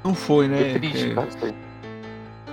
não 0.04 0.14
foi, 0.16 0.48
né? 0.48 0.58
Foi 0.72 0.80
triste, 0.80 1.12
É, 1.12 1.14
cara. 1.16 1.28
Isso 1.28 1.46
aí. 1.46 1.54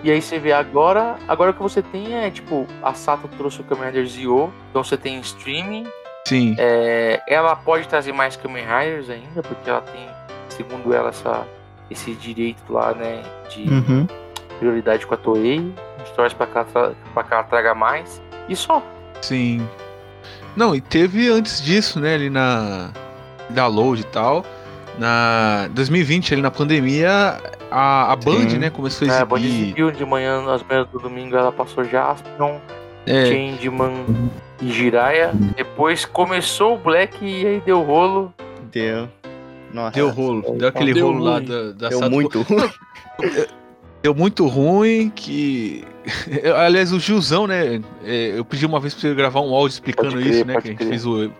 E 0.03 0.11
aí 0.11 0.23
você 0.23 0.39
vê 0.39 0.53
agora, 0.53 1.17
agora 1.27 1.51
o 1.51 1.55
que 1.55 1.63
você 1.63 1.83
tem 1.83 2.15
é, 2.15 2.31
tipo, 2.31 2.67
a 2.83 2.95
Sato 2.95 3.29
trouxe 3.37 3.61
o 3.61 3.75
Rider 3.75 4.07
Zio, 4.07 4.53
então 4.71 4.85
você 4.85 4.97
tem 4.97 5.19
streaming, 5.21 5.85
Sim. 6.29 6.57
é, 6.59 7.21
ela 7.29 7.55
pode 7.55 7.87
trazer 7.87 8.13
mais 8.13 8.37
Kamen 8.37 8.65
Riders 8.65 9.09
ainda, 9.11 9.43
porque 9.43 9.71
ela 9.71 9.81
tem, 9.83 10.07
segundo 10.49 10.93
ela, 10.93 11.11
essa, 11.11 11.47
esse 11.89 12.13
direito 12.15 12.73
lá, 12.73 12.93
né, 12.93 13.23
de 13.49 13.63
Uhum. 13.71 14.07
prioridade 14.59 15.07
com 15.07 15.15
a 15.15 15.17
Toei. 15.17 15.73
A 15.97 15.99
gente 16.05 16.15
torce 16.17 16.35
pra 16.35 16.47
que, 16.47 16.53
pra 17.15 17.23
que 17.23 17.33
ela 17.33 17.45
traga 17.45 17.75
mais. 17.77 18.21
E 18.49 18.57
só. 18.57 18.83
Sim. 19.23 19.67
Não, 20.57 20.75
e 20.75 20.81
teve 20.81 21.29
antes 21.29 21.63
disso, 21.63 22.01
né, 22.01 22.15
ali 22.15 22.29
na 22.31 22.91
download 23.51 24.01
e 24.01 24.05
tal. 24.05 24.45
Na 24.99 25.69
2020, 25.73 26.33
ali 26.35 26.43
na 26.43 26.51
pandemia, 26.51 27.39
a, 27.71 28.13
a 28.13 28.17
Band, 28.17 28.49
Sim. 28.51 28.59
né, 28.59 28.71
começou 28.71 29.07
a 29.09 29.13
É, 29.13 29.21
a 29.21 29.25
Band 29.25 29.37
exibir. 29.39 29.63
exibiu 29.65 29.91
de 29.93 30.05
manhã, 30.05 30.41
nas 30.43 30.63
manhãs 30.63 30.89
do 30.89 30.99
domingo, 30.99 31.37
ela 31.37 31.53
passou 31.53 31.85
Jaspion, 31.85 32.59
É, 33.07 33.27
Changeman 33.27 33.93
e 34.61 34.71
Jiraiya. 34.71 35.31
Depois 35.57 36.05
começou 36.05 36.75
o 36.75 36.79
Black 36.79 37.25
e 37.25 37.47
aí 37.47 37.63
deu 37.65 37.83
rolo. 37.83 38.33
Deu. 38.73 39.09
Nossa. 39.73 39.93
deu 39.93 40.09
rolo, 40.11 40.43
deu 40.59 40.69
aquele 40.69 40.95
Deu 40.95 41.07
rolo 41.09 41.25
lá 41.25 41.35
ruim. 41.37 41.45
da, 41.45 41.73
da 41.73 41.89
Deu 41.89 41.99
Sato- 41.99 42.11
muito 42.11 42.43
ruim. 42.43 42.71
Deu 44.03 44.15
muito 44.15 44.47
ruim 44.47 45.11
que. 45.15 45.85
Aliás, 46.65 46.93
o 46.93 47.01
Gilzão, 47.01 47.47
né? 47.47 47.81
é, 48.05 48.39
Eu 48.39 48.45
pedi 48.45 48.65
uma 48.65 48.79
vez 48.81 48.95
pra 48.95 49.01
você 49.03 49.15
gravar 49.15 49.41
um 49.41 49.53
áudio 49.55 49.75
explicando 49.75 50.13
crer, 50.17 50.27
isso, 50.27 50.45
né? 50.45 50.53
Que 50.61 50.69
a 50.69 50.71
gente 50.71 50.79
crer. 50.79 50.89
fez 50.89 51.05
o 51.07 51.31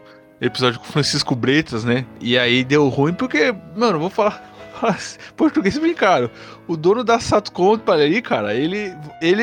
episódio 0.41 0.81
com 0.81 0.87
o 0.87 0.89
Francisco 0.89 1.35
Bretas, 1.35 1.85
né? 1.85 2.05
E 2.21 2.37
aí 2.37 2.65
deu 2.65 2.89
ruim 2.89 3.15
porque, 3.15 3.55
mano, 3.77 3.99
vou 3.99 4.11
falar. 4.11 4.53
Falar 4.77 4.99
Português 5.37 5.79
brincaram. 5.79 6.31
O 6.69 6.77
dono 6.77 7.05
da 7.05 7.19
Sato 7.21 7.53
Company 7.53 8.03
ali, 8.03 8.23
cara, 8.23 8.55
ele, 8.55 8.93
ele, 9.21 9.43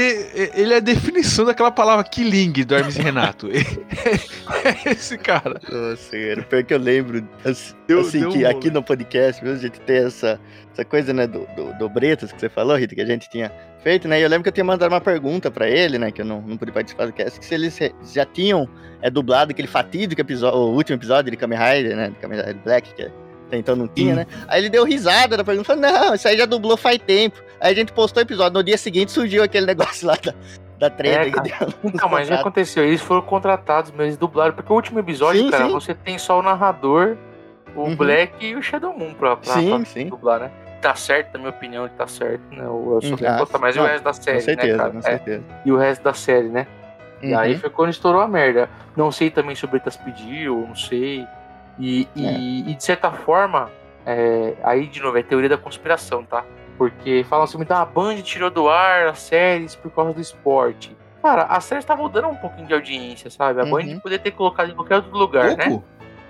ele 0.56 0.74
é 0.74 0.78
a 0.78 0.82
definição 0.82 1.46
daquela 1.46 1.72
palavra 1.72 2.04
killing 2.04 2.52
do 2.52 2.76
Hermes 2.76 2.98
Renato. 2.98 3.50
é 3.52 4.92
esse 4.92 5.18
cara. 5.18 5.60
Nossa, 5.70 6.12
cara, 6.12 6.44
pior 6.44 6.64
que 6.64 6.74
eu 6.74 6.80
lembro, 6.80 7.28
assim, 7.46 7.74
Deu- 7.88 8.02
assim, 8.02 8.20
deu 8.20 8.30
que 8.32 8.46
um 8.46 8.50
aqui 8.50 8.70
no 8.70 8.84
podcast, 8.84 9.44
mesmo, 9.44 9.60
a 9.60 9.62
gente 9.62 9.80
tem 9.82 10.06
essa, 10.06 10.40
essa 10.74 10.86
coisa, 10.86 11.14
né, 11.14 11.28
do, 11.28 11.48
do, 11.56 11.78
do 11.78 11.90
Bretas 11.90 12.32
que 12.32 12.40
você 12.40 12.50
falou, 12.50 12.76
Rita, 12.78 12.96
que 12.96 13.02
a 13.02 13.06
gente 13.06 13.30
tinha 13.30 13.52
feito, 13.82 14.08
né, 14.08 14.20
e 14.20 14.24
eu 14.24 14.30
lembro 14.30 14.44
que 14.44 14.50
eu 14.50 14.54
tinha 14.54 14.64
mandado 14.64 14.92
uma 14.92 15.02
pergunta 15.02 15.50
pra 15.52 15.70
ele, 15.70 15.98
né, 15.98 16.12
que 16.12 16.22
eu 16.22 16.26
não, 16.26 16.42
não 16.42 16.58
pude 16.58 16.72
participar 16.72 17.06
do 17.06 17.14
cast, 17.14 17.40
que 17.40 17.46
se 17.46 17.54
eles 17.54 17.78
já 18.14 18.26
tinham 18.26 18.68
é, 19.02 19.10
dublado 19.10 19.52
aquele 19.52 19.68
fatídico 19.68 20.22
episódio, 20.22 20.60
o 20.60 20.74
último 20.76 20.98
episódio 20.98 21.32
de 21.32 21.38
Kamen 21.38 21.60
Rider, 21.60 21.96
né, 21.96 22.10
de 22.10 22.16
Kamen 22.16 22.40
Rider 22.40 22.64
Black, 22.64 22.94
que 22.94 23.12
até 23.54 23.58
então 23.58 23.76
não 23.76 23.88
tinha, 23.88 24.10
Sim. 24.12 24.16
né, 24.16 24.28
aí 24.48 24.60
ele 24.62 24.70
deu 24.70 24.84
risada 24.84 25.38
da 25.38 25.44
pergunta, 25.44 25.68
falou, 25.76 25.82
não, 25.82 26.16
isso 26.16 26.28
aí 26.28 26.38
já 26.38 26.46
dublou 26.46 26.76
faz 26.76 26.98
tempo, 26.98 27.40
aí 27.62 27.72
a 27.72 27.76
gente 27.76 27.92
postou 27.94 28.22
o 28.22 28.26
episódio, 28.26 28.54
no 28.58 28.64
dia 28.64 28.78
seguinte 28.78 29.12
surgiu 29.12 29.44
aquele 29.44 29.66
negócio 29.68 30.08
lá 30.08 30.16
da, 30.24 30.34
da 30.80 30.90
treta 30.90 31.40
É. 31.48 31.68
Então, 31.84 32.10
mas 32.10 32.28
já 32.28 32.36
aconteceu. 32.40 32.84
Eles 32.84 33.00
foram 33.02 33.22
contratados, 33.22 33.92
mas 33.92 34.02
eles 34.08 34.18
dublaram. 34.18 34.54
Porque 34.54 34.72
o 34.72 34.76
último 34.76 35.00
episódio, 35.00 35.44
Sim, 35.44 35.52
cara, 35.52 35.66
sim. 35.68 35.72
você 35.72 35.94
tem 35.94 36.18
só 36.18 36.40
o 36.40 36.42
narrador, 36.42 37.16
o 37.76 37.84
Uhum. 37.84 37.96
Black 37.96 38.46
e 38.46 38.56
o 38.56 38.62
Shadow 38.62 38.92
Moon 38.98 39.14
pra, 39.14 39.38
pra, 39.38 39.54
Sim, 39.54 39.70
pra 39.78 39.86
sim. 39.86 40.08
dublar, 40.08 40.40
né? 40.42 40.52
Tá 40.82 40.94
certo, 40.96 41.34
na 41.34 41.40
minha 41.40 41.50
opinião, 41.52 41.86
ele 41.86 41.94
tá 41.98 42.06
certo, 42.08 42.42
né? 42.52 42.66
Eu 42.66 43.00
só 43.02 43.08
Hum, 43.08 43.16
tenho 43.16 43.18
que 43.18 43.26
ah, 43.26 43.38
botar 43.38 43.58
mais 43.60 43.76
e 43.76 43.80
o 43.80 43.84
não, 43.84 43.90
resto 43.90 44.04
da 44.04 44.14
série, 44.14 44.38
Com 44.40 44.44
certeza, 44.44 44.72
né, 44.74 44.78
cara? 44.78 44.92
com 44.92 44.98
É, 44.98 45.02
certeza. 45.02 45.44
e 45.66 45.72
o 45.72 45.78
resto 45.78 46.04
da 46.04 46.14
série, 46.14 46.50
né? 46.50 46.68
E 47.22 47.34
aí 47.34 47.54
Uhum. 47.54 47.60
foi 47.60 47.70
quando 47.70 47.90
estourou 47.92 48.20
a 48.22 48.28
merda. 48.28 48.70
Não 48.98 49.10
sei 49.12 49.30
também 49.30 49.56
se 49.56 49.64
o 49.64 49.68
Bretas 49.70 49.96
pediu, 49.96 50.66
não 50.68 50.76
sei. 50.76 51.26
E, 51.80 52.08
É. 52.16 52.22
e, 52.22 52.72
e, 52.72 52.76
de 52.76 52.84
certa 52.84 53.12
forma, 53.12 53.70
é, 54.06 54.54
aí 54.64 54.88
de 54.88 55.02
novo, 55.02 55.18
é 55.18 55.24
teoria 55.24 55.50
da 55.50 55.58
conspiração, 55.58 56.24
tá? 56.24 56.44
Porque 56.78 57.26
falam 57.30 57.46
assim, 57.46 57.58
então 57.60 57.78
a 57.78 57.86
Band 57.86 58.22
tirou 58.22 58.50
do 58.50 58.68
ar 58.70 59.08
as 59.08 59.20
séries 59.20 59.76
por 59.76 59.92
causa 59.92 60.14
do 60.14 60.22
esporte. 60.22 60.96
Cara, 61.22 61.44
a 61.44 61.60
série 61.62 61.84
tá 61.84 61.96
mudando 61.96 62.28
um 62.28 62.36
pouquinho 62.36 62.68
de 62.68 62.74
audiência, 62.74 63.30
sabe? 63.30 63.62
A 63.62 63.64
Uhum. 63.64 63.72
Band 63.72 64.00
poderia 64.00 64.20
ter 64.20 64.32
colocado 64.32 64.72
em 64.72 64.76
qualquer 64.76 64.98
outro 64.98 65.18
lugar, 65.18 65.56
né? 65.56 65.70
Pouco? 65.70 65.86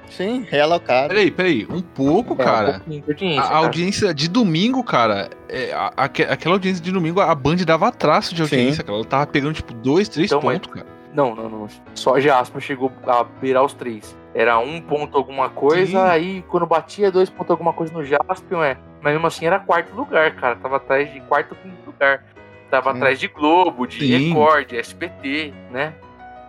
Sim, 0.10 0.46
realocado. 0.48 1.08
Peraí, 1.10 1.32
peraí. 1.32 1.66
Um 1.70 1.82
pouco, 1.82 2.34
É, 2.34 2.36
um 2.36 2.38
cara. 2.38 2.74
pouquinho 2.74 3.02
de 3.02 3.10
audiência, 3.12 3.42
A, 3.42 3.46
a 3.46 3.48
cara. 3.50 3.66
audiência 3.66 4.14
de 4.14 4.28
domingo, 4.30 4.84
cara, 4.84 5.30
é, 5.50 5.74
a- 5.74 5.94
aque- 5.98 6.24
aquela 6.24 6.56
audiência 6.56 6.84
de 6.84 6.92
domingo, 6.92 7.20
a 7.22 7.34
Band 7.34 7.56
dava 7.66 7.92
traço 7.92 8.36
de 8.36 8.46
Sim. 8.48 8.56
audiência, 8.58 8.84
cara. 8.84 8.98
Ela 8.98 9.06
tava 9.06 9.26
pegando, 9.26 9.54
tipo, 9.54 9.74
dois, 9.74 10.08
três 10.10 10.30
Então, 10.30 10.42
mas- 10.44 10.60
pontos, 10.60 10.74
cara. 10.74 10.86
Não, 11.14 11.34
não, 11.34 11.50
não. 11.50 11.68
Só 11.96 12.20
Jasper 12.20 12.62
chegou 12.62 12.92
a 13.08 13.24
beirar 13.24 13.64
os 13.64 13.74
três. 13.74 14.16
Era 14.34 14.58
um 14.58 14.82
ponto 14.82 15.16
alguma 15.16 15.50
coisa, 15.50 15.86
Sim. 15.86 16.10
aí 16.10 16.46
quando 16.50 16.66
batia 16.66 17.12
dois 17.12 17.30
pontos 17.30 17.52
alguma 17.52 17.72
coisa 17.72 17.94
no 17.94 18.04
Jaspion, 18.04 18.64
é. 18.64 18.78
Mas 19.02 19.14
mesmo 19.14 19.28
assim 19.28 19.46
era 19.46 19.60
quarto 19.60 19.94
lugar, 19.94 20.36
cara. 20.36 20.56
Tava 20.56 20.78
atrás 20.78 21.12
de 21.14 21.20
quarto, 21.22 21.56
quinto 21.56 21.86
lugar. 21.86 22.24
Tava 22.72 22.92
Sim. 22.92 22.98
atrás 22.98 23.20
de 23.20 23.28
Globo, 23.28 23.86
de 23.86 24.00
Sim. 24.00 24.30
Record, 24.30 24.68
de 24.70 24.78
SBT, 24.78 25.54
né? 25.70 25.94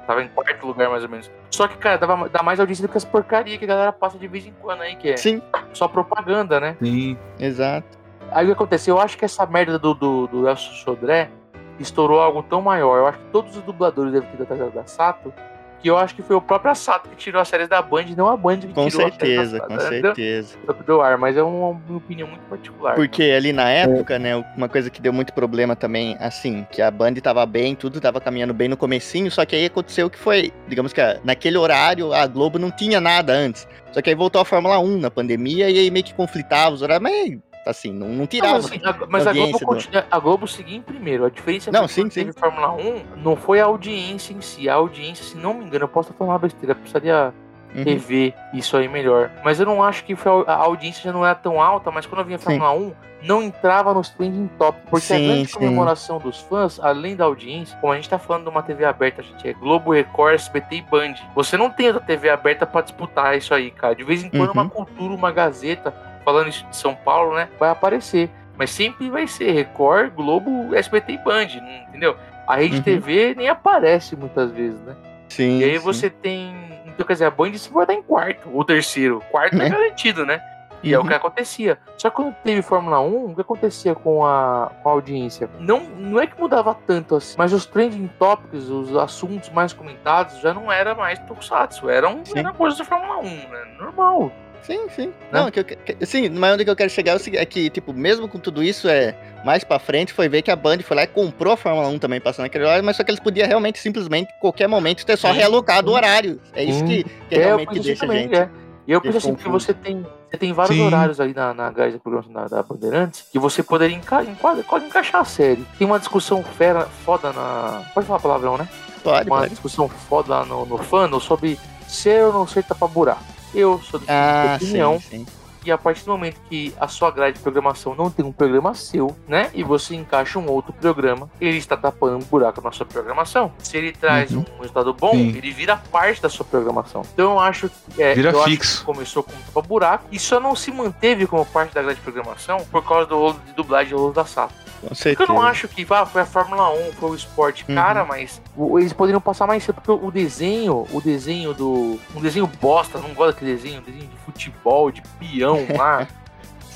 Tava 0.07 0.23
em 0.23 0.29
quarto 0.29 0.67
lugar, 0.67 0.89
mais 0.89 1.03
ou 1.03 1.09
menos. 1.09 1.31
Só 1.51 1.69
que, 1.69 1.77
cara, 1.77 1.99
dava, 1.99 2.29
dá 2.29 2.43
mais 2.43 2.59
audiência 2.59 2.87
do 2.87 2.91
que 2.91 2.97
as 2.97 3.05
porcarias 3.05 3.59
que 3.59 3.65
a 3.65 3.69
galera 3.69 3.93
passa 3.93 4.19
de 4.19 4.27
vez 4.27 4.47
em 4.47 4.53
quando 4.61 4.81
aí, 4.81 4.97
que 4.97 5.11
é 5.11 5.17
Sim, 5.17 5.43
só 5.73 5.87
propaganda, 5.87 6.59
né? 6.59 6.77
Sim. 6.83 7.19
exato. 7.39 7.99
Aí 8.31 8.45
o 8.45 8.49
que 8.49 8.53
aconteceu? 8.55 8.97
Eu 8.97 9.03
acho 9.03 9.17
que 9.17 9.25
essa 9.25 9.45
merda 9.47 9.79
do, 9.79 9.95
do, 9.95 10.27
do 10.27 10.49
Elcio 10.49 10.73
Sodré 10.75 11.31
estourou 11.79 12.21
algo 12.21 12.43
tão 12.43 12.61
maior. 12.61 12.99
Eu 12.99 13.07
acho 13.07 13.19
que 13.19 13.25
todos 13.27 13.57
os 13.57 13.63
dubladores 13.63 14.13
devem 14.13 14.29
ter 14.31 14.39
datado 14.39 14.71
da 14.71 14.87
Sato. 14.87 15.33
Que 15.81 15.91
eu 15.91 15.99
acho 15.99 16.15
que 16.15 16.23
foi 16.23 16.35
o 16.35 16.41
próprio 16.41 16.75
Sato 16.75 17.09
que 17.11 17.17
tirou 17.17 17.41
as 17.41 17.49
séries 17.49 17.69
da 17.69 17.83
Band, 17.83 18.07
não 18.17 18.29
a 18.29 18.37
Band 18.37 18.59
que 18.59 18.69
Com 18.69 18.89
tirou 18.89 19.03
certeza, 19.09 19.59
as 19.59 19.67
com 19.67 19.81
séries 19.81 20.03
da, 20.03 20.15
certeza. 20.15 20.57
da, 20.67 20.73
do 20.73 21.01
ar. 21.01 21.19
Mas 21.19 21.37
é 21.37 21.43
uma, 21.43 21.69
uma 21.69 21.97
opinião 21.97 22.29
muito 22.29 22.43
particular. 22.43 22.95
Porque 22.95 23.23
ali 23.23 23.53
na 23.53 23.69
época, 23.69 24.19
né, 24.19 24.37
uma 24.57 24.69
coisa 24.69 24.89
que 24.89 25.01
deu 25.01 25.13
muito 25.13 25.33
problema 25.33 25.77
também, 25.77 26.17
assim, 26.21 26.67
que 26.71 26.81
a 26.81 26.91
Band 26.91 27.15
tava 27.15 27.45
bem, 27.45 27.75
tudo 27.75 28.01
tava 28.01 28.21
caminhando 28.21 28.55
bem 28.55 28.69
no 28.69 28.77
comecinho, 28.77 29.31
só 29.31 29.45
que 29.45 29.55
aí 29.55 29.67
aconteceu 29.67 30.09
que 30.09 30.19
foi, 30.19 30.53
digamos 30.69 30.93
que 30.93 31.01
naquele 31.23 31.59
horário 31.59 32.13
a 32.13 32.27
Globo 32.27 32.59
não 32.59 32.71
tinha 32.71 33.01
nada 33.01 33.33
antes. 33.33 33.69
Só 33.93 34.03
que 34.03 34.11
aí 34.11 34.17
voltou 34.17 34.41
a 34.41 34.45
Fórmula 34.45 34.79
1 34.79 34.99
na 34.99 35.11
pandemia 35.11 35.71
e 35.71 35.79
aí 35.79 35.91
meio 35.91 36.05
que 36.05 36.15
conflitava 36.15 36.75
os 36.75 36.83
horários, 36.83 37.03
mas 37.03 37.39
assim, 37.67 37.93
não, 37.93 38.09
não 38.09 38.17
Não, 38.17 38.27
tirava. 38.27 38.55
mas, 38.55 38.65
assim, 38.67 38.81
a, 38.85 39.07
mas 39.09 39.27
a, 39.27 39.33
Globo, 39.33 39.59
do- 39.59 39.67
continua- 39.67 40.07
a 40.11 40.19
Globo 40.19 40.47
seguia 40.49 40.77
em 40.77 40.83
primeiro. 40.83 41.25
A 41.25 41.31
diferença 41.31 41.71
Não, 41.73 41.89
foi 41.89 42.05
que 42.05 42.11
sim, 42.15 42.25
teve 42.25 42.33
Fórmula 42.33 42.73
1 42.73 43.03
não 43.23 43.37
foi 43.37 43.61
a 43.61 43.65
audiência 43.65 44.33
em 44.33 44.41
si. 44.41 44.69
A 44.69 44.75
audiência, 44.75 45.25
se 45.25 45.37
não 45.37 45.55
me 45.55 45.65
engano, 45.65 45.85
eu 45.85 45.89
posso 45.89 46.13
falando 46.13 46.33
uma 46.33 46.39
besteira, 46.39 46.73
eu 46.73 46.77
precisaria 46.77 47.33
Uhum. 47.75 47.83
rever 47.83 48.33
isso 48.53 48.77
aí 48.77 48.87
melhor. 48.89 49.31
Mas 49.45 49.59
eu 49.59 49.67
não 49.67 49.83
acho 49.83 50.05
que 50.05 50.15
foi 50.15 50.31
a 50.47 50.53
a 50.53 50.57
audiência 50.57 51.03
já 51.03 51.13
não 51.13 51.25
era 51.27 51.35
tão 51.35 51.61
alta, 51.61 51.91
mas 51.91 52.07
quando 52.07 52.21
eu 52.21 52.25
vinha 52.25 52.37
a 52.37 52.39
Sim. 52.39 52.45
Fórmula 52.59 52.73
1, 52.73 52.93
não 53.23 53.43
entrava 53.43 53.93
nos 53.93 54.11
trending 54.11 54.49
top. 54.59 54.79
Porque 54.89 55.13
a 55.13 55.17
Sim, 55.19 55.25
grande 55.27 55.47
sim. 55.49 55.55
comemoração 55.55 56.19
dos 56.19 56.39
fãs, 56.43 56.79
além 56.79 57.17
da 57.17 57.25
audiência, 57.25 57.77
como 57.81 57.93
a 57.93 57.97
gente 57.97 58.09
tá 58.09 58.19
falando 58.19 58.45
de 58.45 58.51
uma 58.51 58.63
TV 58.63 58.85
aberta, 58.85 59.23
a 59.23 59.25
gente 59.25 59.49
é 59.49 59.53
Globo, 59.55 59.93
Record, 59.93 60.35
SBT 60.35 60.77
e 60.77 60.83
Band. 60.83 61.15
Você 61.35 61.57
não 61.57 61.69
tem 61.69 61.87
outra 61.89 62.03
TV 62.03 62.29
aberta 62.29 62.65
pra 62.65 62.81
disputar 62.83 63.37
isso 63.37 63.53
aí, 63.53 63.71
cara. 63.73 63.95
De 63.97 64.05
vez 64.05 64.23
em 64.23 64.29
quando 64.31 64.49
Uhum. 64.51 64.53
uma 64.63 64.69
cultura, 64.69 65.13
uma 65.15 65.33
gazeta, 65.33 65.93
falando 66.25 66.51
de 66.51 66.67
São 66.73 66.95
Paulo, 66.95 67.35
né, 67.35 67.49
vai 67.59 67.71
aparecer. 67.71 68.31
Mas 68.57 68.71
sempre 68.71 69.11
vai 69.11 69.27
ser 69.27 69.51
Record, 69.51 70.13
Globo, 70.15 70.75
SBT 70.75 71.13
e 71.15 71.19
Band, 71.19 71.49
entendeu? 71.89 72.17
A 72.47 72.55
Rede 72.57 72.77
Uhum. 72.77 72.83
TV 72.83 73.35
nem 73.37 73.49
aparece 73.49 74.15
muitas 74.15 74.51
vezes, 74.53 74.81
né? 74.83 74.95
Sim. 75.29 75.59
E 75.59 75.65
aí 75.65 75.73
sim. 75.79 75.85
você 75.85 76.09
tem. 76.09 76.55
Então, 76.87 77.05
quer 77.05 77.15
dizer, 77.15 77.25
a 77.25 77.31
Band 77.31 77.53
sempre 77.55 77.75
vai 77.75 77.87
dar 77.87 77.95
em 77.95 78.03
quarto, 78.03 78.49
ou 78.53 78.65
terceiro. 78.65 79.21
Quarto 79.33 79.61
é 79.61 79.67
É. 79.67 79.69
garantido, 79.71 80.25
né? 80.25 80.41
E 80.85 80.93
é 80.95 80.99
o 80.99 81.01
Uhum. 81.01 81.09
que 81.09 81.15
acontecia. 81.15 81.79
Só 81.97 82.11
que 82.11 82.17
quando 82.17 82.33
teve 82.45 82.61
Fórmula 82.63 83.01
1, 83.01 83.31
o 83.31 83.35
que 83.35 83.41
acontecia 83.41 83.95
com 83.95 84.25
a, 84.25 84.71
com 84.83 84.89
a 84.91 84.93
audiência? 84.93 85.49
Não, 85.59 85.81
não 85.81 86.21
é 86.21 86.27
que 86.27 86.39
mudava 86.39 86.77
tanto 86.87 87.17
assim, 87.17 87.35
mas 87.39 87.53
os 87.55 87.65
trending 87.67 88.07
topics, 88.19 88.69
os 88.69 88.95
assuntos 88.95 89.49
mais 89.49 89.73
comentados, 89.73 90.39
já 90.41 90.53
não 90.55 90.71
era 90.71 90.95
mais 90.95 91.19
Tokusatsu. 91.21 91.89
Eram, 91.89 92.23
era 92.37 92.53
coisa 92.53 92.77
da 92.79 92.85
Fórmula 92.85 93.19
1, 93.19 93.23
né? 93.25 93.65
Normal. 93.81 94.31
Sim, 94.67 94.89
sim. 94.95 95.07
Né? 95.09 95.13
Não, 95.31 95.51
que 95.51 95.61
eu, 95.61 95.65
que- 95.65 95.77
sim, 96.07 96.29
mas 96.31 96.55
onde 96.55 96.65
que 96.65 96.71
eu 96.71 96.77
quero 96.77 96.89
chegar 96.91 97.13
é 97.13 97.17
o 97.17 97.19
seguinte, 97.19 97.41
é 97.41 97.45
que, 97.45 97.69
tipo, 97.69 97.93
mesmo 97.93 98.27
com 98.29 98.39
tudo 98.39 98.63
isso, 98.63 98.89
é 98.89 99.15
mais 99.45 99.63
pra 99.63 99.79
frente, 99.79 100.13
foi 100.13 100.29
ver 100.29 100.41
que 100.43 100.51
a 100.51 100.57
Band 100.57 100.79
foi 100.79 100.97
lá 100.97 101.03
e 101.03 101.07
comprou 101.07 101.53
a 101.53 101.57
Fórmula 101.57 101.87
1 101.89 101.99
também, 101.99 102.19
passando 102.21 102.47
aquele 102.47 102.65
horário, 102.65 102.83
mas 102.83 102.97
só 102.97 103.05
que 103.05 103.11
eles 103.11 103.21
podiam 103.21 103.47
realmente, 103.47 103.79
simplesmente, 103.79 104.33
em 104.35 104.41
qualquer 104.41 104.67
momento, 104.67 105.05
ter 105.05 105.19
só 105.19 105.29
Sim, 105.33 105.39
realocado 105.39 105.89
o 105.89 105.91
sim. 105.91 105.97
horário. 105.97 106.41
É 106.55 106.65
isso 106.65 106.83
que, 106.85 107.05
que 107.05 107.35
É, 107.35 107.39
eu 107.39 107.43
realmente 107.45 107.71
assim 107.73 107.83
deixa 107.83 108.05
a 108.05 108.09
também, 108.09 108.23
gente. 108.23 108.35
é. 108.37 108.49
E 108.87 108.93
eu 108.93 109.01
penso 109.01 109.17
assim, 109.19 109.29
porque 109.35 109.45
confundem. 109.45 109.61
você 109.61 109.75
tem, 109.75 110.07
você 110.31 110.37
tem 110.39 110.53
vários 110.53 110.77
Sim. 110.77 110.83
horários 110.83 111.19
ali 111.21 111.33
na, 111.35 111.55
na 111.55 111.71
grade 111.71 111.95
da 111.95 111.99
programação 111.99 112.33
da, 112.35 112.49
da 112.49 112.63
Bandeirantes 112.63 113.25
que 113.33 113.39
você 113.39 113.63
poderia 113.63 113.97
enca 113.97 114.23
enquadra, 114.23 114.63
pode 114.63 114.85
encaixar 114.87 115.23
a 115.23 115.25
série. 115.25 115.65
Tem 115.79 115.87
uma 115.87 115.99
discussão 115.99 116.43
fera, 116.43 116.83
foda 117.05 117.33
na. 117.33 117.83
Pode 117.95 118.07
falar 118.07 118.21
palavrão, 118.21 118.59
né? 118.59 118.69
Pode, 119.03 119.27
Uma 119.29 119.39
pode. 119.39 119.51
discussão 119.51 119.89
foda 119.89 120.35
lá 120.37 120.45
no, 120.45 120.67
no 120.67 120.77
fandom 120.79 121.19
sobre 121.19 121.59
ser 121.87 122.25
ou 122.25 122.33
não 122.33 122.47
ser 122.47 122.63
tapa-buraco. 122.65 123.23
Eu 123.55 123.81
sou 123.81 124.01
de 124.01 124.07
Ah, 124.09 124.57
opinião 124.57 124.99
sim, 124.99 125.01
sim. 125.01 125.29
Que 125.65 125.73
a 125.73 125.79
partir 125.79 126.05
do 126.05 126.11
momento 126.13 126.37
que 126.49 126.75
a 126.79 126.87
sua 126.87 127.11
grade 127.11 127.37
de 127.39 127.43
programação 127.43 127.95
não 127.95 128.11
tem 128.11 128.25
um 128.25 128.31
programa 128.33 128.75
seu, 128.75 129.17
né? 129.27 129.51
E 129.55 129.65
você 129.65 129.95
encaixa 129.95 130.39
um 130.39 130.49
outro 130.51 130.73
programa, 130.75 131.29
ele 131.41 131.57
está 131.57 131.77
tapando 131.77 132.17
um 132.17 132.21
buraco 132.29 132.61
na 132.61 132.71
sua 132.71 132.85
programação. 132.87 133.51
Se 133.59 133.77
ele 133.77 133.93
traz 133.93 134.31
Uhum. 134.31 134.45
um 134.57 134.61
resultado 134.61 134.93
bom, 134.93 135.13
Sim. 135.13 135.29
ele 135.37 135.51
vira 135.51 135.77
parte 135.91 136.21
da 136.21 136.29
sua 136.29 136.45
programação. 136.45 137.03
Então 137.15 137.33
eu 137.33 137.41
acho 137.41 137.71
que 137.95 138.03
é, 138.03 138.15
Vira 138.15 138.33
fixo. 138.45 138.81
que 138.81 138.85
começou 138.85 139.23
como 139.23 139.39
tapa 139.43 139.63
buraco 139.63 140.05
e 140.13 140.19
só 140.19 140.39
não 140.39 140.55
se 140.55 140.71
manteve 140.71 141.27
como 141.27 141.45
parte 141.47 141.75
da 141.75 141.83
grade 141.83 141.97
de 141.99 142.03
programação 142.03 142.59
por 142.71 142.85
causa 142.85 143.07
do 143.07 143.17
rolo 143.17 143.41
de 143.47 143.53
dublagem 143.53 143.89
de 143.89 143.95
rolo 143.95 144.13
da 144.13 144.25
Sato. 144.25 144.53
Com 144.85 144.89
Porque 144.95 145.23
eu 145.23 145.27
não 145.29 145.41
acho 145.41 145.67
que 145.67 145.87
ah, 145.91 146.05
foi 146.05 146.21
a 146.21 146.27
Fórmula 146.27 146.71
1, 146.71 146.93
foi 146.93 147.11
o 147.11 147.15
esporte. 147.15 147.65
Uhum. 147.67 147.75
Cara, 147.75 148.05
mas 148.05 148.41
eles 148.79 148.93
poderiam 148.93 149.21
passar 149.21 149.47
mais 149.47 149.63
cedo, 149.65 149.77
porque 149.81 149.91
o 149.91 150.11
desenho, 150.11 150.87
o 150.93 151.01
desenho 151.01 151.55
do. 151.55 151.99
Um 152.15 152.21
desenho 152.21 152.47
bosta, 152.47 152.99
não 152.99 153.15
gosto 153.15 153.33
daquele 153.35 153.55
desenho, 153.55 153.81
um 153.81 153.83
desenho 153.83 154.07
de 154.07 154.17
futebol, 154.27 154.91
de 154.91 155.01
peão 155.19 155.54
lá. 155.77 156.07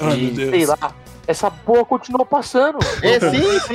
Ai, 0.01 0.17
meu 0.17 0.35
Deus. 0.35 0.51
sei 0.51 0.67
lá. 0.67 0.79
Essa 1.27 1.51
porra 1.51 1.85
continuou 1.85 2.25
passando. 2.25 2.79
É, 3.03 3.21
sim, 3.21 3.61
sim. 3.61 3.75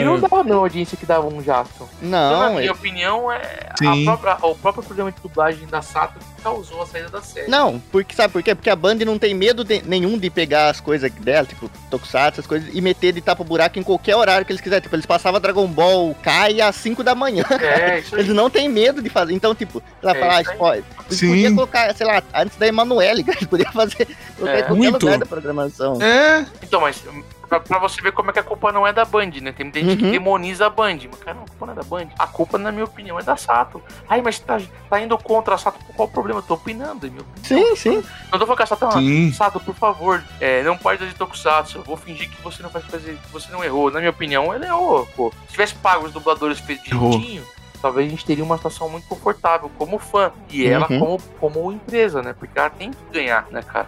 E 0.00 0.04
não 0.04 0.20
dava 0.20 0.40
a 0.40 0.44
mesma 0.44 0.60
audiência 0.60 0.96
que 0.96 1.04
dava 1.04 1.26
um 1.26 1.42
Jaspion. 1.42 1.86
Então, 2.00 2.08
na 2.10 2.48
Não, 2.48 2.54
minha 2.54 2.68
é- 2.68 2.72
opinião, 2.72 3.32
é 3.32 3.40
a 3.84 4.04
própria, 4.04 4.36
o 4.42 4.54
próprio 4.54 4.84
programa 4.84 5.10
de 5.10 5.20
dublagem 5.20 5.66
da 5.66 5.82
Sato 5.82 6.18
causou 6.46 6.80
a 6.82 6.86
saída 6.86 7.08
da 7.08 7.20
série. 7.20 7.50
Não, 7.50 7.80
porque 7.90 8.14
sabe 8.14 8.32
por 8.32 8.40
quê? 8.42 8.54
Porque 8.54 8.70
a 8.70 8.76
Band 8.76 8.94
não 9.04 9.18
tem 9.18 9.34
medo 9.34 9.64
de- 9.64 9.82
nenhum 9.82 10.16
de 10.16 10.30
pegar 10.30 10.68
as 10.70 10.78
coisas 10.80 11.10
dela, 11.10 11.44
tipo 11.44 11.68
Tokusatsu, 11.90 12.38
essas 12.40 12.46
coisas, 12.46 12.70
e 12.72 12.80
meter 12.80 13.12
de 13.12 13.20
tapa 13.20 13.42
buraco 13.42 13.78
em 13.78 13.82
qualquer 13.82 14.14
horário 14.14 14.46
que 14.46 14.52
eles 14.52 14.60
quiserem. 14.62 14.80
Tipo, 14.82 14.94
eles 14.94 15.06
passavam 15.06 15.40
Dragon 15.40 15.66
Ball 15.66 16.14
Kai 16.22 16.60
às 16.60 16.76
5 16.76 17.02
da 17.02 17.14
manhã. 17.16 17.44
É, 17.60 17.98
isso 17.98 18.14
aí. 18.14 18.22
Eles 18.26 18.34
não 18.34 18.48
têm 18.48 18.68
medo 18.68 19.02
de 19.02 19.08
fazer. 19.10 19.32
Então, 19.32 19.54
tipo, 19.54 19.82
ela 20.02 20.12
É 20.16 20.20
falar, 20.20 20.42
spoiler. 20.42 20.84
Eles 21.06 21.18
Sim. 21.18 21.28
podiam 21.28 21.54
colocar, 21.56 21.94
sei 21.96 22.06
lá, 22.06 22.22
antes 22.34 22.56
da 22.56 22.66
Emanuele, 22.68 23.24
eles 23.26 23.46
podiam 23.46 23.72
fazer 23.72 24.02
É. 24.02 24.36
qualquer 24.36 24.70
Muito. 24.72 25.04
lugar 25.04 25.18
da 25.18 25.26
programação. 25.26 26.00
É, 26.00 26.46
Então, 26.62 26.80
mas 26.80 27.02
pra, 27.48 27.60
pra 27.60 27.78
você 27.78 28.00
ver 28.02 28.12
como 28.12 28.30
é 28.30 28.32
que 28.32 28.38
a 28.38 28.42
culpa 28.42 28.70
não 28.72 28.86
é 28.86 28.92
da 28.92 29.04
Band, 29.04 29.30
né? 29.40 29.52
Tem 29.52 29.64
muita 29.64 29.80
gente 29.80 29.96
que 29.98 30.04
Uhum. 30.04 30.10
demoniza 30.10 30.66
a 30.66 30.70
Band. 30.70 30.98
Mas, 31.10 31.20
cara, 31.20 31.34
não, 31.36 31.44
a 31.44 31.46
culpa 31.46 31.66
não 31.66 31.72
é 31.72 31.76
da 31.76 31.82
Band. 31.82 32.06
A 32.18 32.26
culpa, 32.26 32.58
na 32.58 32.72
minha 32.72 32.84
opinião, 32.84 33.18
é 33.18 33.22
da 33.22 33.36
Sato. 33.36 33.82
Ai, 34.08 34.20
mas 34.22 34.38
tá, 34.38 34.60
tá 34.90 35.00
indo 35.00 35.16
contra 35.18 35.54
a 35.54 35.58
Sato. 35.58 35.78
Qual 35.94 36.08
o 36.08 36.10
problema? 36.10 36.40
Eu 36.40 36.42
tô 36.44 36.54
opinando, 36.54 37.06
é 37.06 37.10
minha 37.10 37.22
opinião. 37.22 37.66
Sim, 37.68 37.76
sim. 37.76 38.04
Não 38.30 38.38
tô 38.38 38.46
falando 38.46 38.56
que 38.56 38.62
a 38.62 38.66
Sato 38.66 38.84
é 38.84 38.88
uma... 38.88 39.32
Sato, 39.32 39.60
por 39.60 39.74
favor, 39.74 40.22
é, 40.40 40.62
não 40.62 40.76
pare 40.76 40.98
de 40.98 41.14
Tokusatsu. 41.14 41.78
Eu 41.78 41.82
vou 41.84 41.96
fingir 41.96 42.28
que 42.30 42.40
você 42.42 42.62
não 42.62 42.70
faz 42.70 42.84
fazer, 42.86 43.16
que 43.16 43.32
você 43.32 43.50
não 43.52 43.62
errou. 43.64 43.90
Na 43.90 43.98
minha 43.98 44.10
opinião, 44.10 44.54
ele 44.54 44.64
errou, 44.66 45.06
pô. 45.16 45.32
Se 45.46 45.52
tivesse 45.52 45.74
pago 45.76 46.06
os 46.06 46.12
dubladores 46.12 46.60
direitinho, 46.60 47.44
talvez 47.76 48.06
a 48.06 48.10
gente 48.10 48.24
teria 48.24 48.44
uma 48.44 48.56
situação 48.56 48.88
muito 48.88 49.06
confortável 49.08 49.70
como 49.78 49.98
fã. 49.98 50.30
E 50.50 50.66
ela 50.66 50.86
Uhum. 50.90 50.98
como, 50.98 51.18
como 51.40 51.72
empresa, 51.72 52.22
né? 52.22 52.34
Porque 52.38 52.58
ela 52.58 52.70
tem 52.70 52.90
que 52.90 52.96
ganhar, 53.12 53.46
né, 53.50 53.62
cara? 53.62 53.86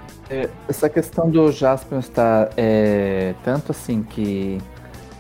Essa 0.68 0.89
questão 0.89 1.30
do 1.30 1.51
Jaspion 1.51 1.99
estar 1.99 2.51
é, 2.57 3.34
tanto 3.45 3.72
assim 3.72 4.03
que 4.03 4.61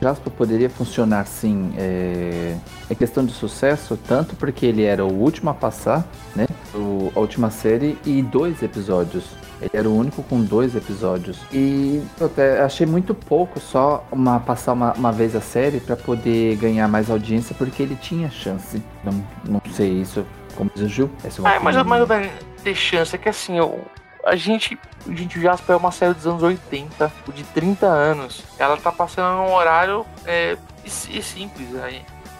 Jaspion 0.00 0.32
poderia 0.32 0.70
funcionar 0.70 1.26
sim 1.26 1.72
é, 1.76 2.56
é 2.88 2.94
questão 2.94 3.24
de 3.24 3.32
sucesso, 3.32 3.98
tanto 4.06 4.36
porque 4.36 4.64
ele 4.66 4.84
era 4.84 5.04
o 5.04 5.12
último 5.12 5.50
a 5.50 5.54
passar, 5.54 6.06
né? 6.34 6.46
O, 6.74 7.12
a 7.14 7.20
última 7.20 7.50
série 7.50 7.98
e 8.04 8.22
dois 8.22 8.62
episódios. 8.62 9.24
Ele 9.60 9.70
era 9.72 9.88
o 9.88 9.96
único 9.96 10.22
com 10.22 10.40
dois 10.40 10.76
episódios. 10.76 11.40
E 11.52 12.00
eu 12.20 12.26
até 12.26 12.62
achei 12.62 12.86
muito 12.86 13.12
pouco 13.12 13.58
só 13.58 14.06
uma, 14.12 14.38
passar 14.38 14.72
uma, 14.72 14.92
uma 14.92 15.10
vez 15.10 15.34
a 15.34 15.40
série 15.40 15.80
para 15.80 15.96
poder 15.96 16.56
ganhar 16.56 16.86
mais 16.86 17.10
audiência, 17.10 17.54
porque 17.58 17.82
ele 17.82 17.96
tinha 17.96 18.30
chance. 18.30 18.80
Não, 19.02 19.12
não 19.44 19.62
sei 19.72 19.90
isso, 19.90 20.24
como 20.54 20.70
diz 20.72 20.84
o 20.84 20.88
Gil. 20.88 21.10
Essa 21.24 21.40
é 21.40 21.42
uma 21.42 21.56
Ah, 21.56 21.60
mas, 21.60 21.76
mas 21.84 22.06
velho, 22.06 22.30
ter 22.62 22.74
chance 22.74 23.16
é 23.16 23.18
que 23.18 23.28
assim, 23.28 23.58
eu, 23.58 23.84
a 24.24 24.36
gente. 24.36 24.78
Gente, 25.06 25.38
o 25.38 25.42
Jasper 25.42 25.74
é 25.74 25.78
uma 25.78 25.92
série 25.92 26.14
dos 26.14 26.26
anos 26.26 26.42
80, 26.42 27.12
de 27.34 27.44
30 27.44 27.86
anos. 27.86 28.42
Ela 28.58 28.76
tá 28.76 28.92
passando 28.92 29.36
num 29.36 29.54
horário 29.54 30.04
é, 30.26 30.56
e, 30.84 31.18
e 31.18 31.22
simples. 31.22 31.68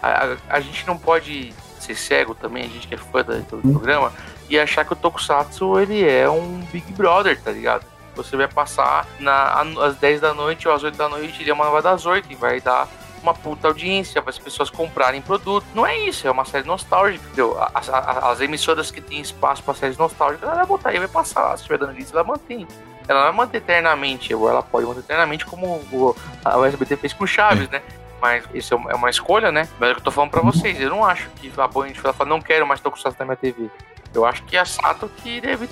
A, 0.01 0.07
a, 0.07 0.37
a 0.49 0.59
gente 0.59 0.85
não 0.85 0.97
pode 0.97 1.53
ser 1.79 1.95
cego 1.95 2.35
também, 2.35 2.65
a 2.65 2.67
gente 2.67 2.87
que 2.87 2.95
é 2.95 2.97
fã 2.97 3.23
do 3.23 3.57
Hum. 3.63 3.73
programa, 3.73 4.11
e 4.49 4.59
achar 4.59 4.85
que 4.85 4.93
o 4.93 4.95
Tokusatsu 4.95 5.79
ele 5.79 6.07
é 6.07 6.29
um 6.29 6.59
Big 6.71 6.91
Brother, 6.93 7.39
tá 7.41 7.51
ligado? 7.51 7.85
Você 8.15 8.35
vai 8.35 8.47
passar 8.47 9.07
na, 9.19 9.61
às 9.81 9.95
10 9.95 10.21
da 10.21 10.33
noite 10.33 10.67
ou 10.67 10.73
às 10.73 10.83
8 10.83 10.97
da 10.97 11.07
noite, 11.07 11.41
ele 11.41 11.51
é 11.51 11.53
uma 11.53 11.69
vai 11.69 11.81
das 11.81 12.05
8 12.05 12.31
e 12.31 12.35
vai 12.35 12.59
dar 12.59 12.87
uma 13.23 13.33
puta 13.33 13.67
audiência 13.67 14.21
para 14.21 14.29
as 14.29 14.37
pessoas 14.39 14.69
comprarem 14.69 15.21
produto. 15.21 15.65
Não 15.73 15.85
é 15.85 15.97
isso, 15.97 16.27
é 16.27 16.31
uma 16.31 16.45
série 16.45 16.65
nostálgica, 16.67 17.23
entendeu? 17.25 17.57
As, 17.73 17.89
a- 17.89 18.29
as 18.31 18.41
emissoras 18.41 18.91
que 18.91 19.01
têm 19.01 19.19
espaço 19.21 19.63
para 19.63 19.73
séries 19.73 19.97
nostálgicas, 19.97 20.47
ela 20.47 20.57
vai 20.57 20.65
botar 20.65 20.89
aí, 20.89 20.99
vai 20.99 21.07
passar. 21.07 21.55
Se 21.57 21.63
tiver 21.63 21.77
dando 21.77 21.93
lista, 21.93 22.15
ela 22.17 22.23
mantém. 22.27 22.67
Ela 23.07 23.23
vai 23.23 23.31
manter 23.31 23.57
eternamente, 23.57 24.33
ou 24.35 24.47
ela 24.49 24.61
pode 24.61 24.85
manter 24.85 24.99
eternamente 24.99 25.45
como 25.45 25.65
o, 25.91 26.15
a 26.45 26.57
o 26.57 26.65
SBT 26.65 26.95
fez 26.97 27.13
com 27.13 27.25
Chaves, 27.25 27.67
né? 27.69 27.81
Mas 28.21 28.43
isso 28.53 28.73
é 28.73 28.77
uma- 28.77 28.91
é 28.91 28.95
uma 28.95 29.09
escolha, 29.09 29.51
né? 29.51 29.67
Mas 29.79 29.89
é 29.89 29.91
o 29.91 29.95
que 29.95 30.01
eu 30.01 30.05
tô 30.05 30.11
falando 30.11 30.29
pra 30.31 30.41
vocês. 30.41 30.79
Eu 30.79 30.89
não 30.89 31.05
acho 31.05 31.29
que 31.37 31.51
a 31.57 31.67
Band 31.67 31.93
fala, 31.95 32.29
não 32.29 32.41
quero 32.41 32.67
mais 32.67 32.79
Tokusatsu 32.81 33.17
na 33.19 33.25
minha 33.25 33.37
TV. 33.37 33.69
Eu 34.13 34.25
acho 34.25 34.43
que 34.43 34.57
a 34.57 34.65
Sato 34.65 35.09
que 35.17 35.39
deve. 35.39 35.69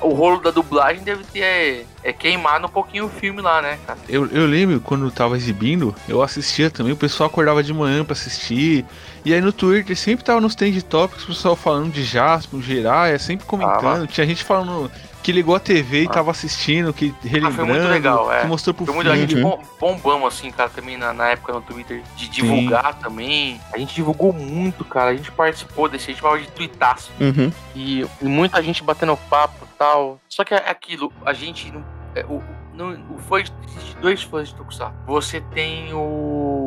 O 0.00 0.08
rolo 0.08 0.40
da 0.40 0.50
dublagem 0.50 1.02
deve 1.02 1.24
ter 1.24 1.40
é, 1.40 1.84
é 2.04 2.12
queimado 2.12 2.66
um 2.66 2.70
pouquinho 2.70 3.06
o 3.06 3.08
filme 3.08 3.40
lá, 3.40 3.62
né, 3.62 3.78
cara? 3.86 3.98
Eu, 4.08 4.26
eu 4.26 4.46
lembro 4.46 4.80
quando 4.80 5.10
tava 5.10 5.36
exibindo, 5.36 5.94
eu 6.06 6.22
assistia 6.22 6.70
também, 6.70 6.92
o 6.92 6.96
pessoal 6.96 7.28
acordava 7.28 7.62
de 7.62 7.72
manhã 7.72 8.04
pra 8.04 8.12
assistir. 8.12 8.84
E 9.24 9.32
aí 9.32 9.40
no 9.40 9.52
Twitter 9.52 9.96
sempre 9.96 10.24
tava 10.24 10.40
nos 10.40 10.54
trend 10.54 10.82
topics, 10.82 11.24
o 11.24 11.28
pessoal 11.28 11.56
falando 11.56 11.92
de 11.92 12.04
Jasper, 12.04 12.60
Jiraiya, 12.60 13.18
sempre 13.18 13.46
comentando. 13.46 14.06
Tinha 14.06 14.26
gente 14.26 14.44
falando 14.44 14.90
que 15.22 15.32
ligou 15.32 15.54
a 15.54 15.60
TV 15.60 16.02
e 16.04 16.06
Ah. 16.06 16.10
tava 16.10 16.30
assistindo, 16.30 16.92
que 16.92 17.14
relembrando, 17.22 17.66
muito 17.72 17.88
legal, 17.88 18.32
é. 18.32 18.40
que 18.42 18.46
mostrou 18.46 18.72
pro 18.74 18.86
Foi 18.86 18.94
muito, 18.94 19.10
a 19.10 19.14
filho. 19.14 19.28
gente 19.28 19.40
bom- 19.42 19.62
bombamos, 19.78 20.34
assim, 20.34 20.50
cara, 20.50 20.68
também 20.70 20.96
na, 20.96 21.12
na 21.12 21.28
época 21.28 21.52
no 21.52 21.60
Twitter, 21.60 22.02
de 22.16 22.28
divulgar 22.28 22.94
também. 22.94 23.60
A 23.72 23.78
gente 23.78 23.94
divulgou 23.94 24.32
muito, 24.32 24.84
cara. 24.84 25.10
A 25.10 25.14
gente 25.16 25.30
participou 25.32 25.88
desse, 25.88 26.06
a 26.10 26.12
gente 26.14 26.20
chamava 26.20 26.38
de 26.40 26.46
tweetaço. 26.48 27.10
Uhum. 27.20 27.52
E, 27.74 28.06
e 28.22 28.24
muita 28.24 28.62
gente 28.62 28.82
batendo 28.82 29.16
papo 29.28 29.64
e 29.64 29.78
tal. 29.78 30.18
Só 30.28 30.44
que 30.44 30.54
é 30.54 30.70
aquilo, 30.70 31.12
a 31.24 31.32
gente 31.32 31.70
não. 31.70 31.84
é, 32.14 32.24
o, 32.28 32.42
não, 32.74 32.92
o 33.14 33.18
fã, 33.18 33.40
existe 33.40 33.96
dois 34.00 34.22
fãs 34.22 34.48
de 34.48 34.54
Tokusatsu. 34.54 34.94
Você 35.06 35.40
tem 35.52 35.92
o, 35.92 36.66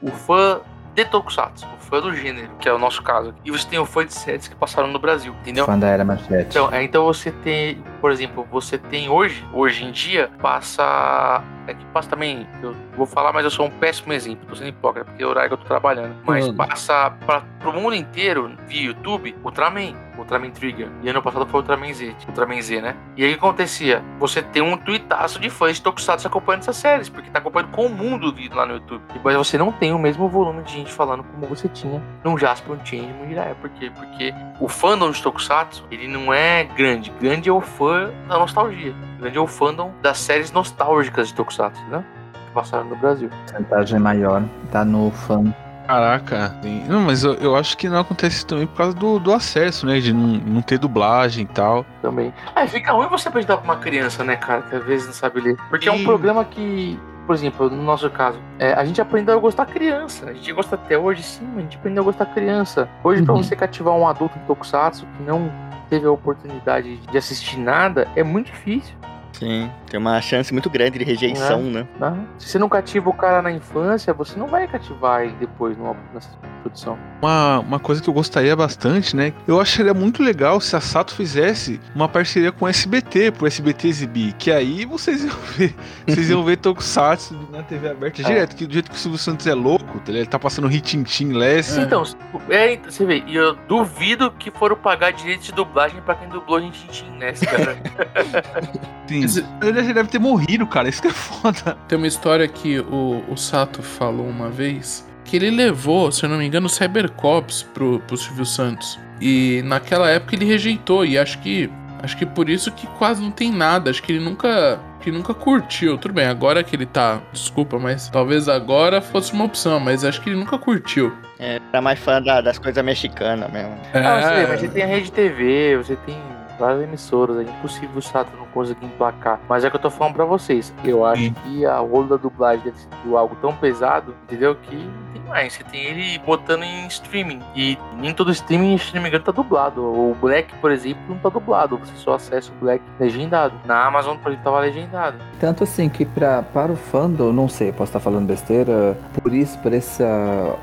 o 0.00 0.10
fã 0.10 0.60
de 0.94 1.04
Tokusatsu, 1.04 1.66
o 1.66 1.78
fã 1.78 2.00
do 2.00 2.14
gênero, 2.14 2.48
que 2.60 2.68
é 2.68 2.72
o 2.72 2.78
nosso 2.78 3.02
caso. 3.02 3.34
E 3.44 3.50
você 3.50 3.66
tem 3.68 3.78
o 3.78 3.84
fã 3.86 4.04
de 4.04 4.12
séries 4.14 4.48
que 4.48 4.54
passaram 4.54 4.88
no 4.88 4.98
Brasil, 4.98 5.34
entendeu? 5.40 5.64
Fã 5.66 5.78
da 5.78 5.88
Era 5.88 6.04
Manchete. 6.04 6.48
Então, 6.50 6.68
é, 6.72 6.82
então 6.82 7.04
você 7.04 7.30
tem, 7.30 7.82
por 8.00 8.10
exemplo, 8.10 8.46
você 8.50 8.76
tem 8.78 9.08
hoje, 9.08 9.44
hoje 9.52 9.84
em 9.84 9.90
dia, 9.92 10.30
passa. 10.40 11.42
É 11.66 11.74
que 11.74 11.84
passa 11.86 12.08
também, 12.10 12.46
eu 12.62 12.74
vou 12.96 13.06
falar, 13.06 13.32
mas 13.32 13.44
eu 13.44 13.50
sou 13.50 13.66
um 13.66 13.70
péssimo 13.70 14.12
exemplo, 14.12 14.44
tô 14.48 14.56
sendo 14.56 14.68
hipócrita, 14.68 15.04
porque 15.04 15.22
é 15.22 15.26
o 15.26 15.28
horário 15.30 15.50
que 15.50 15.54
eu 15.54 15.58
tô 15.58 15.64
trabalhando. 15.66 16.16
Mas 16.24 16.48
Hum. 16.48 16.54
passa 16.56 17.12
pra, 17.24 17.42
pro 17.60 17.72
mundo 17.72 17.94
inteiro, 17.94 18.56
via 18.66 18.82
YouTube, 18.82 19.36
Ultraman, 19.44 19.94
Ultraman 20.18 20.50
Trigger. 20.50 20.88
E 21.02 21.08
ano 21.08 21.22
passado 21.22 21.46
foi 21.46 21.60
Ultraman 21.60 21.92
Z, 21.92 22.16
Ultraman 22.26 22.60
Z, 22.60 22.80
né? 22.80 22.96
E 23.16 23.24
aí 23.24 23.30
o 23.34 23.38
que 23.38 23.44
acontecia? 23.44 24.02
Você 24.18 24.42
tem 24.42 24.62
um 24.62 24.76
tuitaço 24.76 25.38
de 25.38 25.48
fãs 25.48 25.76
de 25.76 25.82
Tokusatsu 25.82 26.26
acompanhando 26.26 26.62
essas 26.62 26.76
séries, 26.76 27.08
porque 27.08 27.30
tá 27.30 27.38
acompanhando 27.38 27.70
com 27.70 27.86
o 27.86 27.88
mundo 27.90 28.34
lá 28.52 28.66
no 28.66 28.74
YouTube. 28.74 29.02
Mas 29.22 29.36
você 29.36 29.56
não 29.56 29.70
tem 29.70 29.92
o 29.92 29.98
mesmo 29.98 30.28
volume 30.28 30.62
de 30.64 30.79
gente 30.80 30.92
falando 30.92 31.22
como 31.24 31.46
você 31.46 31.68
tinha 31.68 32.02
num 32.24 32.36
Jasper, 32.36 32.72
um 32.72 32.84
Change, 32.84 33.14
um 33.22 33.28
Jiraiya. 33.28 33.54
Por 33.54 33.70
quê? 33.70 33.90
Porque 33.94 34.34
o 34.58 34.68
fandom 34.68 35.10
de 35.10 35.22
Tokusatsu, 35.22 35.84
ele 35.90 36.08
não 36.08 36.32
é 36.32 36.64
grande. 36.64 37.12
Grande 37.20 37.48
é 37.48 37.52
o 37.52 37.60
fã 37.60 38.10
da 38.28 38.38
nostalgia. 38.38 38.94
Grande 39.18 39.38
é 39.38 39.40
o 39.40 39.46
fandom 39.46 39.92
das 40.02 40.18
séries 40.18 40.52
nostálgicas 40.52 41.28
de 41.28 41.34
Tokusatsu, 41.34 41.82
né? 41.88 42.04
Que 42.32 42.52
passaram 42.52 42.84
no 42.84 42.96
Brasil. 42.96 43.30
A 43.32 43.52
porcentagem 43.52 43.98
maior 43.98 44.42
tá 44.70 44.84
no 44.84 45.10
fã. 45.10 45.54
Caraca, 45.90 46.54
sim. 46.62 46.84
não, 46.86 47.00
mas 47.00 47.24
eu, 47.24 47.34
eu 47.34 47.56
acho 47.56 47.76
que 47.76 47.88
não 47.88 47.98
acontece 47.98 48.46
também 48.46 48.64
por 48.64 48.76
causa 48.76 48.94
do, 48.94 49.18
do 49.18 49.32
acesso, 49.32 49.86
né? 49.86 49.98
De 49.98 50.12
não, 50.12 50.38
não 50.38 50.62
ter 50.62 50.78
dublagem 50.78 51.42
e 51.42 51.48
tal. 51.48 51.84
também. 52.00 52.32
É, 52.54 52.64
fica 52.68 52.92
ruim 52.92 53.08
você 53.08 53.28
apresentar 53.28 53.56
pra 53.56 53.64
uma 53.64 53.80
criança, 53.80 54.22
né, 54.22 54.36
cara, 54.36 54.62
que 54.62 54.76
às 54.76 54.84
vezes 54.84 55.06
não 55.08 55.12
sabe 55.12 55.40
ler. 55.40 55.56
Porque 55.68 55.88
é 55.88 55.92
um 55.92 56.04
programa 56.04 56.44
que, 56.44 56.96
por 57.30 57.34
exemplo, 57.34 57.70
no 57.70 57.80
nosso 57.84 58.10
caso, 58.10 58.40
é, 58.58 58.72
a 58.72 58.84
gente 58.84 59.00
aprendeu 59.00 59.36
a 59.36 59.38
gostar 59.38 59.64
criança. 59.64 60.30
A 60.30 60.32
gente 60.32 60.52
gosta 60.52 60.74
até 60.74 60.98
hoje, 60.98 61.22
sim, 61.22 61.48
a 61.56 61.60
gente 61.60 61.76
aprendeu 61.76 62.02
a 62.02 62.06
gostar 62.06 62.26
criança. 62.26 62.88
Hoje, 63.04 63.22
pra 63.22 63.32
Uhum. 63.34 63.40
você 63.44 63.54
cativar 63.54 63.94
um 63.94 64.08
adulto 64.08 64.36
em 64.36 64.44
Tokusatsu 64.46 65.06
que 65.16 65.22
não 65.22 65.48
teve 65.88 66.06
a 66.06 66.10
oportunidade 66.10 66.96
de 66.96 67.16
assistir 67.16 67.56
nada, 67.56 68.08
é 68.16 68.24
muito 68.24 68.46
difícil. 68.46 68.96
Sim, 69.32 69.70
tem 69.88 69.98
uma 69.98 70.20
chance 70.20 70.52
muito 70.52 70.68
grande 70.68 70.98
de 70.98 71.04
rejeição, 71.04 71.62
né? 71.62 71.86
né? 71.98 72.26
Se 72.38 72.48
você 72.48 72.58
não 72.58 72.68
cativa 72.68 73.08
o 73.08 73.12
cara 73.12 73.40
na 73.40 73.50
infância, 73.50 74.12
você 74.12 74.38
não 74.38 74.46
vai 74.46 74.66
cativar 74.66 75.22
ele 75.22 75.34
depois 75.40 75.76
numa, 75.78 75.96
nessa 76.12 76.28
produção. 76.62 76.98
Uma, 77.22 77.60
uma 77.60 77.78
coisa 77.78 78.02
que 78.02 78.08
eu 78.08 78.14
gostaria 78.14 78.54
bastante, 78.54 79.16
né? 79.16 79.32
Eu 79.46 79.60
acharia 79.60 79.94
muito 79.94 80.22
legal 80.22 80.60
se 80.60 80.76
a 80.76 80.80
Sato 80.80 81.14
fizesse 81.14 81.80
uma 81.94 82.08
parceria 82.08 82.52
com 82.52 82.64
o 82.64 82.68
SBT, 82.68 83.32
pro 83.32 83.46
SBT 83.46 83.88
exibir. 83.88 84.32
Que 84.34 84.50
aí 84.50 84.84
vocês 84.84 85.24
iam 85.24 85.36
ver. 85.56 85.74
Vocês 86.06 86.30
iam 86.30 86.42
ver 86.44 86.56
Tokusatsu 86.56 87.38
na 87.52 87.62
TV 87.62 87.90
aberta 87.90 88.20
É. 88.22 88.24
direto. 88.24 88.56
Que 88.56 88.66
do 88.66 88.72
jeito 88.72 88.90
que 88.90 88.96
o 88.96 88.98
Silvio 88.98 89.18
Santos 89.18 89.46
é 89.46 89.54
louco, 89.54 90.00
tá 90.00 90.10
ele 90.10 90.26
tá 90.26 90.38
passando 90.38 90.66
Ritintim 90.66 91.32
Less. 91.32 91.78
Então, 91.80 92.02
é, 92.48 92.76
você 92.76 93.04
vê, 93.04 93.22
e 93.26 93.36
eu 93.36 93.54
duvido 93.68 94.30
que 94.32 94.50
foram 94.50 94.76
pagar 94.76 95.12
direitos 95.12 95.46
de 95.46 95.52
dublagem 95.52 96.00
pra 96.02 96.14
quem 96.16 96.28
dublou 96.28 96.58
a 96.58 96.60
gente 96.60 96.86
tinha, 96.88 97.10
né, 97.12 97.30
esse 97.30 97.46
cara? 97.46 97.76
Sim. 99.06 99.19
Esse- 99.24 99.44
Ele 99.62 99.84
já 99.84 99.92
deve 99.92 100.08
ter 100.08 100.18
morrido, 100.18 100.66
cara. 100.66 100.88
Isso 100.88 101.00
que 101.02 101.08
é 101.08 101.12
foda. 101.12 101.76
Tem 101.88 101.96
uma 101.98 102.06
história 102.06 102.46
que 102.48 102.78
o, 102.80 103.22
o 103.28 103.36
Sato 103.36 103.82
falou 103.82 104.26
uma 104.28 104.48
vez 104.50 105.06
que 105.24 105.36
ele 105.36 105.50
levou, 105.50 106.10
se 106.10 106.24
eu 106.24 106.28
não 106.28 106.38
me 106.38 106.46
engano, 106.46 106.68
Cybercops 106.68 107.62
pro, 107.62 108.00
pro 108.00 108.16
Silvio 108.16 108.44
Santos. 108.44 108.98
E 109.20 109.62
naquela 109.64 110.08
época 110.10 110.34
ele 110.34 110.44
rejeitou, 110.44 111.04
e 111.04 111.18
acho 111.18 111.38
que. 111.40 111.70
Acho 112.02 112.16
que 112.16 112.24
por 112.24 112.48
isso 112.48 112.72
que 112.72 112.86
quase 112.98 113.20
não 113.20 113.30
tem 113.30 113.52
nada. 113.52 113.90
Acho 113.90 114.02
que 114.02 114.12
ele 114.12 114.24
nunca. 114.24 114.80
Que 115.02 115.10
nunca 115.10 115.32
curtiu. 115.32 115.96
Tudo 115.98 116.12
bem, 116.14 116.26
agora 116.26 116.62
que 116.62 116.74
ele 116.76 116.84
tá. 116.86 117.20
Desculpa, 117.32 117.78
mas 117.78 118.08
talvez 118.10 118.48
agora 118.48 119.00
fosse 119.00 119.32
uma 119.32 119.44
opção, 119.44 119.78
mas 119.80 120.04
acho 120.04 120.20
que 120.20 120.28
ele 120.30 120.38
nunca 120.38 120.58
curtiu. 120.58 121.12
É, 121.38 121.58
era 121.72 121.80
mais 121.80 121.98
fã 121.98 122.20
da- 122.20 122.40
das 122.42 122.58
coisas 122.58 122.84
mexicanas 122.84 123.50
mesmo. 123.50 123.72
Ah, 123.94 124.20
você, 124.20 124.28
É. 124.42 124.46
mas 124.46 124.60
você 124.60 124.68
tem 124.68 124.82
a 124.82 124.86
Rede 124.86 125.10
TV, 125.12 125.76
você 125.78 125.96
tem 125.96 126.16
várias 126.60 126.82
emissoras, 126.82 127.38
é 127.38 127.42
impossível 127.42 127.90
o 127.96 128.02
Sato 128.02 128.30
não 128.38 128.46
conseguir 128.46 128.86
emplacar. 128.86 129.40
Mas 129.48 129.64
é 129.64 129.70
que 129.70 129.76
eu 129.76 129.80
tô 129.80 129.90
falando 129.90 130.14
pra 130.14 130.24
vocês. 130.24 130.72
Eu 130.84 131.04
acho 131.04 131.22
Sim. 131.22 131.32
que 131.44 131.66
a 131.66 131.78
rolo 131.78 132.06
da 132.08 132.16
dublagem 132.16 132.64
deve 132.64 132.78
ser 132.78 132.88
algo 133.16 133.36
tão 133.40 133.52
pesado, 133.54 134.14
entendeu? 134.24 134.54
Que 134.54 134.76
não 134.76 135.12
tem 135.12 135.22
mais. 135.28 135.52
Você 135.54 135.64
tem 135.64 135.80
ele 135.84 136.18
botando 136.20 136.62
em 136.62 136.86
streaming. 136.86 137.40
E 137.56 137.76
nem 137.98 138.12
todo 138.14 138.30
streaming, 138.30 138.76
se 138.78 138.94
não 138.94 139.02
me 139.02 139.08
engano, 139.08 139.24
tá 139.24 139.32
dublado. 139.32 139.80
O 139.82 140.16
Black, 140.20 140.54
por 140.60 140.70
exemplo, 140.70 141.00
não 141.08 141.16
tá 141.18 141.28
dublado. 141.28 141.78
Você 141.78 141.92
só 141.96 142.14
acessa 142.14 142.52
o 142.52 142.60
Black 142.64 142.82
legendado. 142.98 143.54
Na 143.64 143.86
Amazon, 143.86 144.16
por 144.18 144.28
exemplo, 144.30 144.44
tava 144.44 144.60
legendado. 144.60 145.16
Tanto 145.40 145.64
assim 145.64 145.88
que 145.88 146.04
pra, 146.04 146.42
para 146.42 146.70
o 146.70 146.76
fandom, 146.76 147.32
não 147.32 147.48
sei, 147.48 147.72
posso 147.72 147.90
estar 147.90 148.00
falando 148.00 148.26
besteira, 148.26 148.96
por 149.22 149.32
isso, 149.32 149.58
por 149.60 149.72
essa. 149.72 150.04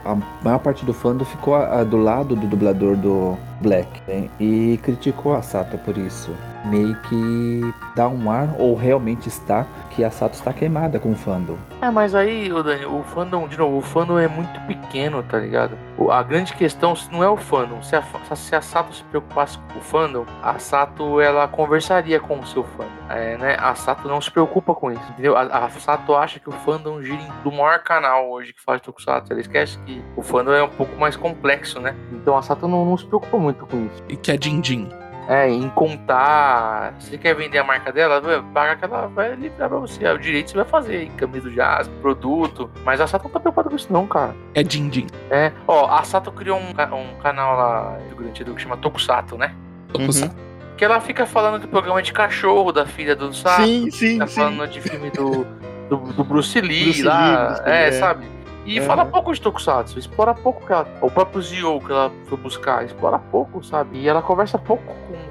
A 0.06 0.16
maior 0.44 0.60
parte 0.60 0.86
do 0.86 0.94
fandom 0.94 1.26
ficou 1.26 1.56
a- 1.56 1.80
a 1.80 1.84
do 1.84 1.98
lado 1.98 2.36
do 2.36 2.46
dublador 2.48 2.96
do 2.96 3.38
Black 3.62 4.02
né, 4.08 4.30
e 4.40 4.80
criticou 4.84 5.36
a 5.36 5.42
Sato 5.42 5.78
por 5.80 5.98
isso. 5.98 6.32
Meio 6.70 6.96
que 7.04 7.74
dá 7.96 8.08
um 8.08 8.30
ar, 8.30 8.50
ou 8.60 8.76
realmente 8.76 9.28
está, 9.28 9.66
que 9.92 10.04
a 10.04 10.12
Sato 10.12 10.34
está 10.36 10.52
queimada 10.54 11.00
com 11.00 11.12
o 11.12 11.16
fandom. 11.16 11.56
É, 11.82 11.90
mas 11.90 12.14
aí, 12.14 12.52
ô 12.52 12.62
Dani, 12.62 12.86
o 12.86 13.04
fandom, 13.04 13.48
de 13.48 13.58
novo, 13.58 13.78
o 13.78 13.82
fandom 13.82 14.20
é 14.20 14.28
muito 14.28 14.60
pequeno, 14.62 15.24
tá 15.24 15.38
ligado? 15.40 15.78
O- 15.98 16.12
A 16.12 16.22
grande 16.24 16.54
questão 16.54 16.94
não 17.12 17.24
é 17.24 17.30
o 17.30 17.38
fandom. 17.38 17.82
Se 17.82 17.96
a, 17.96 18.04
se 18.36 18.56
a 18.56 18.62
Sato 18.62 18.94
se 18.94 19.04
preocupasse 19.06 19.58
com 19.72 19.80
o 19.80 19.82
fandom, 19.82 20.26
a 20.44 20.58
Sato, 20.60 21.20
ela 21.22 21.48
conversaria 21.48 22.20
com 22.20 22.40
o 22.40 22.46
seu 22.46 22.64
fandom. 22.64 22.90
É, 23.10 23.38
né? 23.38 23.56
A 23.60 23.74
Sato 23.76 24.08
não 24.08 24.20
se 24.20 24.30
preocupa 24.30 24.76
com 24.76 24.92
isso, 24.92 25.04
entendeu? 25.12 25.38
A, 25.38 25.42
a 25.44 25.70
Sato 25.70 26.14
acha 26.16 26.40
que 26.40 26.50
o 26.50 26.54
fandom 26.54 27.02
gira 27.02 27.22
em- 27.22 27.44
do 27.44 27.52
maior 27.52 27.80
canal 27.80 28.30
hoje 28.30 28.54
que 28.54 28.62
faz 28.62 28.82
Tokusatsu. 28.82 29.32
Ela 29.32 29.42
esquece 29.42 29.78
que 29.86 30.02
o 30.16 30.22
fandom 30.22 30.52
é 30.54 30.64
um 30.64 30.70
pouco 30.70 30.96
mais 31.00 31.16
complexo, 31.16 31.80
né? 31.80 31.96
Então 32.12 32.36
a 32.38 32.42
Sato 32.42 32.68
não, 32.68 32.84
não 32.86 32.98
se 32.98 33.06
preocupa 33.06 33.38
muito 33.38 33.66
com 33.66 33.86
isso. 33.86 34.04
E 34.10 34.16
que 34.18 34.32
é 34.32 34.38
din-din. 34.38 34.90
É, 35.28 35.50
em 35.50 35.70
contar. 35.70 36.94
Se 37.00 37.10
você 37.10 37.18
quer 37.18 37.36
vender 37.36 37.58
a 37.58 37.64
marca 37.64 37.92
dela, 37.92 38.22
paga 38.54 38.76
que 38.78 38.86
ela 38.86 39.08
vai 39.08 39.36
livrar 39.36 39.68
pra 39.70 39.78
você. 39.78 40.08
O 40.08 40.18
direito 40.18 40.52
você 40.52 40.56
vai 40.56 40.66
fazer, 40.66 41.04
em 41.04 41.12
camisa 41.12 41.50
do 41.50 41.52
jazz, 41.54 41.88
produto. 42.02 42.70
Mas 42.86 43.02
a 43.02 43.08
Sato 43.08 43.26
não 43.26 43.32
tá 43.32 43.40
preocupada 43.40 43.70
com 43.70 43.76
isso, 43.76 43.92
não, 43.92 44.08
cara. 44.08 44.34
É 44.54 44.64
din-din. 44.64 45.08
É, 45.30 45.52
ó, 45.68 45.88
a 45.94 46.04
Sato 46.04 46.32
criou 46.32 46.58
um, 46.58 46.70
um 46.70 47.22
canal 47.22 47.58
lá 47.58 47.98
do 48.10 48.16
Grande 48.16 48.44
que 48.44 48.62
chama 48.62 48.78
Tokusato, 48.78 49.38
né? 49.38 49.54
Tokusatsu. 49.92 50.36
Que 50.78 50.86
ela 50.86 51.02
fica 51.02 51.26
falando 51.26 51.60
do 51.60 51.68
programa 51.68 52.02
de 52.02 52.14
cachorro 52.14 52.72
da 52.72 52.86
filha 52.86 53.16
do 53.16 53.34
Sato. 53.34 53.64
sim, 53.64 53.90
sim, 53.92 54.20
Tá 54.20 54.28
sim. 54.28 54.36
falando 54.36 54.68
de 54.68 54.80
filme 54.80 55.10
do, 55.10 55.46
do, 55.90 55.98
do 56.14 56.24
Bruce 56.24 56.62
Lee 56.62 56.86
Bruce 56.86 57.04
lá. 57.04 57.20
Lee, 57.28 57.46
Bruce 57.48 57.64
Lee, 57.64 57.72
é, 57.72 57.88
é. 57.88 57.92
sabe? 57.92 58.37
E 58.68 58.80
É. 58.80 58.82
fala 58.82 59.06
pouco 59.06 59.34
de 59.34 59.42
Tokusatsu, 59.42 59.98
explora 59.98 60.34
pouco 60.34 60.66
que 60.66 60.72
ela. 60.74 60.86
O 61.02 61.10
próprio 61.10 61.42
Zio 61.42 61.80
que 61.80 61.92
ela 61.92 62.12
foi 62.26 62.38
buscar, 62.38 62.84
explora 62.86 63.18
pouco, 63.18 63.64
sabe? 63.64 63.98
E 63.98 64.08
ela 64.08 64.22
conversa 64.22 64.58
pouco 64.58 64.84
com 64.86 65.14
o 65.14 65.28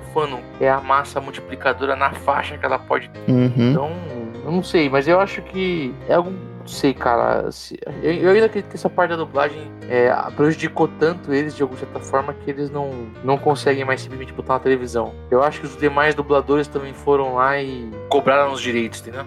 que 0.59 0.65
é 0.65 0.71
a 0.71 0.81
massa 0.81 1.21
multiplicadora 1.21 1.95
na 1.95 2.11
faixa 2.11 2.57
que 2.57 2.65
ela 2.65 2.79
pode 2.79 3.11
Uhum. 3.29 3.53
então, 3.57 3.91
eu 4.47 4.51
não 4.51 4.63
sei, 4.63 4.89
mas 4.89 5.07
eu 5.07 5.21
acho 5.21 5.43
que 5.43 5.95
é 6.09 6.15
algum. 6.15 6.31
Não 6.31 6.67
sei, 6.73 6.93
cara. 6.95 7.49
eu, 8.03 8.13
eu 8.13 8.31
ainda 8.33 8.47
acredito 8.47 8.71
que 8.71 8.77
essa 8.77 8.91
parte 8.91 9.11
da 9.11 9.17
dublagem 9.17 9.71
é, 9.89 10.11
prejudicou 10.35 10.89
tanto 10.99 11.33
eles 11.33 11.55
de 11.55 11.63
alguma 11.63 11.79
certa 11.79 12.01
forma 12.01 12.33
que 12.35 12.51
eles 12.51 12.71
não, 12.71 13.07
não 13.23 13.39
conseguem 13.39 13.85
mais 13.85 14.01
simplesmente 14.01 14.33
botar 14.33 14.55
na 14.55 14.59
televisão. 14.61 15.13
Eu 15.31 15.45
acho 15.45 15.61
que 15.61 15.67
os 15.67 15.77
demais 15.77 16.15
dubladores 16.17 16.67
também 16.67 16.93
foram 16.93 17.35
lá 17.35 17.61
e 17.63 17.89
cobraram 18.09 18.53
os 18.53 18.61
direitos, 18.61 19.01
entendeu? 19.01 19.25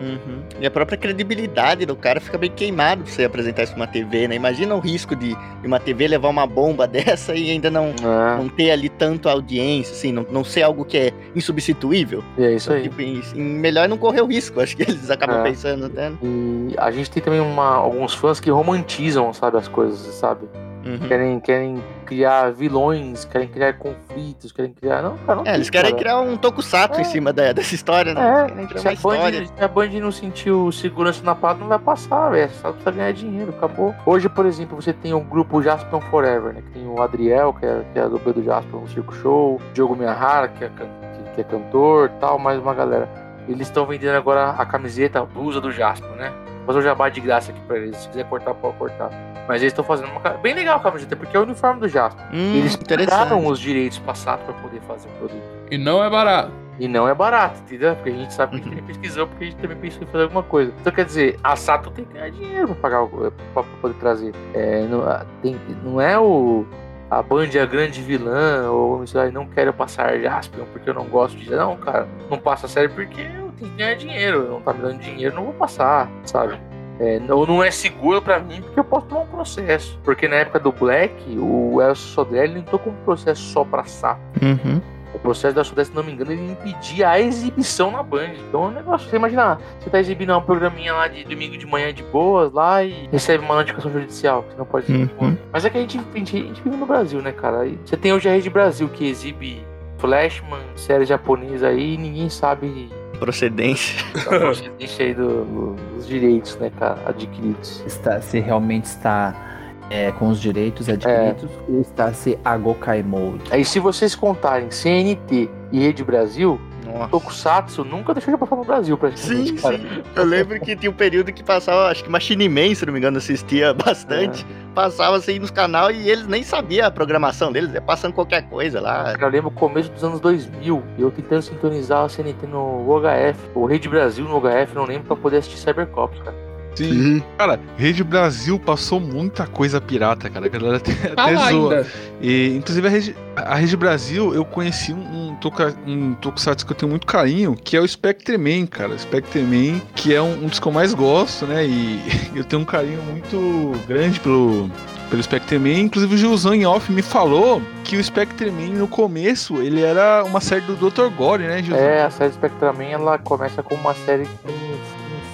Uhum. 0.00 0.42
E 0.60 0.66
a 0.66 0.70
própria 0.70 0.96
credibilidade 0.96 1.84
do 1.86 1.94
cara 1.94 2.20
fica 2.20 2.38
bem 2.38 2.50
queimado 2.50 3.02
pra 3.04 3.12
você 3.12 3.24
apresentar 3.24 3.64
isso 3.64 3.72
numa 3.74 3.86
TV, 3.86 4.26
né? 4.28 4.34
Imagina 4.34 4.74
o 4.74 4.80
risco 4.80 5.14
de, 5.14 5.34
de 5.34 5.66
uma 5.66 5.78
TV 5.78 6.08
levar 6.08 6.28
uma 6.28 6.46
bomba 6.46 6.86
dessa 6.88 7.34
e 7.34 7.50
ainda 7.50 7.70
não, 7.70 7.88
É, 7.88 8.36
não 8.38 8.48
ter 8.48 8.70
ali 8.70 8.88
tanto 8.88 9.28
audiência, 9.28 9.92
assim, 9.92 10.12
não, 10.12 10.26
não 10.30 10.42
ser 10.44 10.62
algo 10.62 10.84
que 10.84 10.96
é 10.96 11.12
insubstituível. 11.34 12.22
é 12.38 12.52
isso 12.54 12.72
aí. 12.72 12.82
Tipo, 12.82 13.02
em- 13.02 13.22
em 13.34 13.40
melhor 13.42 13.88
não 13.88 13.98
correr 13.98 14.20
o 14.22 14.26
risco, 14.26 14.58
acho 14.60 14.76
que 14.76 14.82
eles 14.82 15.10
acabam 15.10 15.40
É. 15.40 15.42
pensando 15.42 15.86
até. 15.86 16.10
né? 16.10 16.16
E 16.22 16.74
a 16.78 16.90
gente 16.90 17.10
tem 17.10 17.22
também 17.22 17.40
uma, 17.40 17.74
alguns 17.74 18.14
fãs 18.14 18.40
que 18.40 18.50
romantizam, 18.50 19.32
sabe, 19.32 19.58
as 19.58 19.68
coisas, 19.68 19.98
sabe? 20.14 20.46
Uhum. 20.84 20.98
Querem, 21.08 21.40
querem 21.40 21.84
criar 22.06 22.50
vilões, 22.52 23.24
querem 23.26 23.46
criar 23.48 23.74
conflitos, 23.74 24.50
querem 24.50 24.72
criar. 24.72 25.02
Não, 25.02 25.16
cara, 25.18 25.36
não 25.42 25.46
É, 25.46 25.54
eles 25.54 25.68
querem 25.68 25.90
cara. 25.90 26.02
criar 26.02 26.20
um 26.20 26.36
tokusatsu 26.36 26.98
É. 26.98 27.02
em 27.02 27.04
cima 27.04 27.32
da- 27.32 27.52
dessa 27.52 27.74
história, 27.74 28.14
né? 28.14 28.46
É, 28.64 28.78
Se 28.78 28.78
a, 28.78 28.80
uma 28.80 28.92
história. 28.94 29.40
Band, 29.40 29.46
se 29.56 29.64
a 29.64 29.68
Band 29.68 29.88
não 30.00 30.10
sentiu 30.10 30.72
segurança 30.72 31.22
na 31.22 31.34
parada, 31.34 31.60
não 31.60 31.68
vai 31.68 31.78
passar, 31.78 32.30
velho. 32.30 32.50
Só 32.62 32.70
precisa 32.70 32.90
ganhar 32.92 33.12
dinheiro, 33.12 33.50
acabou. 33.50 33.94
Hoje, 34.06 34.28
por 34.28 34.46
exemplo, 34.46 34.80
você 34.80 34.92
tem 34.92 35.12
o 35.12 35.20
grupo 35.20 35.62
Jaspion 35.62 36.00
Forever, 36.00 36.54
né? 36.54 36.62
Que 36.62 36.70
tem 36.70 36.86
o 36.88 37.00
Adriel, 37.02 37.52
que 37.52 37.66
é, 37.66 37.82
que 37.92 37.98
é 37.98 38.08
do 38.08 38.18
B 38.18 38.32
do 38.32 38.42
Jaspion 38.42 38.80
no 38.80 38.88
Circo 38.88 39.14
Show, 39.16 39.60
Diogo 39.74 39.94
Miyahara, 39.94 40.48
que 40.48 40.64
é, 40.64 40.68
que, 40.68 41.34
que 41.34 41.40
é 41.42 41.44
cantor 41.44 42.10
tal, 42.20 42.38
mais 42.38 42.58
uma 42.58 42.72
galera. 42.74 43.06
Eles 43.48 43.66
estão 43.68 43.84
vendendo 43.84 44.16
agora 44.16 44.50
a 44.50 44.64
camiseta, 44.64 45.20
a 45.20 45.24
blusa 45.24 45.60
do 45.60 45.70
Jaspion, 45.72 46.14
né? 46.16 46.32
Vou 46.58 46.66
fazer 46.66 46.78
um 46.78 46.82
jabá 46.82 47.08
de 47.08 47.20
graça 47.20 47.50
aqui 47.50 47.60
pra 47.66 47.76
eles. 47.78 47.96
Se 47.96 48.08
quiser 48.08 48.24
cortar, 48.24 48.54
pode 48.54 48.76
cortar. 48.76 49.10
Mas 49.50 49.62
eles 49.62 49.72
estão 49.72 49.82
fazendo 49.82 50.12
uma. 50.12 50.20
Bem 50.34 50.54
legal 50.54 50.76
a 50.76 50.80
camiseta, 50.80 51.16
porque 51.16 51.36
é 51.36 51.40
o 51.40 51.42
uniforme 51.42 51.80
do 51.80 51.88
Jaspion. 51.88 52.24
Hum, 52.32 52.54
eles 52.54 52.76
pagaram 52.76 53.44
os 53.44 53.58
direitos 53.58 53.98
passados 53.98 54.44
pra 54.44 54.54
poder 54.54 54.80
fazer 54.82 55.08
o 55.08 55.12
produto. 55.18 55.42
E 55.68 55.76
não 55.76 56.04
é 56.04 56.08
barato. 56.08 56.52
E 56.78 56.86
não 56.86 57.08
é 57.08 57.12
barato, 57.12 57.58
entendeu? 57.62 57.96
Porque 57.96 58.10
a 58.10 58.12
gente 58.12 58.32
sabe 58.32 58.52
que 58.52 58.56
a 58.60 58.62
gente 58.62 58.76
também 58.76 58.84
pesquisou, 58.84 59.26
porque 59.26 59.42
a 59.42 59.46
gente 59.48 59.56
também 59.56 59.76
pensou 59.76 60.04
em 60.04 60.06
fazer 60.06 60.22
alguma 60.22 60.44
coisa. 60.44 60.72
Então, 60.80 60.92
quer 60.92 61.04
dizer, 61.04 61.36
a 61.42 61.56
Sato 61.56 61.90
tem 61.90 62.04
que 62.04 62.14
ganhar 62.14 62.30
dinheiro 62.30 62.68
pra 62.68 62.76
pagar 62.76 63.02
o, 63.02 63.32
pra 63.52 63.64
poder 63.80 63.94
trazer. 63.94 64.32
É, 64.54 64.82
não, 64.82 65.02
tem, 65.42 65.60
não 65.82 66.00
é 66.00 66.16
o. 66.16 66.64
A 67.10 67.20
Band 67.20 67.48
é 67.52 67.58
a 67.58 67.66
grande 67.66 68.00
vilã, 68.02 68.70
ou 68.70 69.04
sei 69.04 69.32
não 69.32 69.46
quero 69.46 69.72
passar 69.72 70.16
Jaspion 70.20 70.64
porque 70.72 70.88
eu 70.88 70.94
não 70.94 71.06
gosto 71.06 71.36
de. 71.36 71.50
Não, 71.50 71.76
cara, 71.76 72.06
não 72.30 72.38
passa 72.38 72.66
a 72.66 72.68
série 72.68 72.88
porque 72.88 73.22
eu 73.22 73.50
tenho 73.58 73.70
que 73.72 73.76
ganhar 73.76 73.94
dinheiro. 73.96 74.48
Não 74.48 74.60
tá 74.60 74.72
me 74.72 74.80
dando 74.80 75.00
dinheiro, 75.00 75.34
não 75.34 75.42
vou 75.42 75.54
passar, 75.54 76.08
sabe? 76.22 76.56
É, 77.00 77.18
não, 77.18 77.46
não 77.46 77.64
é 77.64 77.70
seguro 77.70 78.20
pra 78.20 78.38
mim 78.38 78.60
porque 78.60 78.78
eu 78.78 78.84
posso 78.84 79.06
tomar 79.06 79.22
um 79.22 79.26
processo. 79.26 79.98
Porque 80.04 80.28
na 80.28 80.36
época 80.36 80.60
do 80.60 80.70
Black, 80.70 81.14
o 81.38 81.80
Elcio 81.80 82.08
Sodré 82.08 82.44
ele 82.44 82.58
entrou 82.58 82.78
com 82.78 82.90
um 82.90 83.04
processo 83.04 83.42
só 83.42 83.64
pra 83.64 83.84
Sato. 83.84 84.20
Uhum. 84.42 84.82
O 85.12 85.18
processo 85.18 85.54
da 85.54 85.64
Sudeste, 85.64 85.90
se 85.90 85.96
não 85.96 86.04
me 86.04 86.12
engano, 86.12 86.30
ele 86.30 86.52
impedia 86.52 87.08
a 87.08 87.18
exibição 87.18 87.90
na 87.90 88.02
Band. 88.02 88.30
Então 88.48 88.64
é 88.64 88.68
um 88.68 88.70
negócio, 88.70 89.08
você 89.08 89.16
imagina, 89.16 89.58
você 89.78 89.90
tá 89.90 89.98
exibindo 89.98 90.36
um 90.36 90.42
programinha 90.42 90.92
lá 90.92 91.08
de 91.08 91.24
domingo 91.24 91.56
de 91.56 91.66
manhã 91.66 91.92
de 91.92 92.02
boas 92.04 92.52
lá 92.52 92.84
e 92.84 93.08
recebe 93.10 93.44
uma 93.44 93.56
notificação 93.56 93.90
judicial. 93.90 94.44
Você 94.48 94.56
não 94.56 94.66
pode. 94.66 94.92
Uhum. 94.92 95.36
Mas 95.50 95.64
é 95.64 95.70
que 95.70 95.78
a 95.78 95.80
gente, 95.80 95.98
a, 95.98 96.18
gente, 96.18 96.36
a 96.36 96.40
gente 96.40 96.62
vive 96.62 96.76
no 96.76 96.86
Brasil, 96.86 97.20
né, 97.22 97.32
cara? 97.32 97.62
Aí 97.62 97.78
você 97.84 97.96
tem 97.96 98.12
hoje 98.12 98.28
a 98.28 98.32
Rede 98.32 98.50
Brasil 98.50 98.88
que 98.88 99.08
exibe 99.08 99.64
Flashman, 99.98 100.60
série 100.76 101.06
japonesa 101.06 101.68
aí 101.68 101.94
e 101.94 101.98
ninguém 101.98 102.28
sabe 102.28 102.90
Procedência. 103.20 104.04
a 104.26 104.38
procedência 104.38 105.04
aí 105.06 105.14
do- 105.14 105.44
do- 105.44 105.76
dos 105.94 106.06
direitos, 106.08 106.56
né, 106.56 106.70
cara, 106.78 106.98
adquiridos. 107.06 107.82
Está, 107.86 108.20
se 108.20 108.40
realmente 108.40 108.86
está 108.86 109.46
é, 109.90 110.12
com 110.12 110.28
os 110.28 110.40
direitos 110.40 110.88
adquiridos 110.88 111.50
ou 111.68 111.80
está 111.80 112.12
se 112.12 112.38
Agokai 112.44 113.02
Mode. 113.02 113.42
Aí 113.50 113.64
se 113.64 113.78
vocês 113.80 114.14
contarem 114.14 114.70
CNT 114.70 115.48
e 115.72 115.80
Rede 115.80 116.04
Brasil, 116.04 116.60
Nossa. 116.92 117.08
Tokusatsu 117.08 117.84
nunca 117.84 118.12
deixou 118.14 118.32
de 118.34 118.38
passar 118.40 118.56
no 118.56 118.64
Brasil, 118.64 118.96
praticamente, 118.98 119.48
Sim, 119.50 119.56
cara. 119.56 119.78
sim. 119.78 120.02
Eu 120.16 120.24
lembro 120.24 120.60
que 120.60 120.76
tinha 120.76 120.90
um 120.90 120.94
período 120.94 121.32
que 121.32 121.42
passava, 121.42 121.90
acho 121.90 122.04
que 122.04 122.10
Machine 122.10 122.48
Man, 122.48 122.74
se 122.74 122.84
não 122.86 122.92
me 122.92 122.98
engano, 122.98 123.18
assistia 123.18 123.72
bastante. 123.74 124.46
Passava 124.74 125.16
assim 125.16 125.38
nos 125.38 125.50
canal 125.50 125.90
e 125.90 126.08
eles 126.08 126.26
nem 126.26 126.42
sabiam 126.42 126.86
a 126.86 126.90
programação 126.90 127.50
deles, 127.52 127.72
ia 127.74 127.80
passando 127.80 128.12
qualquer 128.12 128.42
coisa 128.48 128.80
lá. 128.80 129.14
Eu 129.20 129.28
lembro 129.28 129.48
o 129.48 129.52
começo 129.52 129.90
dos 129.90 130.04
anos 130.04 130.20
2000, 130.20 130.82
eu 130.98 131.10
tentando 131.10 131.42
sintonizar 131.42 132.04
a 132.04 132.08
CNT 132.08 132.46
no 132.46 132.86
UHF, 132.88 133.38
ou 133.54 133.66
Rede 133.66 133.88
Brasil 133.88 134.24
no 134.24 134.36
UHF, 134.38 134.74
não 134.74 134.84
lembro, 134.84 135.04
pra 135.08 135.16
poder 135.16 135.38
assistir 135.38 135.58
Cybercops, 135.58 136.20
cara. 136.22 136.49
Sim. 136.74 137.22
Cara, 137.36 137.58
Rede 137.76 138.02
Brasil 138.04 138.58
passou 138.58 139.00
muita 139.00 139.46
coisa 139.46 139.80
pirata, 139.80 140.30
cara. 140.30 140.46
A 140.46 140.48
galera 140.48 140.76
até, 140.78 140.92
Tá 140.92 141.24
até 141.24 141.34
zoa. 141.36 141.74
ainda. 141.74 141.86
E, 142.20 142.56
inclusive, 142.56 142.86
a 142.86 142.90
Rede, 142.90 143.16
a 143.36 143.54
Rede 143.56 143.76
Brasil, 143.76 144.34
eu 144.34 144.44
conheci 144.44 144.92
um, 144.92 145.30
um, 145.30 145.34
toca, 145.36 145.74
um 145.86 146.14
tokusatsu 146.14 146.64
que 146.66 146.72
eu 146.72 146.76
tenho 146.76 146.90
muito 146.90 147.06
carinho, 147.06 147.54
que 147.54 147.76
é 147.76 147.80
o 147.80 147.86
Spectreman, 147.88 148.66
cara. 148.66 148.96
Spectreman, 148.98 149.80
que 149.94 150.14
é 150.14 150.20
um, 150.22 150.44
um 150.44 150.46
dos 150.46 150.58
que 150.58 150.66
eu 150.66 150.72
mais 150.72 150.94
gosto, 150.94 151.46
né? 151.46 151.64
E 151.66 152.00
eu 152.34 152.44
tenho 152.44 152.62
um 152.62 152.64
carinho 152.64 153.02
muito 153.02 153.72
grande 153.88 154.20
pelo, 154.20 154.70
pelo 155.10 155.22
Spectreman. 155.22 155.80
Inclusive, 155.80 156.14
o 156.14 156.18
Gilzão 156.18 156.54
em 156.54 156.64
off 156.66 156.90
me 156.92 157.02
falou 157.02 157.60
que 157.84 157.96
o 157.96 158.04
Spectreman, 158.04 158.70
no 158.74 158.86
começo, 158.86 159.60
ele 159.60 159.82
era 159.82 160.22
uma 160.24 160.40
série 160.40 160.62
do 160.62 160.76
Dr. 160.76 161.08
Gore, 161.16 161.42
né, 161.44 161.62
Gilzão? 161.62 161.84
É, 161.84 162.02
a 162.04 162.10
série 162.10 162.32
Spectraman, 162.32 162.90
ela 162.92 163.18
começa 163.18 163.62
com 163.62 163.74
uma 163.74 163.94
série 163.94 164.26
com 164.42 164.50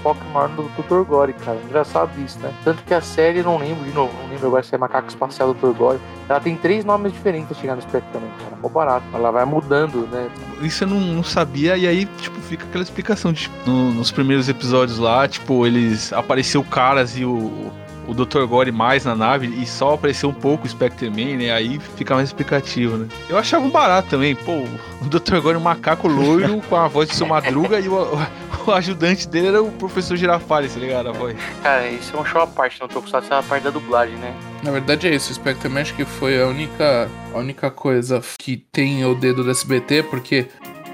foco 0.07 0.25
maior 0.33 0.49
no 0.51 0.69
Dr. 0.69 1.03
Gore, 1.09 1.33
cara. 1.33 1.59
Engraçado 1.65 2.11
isso, 2.25 2.39
né? 2.39 2.53
Tanto 2.65 2.83
que 2.85 2.95
a 2.95 3.01
série, 3.01 3.43
não 3.43 3.59
lembro, 3.59 3.85
de 3.85 3.91
novo, 3.93 4.13
não 4.23 4.31
lembro 4.31 4.47
agora 4.47 4.63
se 4.63 4.75
é 4.75 4.79
Macaco 4.79 5.09
Espacial 5.09 5.53
Dr. 5.53 5.73
Gore. 5.77 5.99
Ela 6.29 6.39
tem 6.41 6.57
três 6.57 6.85
nomes 6.85 7.13
diferentes 7.13 7.49
pra 7.49 7.57
chegar 7.61 7.75
no 7.77 7.83
Spectraman, 7.83 8.29
cara. 8.39 8.57
Mó 8.63 8.69
barato. 8.69 9.05
Ela 9.13 9.31
vai 9.33 9.45
mudando, 9.45 10.07
né? 10.13 10.29
Isso 10.63 10.85
eu 10.85 10.89
não, 10.89 11.01
não 11.01 11.25
sabia, 11.25 11.77
e 11.77 11.87
aí, 11.89 12.07
tipo, 12.21 12.41
fica 12.43 12.65
aquela 12.65 12.85
explicação 12.85 13.33
tipo, 13.33 13.55
no- 13.69 13.93
nos 13.93 14.11
primeiros 14.13 14.49
episódios 14.49 14.99
lá, 14.99 15.27
tipo, 15.27 15.67
eles 15.67 16.13
apareceu 16.13 16.63
Caras 16.65 17.17
e 17.19 17.25
o, 17.25 17.71
o 18.07 18.15
Dr. 18.15 18.45
Gore 18.47 18.73
mais 18.73 19.05
na 19.05 19.15
nave, 19.15 19.47
e 19.47 19.67
só 19.67 19.95
apareceu 19.95 20.29
um 20.29 20.35
pouco 20.35 20.67
o 20.67 20.69
Spectre-Man, 20.69 21.37
né? 21.37 21.53
Aí 21.53 21.79
fica 21.97 22.15
mais 22.15 22.29
explicativo, 22.29 22.97
né? 22.97 23.09
Eu 23.29 23.37
achava 23.39 23.65
um 23.65 23.71
barato 23.71 24.09
também, 24.09 24.35
pô, 24.35 24.65
o 25.03 25.09
Dr. 25.09 25.41
Gore 25.41 25.57
um 25.57 25.61
macaco 25.61 26.09
loiro 26.09 26.61
com 26.69 26.77
a 26.77 26.89
voz 26.89 27.09
de 27.09 27.17
seu 27.17 27.27
Madruga 27.27 27.81
e 27.81 27.89
o, 27.89 27.95
o, 27.95 28.27
o 28.71 28.73
ajudante 28.73 29.29
dele 29.29 29.49
era 29.49 29.63
o 29.63 29.71
professor 29.73 30.17
Girafales, 30.17 30.75
tá 30.75 30.81
ligado? 30.81 31.09
A 31.09 31.13
voz. 31.13 31.37
Cara, 31.63 31.89
isso 31.89 32.17
é 32.17 32.21
um 32.21 32.25
show 32.25 32.41
à 32.41 32.47
parte, 32.47 32.81
não 32.81 32.89
Tokusatsu 32.89 33.33
é 33.33 33.39
a 33.39 33.43
parte 33.43 33.65
da 33.65 33.71
dublagem, 33.71 34.17
né? 34.17 34.35
Na 34.63 34.71
verdade 34.71 35.09
é 35.09 35.15
isso, 35.15 35.31
o 35.31 35.35
Spectrum 35.35 35.77
acho 35.79 35.95
que 35.95 36.05
foi 36.05 36.41
a 36.41 36.47
única, 36.47 37.09
a 37.35 37.39
única 37.39 37.71
coisa 37.71 38.23
que 38.39 38.57
tem 38.57 39.05
o 39.05 39.15
dedo 39.15 39.45
do 39.45 39.51
SBT, 39.51 40.05
porque 40.05 40.47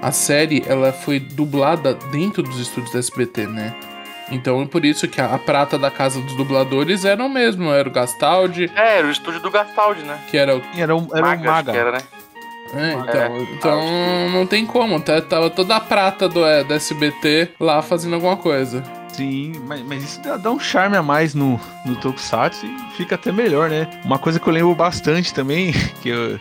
a 0.02 0.10
série 0.10 0.64
ela 0.66 0.92
foi 0.92 1.20
dublada 1.20 1.94
dentro 2.10 2.42
dos 2.42 2.58
estúdios 2.58 2.90
do 2.90 2.98
SBT, 2.98 3.46
né? 3.46 3.74
Então 4.32 4.62
é 4.62 4.66
por 4.66 4.84
isso 4.84 5.06
que 5.08 5.20
a, 5.20 5.26
a 5.34 5.38
prata 5.38 5.78
da 5.78 5.90
casa 5.90 6.20
dos 6.20 6.34
dubladores 6.36 7.04
era 7.04 7.22
o 7.24 7.28
mesmo, 7.28 7.70
era 7.70 7.88
o 7.88 7.92
Gastaldi, 7.92 8.70
É, 8.74 8.98
era 8.98 9.06
o 9.06 9.10
estúdio 9.10 9.40
do 9.40 9.50
Gastaldi, 9.50 10.02
né? 10.02 10.18
que 10.30 10.36
era 10.36 10.56
o. 10.56 10.62
Era 10.76 10.96
um, 10.96 11.06
era 11.12 11.24
um 11.24 11.28
Maga, 11.28 11.32
acho 11.32 11.44
maga. 11.44 11.72
que 11.72 11.78
era, 11.78 11.92
né? 11.92 11.98
É, 12.74 12.92
então, 12.94 13.20
É, 13.20 13.42
então 13.52 14.30
não 14.30 14.46
tem 14.46 14.64
como, 14.64 14.98
tá, 15.00 15.20
tava 15.20 15.50
toda 15.50 15.76
a 15.76 15.80
prata 15.80 16.26
do, 16.28 16.44
é, 16.46 16.64
do 16.64 16.72
SBT 16.72 17.50
lá 17.60 17.82
fazendo 17.82 18.14
alguma 18.14 18.36
coisa. 18.36 18.82
Sim, 19.12 19.52
mas, 19.66 19.82
mas 19.82 20.02
isso 20.02 20.22
dá, 20.22 20.38
dá 20.38 20.50
um 20.50 20.58
charme 20.58 20.96
a 20.96 21.02
mais 21.02 21.34
no, 21.34 21.60
no 21.84 21.94
Tokusatsu 21.96 22.64
e 22.64 22.96
fica 22.96 23.14
até 23.16 23.30
melhor, 23.30 23.68
né? 23.68 23.86
Uma 24.06 24.18
coisa 24.18 24.40
que 24.40 24.46
eu 24.48 24.52
lembro 24.54 24.74
bastante 24.74 25.34
também, 25.34 25.72
que 26.00 26.08
eu, 26.08 26.38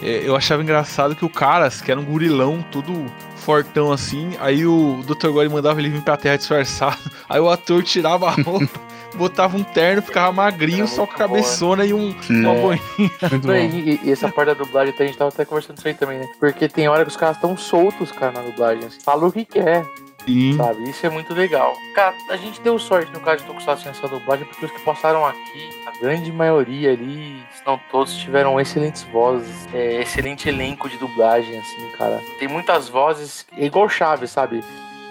é, 0.00 0.22
eu 0.24 0.36
achava 0.36 0.62
engraçado 0.62 1.16
que 1.16 1.24
o 1.24 1.28
Caras, 1.28 1.80
que 1.80 1.90
era 1.90 1.98
um 2.00 2.04
gurilão, 2.04 2.64
todo 2.70 3.04
fortão 3.42 3.92
assim, 3.92 4.30
aí 4.40 4.64
o 4.66 5.00
Dr. 5.06 5.28
Gore 5.30 5.48
mandava 5.48 5.80
ele 5.80 5.90
vir 5.90 6.02
pra 6.02 6.16
terra 6.16 6.36
disfarçado, 6.36 6.98
aí 7.28 7.40
o 7.40 7.50
ator 7.50 7.82
tirava 7.82 8.28
a 8.28 8.30
roupa, 8.32 8.68
botava 9.16 9.56
um 9.56 9.62
terno, 9.62 10.00
ficava 10.02 10.32
magrinho, 10.32 10.86
só 10.88 11.06
com 11.06 11.12
a 11.14 11.16
boa. 11.16 11.28
cabeçona 11.28 11.84
e 11.84 11.92
um, 11.92 12.14
uma 12.30 12.52
É. 12.54 12.60
boinha. 12.60 12.82
Não, 13.30 13.38
bom. 13.40 13.52
E, 13.52 14.00
e 14.04 14.10
essa 14.12 14.28
parte 14.30 14.48
da 14.48 14.54
dublagem, 14.54 14.94
a 14.98 15.02
gente 15.04 15.18
tava 15.18 15.28
até 15.28 15.44
conversando 15.44 15.78
isso 15.78 15.88
aí 15.88 15.94
também, 15.94 16.18
né? 16.18 16.28
Porque 16.40 16.68
tem 16.68 16.88
hora 16.88 17.04
que 17.04 17.10
os 17.10 17.16
caras 17.16 17.36
estão 17.36 17.56
soltos, 17.56 18.10
cara, 18.12 18.32
na 18.32 18.40
dublagem. 18.42 18.84
Assim, 18.86 19.00
fala 19.00 19.26
o 19.26 19.32
que 19.32 19.44
quer, 19.44 19.84
Sim. 20.24 20.56
sabe? 20.56 20.88
Isso 20.88 21.04
é 21.04 21.10
muito 21.10 21.34
legal. 21.34 21.74
Cara, 21.94 22.14
a 22.30 22.36
gente 22.36 22.60
deu 22.60 22.78
sorte 22.78 23.12
no 23.12 23.20
caso 23.20 23.38
de 23.38 23.44
Tokusatsu 23.44 23.86
nessa 23.86 24.08
dublagem, 24.08 24.46
porque 24.46 24.64
os 24.66 24.72
que 24.72 24.80
passaram 24.80 25.26
aqui, 25.26 25.68
grande 26.02 26.32
maioria 26.32 26.90
ali, 26.92 27.42
se 27.52 27.64
não 27.66 27.78
todos, 27.90 28.14
tiveram 28.16 28.60
excelentes 28.60 29.02
vozes, 29.04 29.68
é, 29.72 30.00
excelente 30.02 30.48
elenco 30.48 30.88
de 30.88 30.96
dublagem, 30.98 31.56
assim, 31.58 31.88
cara. 31.96 32.20
Tem 32.38 32.48
muitas 32.48 32.88
vozes, 32.88 33.46
é 33.56 33.64
igual 33.64 33.88
Chaves, 33.88 34.30
sabe? 34.30 34.62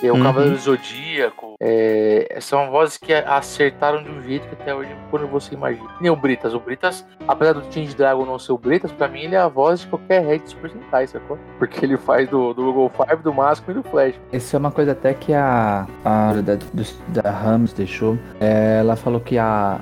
É, 0.04 0.12
o 0.12 0.16
Uhum. 0.16 0.24
Cavaleiro 0.24 0.56
do 0.56 0.62
Zodíaco, 0.62 1.54
é, 1.62 2.36
são 2.42 2.72
vozes 2.72 2.98
que 2.98 3.14
acertaram 3.14 4.02
de 4.02 4.10
um 4.10 4.20
jeito 4.24 4.48
que 4.48 4.56
até 4.56 4.74
hoje 4.74 4.90
quando 5.12 5.28
você 5.28 5.54
imagina. 5.54 5.88
Que 5.90 6.02
Nem 6.02 6.12
o 6.12 6.16
Britas. 6.16 6.56
O 6.56 6.60
Britas, 6.60 7.06
apesar 7.28 7.54
do 7.54 7.62
Change 7.72 7.96
Dragon 7.96 8.26
não 8.26 8.40
ser 8.40 8.52
o 8.52 8.58
Britas, 8.58 8.92
pra 8.92 9.08
mim 9.08 9.22
ele 9.22 9.36
é 9.36 9.38
a 9.40 9.48
voz 9.48 9.82
de 9.82 9.88
qualquer 9.88 10.26
Red 10.26 10.42
Super 10.46 10.72
Sentai, 10.72 11.06
sacou? 11.06 11.38
Porque 11.60 11.86
ele 11.86 11.98
faz 11.98 12.28
do, 12.28 12.52
do 12.52 12.64
Google 12.74 12.92
Five, 12.98 13.22
do 13.22 13.32
Masco 13.32 13.70
e 13.70 13.76
do 13.76 13.84
Flash. 13.84 14.16
Isso 14.34 14.56
é 14.56 14.60
uma 14.60 14.72
coisa 14.72 14.94
até 14.94 15.14
que 15.14 15.36
a, 15.36 15.86
a 16.04 16.34
da, 16.34 16.56
dos- 16.74 17.00
da 17.10 17.30
Rams 17.30 17.72
deixou. 17.72 18.18
É, 18.40 18.80
ela 18.80 18.96
falou 18.96 19.20
que 19.20 19.38
a 19.38 19.80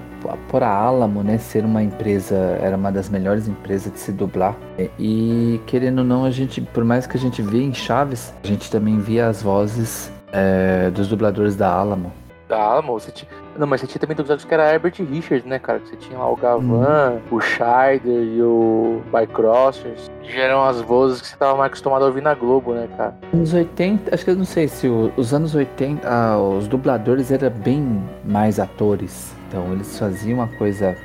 por 0.50 0.64
a 0.64 0.70
Alamo, 0.70 1.24
né, 1.24 1.38
ser 1.38 1.66
uma 1.66 1.84
empresa, 1.84 2.36
era 2.62 2.76
uma 2.76 2.92
das 2.92 3.10
melhores 3.10 3.48
empresas 3.48 3.92
de 3.94 4.00
se 4.00 4.12
dublar. 4.12 4.56
E 4.98 5.60
querendo 5.66 6.00
ou 6.00 6.06
não, 6.06 6.26
a 6.26 6.32
gente, 6.32 6.62
por 6.62 6.84
mais 6.84 7.08
que 7.08 7.18
a 7.18 7.20
gente 7.20 7.42
via 7.42 7.64
em 7.64 7.74
Chaves, 7.74 8.34
a 8.44 8.48
gente 8.48 8.70
também 8.70 9.00
via 9.00 9.28
as 9.28 9.42
vozes 9.42 10.12
é, 10.32 10.90
dos 10.92 11.08
dubladores 11.08 11.56
da 11.56 11.72
Alamo. 11.72 12.12
Da 12.48 12.58
Alamo, 12.58 12.94
você 12.94 13.12
tinha. 13.12 13.30
Não, 13.60 13.68
mas 13.68 13.82
você 13.82 13.88
tinha 13.88 14.00
também 14.00 14.14
episódios 14.14 14.46
que 14.46 14.54
era 14.54 14.74
Herbert 14.74 14.94
Richards, 15.12 15.46
né, 15.46 15.60
cara? 15.60 15.80
Que 15.80 15.90
você 15.90 15.96
tinha 15.98 16.18
lá 16.18 16.32
o 16.32 16.36
Gavan, 16.38 17.20
o 17.30 17.42
Scheider 17.42 18.24
e 18.24 18.42
o 18.42 19.02
Bycrossers. 19.12 20.10
Que 20.24 20.32
já 20.32 20.44
eram 20.44 20.64
as 20.64 20.80
vozes 20.80 21.20
que 21.22 21.28
você 21.28 21.36
tava 21.36 21.58
mais 21.58 21.68
acostumado 21.68 22.04
a 22.04 22.08
ouvir 22.08 22.22
na 22.22 22.34
Globo, 22.34 22.74
né, 22.74 22.88
cara? 22.96 23.14
Anos 23.34 23.54
80, 23.54 24.16
acho 24.16 24.24
que 24.24 24.32
eu 24.32 24.36
não 24.38 24.46
sei 24.46 24.70
se 24.70 24.88
o- 24.88 25.12
os 25.18 25.34
anos 25.34 25.54
80, 25.56 26.08
ah, 26.08 26.40
os 26.40 26.70
dubladores 26.70 27.32
eram 27.34 27.50
bem 27.50 28.02
mais 28.24 28.60
atores. 28.62 29.36
Então 29.50 29.74
eles 29.74 30.00
faziam 30.00 30.38
uma 30.40 30.48
coisa. 30.48 30.96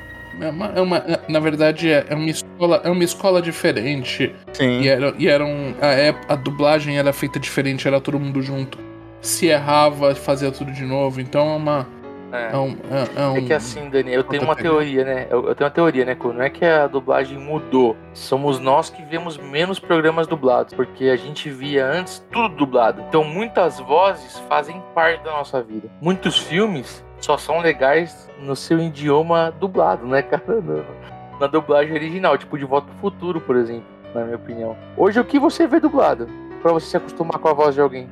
É 0.40 0.48
uma, 0.50 0.66
é 0.66 0.80
uma- 0.80 0.98
é- 0.98 1.20
na 1.28 1.40
verdade, 1.40 1.90
é, 1.90 2.06
é 2.08 2.14
uma 2.14 2.30
escola, 2.30 2.80
é 2.84 2.90
uma 2.90 3.02
escola 3.04 3.42
diferente. 3.42 4.32
Sim. 4.52 4.80
E 4.82 4.88
era, 4.88 5.12
e 5.18 5.26
era 5.28 5.44
um, 5.44 5.74
a, 6.28 6.34
a 6.34 6.36
dublagem 6.36 6.98
era 6.98 7.12
feita 7.12 7.40
diferente, 7.40 7.88
era 7.88 8.00
todo 8.00 8.18
mundo 8.20 8.40
junto. 8.42 8.78
Se 9.20 9.46
errava, 9.46 10.14
fazia 10.14 10.52
tudo 10.52 10.70
de 10.70 10.84
novo. 10.84 11.20
Então 11.20 11.48
é 11.52 11.56
uma. 11.56 11.86
É. 12.34 12.50
É, 12.52 12.56
um, 12.56 12.76
é, 12.90 13.22
é 13.22 13.26
um- 13.28 13.36
É 13.36 13.40
que 13.42 13.52
assim, 13.52 13.88
Dani, 13.88 14.12
eu 14.12 14.24
tenho 14.24 14.42
uma 14.42 14.54
teoria, 14.56 15.04
né? 15.04 15.26
Eu, 15.30 15.46
eu 15.48 15.54
tenho 15.54 15.66
uma 15.68 15.74
teoria, 15.74 16.04
né? 16.04 16.16
Não 16.22 16.42
é 16.42 16.50
que 16.50 16.64
a 16.64 16.86
dublagem 16.86 17.38
mudou. 17.38 17.96
Somos 18.12 18.58
nós 18.58 18.90
que 18.90 19.02
vemos 19.04 19.36
menos 19.38 19.78
programas 19.78 20.26
dublados. 20.26 20.74
Porque 20.74 21.04
a 21.06 21.16
gente 21.16 21.48
via 21.50 21.86
antes 21.86 22.24
tudo 22.32 22.54
dublado. 22.56 23.02
Então 23.08 23.22
muitas 23.24 23.78
vozes 23.80 24.38
fazem 24.48 24.82
parte 24.94 25.22
da 25.24 25.30
nossa 25.32 25.62
vida. 25.62 25.88
Muitos 26.00 26.38
filmes 26.38 27.04
só 27.20 27.36
são 27.36 27.60
legais 27.60 28.28
no 28.40 28.54
seu 28.56 28.78
idioma 28.78 29.52
dublado, 29.60 30.06
né, 30.06 30.22
cara? 30.22 30.42
No- 30.60 30.84
na 31.40 31.46
dublagem 31.46 31.92
original. 31.94 32.36
Tipo 32.38 32.58
De 32.58 32.64
Volta 32.64 32.86
pro 32.88 32.96
Futuro, 33.10 33.40
por 33.40 33.56
exemplo, 33.56 33.84
na 34.14 34.22
minha 34.24 34.36
opinião. 34.36 34.76
Hoje 34.96 35.18
o 35.20 35.24
que 35.24 35.38
você 35.38 35.66
vê 35.66 35.80
dublado? 35.80 36.28
Pra 36.62 36.72
você 36.72 36.86
se 36.86 36.96
acostumar 36.96 37.38
com 37.38 37.48
a 37.48 37.52
voz 37.52 37.74
de 37.74 37.80
alguém. 37.80 38.08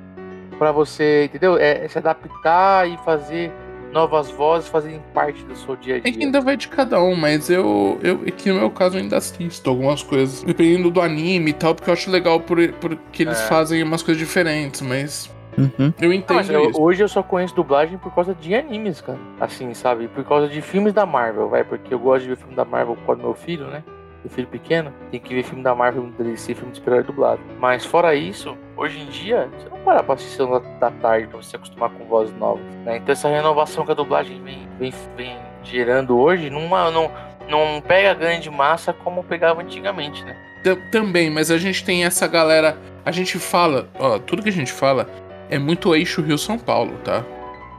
Pra 0.58 0.70
você, 0.72 1.24
entendeu? 1.24 1.56
É, 1.56 1.84
é 1.84 1.88
se 1.88 1.98
adaptar 1.98 2.88
e 2.88 2.96
fazer 2.98 3.50
novas 3.92 4.30
vozes 4.30 4.68
fazerem 4.68 5.00
parte 5.14 5.42
do 5.44 5.54
seu 5.56 5.76
dia 5.76 5.94
a 5.94 5.98
É 5.98 6.00
que 6.00 6.12
dia. 6.12 6.24
ainda 6.26 6.40
vai 6.40 6.56
de 6.56 6.68
cada 6.68 7.00
um, 7.02 7.14
mas 7.14 7.48
eu, 7.50 7.98
eu 8.02 8.20
é 8.26 8.30
que 8.30 8.48
no 8.50 8.58
meu 8.60 8.70
caso 8.70 8.96
eu 8.96 9.02
ainda 9.02 9.18
assisto 9.18 9.68
algumas 9.70 10.02
coisas. 10.02 10.42
Dependendo 10.42 10.90
do 10.90 11.00
anime 11.00 11.50
e 11.50 11.54
tal, 11.54 11.74
porque 11.74 11.90
eu 11.90 11.94
acho 11.94 12.10
legal 12.10 12.40
por, 12.40 12.56
porque 12.74 13.22
eles 13.22 13.38
É. 13.40 13.46
fazem 13.46 13.82
umas 13.82 14.02
coisas 14.02 14.18
diferentes, 14.20 14.80
mas 14.80 15.30
Uhum. 15.58 15.92
eu 16.00 16.08
Não, 16.08 16.14
entendo 16.14 16.36
mas 16.36 16.48
eu- 16.48 16.70
isso. 16.70 16.80
hoje 16.80 17.02
eu 17.04 17.08
só 17.08 17.22
conheço 17.22 17.54
dublagem 17.54 17.98
por 17.98 18.14
causa 18.14 18.34
de 18.34 18.54
animes, 18.54 19.02
cara. 19.02 19.18
Assim, 19.38 19.74
sabe? 19.74 20.08
Por 20.08 20.24
causa 20.24 20.48
de 20.48 20.62
filmes 20.62 20.94
da 20.94 21.04
Marvel, 21.04 21.48
vai. 21.50 21.62
Porque 21.62 21.92
eu 21.92 21.98
gosto 21.98 22.22
de 22.22 22.30
ver 22.30 22.36
filme 22.36 22.54
da 22.54 22.64
Marvel 22.64 22.96
com 23.04 23.12
o 23.12 23.16
meu 23.16 23.34
filho, 23.34 23.66
né? 23.66 23.82
Meu 24.24 24.30
filho 24.30 24.46
pequeno, 24.46 24.92
tem 25.10 25.18
que 25.18 25.34
ver 25.34 25.42
filme 25.42 25.64
da 25.64 25.74
Marvel, 25.74 26.02
filme 26.02 26.16
da 26.18 26.24
DC, 26.24 26.54
filme 26.54 26.70
de 26.70 26.78
super 26.78 27.02
dublado. 27.02 27.40
Mas 27.58 27.84
fora 27.84 28.14
isso, 28.14 28.56
hoje 28.76 29.00
em 29.00 29.06
dia, 29.06 29.48
você 29.58 29.68
não 29.68 29.78
para 29.78 30.02
pra 30.02 30.14
assistir 30.14 30.38
da, 30.78 30.90
tarde 30.92 31.26
pra 31.26 31.38
você 31.38 31.56
acostumar 31.56 31.90
com 31.90 32.04
vozes 32.04 32.32
novas. 32.36 32.62
Né? 32.84 32.98
Então 32.98 33.12
essa 33.12 33.28
renovação 33.28 33.84
que 33.84 33.90
a 33.90 33.94
dublagem 33.94 34.40
vem, 34.42 34.68
vem, 34.78 34.92
vem 35.16 35.36
gerando 35.64 36.16
hoje 36.18 36.50
não, 36.50 36.68
não, 36.92 37.10
não 37.48 37.80
pega 37.80 38.12
a 38.12 38.14
grande 38.14 38.48
massa 38.48 38.92
como 38.92 39.24
pegava 39.24 39.60
antigamente, 39.60 40.22
né? 40.24 40.36
Tam- 40.62 40.78
Também, 40.92 41.28
mas 41.28 41.50
a 41.50 41.58
gente 41.58 41.84
tem 41.84 42.04
essa 42.04 42.28
galera. 42.28 42.76
A 43.04 43.10
gente 43.10 43.36
fala, 43.40 43.88
ó, 43.98 44.20
tudo 44.20 44.42
que 44.44 44.48
a 44.48 44.52
gente 44.52 44.70
fala 44.72 45.08
é 45.50 45.58
muito 45.58 45.92
eixo 45.96 46.22
Rio-São 46.22 46.56
Paulo, 46.56 46.92
tá? 47.02 47.24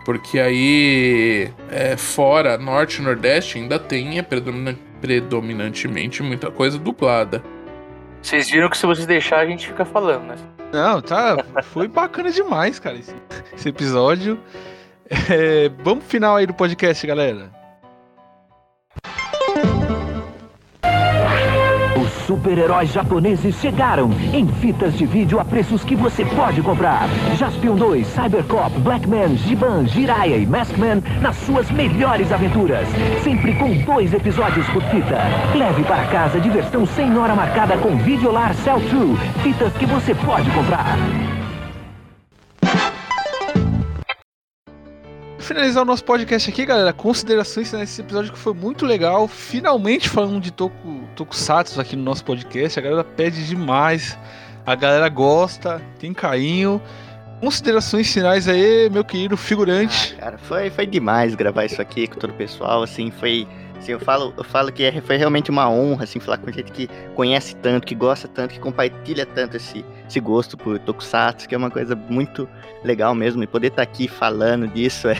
Porque 0.05 0.37
aí, 0.37 1.49
é, 1.71 1.95
fora, 1.95 2.57
norte 2.57 2.99
e 2.99 3.01
nordeste, 3.01 3.57
ainda 3.57 3.79
tem 3.79 4.17
é, 4.19 4.21
predomina- 4.21 4.75
predominantemente 5.03 6.23
muita 6.23 6.49
coisa 6.49 6.79
dublada. 6.79 7.43
Vocês 8.21 8.49
viram 8.49 8.69
que 8.69 8.77
se 8.77 8.85
vocês 8.85 9.05
deixar 9.05 9.39
a 9.39 9.45
gente 9.45 9.67
fica 9.67 9.83
falando, 9.83 10.27
né? 10.27 10.35
Não, 10.71 11.01
tá. 11.01 11.43
Foi 11.61 11.89
bacana 11.89 12.31
demais, 12.31 12.79
cara, 12.79 12.95
esse, 12.95 13.13
esse 13.53 13.67
episódio. 13.67 14.39
É, 15.29 15.67
vamos 15.83 16.05
pro 16.05 16.09
final 16.09 16.37
aí 16.37 16.47
do 16.47 16.53
podcast, 16.53 17.05
galera. 17.05 17.51
Super-heróis 22.33 22.91
japoneses 22.91 23.55
chegaram 23.57 24.09
em 24.33 24.47
fitas 24.47 24.97
de 24.97 25.05
vídeo 25.05 25.39
a 25.39 25.45
preços 25.45 25.83
que 25.83 25.95
você 25.95 26.25
pode 26.25 26.63
comprar. 26.63 27.07
Jaspion 27.37 27.75
2, 27.75 28.07
Cybercop, 28.07 28.71
Blackman, 28.79 29.37
Giban, 29.37 29.85
Jiraiya 29.85 30.37
e 30.37 30.45
Maskman 30.47 31.03
nas 31.21 31.35
suas 31.35 31.69
melhores 31.69 32.31
aventuras. 32.31 32.87
Sempre 33.23 33.53
com 33.53 33.71
dois 33.83 34.11
episódios 34.15 34.67
por 34.69 34.81
fita. 34.85 35.19
Leve 35.55 35.83
para 35.83 36.05
casa 36.05 36.39
diversão 36.39 36.87
sem 36.87 37.15
hora 37.15 37.35
marcada 37.35 37.77
com 37.77 37.95
Videolar 37.97 38.55
Cell 38.55 38.79
2. 38.79 39.19
Fitas 39.43 39.73
que 39.73 39.85
você 39.85 40.15
pode 40.15 40.49
comprar. 40.49 40.97
Finalizar 45.53 45.83
o 45.83 45.85
nosso 45.85 46.03
podcast 46.03 46.49
aqui, 46.49 46.65
galera, 46.65 46.91
considerações 46.91 47.71
nesse 47.73 48.01
episódio 48.01 48.33
que 48.33 48.39
foi 48.39 48.55
muito 48.55 48.87
legal. 48.87 49.27
Finalmente 49.27 50.09
falando 50.09 50.41
de 50.41 50.49
Toku, 50.49 51.07
Tokusatsu 51.15 51.79
aqui 51.79 51.95
no 51.95 52.01
nosso 52.01 52.25
podcast. 52.25 52.79
A 52.79 52.81
galera 52.81 53.03
pede 53.03 53.47
demais. 53.47 54.17
A 54.65 54.73
galera 54.73 55.07
gosta, 55.09 55.79
tem 55.99 56.11
carinho. 56.11 56.81
Considerações 57.39 58.11
finais 58.11 58.47
aí, 58.47 58.89
meu 58.89 59.05
querido 59.05 59.37
figurante. 59.37 60.15
Ah, 60.17 60.21
cara, 60.21 60.37
foi, 60.39 60.71
foi 60.71 60.87
demais 60.87 61.35
gravar 61.35 61.65
isso 61.65 61.79
aqui 61.79 62.07
com 62.07 62.15
todo 62.15 62.31
o 62.31 62.33
pessoal, 62.33 62.81
assim, 62.81 63.11
foi... 63.11 63.47
Assim, 63.77 63.91
eu 63.91 63.99
falo, 63.99 64.33
eu 64.37 64.45
falo 64.45 64.71
que 64.71 64.83
é, 64.83 65.01
foi 65.01 65.17
realmente 65.17 65.51
uma 65.51 65.69
honra, 65.69 66.05
assim, 66.05 66.17
falar 66.17 66.37
com 66.37 66.49
gente 66.49 66.71
que 66.71 66.87
conhece 67.15 67.53
tanto, 67.57 67.85
que 67.85 67.93
gosta 67.93 68.29
tanto, 68.29 68.53
que 68.53 68.59
compartilha 68.59 69.25
tanto 69.25 69.57
esse, 69.57 69.83
esse 70.07 70.21
gosto 70.21 70.55
por 70.57 70.79
Tokusatsu, 70.79 71.49
que 71.49 71.53
é 71.53 71.57
uma 71.57 71.69
coisa 71.69 71.93
muito 71.93 72.47
legal 72.81 73.13
mesmo, 73.13 73.43
e 73.43 73.47
poder 73.47 73.67
estar 73.67 73.85
tá 73.85 73.91
aqui 73.91 74.07
falando 74.07 74.69
disso 74.69 75.09
é, 75.09 75.17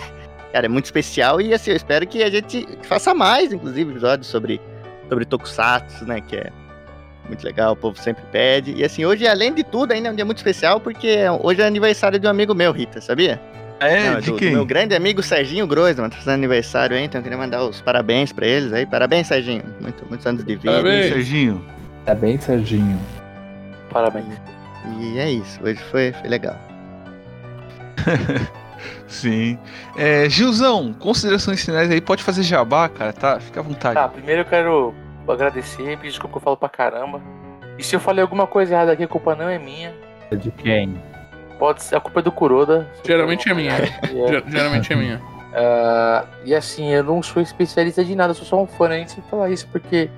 cara, 0.53 0.67
é 0.67 0.69
muito 0.69 0.85
especial, 0.85 1.41
e 1.41 1.51
assim, 1.51 1.71
eu 1.71 1.75
espero 1.75 2.05
que 2.05 2.21
a 2.21 2.29
gente 2.29 2.67
faça 2.83 3.13
mais, 3.13 3.51
inclusive, 3.51 3.89
episódios 3.91 4.27
sobre, 4.27 4.61
sobre 5.09 5.25
Tokusatsu, 5.25 6.05
né, 6.05 6.21
que 6.21 6.35
é 6.35 6.51
muito 7.27 7.43
legal, 7.43 7.73
o 7.73 7.75
povo 7.75 7.97
sempre 7.97 8.23
pede, 8.31 8.71
e 8.75 8.83
assim, 8.83 9.03
hoje, 9.03 9.27
além 9.27 9.51
de 9.51 9.63
tudo, 9.63 9.91
ainda 9.91 10.09
é 10.09 10.11
um 10.11 10.15
dia 10.15 10.23
muito 10.23 10.37
especial, 10.37 10.79
porque 10.79 11.17
hoje 11.41 11.61
é 11.61 11.65
aniversário 11.65 12.19
de 12.19 12.27
um 12.27 12.29
amigo 12.29 12.53
meu, 12.53 12.71
Rita, 12.71 13.01
sabia? 13.01 13.41
É, 13.79 14.11
Não, 14.11 14.19
de 14.19 14.31
do, 14.31 14.37
quem? 14.37 14.49
Do 14.49 14.57
meu 14.57 14.65
grande 14.65 14.95
amigo 14.95 15.23
Serginho 15.23 15.65
Groisman, 15.65 16.09
tá 16.09 16.17
fazendo 16.17 16.35
aniversário 16.35 16.95
aí, 16.95 17.03
então 17.03 17.19
eu 17.19 17.23
queria 17.23 17.37
mandar 17.37 17.63
os 17.63 17.81
parabéns 17.81 18.31
pra 18.31 18.45
eles 18.45 18.71
aí. 18.71 18.85
Parabéns, 18.85 19.27
Serginho. 19.27 19.63
Muito, 19.81 20.05
muitos 20.07 20.25
anos 20.25 20.45
de 20.45 20.55
vida. 20.55 20.71
Parabéns. 20.71 21.11
Serginho. 21.11 21.65
Tá 22.05 22.15
bem, 22.15 22.39
Serginho? 22.39 22.97
Parabéns. 23.89 24.25
E 25.01 25.19
é 25.19 25.31
isso, 25.31 25.59
hoje 25.61 25.81
foi, 25.91 26.13
foi 26.13 26.29
legal. 26.29 26.57
Sim. 29.13 29.57
É, 29.95 30.27
Gilzão, 30.29 30.91
considerações 30.93 31.63
finais 31.63 31.89
aí, 31.91 32.01
pode 32.01 32.23
fazer 32.23 32.41
jabá, 32.43 32.89
cara, 32.89 33.13
tá? 33.13 33.39
Fica 33.39 33.59
à 33.59 33.63
vontade. 33.63 33.93
Tá, 33.95 34.07
primeiro 34.07 34.41
eu 34.41 34.45
quero 34.45 34.93
agradecer, 35.27 35.97
pedir 35.97 36.09
desculpa 36.09 36.33
que 36.33 36.37
eu 36.37 36.41
falo 36.41 36.57
pra 36.57 36.67
caramba. 36.67 37.21
E 37.77 37.83
se 37.83 37.95
eu 37.95 37.99
falei 37.99 38.21
alguma 38.23 38.47
coisa 38.47 38.73
errada 38.73 38.91
aqui, 38.91 39.03
a 39.03 39.07
culpa 39.07 39.35
não 39.35 39.47
é 39.47 39.59
minha. 39.59 39.93
É 40.31 40.35
de 40.35 40.49
quem? 40.51 40.99
Pode 41.59 41.83
ser, 41.83 41.95
a 41.95 41.99
culpa 41.99 42.19
é 42.19 42.23
do 42.23 42.31
Kuroda. 42.31 42.87
Geralmente 43.05 43.47
é 43.49 43.53
minha. 43.53 43.73
É. 44.03 44.27
Ger- 44.27 44.43
Geralmente 44.47 44.91
é 44.91 44.95
minha. 44.95 45.21
Ah, 45.55 46.25
e 46.43 46.53
assim, 46.55 46.91
eu 46.91 47.03
não 47.03 47.21
sou 47.21 47.41
especialista 47.41 48.03
de 48.03 48.15
nada, 48.15 48.31
eu 48.31 48.35
sou 48.35 48.45
só 48.45 48.61
um 48.61 48.65
fã, 48.67 48.87
né? 48.89 48.95
A 48.95 48.97
gente 48.99 49.11
sempre 49.11 49.29
fala 49.29 49.49
isso 49.49 49.67
porque, 49.71 50.09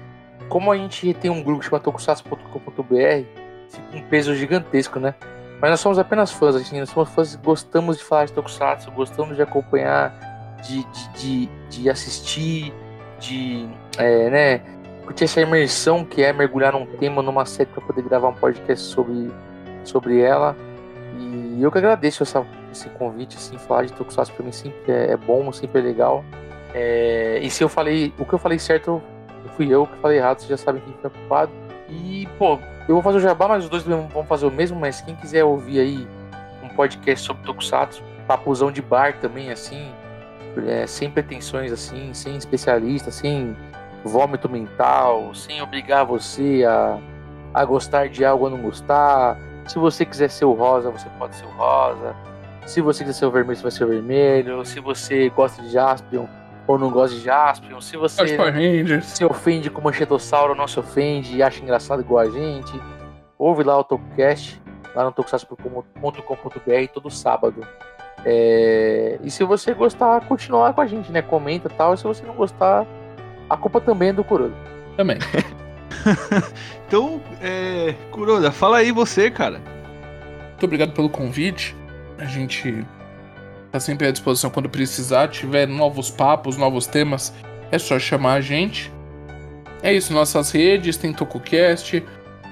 como 0.47 0.71
a 0.71 0.77
gente 0.77 1.13
tem 1.15 1.29
um 1.29 1.43
grupo 1.43 1.61
chamado 1.63 1.83
tokusatsu.com.br, 1.83 3.25
fica 3.69 3.97
um 3.97 4.01
peso 4.03 4.33
gigantesco, 4.35 4.99
né? 4.99 5.13
Mas 5.65 5.71
nós 5.71 5.79
somos 5.79 5.97
apenas 5.97 6.31
fãs, 6.31 6.55
assim, 6.55 6.79
nós 6.79 6.91
somos 6.91 7.09
fãs, 7.09 7.35
gostamos 7.37 7.97
de 7.97 8.03
falar 8.03 8.25
de 8.25 8.33
tokusatsu, 8.33 8.91
gostamos 8.91 9.35
de 9.35 9.41
acompanhar, 9.41 10.13
de, 10.61 10.83
de, 10.83 11.09
de, 11.17 11.49
de 11.69 11.89
assistir, 11.89 12.71
de, 13.19 13.67
é, 13.97 14.29
né, 14.29 14.57
curtir 15.03 15.23
essa 15.23 15.41
imersão 15.41 16.05
que 16.05 16.21
é 16.21 16.31
mergulhar 16.31 16.73
num 16.73 16.85
tema, 16.85 17.23
numa 17.23 17.47
série 17.47 17.67
para 17.71 17.81
poder 17.81 18.03
gravar 18.03 18.27
um 18.27 18.35
podcast 18.35 18.85
sobre, 18.85 19.31
sobre 19.83 20.21
ela. 20.21 20.55
E 21.17 21.57
eu 21.59 21.71
que 21.71 21.79
agradeço 21.79 22.21
essa, 22.21 22.45
esse 22.71 22.87
convite, 22.89 23.35
assim, 23.35 23.57
falar 23.57 23.87
de 23.87 23.93
Tokusatsu 23.93 24.33
pra 24.33 24.45
mim 24.45 24.51
sempre 24.51 24.91
é, 24.93 25.13
é 25.13 25.17
bom, 25.17 25.51
sempre 25.51 25.81
é 25.81 25.83
legal. 25.83 26.23
É, 26.75 27.39
e 27.41 27.49
se 27.49 27.63
eu 27.63 27.69
falei, 27.69 28.13
o 28.19 28.25
que 28.25 28.33
eu 28.33 28.37
falei 28.37 28.59
certo, 28.59 29.01
fui 29.55 29.73
eu 29.73 29.87
que 29.87 29.97
falei 29.97 30.19
errado, 30.19 30.41
vocês 30.41 30.49
já 30.49 30.57
sabem 30.57 30.83
quem 30.83 30.93
foi 31.01 31.09
culpado. 31.09 31.64
E, 31.89 32.27
pô, 32.37 32.59
eu 32.87 32.95
vou 32.95 33.01
fazer 33.01 33.17
o 33.17 33.21
jabá, 33.21 33.47
mas 33.47 33.63
os 33.63 33.69
dois 33.69 33.83
vão 33.83 34.25
fazer 34.25 34.45
o 34.45 34.51
mesmo, 34.51 34.79
mas 34.79 35.01
quem 35.01 35.15
quiser 35.15 35.43
ouvir 35.43 35.79
aí 35.79 36.07
um 36.63 36.69
podcast 36.69 37.25
sobre 37.25 37.43
Tokusatsu, 37.43 38.03
papuzão 38.27 38.71
de 38.71 38.81
bar 38.81 39.19
também, 39.19 39.51
assim, 39.51 39.91
é, 40.67 40.87
sem 40.87 41.09
pretensões, 41.09 41.71
assim, 41.71 42.13
sem 42.13 42.35
especialista, 42.35 43.11
sem 43.11 43.55
vômito 44.03 44.49
mental, 44.49 45.33
sem 45.33 45.61
obrigar 45.61 46.05
você 46.05 46.63
a, 46.67 46.99
a 47.53 47.65
gostar 47.65 48.09
de 48.09 48.23
algo 48.23 48.45
ou 48.45 48.51
não 48.51 48.61
gostar. 48.61 49.37
Se 49.67 49.79
você 49.79 50.05
quiser 50.05 50.29
ser 50.29 50.45
o 50.45 50.53
rosa, 50.53 50.91
você 50.91 51.09
pode 51.17 51.35
ser 51.35 51.45
o 51.45 51.49
rosa. 51.49 52.15
Se 52.65 52.81
você 52.81 53.03
quiser 53.03 53.17
ser 53.17 53.25
o 53.25 53.31
vermelho, 53.31 53.57
você 53.57 53.63
vai 53.63 53.71
ser 53.71 53.83
o 53.83 53.87
vermelho. 53.87 54.65
Se 54.65 54.79
você 54.79 55.29
gosta 55.29 55.61
de 55.61 55.69
Jaspion 55.69 56.25
ou 56.67 56.77
não 56.77 56.89
gosta 56.89 57.15
de 57.15 57.23
Jaspion. 57.23 57.79
Se 57.81 57.97
você 57.97 58.37
se 59.01 59.25
ofende 59.25 59.69
com 59.69 59.81
Manchetossauro, 59.81 60.55
não 60.55 60.67
se 60.67 60.79
ofende 60.79 61.35
e 61.35 61.43
acha 61.43 61.61
engraçado 61.61 62.01
igual 62.01 62.25
a 62.25 62.29
gente, 62.29 62.73
ouve 63.37 63.63
lá 63.63 63.77
o 63.77 63.83
TokuCast, 63.83 64.61
lá 64.95 65.03
no 65.03 65.11
tokusatsu.com.br 65.11 66.91
todo 66.93 67.09
sábado. 67.09 67.65
É, 68.27 69.19
E 69.21 69.29
se 69.29 69.43
você 69.43 69.73
gostar, 69.73 70.21
continua 70.27 70.63
lá 70.63 70.73
com 70.73 70.81
a 70.81 70.87
gente, 70.87 71.11
né? 71.11 71.21
Comenta 71.21 71.67
e 71.67 71.75
tal. 71.75 71.93
E 71.93 71.97
se 71.97 72.03
você 72.03 72.25
não 72.25 72.33
gostar, 72.33 72.85
a 73.49 73.55
culpa 73.55 73.79
também 73.79 74.09
é 74.09 74.13
do 74.13 74.23
Kuroda. 74.23 74.53
Também. 74.97 75.17
Então, 76.87 77.19
é. 77.41 77.95
Kuroda, 78.11 78.51
fala 78.51 78.77
aí 78.77 78.91
você, 78.91 79.31
cara. 79.31 79.59
Muito 80.49 80.63
obrigado 80.65 80.91
pelo 80.93 81.09
convite. 81.09 81.75
A 82.19 82.25
gente 82.25 82.85
tá 83.75 83.79
sempre 83.81 84.07
à 84.07 84.11
disposição 84.11 84.49
quando 84.49 84.69
precisar. 84.69 85.27
Tiver 85.27 85.67
novos 85.67 86.09
papos, 86.09 86.55
novos 86.55 86.87
temas, 86.87 87.33
é 87.69 87.77
só 87.77 87.99
chamar 87.99 88.35
a 88.35 88.41
gente. 88.41 88.89
É 89.83 89.93
isso, 89.93 90.13
nossas 90.13 90.49
redes, 90.51 90.95
tem 90.95 91.11
TokuCast. 91.11 92.01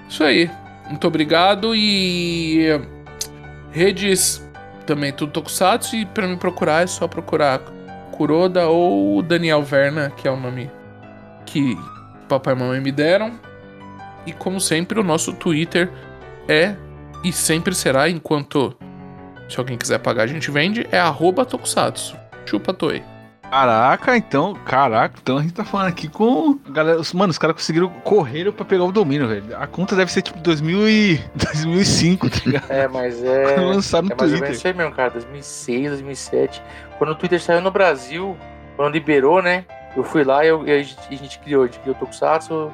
Isso 0.10 0.24
aí. 0.24 0.52
Muito 0.90 1.08
obrigado 1.08 1.74
e 1.74 2.68
redes 3.72 4.46
também 4.86 5.14
tudo 5.14 5.32
Tokusatsu 5.32 5.96
e 5.96 6.06
pra 6.06 6.28
me 6.28 6.36
procurar 6.36 6.84
é 6.84 6.88
só 6.88 7.08
procurar 7.08 7.60
Kuroda 8.12 8.68
ou 8.68 9.22
Daniel 9.22 9.64
Verna, 9.64 10.10
que 10.10 10.28
é 10.28 10.32
o 10.32 10.36
nome 10.36 10.70
que 11.46 11.78
papai 12.28 12.54
e 12.54 12.58
mamãe 12.58 12.82
me 12.82 12.92
deram. 12.92 13.40
E 14.26 14.34
como 14.34 14.60
sempre, 14.60 15.00
o 15.00 15.04
nosso 15.04 15.32
Twitter 15.32 15.90
é 16.50 16.76
e 17.24 17.32
sempre 17.32 17.74
será, 17.74 18.10
enquanto 18.10 18.76
se 19.54 19.60
alguém 19.60 19.78
quiser 19.78 20.00
pagar, 20.00 20.24
a 20.24 20.28
gente 20.28 20.50
vende, 20.52 20.88
é 20.92 21.00
arroba 21.00 21.46
Tokusatsu. 21.46 22.18
Chupa 22.46 22.74
Toei. 22.74 23.04
Caraca, 23.50 24.18
então, 24.18 24.56
caraca, 24.66 25.16
então 25.22 25.38
a 25.38 25.42
gente 25.44 25.54
tá 25.54 25.64
falando 25.64 25.88
aqui 25.90 26.08
com. 26.08 26.58
Galera, 26.70 27.00
os- 27.00 27.14
mano, 27.14 27.30
os 27.30 27.38
caras 27.38 27.56
conseguiram 27.56 27.88
correr 28.04 28.52
pra 28.52 28.66
pegar 28.66 28.84
o 28.84 28.92
domínio, 28.92 29.28
velho. 29.28 29.56
A 29.56 29.68
conta 29.68 29.96
deve 29.96 30.12
ser 30.12 30.24
tipo 30.24 30.40
2000 30.40 30.90
e 30.90 31.22
2005, 31.36 32.30
tá 32.32 32.38
ligado? 32.48 32.72
É, 32.72 32.88
mas 32.88 33.24
é. 33.24 33.56
Lançado 33.62 34.06
no 34.08 34.14
É 34.14 34.16
Twitter. 34.16 34.52
isso 34.52 34.68
aí 34.68 34.74
mesmo, 34.74 34.92
cara. 34.94 35.12
2006, 35.12 35.90
2007. 35.92 36.64
Quando 36.98 37.12
o 37.12 37.16
Twitter 37.16 37.40
saiu 37.40 37.62
no 37.62 37.70
Brasil, 37.70 38.36
quando 38.76 38.92
liberou, 38.94 39.40
né? 39.44 39.66
Eu 39.96 40.04
fui 40.04 40.24
lá 40.24 40.44
e, 40.44 40.48
eu- 40.48 40.68
e 40.68 40.72
a, 40.72 40.82
gente, 40.82 40.98
a 41.12 41.16
gente 41.16 41.38
criou. 41.38 41.62
A 41.64 41.66
gente 41.68 41.78
criou 41.80 41.96
Tokusatsu, 41.96 42.72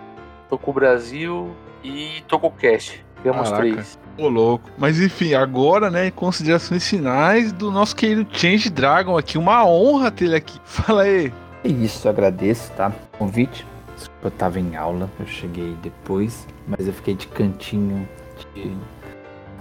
Toku 0.48 0.72
Brasil 0.72 1.54
e 1.84 2.24
TokuCast. 2.26 3.04
Criamos 3.22 3.50
Caraca. 3.50 3.72
três. 3.72 4.00
Ô, 4.18 4.28
louco. 4.28 4.70
Mas 4.78 5.00
enfim, 5.00 5.34
agora, 5.34 5.90
né, 5.90 6.12
considerações 6.12 6.88
finais 6.88 7.52
do 7.52 7.72
nosso 7.72 7.96
querido 7.96 8.28
Change 8.32 8.70
Dragon 8.70 9.18
aqui. 9.18 9.38
Uma 9.38 9.66
honra 9.66 10.12
ter 10.12 10.26
ele 10.26 10.36
aqui. 10.36 10.60
Fala 10.66 11.04
aí. 11.04 11.32
É 11.64 11.68
isso, 11.68 12.08
eu 12.08 12.12
agradeço, 12.12 12.72
tá? 12.74 12.92
O 13.14 13.18
convite. 13.18 13.66
Desculpa, 13.96 14.28
eu 14.28 14.32
tava 14.32 14.60
em 14.60 14.76
aula, 14.78 15.10
eu 15.20 15.28
cheguei 15.28 15.76
depois, 15.84 16.48
mas 16.66 16.88
eu 16.88 16.94
fiquei 16.94 17.16
de 17.16 17.28
cantinho, 17.28 18.08
de 18.56 18.72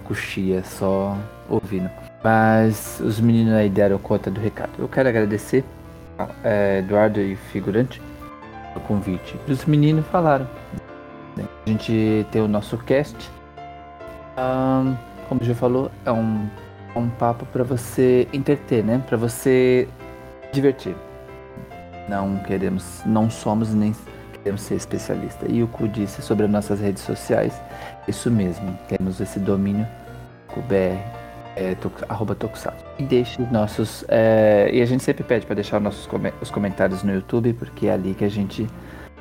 coxia, 0.05 0.63
só 0.63 1.17
ouvindo. 1.49 1.89
Mas 2.23 3.01
os 3.03 3.19
meninos 3.19 3.53
aí 3.53 3.69
deram 3.69 3.97
conta 3.97 4.31
do 4.31 4.39
recado. 4.39 4.71
Eu 4.79 4.87
quero 4.87 5.09
agradecer, 5.09 5.63
é, 6.43 6.79
Eduardo 6.79 7.19
e 7.19 7.35
figurante, 7.35 8.01
o 8.75 8.79
convite. 8.79 9.35
E 9.45 9.51
os 9.51 9.65
meninos 9.65 10.05
falaram. 10.07 10.47
A 11.37 11.69
gente 11.69 12.25
tem 12.31 12.41
o 12.41 12.47
nosso 12.47 12.77
cast. 12.77 13.15
Ahn, 14.39 14.95
como 15.27 15.43
já 15.43 15.53
falou, 15.53 15.91
é 16.05 16.11
um, 16.11 16.47
é 16.95 16.99
um 16.99 17.09
papo 17.09 17.45
pra 17.47 17.63
você 17.63 18.27
entreter, 18.31 18.83
né? 18.83 19.03
Pra 19.07 19.17
você 19.17 19.87
divertir. 20.53 20.95
Não 22.07 22.37
queremos, 22.37 23.01
não 23.05 23.29
somos 23.29 23.73
nem 23.73 23.93
queremos 24.31 24.61
ser 24.61 24.75
especialista. 24.75 25.45
E 25.49 25.61
o 25.61 25.67
Ku 25.67 25.87
disse 25.87 26.21
sobre 26.21 26.45
as 26.45 26.51
nossas 26.51 26.79
redes 26.79 27.03
sociais, 27.03 27.61
isso 28.07 28.31
mesmo, 28.31 28.77
temos 28.87 29.19
esse 29.19 29.39
domínio 29.39 29.85
BR, 30.67 30.99
é, 31.55 31.75
arroba 32.07 32.35
Tokusatsu. 32.35 32.83
E 32.97 33.03
deixe 33.03 33.41
nossos. 33.51 34.03
é, 34.07 34.69
e 34.73 34.81
a 34.81 34.85
gente 34.85 35.03
sempre 35.03 35.23
pede 35.23 35.45
para 35.45 35.55
deixar 35.55 35.79
nossos 35.79 36.07
os 36.41 36.49
comentários 36.49 37.03
no 37.03 37.13
YouTube, 37.13 37.53
porque 37.53 37.87
é 37.87 37.93
ali 37.93 38.13
que 38.13 38.25
a 38.25 38.29
gente 38.29 38.67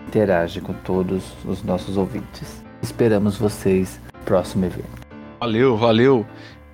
interage 0.07 0.61
com 0.61 0.73
todos 0.73 1.35
os 1.45 1.63
nossos 1.63 1.97
ouvintes. 1.97 2.63
Esperamos 2.83 3.37
vocês 3.37 4.01
no 4.15 4.21
próximo 4.21 4.65
evento. 4.65 5.08
Valeu, 5.41 5.77
valeu. 5.77 6.27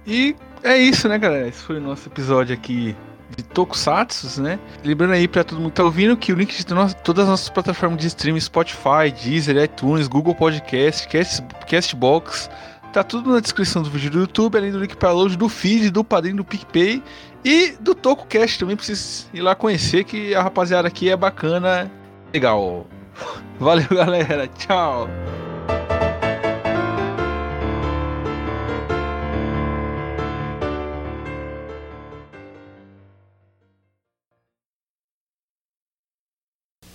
E 0.07 0.35
é 0.63 0.77
isso, 0.77 1.09
né, 1.09 1.19
galera? 1.19 1.49
Esse 1.49 1.63
foi 1.63 1.77
o 1.79 1.81
nosso 1.81 2.09
episódio 2.09 2.55
aqui 2.55 2.97
de 3.37 3.43
Tokusatsu, 3.43 4.41
né? 4.41 4.59
Lembrando 4.85 5.13
aí 5.13 5.27
pra 5.27 5.43
todo 5.45 5.59
mundo 5.59 5.71
que 5.71 5.77
tá 5.77 5.85
ouvindo 5.85 6.17
que 6.17 6.33
o 6.33 6.37
link 6.37 6.55
de 6.65 6.75
no- 6.75 6.95
todas 6.95 7.25
as 7.25 7.31
nossas 7.31 7.49
plataformas 7.49 7.99
de 8.01 8.07
streaming, 8.07 8.41
Spotify, 8.41 9.11
Deezer, 9.23 9.57
iTunes, 9.63 10.07
Google 10.09 10.35
Podcast, 10.35 11.09
Cast, 11.09 11.43
Castbox, 11.69 12.49
tá 12.93 13.03
tudo 13.03 13.33
na 13.33 13.41
descrição 13.41 13.83
do 13.83 13.91
vídeo 13.91 14.11
do 14.11 14.21
YouTube, 14.21 14.57
além 14.57 14.71
do 14.71 14.79
link 14.79 14.97
para 14.97 15.09
download 15.11 15.37
do 15.37 15.49
feed, 15.49 15.91
do 15.91 16.05
padrinho 16.05 16.37
do 16.37 16.45
PicPay 16.45 17.03
e 17.45 17.73
do 17.81 17.95
TokuCast 17.95 18.59
também, 18.59 18.77
pra 18.77 18.85
vocês 18.85 19.29
ir 19.35 19.41
lá 19.41 19.55
conhecer 19.55 20.05
que 20.05 20.35
a 20.35 20.43
rapaziada 20.43 20.87
aqui 20.89 21.11
é 21.11 21.17
bacana, 21.17 21.91
legal. 22.33 22.87
Valeu, 23.59 23.87
galera. 23.91 24.47
Tchau. 24.49 25.09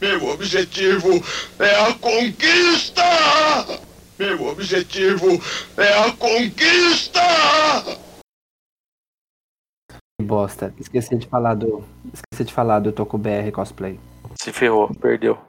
Meu 0.02 0.30
objetivo 0.30 1.10
é 1.60 1.76
a 1.76 1.94
conquista! 1.96 3.04
Meu 4.18 4.48
objetivo 4.48 5.28
é 5.76 5.94
a 6.06 6.12
conquista! 6.14 7.20
Que 10.18 10.26
bosta. 10.26 10.74
Esqueci 10.80 11.18
de 11.18 11.28
falar 11.28 11.56
do. 11.56 11.84
Esqueci 12.14 12.46
de 12.46 12.54
falar 12.54 12.80
do 12.80 12.92
Toku 12.94 13.18
BR 13.18 13.52
cosplay. 13.54 14.00
Se 14.36 14.54
ferrou, 14.54 14.94
perdeu. 14.96 15.49